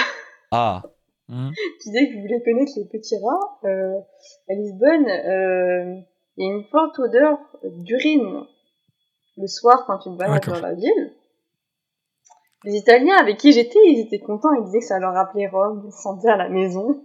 Ah, 0.51 0.83
Hmm. 1.29 1.51
tu 1.83 1.91
disais 1.91 2.09
que 2.09 2.15
vous 2.15 2.23
voulez 2.23 2.43
connaître 2.43 2.73
les 2.77 2.87
petits 2.87 3.17
rats. 3.23 3.69
Euh, 3.69 3.99
à 4.49 4.55
Lisbonne, 4.55 5.09
euh, 5.09 6.01
il 6.37 6.47
y 6.47 6.51
a 6.51 6.55
une 6.55 6.65
forte 6.65 6.99
odeur 6.99 7.39
d'urine 7.65 8.45
le 9.37 9.47
soir 9.47 9.85
quand 9.87 9.99
tu 9.99 10.11
te 10.11 10.17
balades 10.17 10.45
dans 10.47 10.61
la 10.61 10.75
ville. 10.75 11.13
Les 12.65 12.75
Italiens 12.75 13.17
avec 13.17 13.39
qui 13.39 13.53
j'étais, 13.53 13.79
ils 13.87 14.01
étaient 14.01 14.19
contents, 14.19 14.53
ils 14.55 14.65
disaient 14.65 14.81
que 14.81 14.85
ça 14.85 14.99
leur 14.99 15.13
rappelait 15.15 15.47
Rome, 15.47 15.85
ils 15.87 15.93
se 15.93 16.03
sentaient 16.03 16.29
à 16.29 16.37
la 16.37 16.49
maison. 16.49 17.05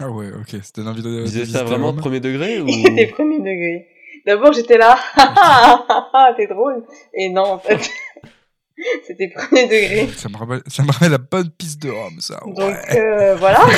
Ah 0.00 0.10
ouais, 0.10 0.28
ok, 0.32 0.56
c'était 0.62 0.82
envie 0.82 1.02
de. 1.02 1.08
de 1.08 1.24
disais 1.24 1.44
ça 1.44 1.64
vraiment 1.64 1.88
Rome. 1.88 1.96
premier 1.96 2.20
degré 2.20 2.60
ou... 2.62 2.68
C'était 2.68 3.08
premier 3.08 3.40
degré. 3.40 3.88
D'abord 4.26 4.52
j'étais 4.52 4.78
là, 4.78 4.96
ah 5.16 5.34
ah 5.36 5.86
ah 5.88 6.10
ah, 6.12 6.34
t'es 6.36 6.46
drôle. 6.46 6.84
Et 7.14 7.28
non, 7.30 7.44
en 7.44 7.58
fait, 7.58 7.78
c'était 9.06 9.28
premier 9.28 9.66
degré. 9.66 10.08
Ça 10.08 10.28
me, 10.28 10.36
rappelle, 10.36 10.62
ça 10.66 10.82
me 10.82 10.92
rappelle 10.92 11.10
la 11.12 11.18
bonne 11.18 11.50
piste 11.50 11.82
de 11.82 11.90
Rome, 11.90 12.20
ça. 12.20 12.40
Donc 12.44 12.74
euh, 12.94 13.34
voilà. 13.36 13.60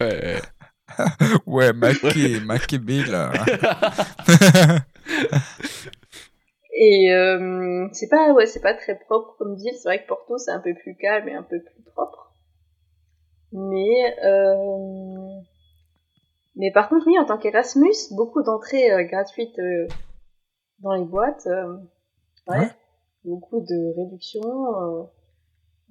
Ouais. 0.00 0.40
ouais 1.46 1.72
maqué, 1.72 2.38
maqué 2.38 2.78
là. 3.08 3.32
Et 6.72 7.12
euh, 7.12 7.88
c'est 7.92 8.08
pas 8.08 8.32
ouais, 8.32 8.46
c'est 8.46 8.60
pas 8.60 8.74
très 8.74 8.96
propre 8.96 9.34
comme 9.38 9.56
ville. 9.56 9.74
C'est 9.74 9.88
vrai 9.88 10.02
que 10.02 10.06
Porto 10.06 10.38
c'est 10.38 10.52
un 10.52 10.60
peu 10.60 10.72
plus 10.74 10.94
calme 10.96 11.28
et 11.28 11.34
un 11.34 11.42
peu 11.42 11.60
plus 11.60 11.82
propre. 11.92 12.32
Mais 13.50 14.16
euh, 14.24 15.40
mais 16.54 16.70
par 16.70 16.88
contre 16.88 17.06
oui, 17.08 17.18
en 17.18 17.24
tant 17.24 17.38
qu'Erasmus, 17.38 18.12
beaucoup 18.12 18.42
d'entrées 18.44 18.92
euh, 18.92 19.02
gratuites 19.02 19.58
euh, 19.58 19.88
dans 20.78 20.94
les 20.94 21.04
boîtes. 21.04 21.46
euh, 21.48 21.78
ouais. 22.46 22.58
Ouais. 22.58 22.70
Beaucoup 23.24 23.60
de 23.60 23.96
réductions. 23.96 24.42
euh. 25.02 25.04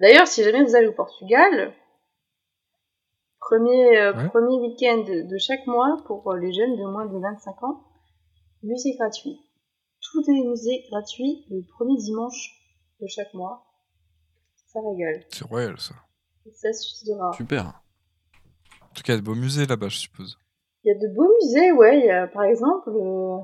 D'ailleurs, 0.00 0.26
si 0.26 0.42
jamais 0.44 0.62
vous 0.64 0.74
allez 0.76 0.86
au 0.88 0.92
Portugal, 0.94 1.72
premier 3.40 3.98
euh, 3.98 4.12
Ouais. 4.14 4.28
premier 4.28 4.56
week-end 4.68 5.04
de 5.08 5.38
chaque 5.38 5.66
mois 5.66 5.96
pour 6.06 6.30
euh, 6.32 6.38
les 6.38 6.52
jeunes 6.52 6.76
de 6.76 6.84
moins 6.84 7.06
de 7.06 7.18
25 7.18 7.62
ans, 7.64 7.84
musée 8.62 8.94
gratuit 8.96 9.40
tous 10.00 10.22
les 10.28 10.42
musées 10.44 10.84
gratuits 10.90 11.44
le 11.50 11.60
premier 11.76 11.96
dimanche 11.96 12.54
de 13.00 13.06
chaque 13.08 13.34
mois. 13.34 13.64
Ça 14.68 14.80
régale. 14.80 15.24
C'est 15.30 15.44
royal, 15.44 15.78
ça. 15.78 15.94
Et 16.46 16.52
ça 16.52 16.72
suffira. 16.72 17.32
Super. 17.32 17.82
En 18.82 18.94
tout 18.94 19.02
cas, 19.02 19.12
il 19.12 19.16
y 19.16 19.18
a 19.18 19.20
de 19.20 19.24
beaux 19.26 19.34
musées 19.34 19.66
là-bas, 19.66 19.88
je 19.88 19.98
suppose. 19.98 20.38
Il 20.84 20.88
y 20.88 20.90
a 20.96 20.98
de 20.98 21.14
beaux 21.14 21.28
musées, 21.42 21.72
ouais. 21.72 21.98
Il 21.98 22.06
y 22.06 22.10
a 22.10 22.26
par 22.28 22.44
exemple. 22.44 22.90
Euh... 22.90 23.38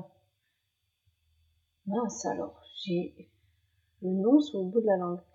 Mince 1.87 2.25
alors, 2.25 2.59
j'ai 2.83 3.29
le 4.05 4.11
nom 4.21 4.39
sur 4.39 4.59
le 4.59 4.65
bout 4.65 4.81
de 4.81 4.87
la 4.87 4.97
langue. 4.97 5.19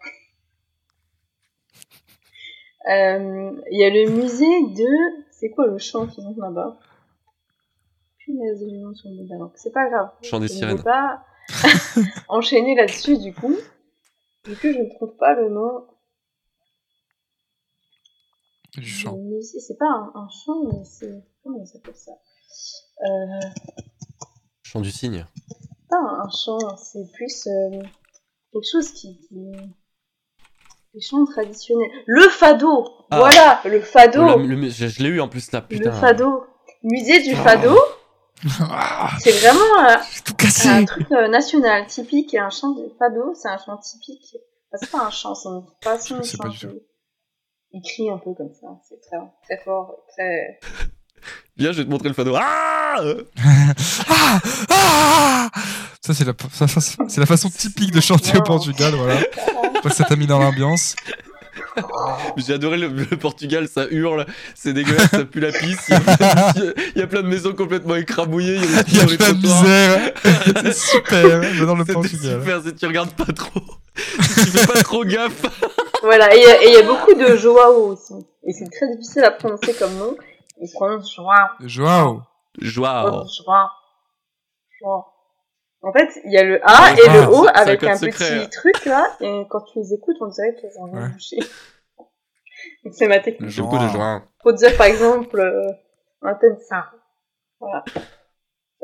Euh, 2.88 3.60
Il 3.70 3.78
y 3.78 3.84
a 3.84 3.90
le 3.90 4.10
musée 4.10 4.46
de. 4.74 5.24
C'est 5.30 5.50
quoi 5.50 5.66
le 5.66 5.76
chant 5.78 6.06
qu'ils 6.06 6.24
ont 6.26 6.34
là-bas? 6.38 6.78
Punaise, 8.18 8.58
j'ai 8.60 8.70
le 8.70 8.78
nom 8.78 8.94
sur 8.94 9.10
le 9.10 9.16
bout 9.18 9.24
de 9.24 9.28
la 9.30 9.36
langue. 9.36 9.52
C'est 9.54 9.70
pas 9.72 9.88
grave. 9.90 10.10
Chant 10.22 10.40
des 10.40 10.48
Je 10.48 10.52
ne 10.54 10.58
sirènes. 10.58 10.76
vais 10.78 10.82
pas 10.82 11.22
enchaîner 12.28 12.74
là-dessus 12.74 13.18
du 13.18 13.34
coup. 13.34 13.54
Du 14.44 14.54
coup, 14.56 14.72
je 14.72 14.78
ne 14.78 14.88
trouve 14.96 15.14
pas 15.18 15.34
le 15.34 15.50
nom 15.50 15.86
Du 18.72 18.80
du 18.80 18.86
chant. 18.86 19.16
musée. 19.18 19.60
C'est 19.60 19.76
pas 19.76 19.86
un, 19.88 20.12
un 20.14 20.28
chant, 20.30 20.62
mais 20.64 20.82
c'est. 20.84 21.22
Comment 21.42 21.58
il 21.60 21.66
s'appelle 21.66 21.94
ça? 21.96 22.12
Euh, 23.04 23.40
Chant 24.62 24.80
du 24.80 24.90
cygne. 24.90 25.26
Pas 25.90 25.98
un 25.98 26.30
chant, 26.30 26.76
c'est 26.76 27.10
plus 27.12 27.46
euh, 27.46 27.82
quelque 28.52 28.70
chose 28.70 28.90
qui. 28.92 29.18
qui... 29.28 29.34
Les 30.92 31.00
chants 31.00 31.24
traditionnels. 31.24 31.88
Le 32.06 32.22
fado 32.28 32.88
Ah. 33.10 33.18
Voilà, 33.18 33.60
le 33.64 33.80
fado 33.80 34.22
Oh, 34.34 34.38
le- 34.38 34.54
le- 34.56 34.68
je 34.70 34.88
je 34.88 35.02
l'ai 35.02 35.08
eu 35.10 35.20
en 35.20 35.28
plus 35.28 35.52
là, 35.52 35.60
putain. 35.60 35.90
Le 35.90 35.92
fado 35.96 36.44
Musée 36.82 37.22
du 37.22 37.32
Ah. 37.34 37.42
fado, 37.44 37.78
Ah, 38.60 39.10
c'est 39.20 39.30
vraiment 39.38 39.60
euh, 39.88 39.96
j'ai 40.14 40.22
tout 40.22 40.34
cassé. 40.34 40.68
un 40.68 40.84
truc 40.84 41.06
euh, 41.12 41.28
national, 41.28 41.86
typique. 41.86 42.34
Un 42.34 42.50
chant 42.50 42.70
de 42.70 42.90
fado, 42.98 43.34
c'est 43.34 43.48
un 43.48 43.58
chant 43.58 43.76
typique. 43.76 44.34
Enfin, 44.72 44.78
c'est 44.84 44.90
pas 44.90 45.04
un 45.06 45.10
chant, 45.10 45.34
c'est 45.34 45.48
une 45.48 45.62
façon 45.82 46.16
de 46.18 46.22
chanter. 46.24 46.82
Il 47.72 47.82
crie 47.82 48.10
un 48.10 48.18
peu 48.18 48.34
comme 48.34 48.52
ça, 48.52 48.66
c'est 48.88 49.00
très, 49.00 49.18
très 49.44 49.62
fort, 49.64 49.94
très... 50.08 50.58
Viens, 51.56 51.70
je 51.72 51.78
vais 51.78 51.84
te 51.84 51.90
montrer 51.90 52.08
le 52.08 52.14
fado. 52.14 52.34
Ah 52.36 52.96
Ah 54.08 54.40
Ah 54.70 55.50
Ça, 56.00 56.14
c'est 56.14 56.24
la, 56.24 56.32
ça, 56.52 56.66
ça, 56.66 56.80
c'est 57.08 57.20
la 57.20 57.26
façon 57.26 57.50
typique 57.50 57.92
de 57.92 58.00
chanter 58.00 58.38
au. 58.38 58.42
Portugal, 58.42 58.94
voilà. 58.94 59.20
Parce 59.82 59.96
que 59.96 60.02
ça 60.02 60.04
t'a 60.04 60.16
mis 60.16 60.26
dans 60.26 60.38
l'ambiance. 60.38 60.96
J'ai 62.36 62.54
adoré 62.54 62.78
le, 62.78 62.88
le 62.88 63.16
Portugal, 63.16 63.68
ça 63.68 63.86
hurle, 63.90 64.26
c'est 64.54 64.72
dégueulasse, 64.72 65.10
ça 65.10 65.24
pue 65.24 65.40
la 65.40 65.52
pisse. 65.52 65.88
Il 65.88 65.92
y, 65.92 65.94
a 65.94 66.00
plein 66.00 66.52
de- 66.54 66.74
il 66.96 66.98
y 66.98 67.02
a 67.02 67.06
plein 67.06 67.22
de 67.22 67.28
maisons 67.28 67.52
complètement 67.54 67.96
écrabouillées. 67.96 68.56
Il 68.56 68.70
y 68.70 68.78
a 68.78 68.82
des 68.82 68.90
Il 68.92 68.96
y 68.96 69.00
a 69.00 69.04
dans 69.06 69.16
plein 69.16 69.32
de 69.32 69.42
misère. 69.46 70.12
C'est 70.62 70.74
super. 70.74 71.42
J'adore 71.54 71.76
le 71.76 71.84
Portugal. 71.84 72.40
super 72.40 72.62
si 72.62 72.74
tu 72.74 72.86
regardes 72.86 73.12
pas 73.12 73.32
trop. 73.32 73.60
Si 74.20 74.44
tu 74.46 74.50
fais 74.50 74.66
pas 74.66 74.82
trop 74.82 75.04
gaffe. 75.04 75.42
Voilà, 76.02 76.34
et 76.34 76.38
il 76.38 76.42
y 76.42 76.46
a- 76.46 76.62
et 76.62 76.68
il 76.68 76.74
y, 76.74 76.76
a 76.78 76.82
beaucoup 76.82 77.12
de 77.14 77.36
Joao 77.36 77.92
aussi. 77.92 78.14
Et 78.46 78.52
c'est 78.52 78.68
très 78.70 78.88
difficile 78.96 79.24
à 79.24 79.30
prononcer 79.32 79.74
comme 79.74 79.94
nom. 79.96 80.16
Ils 80.62 80.68
se 80.68 80.72
prononcent 80.74 81.14
Joao. 81.14 81.48
Joao. 81.60 82.22
Joao. 82.58 83.26
Joao. 83.26 83.26
Joao. 84.80 85.04
En 85.82 85.92
fait, 85.92 86.08
il 86.26 86.32
y 86.32 86.36
a 86.38 86.42
le 86.44 86.60
A 86.62 86.66
Ah, 86.66 86.92
et 86.92 86.96
le 86.96 87.02
c'est- 87.02 87.26
O 87.26 87.44
un 87.48 87.52
avec 87.52 87.82
un 87.84 87.96
petit 87.98 88.50
truc 88.50 88.84
là, 88.84 89.16
et 89.20 89.46
quand 89.48 89.62
tu 89.62 89.78
les 89.78 89.94
écoutes, 89.94 90.16
on 90.20 90.26
dirait 90.28 90.54
qu'ils 90.56 90.70
ont 90.78 90.84
rien 90.84 91.02
Ouais. 91.04 91.08
bouché. 91.08 91.36
Donc 92.84 92.94
c'est 92.94 93.08
ma 93.08 93.20
technique. 93.20 93.48
J'aime 93.50 93.64
beaucoup 93.64 93.78
de 93.82 93.88
Joao. 93.88 94.20
Faut 94.42 94.52
dire 94.52 94.76
par 94.76 94.86
exemple, 94.86 95.40
euh, 95.40 95.72
antenne 96.22 96.58
ça. 96.68 96.90
Voilà. 97.60 97.82
Ça 97.94 98.00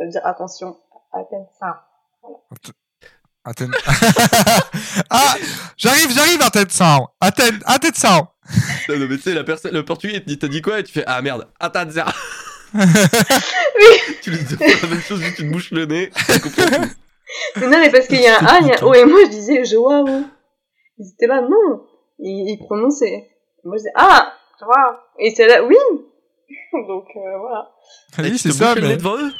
veut 0.05 0.09
dire 0.11 0.23
attention, 0.25 0.77
antenne 1.13 1.47
ça. 1.59 1.83
Athènes. 3.45 3.71
ah, 5.11 5.35
j'arrive, 5.77 6.11
j'arrive, 6.11 6.43
Athènes 6.43 6.69
Sound. 6.71 7.07
Athènes, 7.21 7.61
Athènes 7.65 7.95
Sound. 7.95 8.27
Non, 8.89 8.97
mais 8.99 9.07
tu 9.17 9.19
sais, 9.23 9.35
la 9.35 9.45
personne, 9.45 9.73
le 9.73 9.85
portugais, 9.85 10.23
il 10.27 10.39
t'a 10.39 10.49
dit 10.49 10.61
quoi? 10.63 10.81
Et 10.81 10.83
tu 10.85 10.93
fais 10.93 11.05
Ah 11.07 11.23
merde, 11.23 11.47
attends, 11.61 11.85
ça. 12.77 13.09
Tu 14.23 14.31
lui 14.31 14.43
dis 14.43 14.57
la 14.57 14.89
même 14.89 15.01
chose, 15.01 15.21
juste 15.21 15.37
tu 15.37 15.43
te 15.47 15.53
bouches 15.53 15.71
le 15.71 15.87
nez. 15.87 16.11
Mais 17.57 17.67
non, 17.69 17.79
mais 17.79 17.91
parce 17.91 18.07
qu'il 18.09 18.21
y 18.21 18.27
a 18.27 18.41
un 18.41 18.45
A, 18.47 18.59
il 18.61 18.67
y 18.69 18.73
a 18.73 18.81
un 18.81 18.83
O, 18.87 18.95
et 18.95 19.05
moi 19.05 19.21
je 19.25 19.31
disais 19.31 19.65
Joao. 19.65 20.07
Ils 20.99 21.09
étaient 21.13 21.27
là, 21.27 21.43
non. 21.43 21.85
Ils, 22.19 22.51
ils 22.51 22.59
prononçaient. 22.59 23.07
Et 23.15 23.65
moi 23.65 23.77
je 23.77 23.83
disais, 23.83 23.93
ah, 23.95 24.33
Joao. 24.59 24.97
Et 25.19 25.33
c'est 25.35 25.47
là, 25.47 25.63
oui. 25.65 25.77
Donc 26.73 27.05
euh, 27.17 27.39
voilà. 27.39 27.69
Ah 28.19 28.23
oui, 28.23 28.39
c'est 28.39 28.53
ça, 28.53 28.75
mais 28.75 28.97
devant 28.97 29.17
eux? 29.17 29.33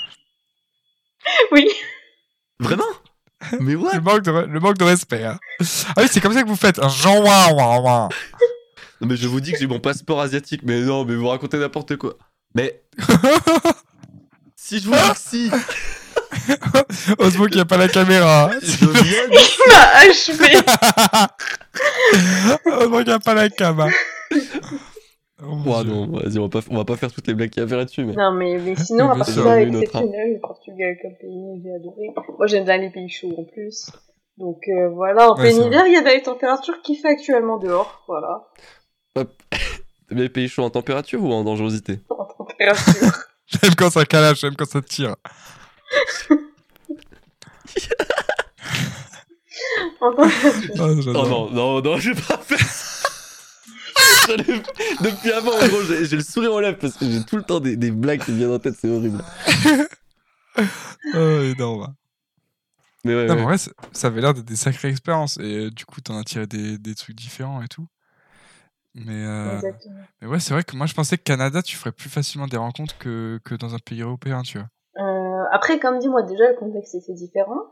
Oui. 1.53 1.69
Vraiment? 2.61 2.85
Mais 3.61 3.75
what? 3.75 3.95
Le 3.95 4.01
manque, 4.01 4.23
de, 4.23 4.31
le 4.31 4.61
manque 4.61 4.79
de 4.79 4.85
respect. 4.85 5.25
hein. 5.25 5.39
Ah 5.97 6.03
oui, 6.03 6.09
c'est 6.11 6.21
comme 6.21 6.33
ça 6.33 6.43
que 6.43 6.49
vous 6.49 6.57
faites. 6.57 6.79
Un 6.79 6.89
Jean. 6.89 7.23
Non 9.01 9.07
mais 9.09 9.17
je 9.17 9.29
vous 9.29 9.41
dis 9.41 9.53
que 9.53 9.59
j'ai 9.59 9.67
mon 9.67 9.79
passeport 9.81 10.21
asiatique, 10.21 10.63
mais 10.65 10.81
non, 10.81 11.05
mais 11.05 11.15
vous 11.15 11.29
racontez 11.29 11.59
n'importe 11.59 11.97
quoi. 11.97 12.15
Mais 12.55 12.83
si 14.57 14.79
je 14.81 14.89
vous 14.89 14.95
Heureusement 17.19 17.47
qu'il 17.47 17.57
n'y 17.57 17.61
a 17.61 17.65
pas 17.65 17.77
la 17.77 17.89
caméra. 17.89 18.51
je 18.63 18.87
viens 18.87 18.93
de- 19.29 19.33
Il 19.33 19.69
m'a 19.69 19.87
achevé. 20.11 20.53
Heureusement 22.67 22.99
qu'il 22.99 23.07
n'y 23.09 23.13
a 23.13 23.19
pas 23.19 23.35
la 23.35 23.49
cam. 23.49 23.81
hein. 23.81 23.89
Oh, 25.43 25.57
Oh 25.67 25.83
non, 25.85 26.07
vas-y, 26.09 26.39
on 26.39 26.49
va 26.49 26.61
pas, 26.61 26.67
on 26.71 26.77
va 26.77 26.85
pas 26.85 26.97
faire 26.97 27.13
toutes 27.13 27.27
les 27.29 27.35
blagues 27.35 27.51
qu'il 27.51 27.61
y 27.61 27.63
avait 27.63 27.77
là-dessus, 27.77 28.05
mais. 28.05 28.15
Non, 28.15 28.33
mais, 28.33 28.59
mais 28.59 28.75
sinon, 28.77 29.05
Mais 29.07 29.11
à 29.11 29.15
part 29.17 29.27
ça, 29.27 29.61
exceptionnel, 29.61 30.33
le 30.35 30.41
Portugal 30.41 30.97
comme 31.03 31.15
pays, 31.21 31.61
j'ai 31.63 31.75
adoré. 31.75 32.11
Moi, 32.39 32.47
j'aime 32.47 32.65
bien 32.65 32.79
les 32.79 32.91
pays 32.91 33.09
chauds 33.11 33.35
en 33.39 33.45
plus. 33.45 33.91
Donc 34.39 34.59
euh, 34.69 34.89
voilà, 34.91 35.31
en 35.31 35.37
Ouais, 35.37 35.51
plein 35.53 35.67
hiver, 35.67 35.87
il 35.87 35.93
y 35.93 35.97
a 35.97 36.03
des 36.03 36.23
températures 36.23 36.81
qui 36.83 36.97
fait 36.97 37.09
actuellement 37.09 37.59
dehors, 37.59 38.03
voilà, 38.09 38.45
T'aimes 39.15 40.19
les 40.19 40.29
pays 40.29 40.49
chauds 40.49 40.63
en 40.63 40.71
température 40.71 41.23
ou 41.23 41.33
en 41.33 41.43
dangerosité? 41.45 42.01
J'aime 42.59 43.75
quand 43.77 43.91
ça 43.91 44.05
calage, 44.05 44.41
j'aime 44.41 44.57
quand 44.57 44.69
ça 44.69 44.83
tire. 44.83 45.15
température. 46.29 46.47
Oh. 50.01 50.15
Oh 50.79 50.95
non, 51.13 51.51
non, 51.51 51.83
non, 51.83 51.99
je 51.99 52.11
vais 52.13 52.21
pas 52.21 52.39
faire 52.39 52.59
Depuis 55.01 55.33
avant, 55.33 55.53
en 55.53 55.67
gros, 55.69 55.83
j'ai 55.83 56.17
le 56.17 56.23
sourire 56.23 56.53
aux 56.53 56.61
lèvres 56.61 56.79
parce 56.79 56.95
que 56.95 57.11
j'ai 57.11 57.25
tout 57.25 57.37
le 57.37 57.43
temps 57.43 57.61
des, 57.61 57.77
des 57.77 57.91
blagues 57.91 58.23
qui 58.25 58.33
me 58.33 58.37
viennent 58.39 58.53
en 58.53 58.59
tête, 58.59 58.75
c'est 58.81 58.89
horrible. 58.91 59.23
Oh, 61.15 61.41
énorme. 61.43 61.95
Mais 63.05 63.15
ouais, 63.15 63.27
Non, 63.27 63.35
mais 63.35 63.41
ouais. 63.41 63.45
en 63.45 63.49
vrai, 63.49 63.59
ça- 63.59 63.71
ça 63.93 64.07
avait 64.09 64.21
l'air 64.21 64.35
d'être 64.35 64.45
des 64.45 64.57
sacrées 64.57 64.89
expériences. 64.89 65.39
Et 65.39 65.67
euh, 65.67 65.71
du 65.71 65.85
coup, 65.85 66.01
t'en 66.01 66.19
as 66.19 66.25
tiré 66.25 66.47
des, 66.47 66.77
des 66.79 66.95
trucs 66.95 67.15
différents 67.17 67.63
et 67.63 67.69
tout. 67.69 67.87
Mais, 68.99 69.27
euh, 69.27 69.61
mais 70.23 70.29
ouais, 70.29 70.41
c'est 70.41 70.55
vrai 70.55 70.65
que 70.65 70.75
moi, 70.75 70.87
je 70.87 70.95
pensais 70.95 71.19
que 71.19 71.23
Canada, 71.23 71.61
tu 71.61 71.77
ferais 71.77 71.93
plus 71.93 72.09
facilement 72.09 72.47
des 72.47 72.57
rencontres 72.57 72.97
que, 72.97 73.39
que 73.45 73.55
dans 73.55 73.75
un 73.75 73.79
pays 73.79 74.01
européen, 74.01 74.41
tu 74.41 74.59
vois. 74.59 74.69
Euh, 74.99 75.45
après, 75.53 75.79
comme 75.79 75.99
dit, 75.99 76.09
moi, 76.09 76.23
déjà, 76.23 76.49
le 76.49 76.57
contexte 76.57 76.95
était 76.95 77.13
différent. 77.13 77.69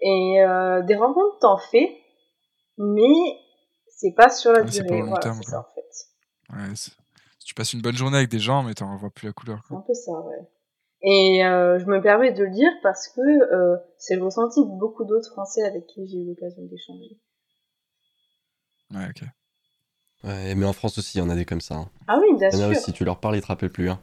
Et 0.00 0.42
euh, 0.42 0.82
des 0.82 0.96
rencontres, 0.96 1.38
t'en 1.40 1.56
fais, 1.56 1.96
mais 2.78 3.38
c'est 3.88 4.12
pas 4.12 4.28
sur 4.28 4.52
la 4.52 4.66
c'est 4.66 4.82
durée. 4.82 4.88
pas 4.88 4.94
au 4.96 5.00
long 5.02 5.06
Voilà, 5.06 5.22
terme, 5.22 5.38
c'est 5.40 5.50
ça, 5.50 5.60
en 5.60 5.74
fait. 5.74 6.52
Ouais, 6.52 6.74
tu 7.44 7.54
passes 7.54 7.72
une 7.72 7.82
bonne 7.82 7.96
journée 7.96 8.16
avec 8.16 8.30
des 8.30 8.40
gens, 8.40 8.64
mais 8.64 8.74
t'en 8.74 8.96
vois 8.96 9.10
plus 9.10 9.26
la 9.28 9.32
couleur. 9.32 9.60
C'est 9.68 9.74
un 9.74 9.84
peu 9.86 9.94
ça, 9.94 10.12
ouais. 10.12 10.48
Et 11.02 11.44
euh, 11.44 11.78
je 11.78 11.84
me 11.84 12.00
permets 12.00 12.32
de 12.32 12.42
le 12.42 12.50
dire 12.50 12.72
parce 12.82 13.08
que 13.08 13.20
euh, 13.20 13.76
c'est 13.98 14.16
le 14.16 14.24
ressenti 14.24 14.64
de 14.64 14.78
beaucoup 14.78 15.04
d'autres 15.04 15.30
Français 15.30 15.62
avec 15.62 15.86
qui 15.86 16.06
j'ai 16.08 16.16
eu 16.16 16.26
l'occasion 16.26 16.62
d'échanger. 16.64 17.20
Ouais, 18.90 19.08
ok. 19.10 19.28
Ouais, 20.24 20.54
mais 20.54 20.64
en 20.66 20.72
France 20.72 20.96
aussi, 20.98 21.18
il 21.18 21.20
y 21.20 21.22
en 21.22 21.28
a 21.30 21.34
des 21.34 21.44
comme 21.44 21.60
ça. 21.60 21.74
hein. 21.74 21.88
Ah 22.08 22.16
oui, 22.18 22.38
bien 22.38 22.48
Il 22.52 22.58
y 22.58 22.64
en 22.64 22.70
a 22.70 22.72
sûr. 22.74 22.80
aussi, 22.82 22.92
tu 22.92 23.04
leur 23.04 23.20
parles, 23.20 23.36
ils 23.36 23.42
te 23.42 23.46
rappellent 23.46 23.70
plus. 23.70 23.90
Hein. 23.90 24.00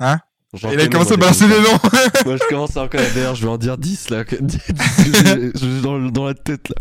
Hein 0.00 0.18
J'en 0.52 0.68
Il 0.70 0.74
a 0.74 0.76
connais, 0.86 0.90
commencé 0.90 1.14
à 1.14 1.16
moi, 1.16 1.26
balancer 1.26 1.48
comme 1.48 1.50
des 1.50 1.64
ça. 1.64 1.72
noms 1.72 1.78
Moi, 2.26 2.36
je 2.36 2.48
commence 2.48 2.76
à 2.76 2.82
en 2.82 2.88
connaître. 2.88 3.14
D'ailleurs, 3.14 3.34
je 3.34 3.42
vais 3.42 3.48
en 3.52 3.56
dire 3.58 3.76
10 3.78 4.10
là. 4.10 4.24
que- 4.24 4.36
10 4.36 4.58
que 4.58 4.72
j'ai- 4.74 5.50
j'ai 5.54 5.80
dans, 5.80 5.98
dans 5.98 6.26
la 6.26 6.34
tête 6.34 6.68
là. 6.68 6.76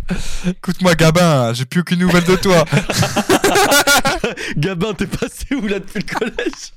Écoute-moi, 0.51 0.93
Gabin, 0.95 1.53
j'ai 1.53 1.65
plus 1.65 1.79
aucune 1.79 1.99
nouvelle 1.99 2.23
de 2.25 2.35
toi. 2.35 2.65
Gabin, 4.57 4.93
t'es 4.93 5.07
passé 5.07 5.55
où 5.55 5.61
là 5.67 5.79
depuis 5.79 6.03
le 6.07 6.13
collège? 6.19 6.73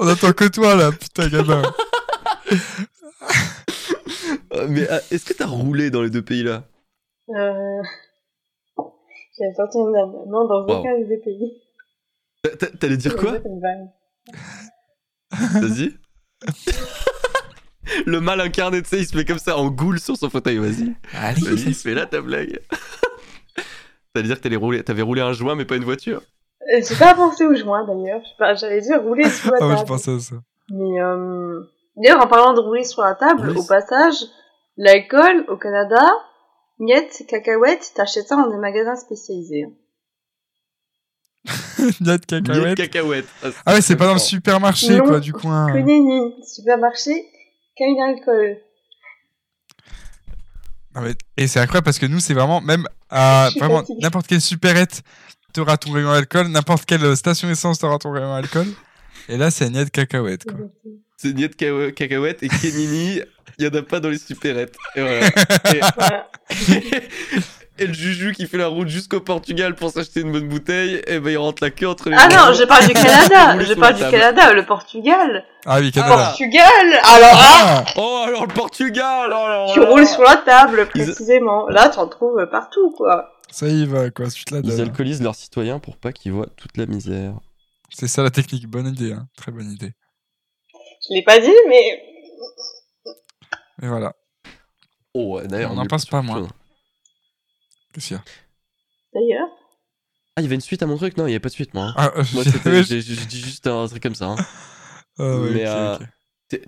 On 0.00 0.08
attend 0.08 0.32
que 0.32 0.46
toi, 0.46 0.74
là, 0.74 0.90
putain, 0.92 1.28
Gabin. 1.28 1.62
Euh, 4.54 4.66
Mais 4.68 4.88
ah, 4.90 5.00
est-ce 5.10 5.24
que 5.26 5.34
t'as 5.34 5.46
roulé 5.46 5.90
dans 5.90 6.00
les 6.02 6.08
deux 6.10 6.22
pays 6.22 6.42
là? 6.42 6.64
Euh... 7.30 7.82
J'avais 9.38 9.54
sorti 9.54 9.78
une 9.78 9.92
vanne. 9.92 10.12
Non, 10.28 10.46
dans 10.46 10.66
Wow. 10.66 10.80
aucun 10.80 10.98
des 11.00 11.18
pays. 11.18 11.62
T'a- 12.42 12.56
t'a- 12.56 12.76
T'allais 12.76 12.96
dire 12.96 13.16
quoi. 13.16 13.32
Vas-y. 15.30 15.94
Le 18.06 18.20
mal 18.20 18.40
incarné, 18.40 18.82
tu 18.82 18.88
sais, 18.88 18.98
il 18.98 19.06
se 19.06 19.16
met 19.16 19.24
comme 19.24 19.38
ça 19.38 19.56
en 19.56 19.68
goule 19.70 19.98
sur 19.98 20.16
son 20.16 20.28
fauteuil. 20.28 20.58
Vas-y, 20.58 20.94
Allez, 21.14 21.40
vas-y, 21.40 21.72
fais 21.74 21.94
là 21.94 22.06
ta 22.06 22.20
blague. 22.20 22.60
T'allais 24.14 24.26
dire 24.28 24.36
que 24.36 24.42
t'allais 24.42 24.56
rouler, 24.56 24.82
t'avais 24.84 25.02
roulé 25.02 25.20
un 25.22 25.32
joint 25.32 25.54
mais 25.54 25.64
pas 25.64 25.76
une 25.76 25.84
voiture. 25.84 26.20
Euh, 26.74 26.80
J'ai 26.86 26.96
pas 26.96 27.14
pensé 27.14 27.46
au 27.46 27.54
joint 27.54 27.86
d'ailleurs. 27.86 28.20
J'allais 28.56 28.80
dire 28.80 29.00
rouler 29.02 29.28
sous 29.28 29.50
la 29.50 29.56
Ah 29.60 29.66
ouais, 29.66 29.72
je 29.72 29.76
table. 29.78 29.88
pensais 29.88 30.14
à 30.14 30.18
ça. 30.18 30.36
Mais 30.70 31.00
euh... 31.00 31.60
d'ailleurs, 31.96 32.22
en 32.22 32.26
parlant 32.26 32.52
de 32.52 32.60
rouler 32.60 32.84
sur 32.84 33.02
la 33.02 33.14
table, 33.14 33.50
Oui. 33.50 33.56
au 33.58 33.64
passage, 33.66 34.16
l'alcool 34.76 35.44
au 35.48 35.56
Canada, 35.56 36.04
miettes, 36.78 37.24
cacahuètes, 37.28 37.92
t'achètes 37.94 38.28
ça 38.28 38.36
dans 38.36 38.50
des 38.50 38.56
magasins 38.58 38.96
spécialisés. 38.96 39.66
Niet 41.78 42.00
Miette 42.00 42.26
cacahuète. 42.26 42.76
cacahuète. 42.76 43.26
Ah 43.64 43.74
ouais, 43.74 43.80
c'est 43.80 43.96
pas 43.96 44.06
dans 44.06 44.14
le 44.14 44.18
supermarché, 44.18 44.96
Non, 44.98 45.04
quoi, 45.06 45.20
du 45.20 45.32
coin. 45.32 45.72
Que 45.72 45.78
nenni, 45.78 46.34
supermarché, 46.44 47.12
qu'un 47.76 47.94
alcool. 48.04 48.58
Ah 50.94 51.02
ouais, 51.02 51.14
Et 51.36 51.46
c'est 51.46 51.60
incroyable 51.60 51.84
parce 51.84 51.98
que 51.98 52.06
nous, 52.06 52.20
c'est 52.20 52.34
vraiment, 52.34 52.60
même 52.60 52.86
à 53.08 53.50
vraiment 53.56 53.82
n'importe 54.00 54.26
quelle 54.26 54.40
supérette, 54.40 55.02
t'auras 55.52 55.76
ton 55.76 55.92
rayon 55.92 56.10
alcool, 56.10 56.48
n'importe 56.48 56.84
quelle 56.86 57.16
station 57.16 57.48
essence, 57.48 57.78
t'auras 57.78 57.98
ton 57.98 58.10
rayon 58.10 58.34
alcool. 58.34 58.66
Et 59.28 59.36
là, 59.36 59.50
c'est 59.50 59.70
Niet 59.70 59.90
cacahuète, 59.90 60.44
quoi. 60.44 60.56
C'est 61.16 61.32
Niet 61.32 61.54
Ca- 61.58 61.92
cacahuète 61.92 62.42
et 62.42 62.48
Kenini, 62.48 63.20
il 63.58 63.64
y 63.64 63.68
en 63.68 63.78
a 63.78 63.82
pas 63.82 64.00
dans 64.00 64.08
les 64.10 64.18
supérettes. 64.18 64.74
Et 64.96 65.00
voilà. 65.00 65.26
Et, 65.26 65.80
Voilà. 65.96 66.30
et 67.80 67.86
le 67.86 67.92
Juju 67.92 68.32
qui 68.32 68.46
fait 68.46 68.56
la 68.58 68.66
route 68.66 68.88
jusqu'au 68.88 69.20
Portugal 69.20 69.74
pour 69.76 69.90
s'acheter 69.90 70.20
une 70.20 70.32
bonne 70.32 70.48
bouteille, 70.48 71.00
et 71.06 71.20
ben 71.20 71.30
il 71.30 71.36
rentre 71.38 71.62
la 71.62 71.70
queue 71.70 71.86
entre 71.88 72.10
les 72.10 72.16
Ah 72.18 72.28
non, 72.28 72.52
je 72.52 72.64
parle 72.64 72.86
du 72.86 72.92
Canada, 72.94 73.58
je 73.64 73.74
parle 73.74 73.94
du. 73.94 74.00
Canada, 74.02 74.52
le 74.52 74.64
Portugal. 74.66 75.44
Ah 75.64 75.78
oui, 75.80 75.90
Ah. 75.94 76.00
Canada. 76.00 76.16
Portugal 76.24 77.00
Alors 77.04 77.34
là, 77.34 77.38
Ah 77.78 77.84
Oh 77.96 78.24
alors 78.26 78.46
le 78.46 78.52
Portugal 78.54 79.30
oh, 79.32 79.34
alors 79.36 79.72
tu 79.74 79.80
là. 79.80 79.86
roules 79.86 80.06
sur 80.06 80.22
la 80.22 80.36
table, 80.36 80.86
précisément. 80.88 81.68
Là, 81.68 81.88
t'en 81.88 82.08
trouves 82.08 82.46
partout, 82.50 82.90
quoi. 82.96 83.34
Ça 83.50 83.66
y 83.68 83.86
va, 83.86 84.10
quoi, 84.10 84.28
tu 84.28 84.44
te 84.44 84.54
la 84.54 84.60
Ils 84.62 84.80
alcoolisent 84.80 85.22
leurs 85.22 85.34
citoyens 85.36 85.78
pour 85.78 85.96
pas 85.96 86.12
qu'ils 86.12 86.32
voient 86.32 86.48
toute 86.56 86.76
la 86.76 86.86
misère. 86.86 87.34
C'est 87.90 88.08
ça 88.08 88.22
la 88.22 88.30
technique, 88.30 88.66
bonne 88.66 88.88
idée, 88.88 89.12
hein. 89.12 89.26
très 89.36 89.52
bonne 89.52 89.70
idée. 89.70 89.92
Je 91.08 91.14
l'ai 91.14 91.22
pas 91.22 91.38
dit, 91.38 91.54
mais 91.68 92.02
Et 93.82 93.86
voilà. 93.88 94.14
Oh 95.14 95.36
ouais, 95.36 95.46
d'ailleurs. 95.48 95.72
On 95.72 95.76
n'en 95.76 95.86
pense 95.86 96.06
pas, 96.06 96.22
moi. 96.22 96.36
chose. 96.36 96.48
Qu'est-ce 97.92 98.08
qu'il 98.08 98.16
y 98.16 98.20
a? 98.20 98.24
D'ailleurs? 99.14 99.48
Ah, 100.36 100.40
il 100.40 100.44
y 100.44 100.46
avait 100.46 100.54
une 100.54 100.60
suite 100.60 100.82
à 100.82 100.86
mon 100.86 100.96
truc? 100.96 101.16
Non, 101.16 101.26
il 101.26 101.32
y 101.32 101.36
a 101.36 101.40
pas 101.40 101.48
de 101.48 101.54
suite, 101.54 101.74
moi. 101.74 101.86
hein. 101.86 101.94
Ah, 101.96 102.12
euh, 102.16 102.24
Moi, 102.34 102.44
j'ai- 102.82 103.02
dit 103.02 103.40
juste 103.40 103.66
un 103.66 103.86
truc 103.88 104.02
comme 104.02 104.14
ça. 104.14 104.26
hein. 104.26 104.36
Ah 105.18 105.36
Mais, 105.52 105.62
ok, 105.68 105.74
euh. 105.74 105.98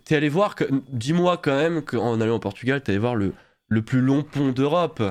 T'es 0.05 0.17
allé 0.17 0.29
voir 0.29 0.55
que. 0.57 0.65
Dis-moi 0.89 1.39
quand 1.39 1.57
même 1.57 1.83
qu'en 1.83 2.21
allant 2.21 2.37
au 2.37 2.41
Portugal, 2.41 2.83
t'es 2.83 2.93
allé 2.93 2.99
voir 2.99 3.15
le, 3.15 3.33
le 3.69 3.83
plus 3.83 4.01
long 4.01 4.23
pont 4.23 4.51
d'Europe, 4.53 5.03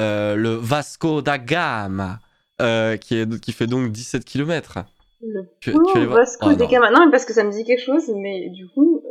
euh, 0.00 0.34
le 0.36 0.54
Vasco 0.54 1.22
da 1.22 1.38
Gama, 1.38 2.18
euh, 2.60 2.96
qui, 2.96 3.16
est, 3.16 3.40
qui 3.40 3.52
fait 3.52 3.66
donc 3.66 3.92
17 3.92 4.24
km. 4.24 4.78
Le 5.20 5.42
Tu- 5.60 5.72
pont 5.72 5.82
tu 5.90 5.96
allais 5.96 6.06
voir- 6.06 6.18
Vasco 6.18 6.46
Ah, 6.48 6.54
de 6.54 6.62
non. 6.62 6.68
Gama. 6.68 6.90
Non, 6.90 7.04
mais 7.06 7.10
parce 7.10 7.24
que 7.24 7.32
ça 7.32 7.42
me 7.44 7.50
dit 7.50 7.64
quelque 7.64 7.82
chose, 7.84 8.04
mais 8.16 8.50
du 8.50 8.68
coup, 8.68 9.02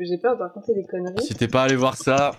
j'ai 0.00 0.18
peur 0.18 0.36
de 0.36 0.42
raconter 0.42 0.74
des 0.74 0.84
conneries. 0.84 1.14
Si 1.24 1.34
t'es 1.34 1.48
pas 1.48 1.62
allé 1.62 1.76
voir 1.76 1.96
ça. 1.96 2.32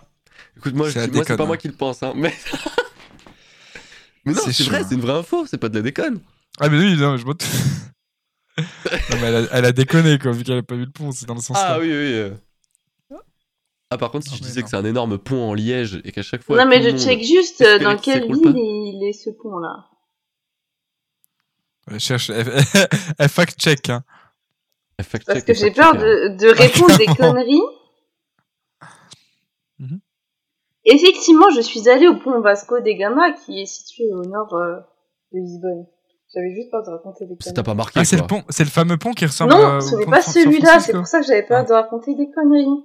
Écoute, 0.58 0.76
moi, 0.76 0.90
C'est 0.92 1.08
je 1.08 1.12
moi 1.12 1.24
pas 1.26 1.46
moi 1.46 1.58
qui 1.58 1.68
le 1.68 1.74
pense, 1.74 2.04
hein. 2.04 2.14
Mais. 2.16 2.32
mais 4.26 4.34
non, 4.34 4.40
C'est 4.52 4.64
vrai, 4.64 4.84
c'est 4.88 4.96
une 4.96 5.02
vraie 5.02 5.14
info, 5.20 5.46
c'est 5.48 5.58
pas 5.58 5.70
de 5.70 5.76
la 5.76 5.82
déconne. 5.82 6.20
Ah, 6.60 6.70
mais 6.70 6.78
oui, 6.78 6.96
non, 6.98 7.14
mais 7.14 7.18
je 7.18 7.26
m'en- 7.26 7.34
non, 8.58 9.18
mais 9.22 9.28
elle 9.28 9.36
a, 9.36 9.48
elle 9.52 9.66
a 9.66 9.72
déconné, 9.72 10.20
quoi, 10.20 10.32
vu 10.32 10.44
qu'elle 10.44 10.58
a 10.60 10.64
pas 10.64 10.76
vu 10.76 10.86
le 10.86 10.92
pont, 10.92 11.12
c'est 11.12 11.26
dans 11.28 11.36
le 11.36 11.42
sens 11.42 11.58
Ah 11.60 11.74
là. 11.74 11.80
oui, 11.80 11.88
oui. 11.88 11.94
euh. 12.14 12.32
Ah, 13.90 13.98
par 13.98 14.12
contre, 14.12 14.26
si 14.28 14.36
je 14.36 14.42
mais 14.42 14.48
disais 14.48 14.60
non. 14.60 14.64
que 14.66 14.70
c'est 14.70 14.76
un 14.76 14.84
énorme 14.86 15.18
pont 15.18 15.50
en 15.50 15.54
Liège 15.54 16.02
et 16.04 16.12
qu'à 16.12 16.22
chaque 16.22 16.44
fois. 16.44 16.58
non, 16.58 16.70
mais 16.70 16.82
je 16.84 16.90
monde- 16.90 17.00
check 17.00 17.20
juste 17.24 17.62
espérait 17.62 17.80
dans 17.80 17.98
quelle 17.98 18.24
ville 18.26 18.42
il 18.58 19.08
est 19.08 19.14
ce 19.14 19.30
pont-là. 19.30 19.86
Elle 21.90 22.00
cherche, 22.00 22.30
elle, 22.30 22.48
elle 23.20 23.30
fact-check, 23.30 23.90
hein. 23.90 24.04
Elle 24.98 25.06
fact-check 25.06 25.26
Parce 25.34 25.44
que 25.46 25.54
j'ai 25.54 25.72
peur 25.72 25.94
de, 25.94 26.36
de 26.38 26.48
répondre 26.50 26.98
des 26.98 27.06
conneries. 27.06 27.62
Mhm. 29.80 30.00
Effectivement, 30.86 31.50
je 31.56 31.62
suis 31.62 31.88
allée 31.90 32.08
au 32.08 32.18
pont 32.18 32.40
Vasco 32.42 32.80
de 32.80 32.92
Gama 32.98 33.34
qui 33.34 33.62
est 33.62 33.66
situé 33.66 34.06
au 34.14 34.24
nord 34.24 34.54
euh, 34.56 34.78
de 35.34 35.40
Lisbonne. 35.40 35.86
J'avais 36.34 36.54
juste 36.56 36.72
peur 36.72 36.84
de 36.84 36.92
raconter 36.92 37.26
des 37.26 37.36
Ça 37.40 37.52
t'a 37.52 37.62
conneries. 37.62 37.64
pas 37.66 37.74
marqué 37.74 38.00
Ah, 38.02 38.06
c'est 38.06 38.18
le 38.18 38.28
pont, 38.28 38.44
c'est 38.50 38.64
le 38.64 38.70
fameux 38.70 38.98
pont 38.98 39.12
qui 39.14 39.26
ressemble 39.26 39.52
Non, 39.52 39.76
euh, 39.76 39.80
ce 39.82 39.96
n'est 39.96 40.06
pas 40.06 40.22
celui-là, 40.22 40.80
c'est 40.80 40.94
pour 40.94 41.08
ça 41.08 41.20
que 41.22 41.26
j'avais 41.28 41.44
peur 41.44 41.60
Ah. 41.62 41.64
de 41.68 41.74
raconter 41.74 42.16
des 42.16 42.30
conneries. 42.32 42.84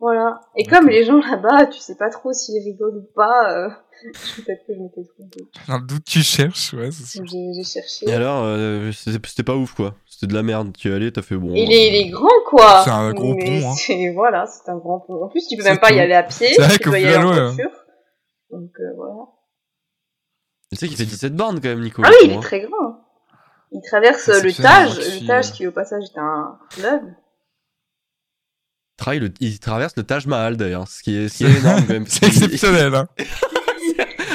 Voilà. 0.00 0.40
Et 0.56 0.64
comme 0.64 0.88
les 0.88 1.04
gens 1.04 1.18
là-bas, 1.20 1.66
tu 1.66 1.78
sais 1.78 1.96
pas 1.96 2.10
trop 2.10 2.32
s'ils 2.32 2.62
rigolent 2.64 2.96
ou 2.98 3.08
pas, 3.14 3.56
euh, 3.56 3.68
Peut-être 4.02 4.66
que 4.66 4.74
je 4.74 4.80
m'étais 4.80 5.04
trompée. 5.04 5.46
Dans 5.68 5.78
le 5.78 5.86
doute, 5.86 6.04
tu 6.04 6.22
cherches, 6.22 6.74
ouais, 6.74 6.90
c'est 6.90 7.20
J'ai 7.24 7.64
cherché. 7.64 8.08
Et 8.08 8.12
alors, 8.12 8.42
euh, 8.44 8.92
c'était 8.92 9.42
pas 9.42 9.56
ouf 9.56 9.74
quoi. 9.74 9.94
C'était 10.06 10.26
de 10.26 10.34
la 10.34 10.42
merde. 10.42 10.76
Tu 10.76 10.90
es 10.90 10.94
allé, 10.94 11.10
t'as 11.10 11.22
fait 11.22 11.36
bon. 11.36 11.52
Il 11.54 11.72
est, 11.72 11.88
il 11.88 11.94
est 11.96 12.08
grand, 12.10 12.28
quoi. 12.46 12.82
C'est 12.84 12.90
un 12.90 13.12
gros 13.12 13.34
Mais 13.34 13.60
pont, 13.60 13.70
hein. 13.70 14.12
Voilà, 14.14 14.46
c'est 14.46 14.70
un 14.70 14.76
grand 14.76 15.00
pont. 15.00 15.24
En 15.24 15.28
plus, 15.28 15.46
tu 15.48 15.56
peux 15.56 15.64
même 15.64 15.80
pas 15.80 15.92
y 15.92 15.98
aller 15.98 16.14
à 16.14 16.22
pied. 16.22 16.52
C'est 16.54 16.62
vrai 16.62 16.78
tu 16.78 16.88
dois 16.88 16.98
y 16.98 17.06
aller 17.06 17.16
en 17.16 17.30
ouais. 17.30 17.52
voiture. 17.52 17.70
Donc, 18.50 18.70
euh, 18.78 18.94
voilà. 18.96 19.26
Tu 20.70 20.76
sais 20.76 20.88
qu'il 20.88 20.96
fait 20.96 21.04
17 21.04 21.34
bornes 21.34 21.60
quand 21.60 21.68
même, 21.68 21.80
Nico. 21.80 22.02
Ah 22.04 22.10
oui, 22.10 22.28
il 22.28 22.32
est 22.32 22.40
très 22.40 22.60
grand. 22.60 23.00
Il 23.72 23.80
traverse 23.82 24.28
euh, 24.28 24.40
le 24.40 24.52
Tage, 24.52 24.98
le 24.98 25.26
Tage 25.26 25.48
euh, 25.48 25.52
qui 25.52 25.66
au 25.66 25.72
passage 25.72 26.04
est 26.04 26.18
un 26.18 26.58
fleuve. 26.70 27.02
Il 29.40 29.58
traverse 29.58 29.96
le 29.96 30.04
Taj 30.04 30.26
Mahal 30.26 30.56
d'ailleurs, 30.56 30.86
ce 30.86 31.02
qui 31.02 31.16
est, 31.16 31.28
ce 31.28 31.38
qui 31.38 31.44
est 31.44 31.58
énorme 31.58 31.84
même. 31.88 32.06
C'est 32.08 32.26
exceptionnel, 32.26 32.94
hein. 32.94 33.08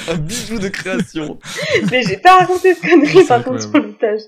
un 0.10 0.18
bijou 0.18 0.60
de 0.60 0.68
création. 0.70 1.40
Mais 1.92 2.04
j'ai 2.04 2.18
pas 2.18 2.40
raconté 2.40 2.76
ce 2.76 2.82
connerie 2.82 3.10
C'est 3.10 3.28
par 3.28 3.44
contre 3.44 3.62
sur 3.62 3.72
le 3.72 3.94
Tage. 3.94 4.22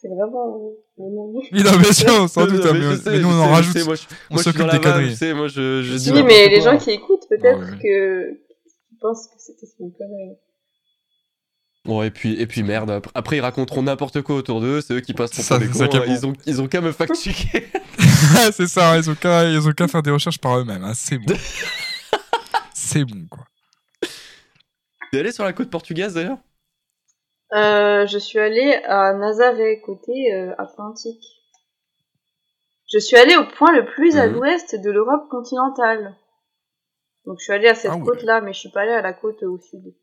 C'est 0.00 0.08
vraiment 0.08 0.56
euh. 0.56 0.82
Oui, 0.98 1.62
non, 1.62 1.76
bien 1.78 1.92
sûr, 1.92 2.28
sans 2.28 2.46
doute, 2.46 2.64
hein, 2.66 2.72
mais, 2.74 2.80
mais, 2.80 2.96
sais, 2.96 3.10
mais 3.10 3.18
nous, 3.20 3.28
on 3.28 3.40
en 3.40 3.48
rajoute. 3.50 3.76
sais, 3.76 3.84
moi, 3.84 3.94
je, 3.94 4.02
on 4.30 4.36
s'occupe 4.36 4.70
des 4.70 4.78
conneries. 4.78 5.34
moi, 5.34 5.48
je, 5.48 5.82
je 5.82 5.96
dis 5.96 6.12
Oui, 6.12 6.22
mais 6.22 6.48
les 6.48 6.60
gens 6.60 6.76
qui 6.76 6.90
écoutent, 6.90 7.26
peut-être 7.28 7.58
Ouais, 7.58 7.70
ouais. 7.70 7.78
que 7.82 8.30
qu'ils 8.88 8.98
pensent 9.00 9.26
que 9.28 9.34
c'était 9.38 9.66
une 9.80 9.92
connerie. 9.92 10.36
Bon, 11.84 12.02
et 12.02 12.10
puis, 12.10 12.40
et 12.40 12.46
puis 12.46 12.62
merde, 12.62 12.90
après, 12.90 13.10
après, 13.14 13.36
ils 13.38 13.40
raconteront 13.40 13.82
n'importe 13.82 14.22
quoi 14.22 14.36
autour 14.36 14.60
d'eux, 14.60 14.80
c'est 14.80 14.94
eux 14.94 15.00
qui 15.00 15.14
passeront 15.14 15.42
Ça, 15.42 15.58
pour 15.58 15.66
des 15.66 15.72
ça 15.72 15.86
cons, 15.86 15.90
qui 15.90 15.96
est 15.96 16.00
hein, 16.00 16.16
ils, 16.20 16.26
ont, 16.26 16.32
ils 16.46 16.62
ont 16.62 16.68
qu'à 16.68 16.80
me 16.80 16.92
fact-checker. 16.92 17.66
c'est 18.52 18.68
ça, 18.68 18.96
ils 18.96 19.10
ont 19.10 19.14
qu'à 19.14 19.48
ils 19.48 19.66
ont 19.68 19.72
qu'à 19.72 19.88
faire 19.88 20.02
des 20.02 20.12
recherches 20.12 20.38
par 20.38 20.58
eux-mêmes, 20.58 20.84
hein, 20.84 20.92
c'est 20.94 21.18
bon. 21.18 21.34
c'est 22.74 23.04
bon, 23.04 23.26
quoi. 23.28 23.44
T'es 25.12 25.18
allé 25.20 25.30
sur 25.30 25.44
la 25.44 25.52
côte 25.52 25.68
portugaise 25.68 26.14
d'ailleurs? 26.14 26.38
Euh, 27.52 28.06
je 28.06 28.16
suis 28.16 28.38
allée 28.38 28.80
à 28.86 29.12
Nazaré, 29.12 29.82
côté 29.82 30.32
euh, 30.32 30.54
Atlantique. 30.56 31.22
Je 32.90 32.98
suis 32.98 33.18
allée 33.18 33.36
au 33.36 33.44
point 33.44 33.72
le 33.72 33.84
plus 33.84 34.16
à 34.16 34.26
Mhm. 34.26 34.34
l'ouest 34.36 34.74
de 34.74 34.90
l'Europe 34.90 35.28
continentale. 35.28 36.16
Donc 37.26 37.38
je 37.40 37.44
suis 37.44 37.52
allée 37.52 37.68
à 37.68 37.74
cette 37.74 37.90
Ah 37.92 37.96
ouais. 37.98 38.04
côte-là, 38.06 38.40
mais 38.40 38.54
je 38.54 38.60
suis 38.60 38.70
pas 38.70 38.80
allée 38.80 38.92
à 38.92 39.02
la 39.02 39.12
côte 39.12 39.42
au 39.42 39.58
sud. 39.58 39.94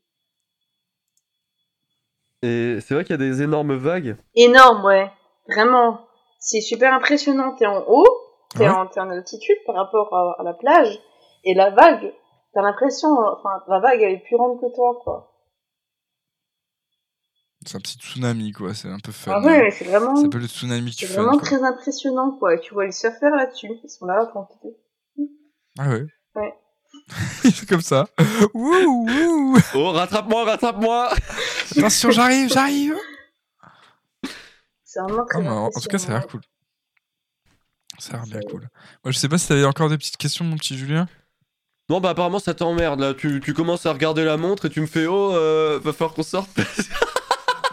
Et 2.42 2.78
c'est 2.80 2.94
vrai 2.94 3.02
qu'il 3.02 3.12
y 3.12 3.14
a 3.14 3.16
des 3.18 3.42
énormes 3.42 3.74
vagues? 3.76 4.16
Énorme, 4.36 4.84
ouais. 4.84 5.10
Vraiment. 5.48 6.06
C'est 6.38 6.60
super 6.60 6.94
impressionnant. 6.94 7.56
T'es 7.56 7.66
en 7.66 7.82
haut, 7.88 8.06
t'es 8.54 8.60
Ouais. 8.60 8.68
en 8.68 9.10
altitude 9.10 9.58
par 9.66 9.74
rapport 9.74 10.14
à, 10.14 10.40
à 10.40 10.44
la 10.44 10.54
plage, 10.54 11.00
et 11.44 11.54
la 11.54 11.70
vague, 11.70 12.14
t'as 12.54 12.62
l'impression, 12.62 13.08
enfin, 13.10 13.62
la 13.68 13.80
vague 13.80 14.00
elle 14.02 14.12
est 14.14 14.24
plus 14.26 14.36
grande 14.36 14.60
que 14.60 14.74
toi, 14.74 15.00
quoi. 15.02 15.26
C'est 17.66 17.76
un 17.76 17.80
petit 17.80 17.98
tsunami, 17.98 18.52
quoi, 18.52 18.72
c'est 18.72 18.88
un 18.88 18.98
peu 18.98 19.12
fun. 19.12 19.32
Ah 19.34 19.40
ouais, 19.44 19.62
mais 19.64 19.70
c'est 19.70 19.84
vraiment, 19.84 20.16
Ça 20.16 20.22
s'appelle 20.22 20.40
le 20.40 20.46
tsunami 20.48 20.92
c'est 20.94 21.06
vraiment 21.06 21.32
quoi. 21.32 21.42
très 21.42 21.62
impressionnant, 21.62 22.30
quoi. 22.38 22.54
Et 22.54 22.60
tu 22.60 22.72
vois 22.72 22.86
les 22.86 22.92
surfeurs 22.92 23.36
là-dessus, 23.36 23.68
ils 23.84 23.90
sont 23.90 24.06
là 24.06 24.22
à 24.22 24.26
quantité. 24.26 24.68
Ah 25.78 25.88
ouais 25.90 26.06
Ouais. 26.36 26.54
c'est 27.42 27.68
comme 27.68 27.82
ça. 27.82 28.06
Wouh, 28.54 29.06
wouh. 29.06 29.58
Oh, 29.74 29.90
rattrape-moi, 29.92 30.44
rattrape-moi 30.44 31.10
Attention, 31.76 32.10
j'arrive, 32.10 32.48
j'arrive. 32.48 32.96
C'est 34.84 35.00
vraiment 35.00 35.22
Ah, 35.22 35.26
très 35.28 35.42
mais 35.42 35.48
en, 35.48 35.66
en 35.66 35.70
tout 35.70 35.88
cas, 35.88 35.98
ça 35.98 36.08
a 36.08 36.18
l'air 36.18 36.26
cool. 36.28 36.40
Ça 37.98 38.14
a 38.14 38.16
l'air 38.16 38.24
bien 38.26 38.40
C'est- 38.40 38.50
cool. 38.50 38.68
Moi, 39.04 39.12
je 39.12 39.18
sais 39.18 39.28
pas 39.28 39.38
si 39.38 39.46
t'avais 39.48 39.64
encore 39.64 39.88
des 39.90 39.98
petites 39.98 40.16
questions, 40.16 40.44
mon 40.44 40.56
petit 40.56 40.76
Julien. 40.78 41.06
Non, 41.90 42.00
bah 42.00 42.10
apparemment 42.10 42.38
ça 42.38 42.54
t'emmerde 42.54 43.00
là. 43.00 43.14
Tu, 43.14 43.40
tu 43.44 43.52
commences 43.52 43.84
à 43.84 43.92
regarder 43.92 44.24
la 44.24 44.36
montre 44.36 44.66
et 44.66 44.70
tu 44.70 44.80
me 44.80 44.86
fais 44.86 45.06
Oh, 45.06 45.34
euh, 45.34 45.78
va 45.82 45.92
falloir 45.92 46.14
qu'on 46.14 46.22
sorte. 46.22 46.50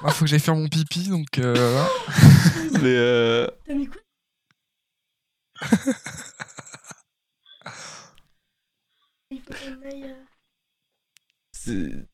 Ah, 0.04 0.12
faut 0.12 0.26
que 0.26 0.30
j'aille 0.30 0.40
faire 0.40 0.56
mon 0.56 0.68
pipi, 0.68 1.10
donc 1.10 1.40
euh. 1.40 1.84
Mais 2.84 2.96
euh, 2.96 3.48
T'as 3.66 3.74
mis 3.74 3.88
quoi? 3.88 4.00
Il 9.32 9.42
faut 9.42 9.54
qu'on 9.54 9.82
aille, 9.88 10.04
euh, 10.04 10.24
c'est. 11.52 12.08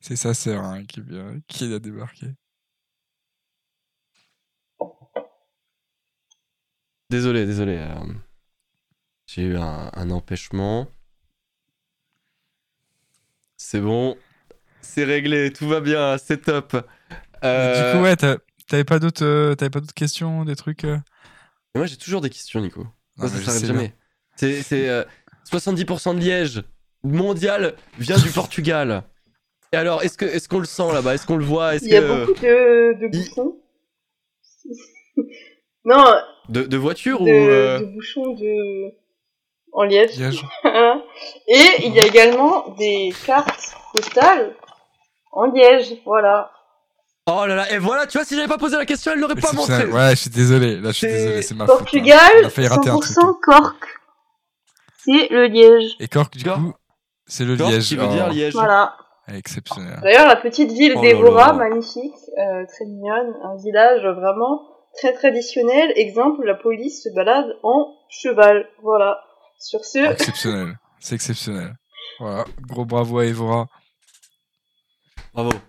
C'est 0.00 0.16
sa 0.16 0.32
sœur 0.32 0.64
hein, 0.64 0.84
qui 0.84 1.00
vient, 1.00 1.40
qui 1.48 1.72
a 1.74 1.78
débarqué. 1.78 2.28
Désolé, 7.10 7.46
désolé. 7.46 7.76
euh, 7.78 8.14
J'ai 9.36 9.42
eu 9.42 9.56
un, 9.58 9.90
un 9.92 10.10
empêchement. 10.10 10.88
C'est 13.58 13.80
bon. 13.82 14.16
C'est 14.80 15.04
réglé, 15.04 15.52
tout 15.52 15.68
va 15.68 15.80
bien, 15.80 16.16
c'est 16.16 16.38
top. 16.38 16.74
Euh, 17.44 17.92
Du 17.92 17.98
coup, 17.98 18.02
ouais, 18.04 18.16
t'avais 18.66 18.84
pas 18.84 18.98
d'autres, 18.98 19.26
euh, 19.26 19.54
t'avais 19.54 19.68
pas 19.68 19.80
d'autres 19.80 19.92
questions, 19.92 20.46
des 20.46 20.56
trucs. 20.56 20.84
euh 20.84 20.96
mais 21.74 21.80
Moi 21.80 21.86
j'ai 21.86 21.98
toujours 21.98 22.22
des 22.22 22.30
questions, 22.30 22.62
Nico. 22.62 22.84
Non, 22.84 22.88
Moi, 23.18 23.28
ça 23.28 23.42
s'arrête 23.42 23.66
jamais. 23.66 23.94
C'est 24.36 24.62
c'est, 24.62 24.88
euh, 24.88 25.04
70% 25.44 26.14
de 26.14 26.20
Liège 26.20 26.62
mondial 27.02 27.74
vient 27.98 28.16
du 28.16 28.30
Portugal. 28.30 29.02
Et 29.74 29.76
alors, 29.76 30.02
est-ce 30.02 30.16
que 30.16 30.24
est-ce 30.24 30.48
qu'on 30.48 30.60
le 30.60 30.64
sent 30.64 30.90
là-bas? 30.94 31.14
Est-ce 31.14 31.26
qu'on 31.26 31.36
le 31.36 31.44
voit? 31.44 31.74
Il 31.74 31.88
y 31.88 31.94
a 31.96 32.00
que 32.00 32.24
beaucoup 32.24 32.40
de, 32.40 33.00
de 33.00 33.10
il- 33.12 33.28
bouchons. 33.28 33.60
non, 35.84 36.04
de, 36.48 36.62
de 36.62 36.76
voiture 36.78 37.18
de, 37.18 37.24
ou 37.24 37.28
euh, 37.28 37.80
de 37.80 37.84
bouchons 37.84 38.32
de... 38.34 38.94
en 39.76 39.84
liège. 39.84 40.18
Liège. 40.18 40.42
Et 41.48 41.86
il 41.86 41.94
y 41.94 42.00
a 42.00 42.04
également 42.06 42.68
des 42.78 43.12
cartes 43.24 43.76
postales 43.94 44.54
en 45.32 45.44
liège, 45.52 45.94
voilà. 46.04 46.50
Oh 47.28 47.44
là 47.46 47.54
là 47.56 47.72
Et 47.72 47.78
voilà, 47.78 48.06
tu 48.06 48.18
vois, 48.18 48.24
si 48.24 48.34
j'avais 48.36 48.48
pas 48.48 48.56
posé 48.58 48.76
la 48.76 48.86
question, 48.86 49.12
elle 49.12 49.18
l'aurait 49.20 49.34
pas 49.34 49.52
montré. 49.52 49.84
Ouais, 49.86 50.10
je 50.10 50.14
suis 50.16 50.30
désolé. 50.30 50.76
Là, 50.76 50.90
je 50.90 50.96
suis 50.96 51.06
C'est 51.08 51.12
désolé, 51.12 51.42
c'est 51.42 51.54
ma 51.54 51.66
faute. 51.66 51.78
Portugal, 51.78 52.32
un 52.44 52.48
truc. 52.48 52.64
100% 52.64 53.34
Cork. 53.42 53.84
C'est 55.04 55.28
le 55.30 55.46
liège. 55.46 55.96
Et 56.00 56.08
Cork, 56.08 56.36
du 56.36 56.44
Cork. 56.44 56.58
coup, 56.60 56.72
c'est 57.26 57.44
le 57.44 57.54
Liège. 57.54 57.88
qui 57.88 57.96
veut 57.96 58.06
Oh, 58.08 58.12
dire 58.12 58.28
Liège. 58.28 58.52
Voilà. 58.54 58.96
Exceptionnel. 59.28 59.98
D'ailleurs, 60.02 60.28
la 60.28 60.36
petite 60.36 60.70
ville 60.72 60.94
Oh 60.96 61.00
d'Evora, 61.00 61.52
magnifique, 61.52 62.14
euh, 62.38 62.64
très 62.72 62.84
mignonne, 62.86 63.34
un 63.42 63.56
village 63.56 64.02
vraiment 64.06 64.62
très 64.96 65.12
traditionnel. 65.12 65.92
Exemple, 65.96 66.44
la 66.46 66.54
police 66.54 67.02
se 67.02 67.08
balade 67.14 67.56
en 67.64 67.92
cheval. 68.08 68.68
Voilà. 68.82 69.20
Sur 69.58 69.84
ce, 69.84 69.98
exceptionnel. 70.12 70.78
C'est 71.00 71.14
exceptionnel. 71.14 71.76
Voilà. 72.18 72.44
Gros 72.62 72.84
bravo 72.84 73.18
à 73.18 73.26
Evora. 73.26 73.68
Bravo. 75.34 75.50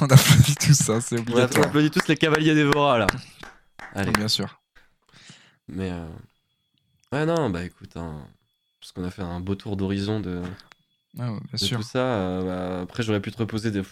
On 0.00 0.04
applaudit 0.06 0.54
tout 0.56 0.74
ça, 0.74 1.00
c'est 1.00 1.16
On 1.16 1.18
a- 1.18 1.20
on 1.20 1.22
obligatoire. 1.22 1.66
applaudit 1.66 1.90
tous 1.90 2.06
les 2.08 2.16
cavaliers 2.16 2.54
d'Evora 2.54 2.98
là. 2.98 3.06
Allez. 3.94 4.12
Bien 4.12 4.28
sûr. 4.28 4.60
Mais 5.66 5.90
euh... 5.90 6.06
ouais 7.12 7.26
non, 7.26 7.50
bah 7.50 7.64
écoute, 7.64 7.96
hein, 7.96 8.24
parce 8.80 8.92
qu'on 8.92 9.04
a 9.04 9.10
fait 9.10 9.22
un 9.22 9.40
beau 9.40 9.54
tour 9.56 9.76
d'horizon 9.76 10.20
de, 10.20 10.40
Ouais, 11.16 11.24
ouais, 11.26 11.30
bien 11.30 11.40
de 11.52 11.56
sûr. 11.58 11.78
tout 11.80 11.86
ça. 11.86 11.98
euh, 11.98 12.76
bah, 12.76 12.82
après, 12.82 13.02
j'aurais 13.02 13.20
pu 13.20 13.32
te 13.32 13.38
reposer 13.38 13.70
des. 13.70 13.82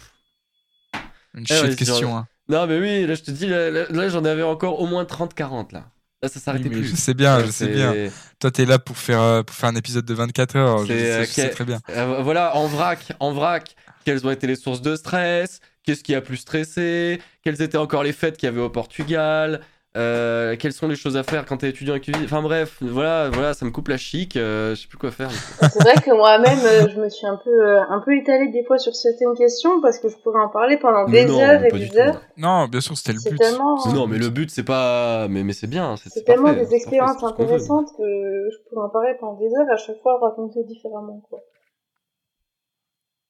Une 1.35 1.45
Eh 1.51 1.61
ouais, 1.61 1.75
questions. 1.75 2.17
Hein. 2.17 2.29
Non, 2.49 2.67
mais 2.69 2.79
oui, 2.79 3.05
là 3.07 3.15
je 3.15 3.23
te 3.23 3.31
dis, 3.33 3.47
là, 3.49 3.71
là- 3.71 3.87
là, 3.89 4.09
j'en 4.09 4.25
avais 4.25 4.43
encore 4.45 4.81
au 4.81 4.87
moins 4.87 5.05
30-40 5.05 5.73
là. 5.73 5.91
Là, 6.23 6.29
ça 6.29 6.41
s'arrêtait 6.41 6.71
plus. 6.71 6.85
je 6.85 6.97
sais 6.97 7.15
bien, 7.15 7.45
je 7.45 7.51
sais 7.51 7.69
bien. 7.69 7.95
Toi, 8.39 8.51
t'es 8.51 8.65
là 8.65 8.79
pour 8.79 8.97
faire, 8.97 9.21
euh, 9.21 9.43
pour 9.43 9.55
faire 9.55 9.69
un 9.69 9.75
épisode 9.77 10.05
de 10.05 10.15
24 10.15 10.57
heures. 10.57 10.79
Je, 10.87 10.93
C'est, 10.93 10.99
sais, 10.99 11.21
je 11.25 11.31
sais 11.31 11.43
quel- 11.43 11.51
très 11.51 11.65
bien. 11.65 11.81
Euh, 11.91 12.23
voilà, 12.23 12.57
en 12.57 12.67
vrac, 12.67 13.13
en 13.21 13.33
vrac, 13.33 13.77
quelles 14.05 14.27
ont 14.27 14.31
été 14.31 14.47
les 14.47 14.57
sources 14.57 14.81
de 14.83 14.97
stress? 14.97 15.61
Qu'est-ce 15.85 16.03
qui 16.03 16.15
a 16.15 16.21
plus 16.21 16.39
stressé? 16.39 17.21
Quelles 17.45 17.61
étaient 17.63 17.79
encore 17.79 18.03
les 18.03 18.13
fêtes 18.13 18.37
qu'il 18.39 18.47
y 18.47 18.51
avait 18.51 18.61
au 18.61 18.71
Portugal? 18.71 19.61
Euh, 19.97 20.57
Quelles 20.59 20.73
sont 20.73 20.89
les 20.89 20.95
choses 20.97 21.17
à 21.17 21.23
faire 21.23 21.47
quand 21.47 21.57
t'es 21.59 21.71
étudiant 21.71 21.95
en 21.97 21.99
cuisine 21.99 22.23
Enfin 22.25 22.43
bref, 22.43 22.77
voilà, 22.83 23.31
voilà, 23.31 23.55
ça 23.55 23.65
me 23.65 23.71
coupe 23.71 23.89
la 23.89 23.97
chic. 23.97 24.37
euh, 24.37 24.75
je 24.75 24.83
sais 24.83 24.89
plus 24.89 24.99
quoi 24.99 25.11
faire. 25.11 25.31
c'est 25.31 25.83
vrai 25.83 25.95
que 25.95 26.15
moi-même, 26.15 26.59
euh, 26.65 26.89
je 26.95 27.01
me 27.01 27.09
suis 27.09 27.27
un 27.27 27.37
peu, 27.43 27.51
euh, 27.51 27.81
un 27.89 28.01
peu 28.01 28.15
étalée 28.17 28.49
des 28.49 28.63
fois 28.65 28.79
sur 28.79 28.95
certaines 28.95 29.35
questions 29.35 29.81
parce 29.81 29.99
que 29.99 30.09
je 30.09 30.17
pourrais 30.19 30.41
en 30.43 30.49
parler 30.49 30.77
pendant 30.77 31.07
des 31.07 31.25
non, 31.25 31.41
heures 31.41 31.65
et 31.65 31.71
des 31.73 31.89
tout. 31.89 31.97
heures. 31.99 32.21
Non, 32.37 32.67
bien 32.67 32.81
sûr, 32.81 32.97
c'était 32.97 33.15
le 33.15 33.31
but. 33.31 33.37
tellement- 33.39 33.77
Non, 33.95 34.07
mais 34.07 34.19
but. 34.19 34.25
le 34.25 34.31
but 34.31 34.51
c'est 34.51 34.65
pas. 34.65 35.27
Mais, 35.29 35.43
mais 35.43 35.53
c'est 35.55 35.67
bien. 35.67 35.95
C'est, 35.97 36.23
tellement 36.25 36.45
parfait, 36.45 36.57
des 36.57 36.63
parfait, 36.63 36.77
expériences 36.77 37.23
intéressantes 37.25 37.89
que 37.97 38.03
je 38.03 38.69
pourrais 38.69 38.85
en 38.87 38.91
parler 38.91 39.15
pendant 39.19 39.39
des 39.39 39.47
heures 39.47 39.67
et 39.71 39.73
à 39.73 39.77
chaque 39.79 40.01
fois 40.03 40.19
le 40.21 40.27
raconter 40.29 40.63
différemment, 40.65 41.23
quoi. 41.31 41.41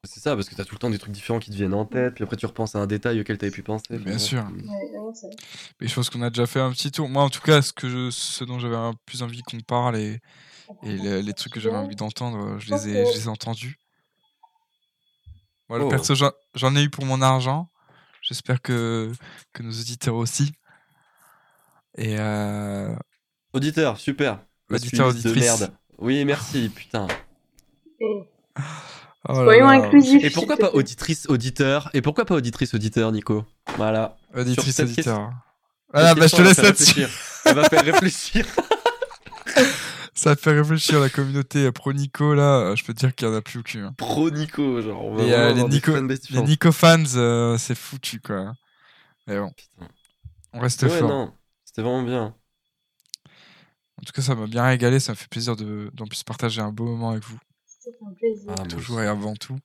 C'est 0.06 0.20
ça, 0.20 0.34
parce 0.36 0.48
que 0.48 0.54
t'as 0.54 0.64
tout 0.64 0.74
le 0.74 0.78
temps 0.78 0.90
des 0.90 0.98
trucs 0.98 1.12
différents 1.12 1.38
qui 1.40 1.50
te 1.50 1.56
viennent 1.56 1.74
en 1.74 1.84
tête, 1.84 2.14
puis 2.14 2.24
après 2.24 2.36
tu 2.36 2.46
repenses 2.46 2.74
à 2.74 2.78
un 2.78 2.86
détail 2.86 3.20
auquel 3.20 3.38
t'avais 3.38 3.50
pu 3.52 3.62
penser. 3.62 3.98
Bien 3.98 4.18
sûr. 4.18 4.44
Ouais, 4.44 5.12
c'est- 5.14 5.26
Mais 5.80 5.88
je 5.88 5.94
pense 5.94 6.10
qu'on 6.10 6.22
a 6.22 6.30
déjà 6.30 6.46
fait 6.46 6.60
un 6.60 6.70
petit 6.70 6.90
tour. 6.90 7.08
Moi, 7.08 7.22
en 7.22 7.28
tout 7.30 7.40
cas, 7.40 7.60
ce, 7.62 7.72
que 7.72 7.88
je, 7.88 8.10
ce 8.10 8.44
dont 8.44 8.58
j'avais 8.58 8.76
plus 9.04 9.22
envie 9.22 9.42
qu'on 9.42 9.60
parle 9.60 9.96
et, 9.98 10.20
et 10.82 10.92
les, 10.96 11.22
les 11.22 11.32
trucs 11.32 11.52
que 11.52 11.60
j'avais 11.60 11.76
envie 11.76 11.96
d'entendre, 11.96 12.58
je 12.58 12.72
les 12.74 12.88
ai, 12.88 13.06
je 13.06 13.12
les 13.12 13.24
ai 13.24 13.28
entendus. 13.28 13.78
Voilà, 15.68 15.84
Oh. 15.84 15.88
perso, 15.88 16.14
j'en- 16.14 16.76
ai 16.76 16.82
eu 16.82 16.90
pour 16.90 17.04
mon 17.04 17.20
argent. 17.22 17.68
J'espère 18.22 18.60
que, 18.62 19.12
que 19.52 19.62
nos 19.62 19.70
auditeurs 19.72 20.14
aussi. 20.16 20.52
Et 21.98 22.16
euh, 22.18 22.94
Auditeur, 23.52 23.98
super. 23.98 24.40
auditeur, 24.70 25.06
de 25.08 25.18
auditrice. 25.18 25.42
merde. 25.42 25.72
Oui, 25.98 26.24
merci, 26.24 26.68
putain. 26.68 27.06
Et 28.00 28.04
Oh 29.28 29.34
soyons 29.44 29.68
inclusifs. 29.68 30.22
Et 30.24 30.30
pourquoi 30.30 30.56
pas 30.56 30.70
auditrice, 30.70 31.26
auditeur? 31.28 31.90
Et 31.94 32.02
pourquoi 32.02 32.24
pas 32.24 32.34
auditrice, 32.36 32.74
auditeur, 32.74 33.10
Nico? 33.12 33.44
Voilà. 33.76 34.16
Auditrice, 34.34 34.78
auditeur. 34.80 35.30
Voilà, 35.92 36.10
Cette 36.10 36.18
bah, 36.18 36.26
je 36.26 36.36
te 36.36 36.42
laisse 36.42 36.58
là-dessus. 36.62 36.94
faire 36.94 37.08
réfléchir. 37.08 37.42
Elle 37.44 37.54
va 37.54 37.64
faire 37.68 37.84
réfléchir. 37.84 38.46
Ça 40.14 40.34
fait 40.34 40.52
réfléchir 40.52 40.98
la 40.98 41.10
communauté 41.10 41.70
pro 41.72 41.92
Nico 41.92 42.34
là. 42.34 42.74
Je 42.74 42.82
peux 42.84 42.94
te 42.94 43.00
dire 43.00 43.14
qu'il 43.14 43.28
y 43.28 43.30
en 43.30 43.34
a 43.34 43.42
plus 43.42 43.58
aucune. 43.60 43.82
hein. 43.84 43.94
Pro 43.98 44.30
Nico, 44.30 44.80
genre. 44.80 45.04
On 45.04 45.14
va 45.14 45.22
Et, 45.24 45.32
euh, 45.34 45.52
les 45.52 45.64
Nico- 45.64 45.92
Les 45.94 46.72
fans, 46.72 46.96
euh, 47.16 47.58
c'est 47.58 47.74
foutu 47.74 48.20
quoi. 48.20 48.54
Mais 49.26 49.38
bon, 49.38 49.50
Putain. 49.50 49.88
on 50.54 50.60
reste 50.60 50.82
Ouais, 50.84 50.88
fort. 50.88 51.08
non, 51.08 51.32
c'était 51.64 51.82
vraiment 51.82 52.02
bien. 52.02 52.34
En 53.98 54.02
tout 54.04 54.12
cas, 54.12 54.22
ça 54.22 54.34
m'a 54.34 54.46
bien 54.46 54.64
régalé. 54.64 55.00
Ça 55.00 55.12
me 55.12 55.16
fait 55.16 55.28
plaisir 55.28 55.54
de 55.56 55.90
d'en 55.92 56.06
plus 56.06 56.22
partager 56.22 56.60
un 56.62 56.70
beau 56.72 56.84
moment 56.86 57.10
avec 57.10 57.24
vous. 57.24 57.38
C'était 57.86 58.04
un 58.04 58.12
plaisir. 58.14 58.52
Ah, 58.58 58.64
Toujours 58.66 59.00
et 59.00 59.06
avant 59.06 59.34
tout. 59.36 59.56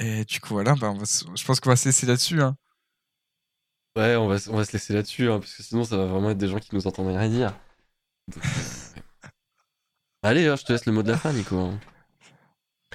Et 0.00 0.24
du 0.24 0.40
coup, 0.40 0.54
voilà, 0.54 0.74
bah, 0.74 0.90
on 0.90 0.98
va 0.98 1.04
se- 1.06 1.24
je 1.34 1.44
pense 1.44 1.60
qu'on 1.60 1.70
va 1.70 1.76
se 1.76 1.86
laisser 1.88 2.04
là-dessus. 2.06 2.40
Hein. 2.42 2.56
Ouais, 3.96 4.16
on 4.16 4.26
va, 4.28 4.34
s- 4.36 4.48
on 4.48 4.56
va 4.56 4.64
se 4.64 4.72
laisser 4.72 4.92
là-dessus, 4.92 5.30
hein, 5.30 5.38
parce 5.38 5.54
que 5.54 5.62
sinon 5.62 5.84
ça 5.84 5.96
va 5.96 6.06
vraiment 6.06 6.30
être 6.30 6.38
des 6.38 6.48
gens 6.48 6.58
qui 6.58 6.74
nous 6.74 6.86
entendent 6.86 7.08
rien 7.16 7.28
dire. 7.28 7.56
Donc, 8.28 8.44
euh. 8.44 8.48
Allez, 10.22 10.46
hein, 10.48 10.56
je 10.56 10.64
te 10.64 10.72
laisse 10.72 10.84
le 10.86 10.92
mot 10.92 11.02
de 11.04 11.10
la 11.12 11.16
fin, 11.16 11.32
Nico. 11.32 11.56
hein. 11.56 11.78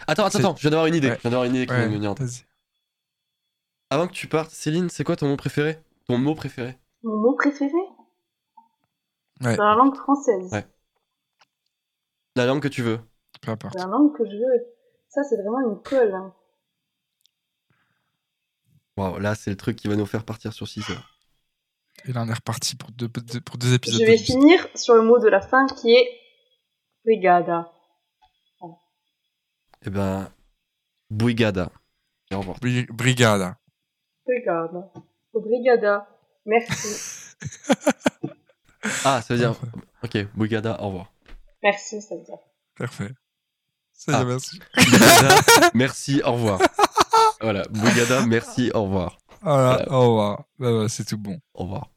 Attends, 0.08 0.26
attends, 0.26 0.30
C'est- 0.32 0.38
attends, 0.40 0.56
je 0.58 0.62
viens 0.62 0.72
d'avoir 0.72 0.88
une 0.88 0.96
idée. 0.96 1.10
Ouais. 1.10 1.16
Je 1.16 1.22
viens 1.22 1.32
d'avoir 1.32 1.46
une 1.48 1.56
idée 1.56 1.66
qui 1.66 1.72
Ouais, 1.72 1.80
va 1.84 1.88
me 1.88 1.94
venir 1.94 2.12
en 2.12 2.16
tête. 2.16 2.28
vas-y. 2.28 2.44
Avant 3.90 4.08
que 4.08 4.14
tu 4.14 4.28
partes, 4.28 4.52
Céline, 4.52 4.90
c'est 4.90 5.04
quoi 5.06 5.16
ton 5.16 5.28
mot 5.30 5.38
préféré? 5.38 5.80
Ton 6.08 6.18
mot 6.18 6.36
préféré? 6.36 6.78
Mon 7.04 7.18
mot 7.18 7.36
préféré? 7.36 7.72
Ouais. 9.42 9.56
Dans 9.58 9.66
la 9.70 9.76
langue 9.76 9.96
française. 9.96 10.52
Ouais. 10.52 10.66
La 12.36 12.46
langue 12.46 12.62
que 12.62 12.68
tu 12.68 12.82
veux. 12.82 13.00
Peu 13.44 13.52
importe. 13.52 13.76
La 13.76 13.86
langue 13.86 14.16
que 14.18 14.26
je 14.26 14.36
veux. 14.36 14.66
Ça, 15.10 15.24
c'est 15.24 15.36
vraiment 15.38 15.60
une 15.72 15.82
colle. 15.82 16.14
hein. 16.14 16.34
Waouh, 18.98 19.20
là, 19.20 19.36
c'est 19.36 19.50
le 19.50 19.58
truc 19.58 19.76
qui 19.76 19.88
va 19.88 19.96
nous 19.96 20.06
faire 20.06 20.24
partir 20.24 20.54
sur 20.54 20.68
6 20.68 20.90
heures. 20.92 21.10
Et 22.06 22.14
là, 22.14 22.24
on 22.24 22.30
est 22.30 22.34
reparti 22.34 22.76
pour 22.76 22.92
deux, 22.92 23.08
deux- 23.08 23.42
pour 23.42 23.58
deux 23.58 23.74
épisodes. 23.74 24.02
Je 24.02 24.06
vais 24.06 24.18
finir 24.18 24.66
sur 24.76 24.96
le 24.96 25.02
mot 25.04 25.20
de 25.20 25.28
la 25.30 25.42
fin 25.42 25.66
qui 25.68 25.94
est 25.94 26.10
brigada. 27.06 27.72
Eh 29.86 29.90
ben, 29.90 30.32
Brigada. 31.10 31.70
Et 32.32 32.36
au 32.36 32.40
revoir. 32.40 32.58
Bri- 32.60 32.88
Brigada. 32.88 33.58
Brigada. 34.26 34.92
Brigada. 35.34 36.08
Merci. 36.46 37.34
Ah, 39.06 39.22
ça 39.22 39.34
veut 39.34 39.40
dire. 39.40 39.56
Ok, 40.04 40.18
Brigada, 40.36 40.82
au 40.82 40.88
revoir. 40.88 41.14
Merci, 41.62 42.02
ça 42.02 42.16
veut 42.16 42.24
dire. 42.24 42.38
Parfait. 42.78 43.12
Ça 43.94 44.12
y 44.12 44.16
est, 44.22 44.26
Ah. 44.76 45.70
merci. 45.74 46.22
Au 46.26 46.34
revoir. 46.34 46.60
Voilà, 47.42 47.64
Brigada, 47.70 48.26
merci, 48.26 48.72
au 48.74 48.84
revoir. 48.84 49.18
Voilà, 49.42 49.76
Voilà. 49.86 49.92
au 49.92 50.02
revoir. 50.02 50.44
Bah, 50.60 50.72
bah, 50.72 50.86
c'est 50.90 51.06
tout 51.06 51.18
bon. 51.18 51.40
Au 51.54 51.64
revoir. 51.64 51.88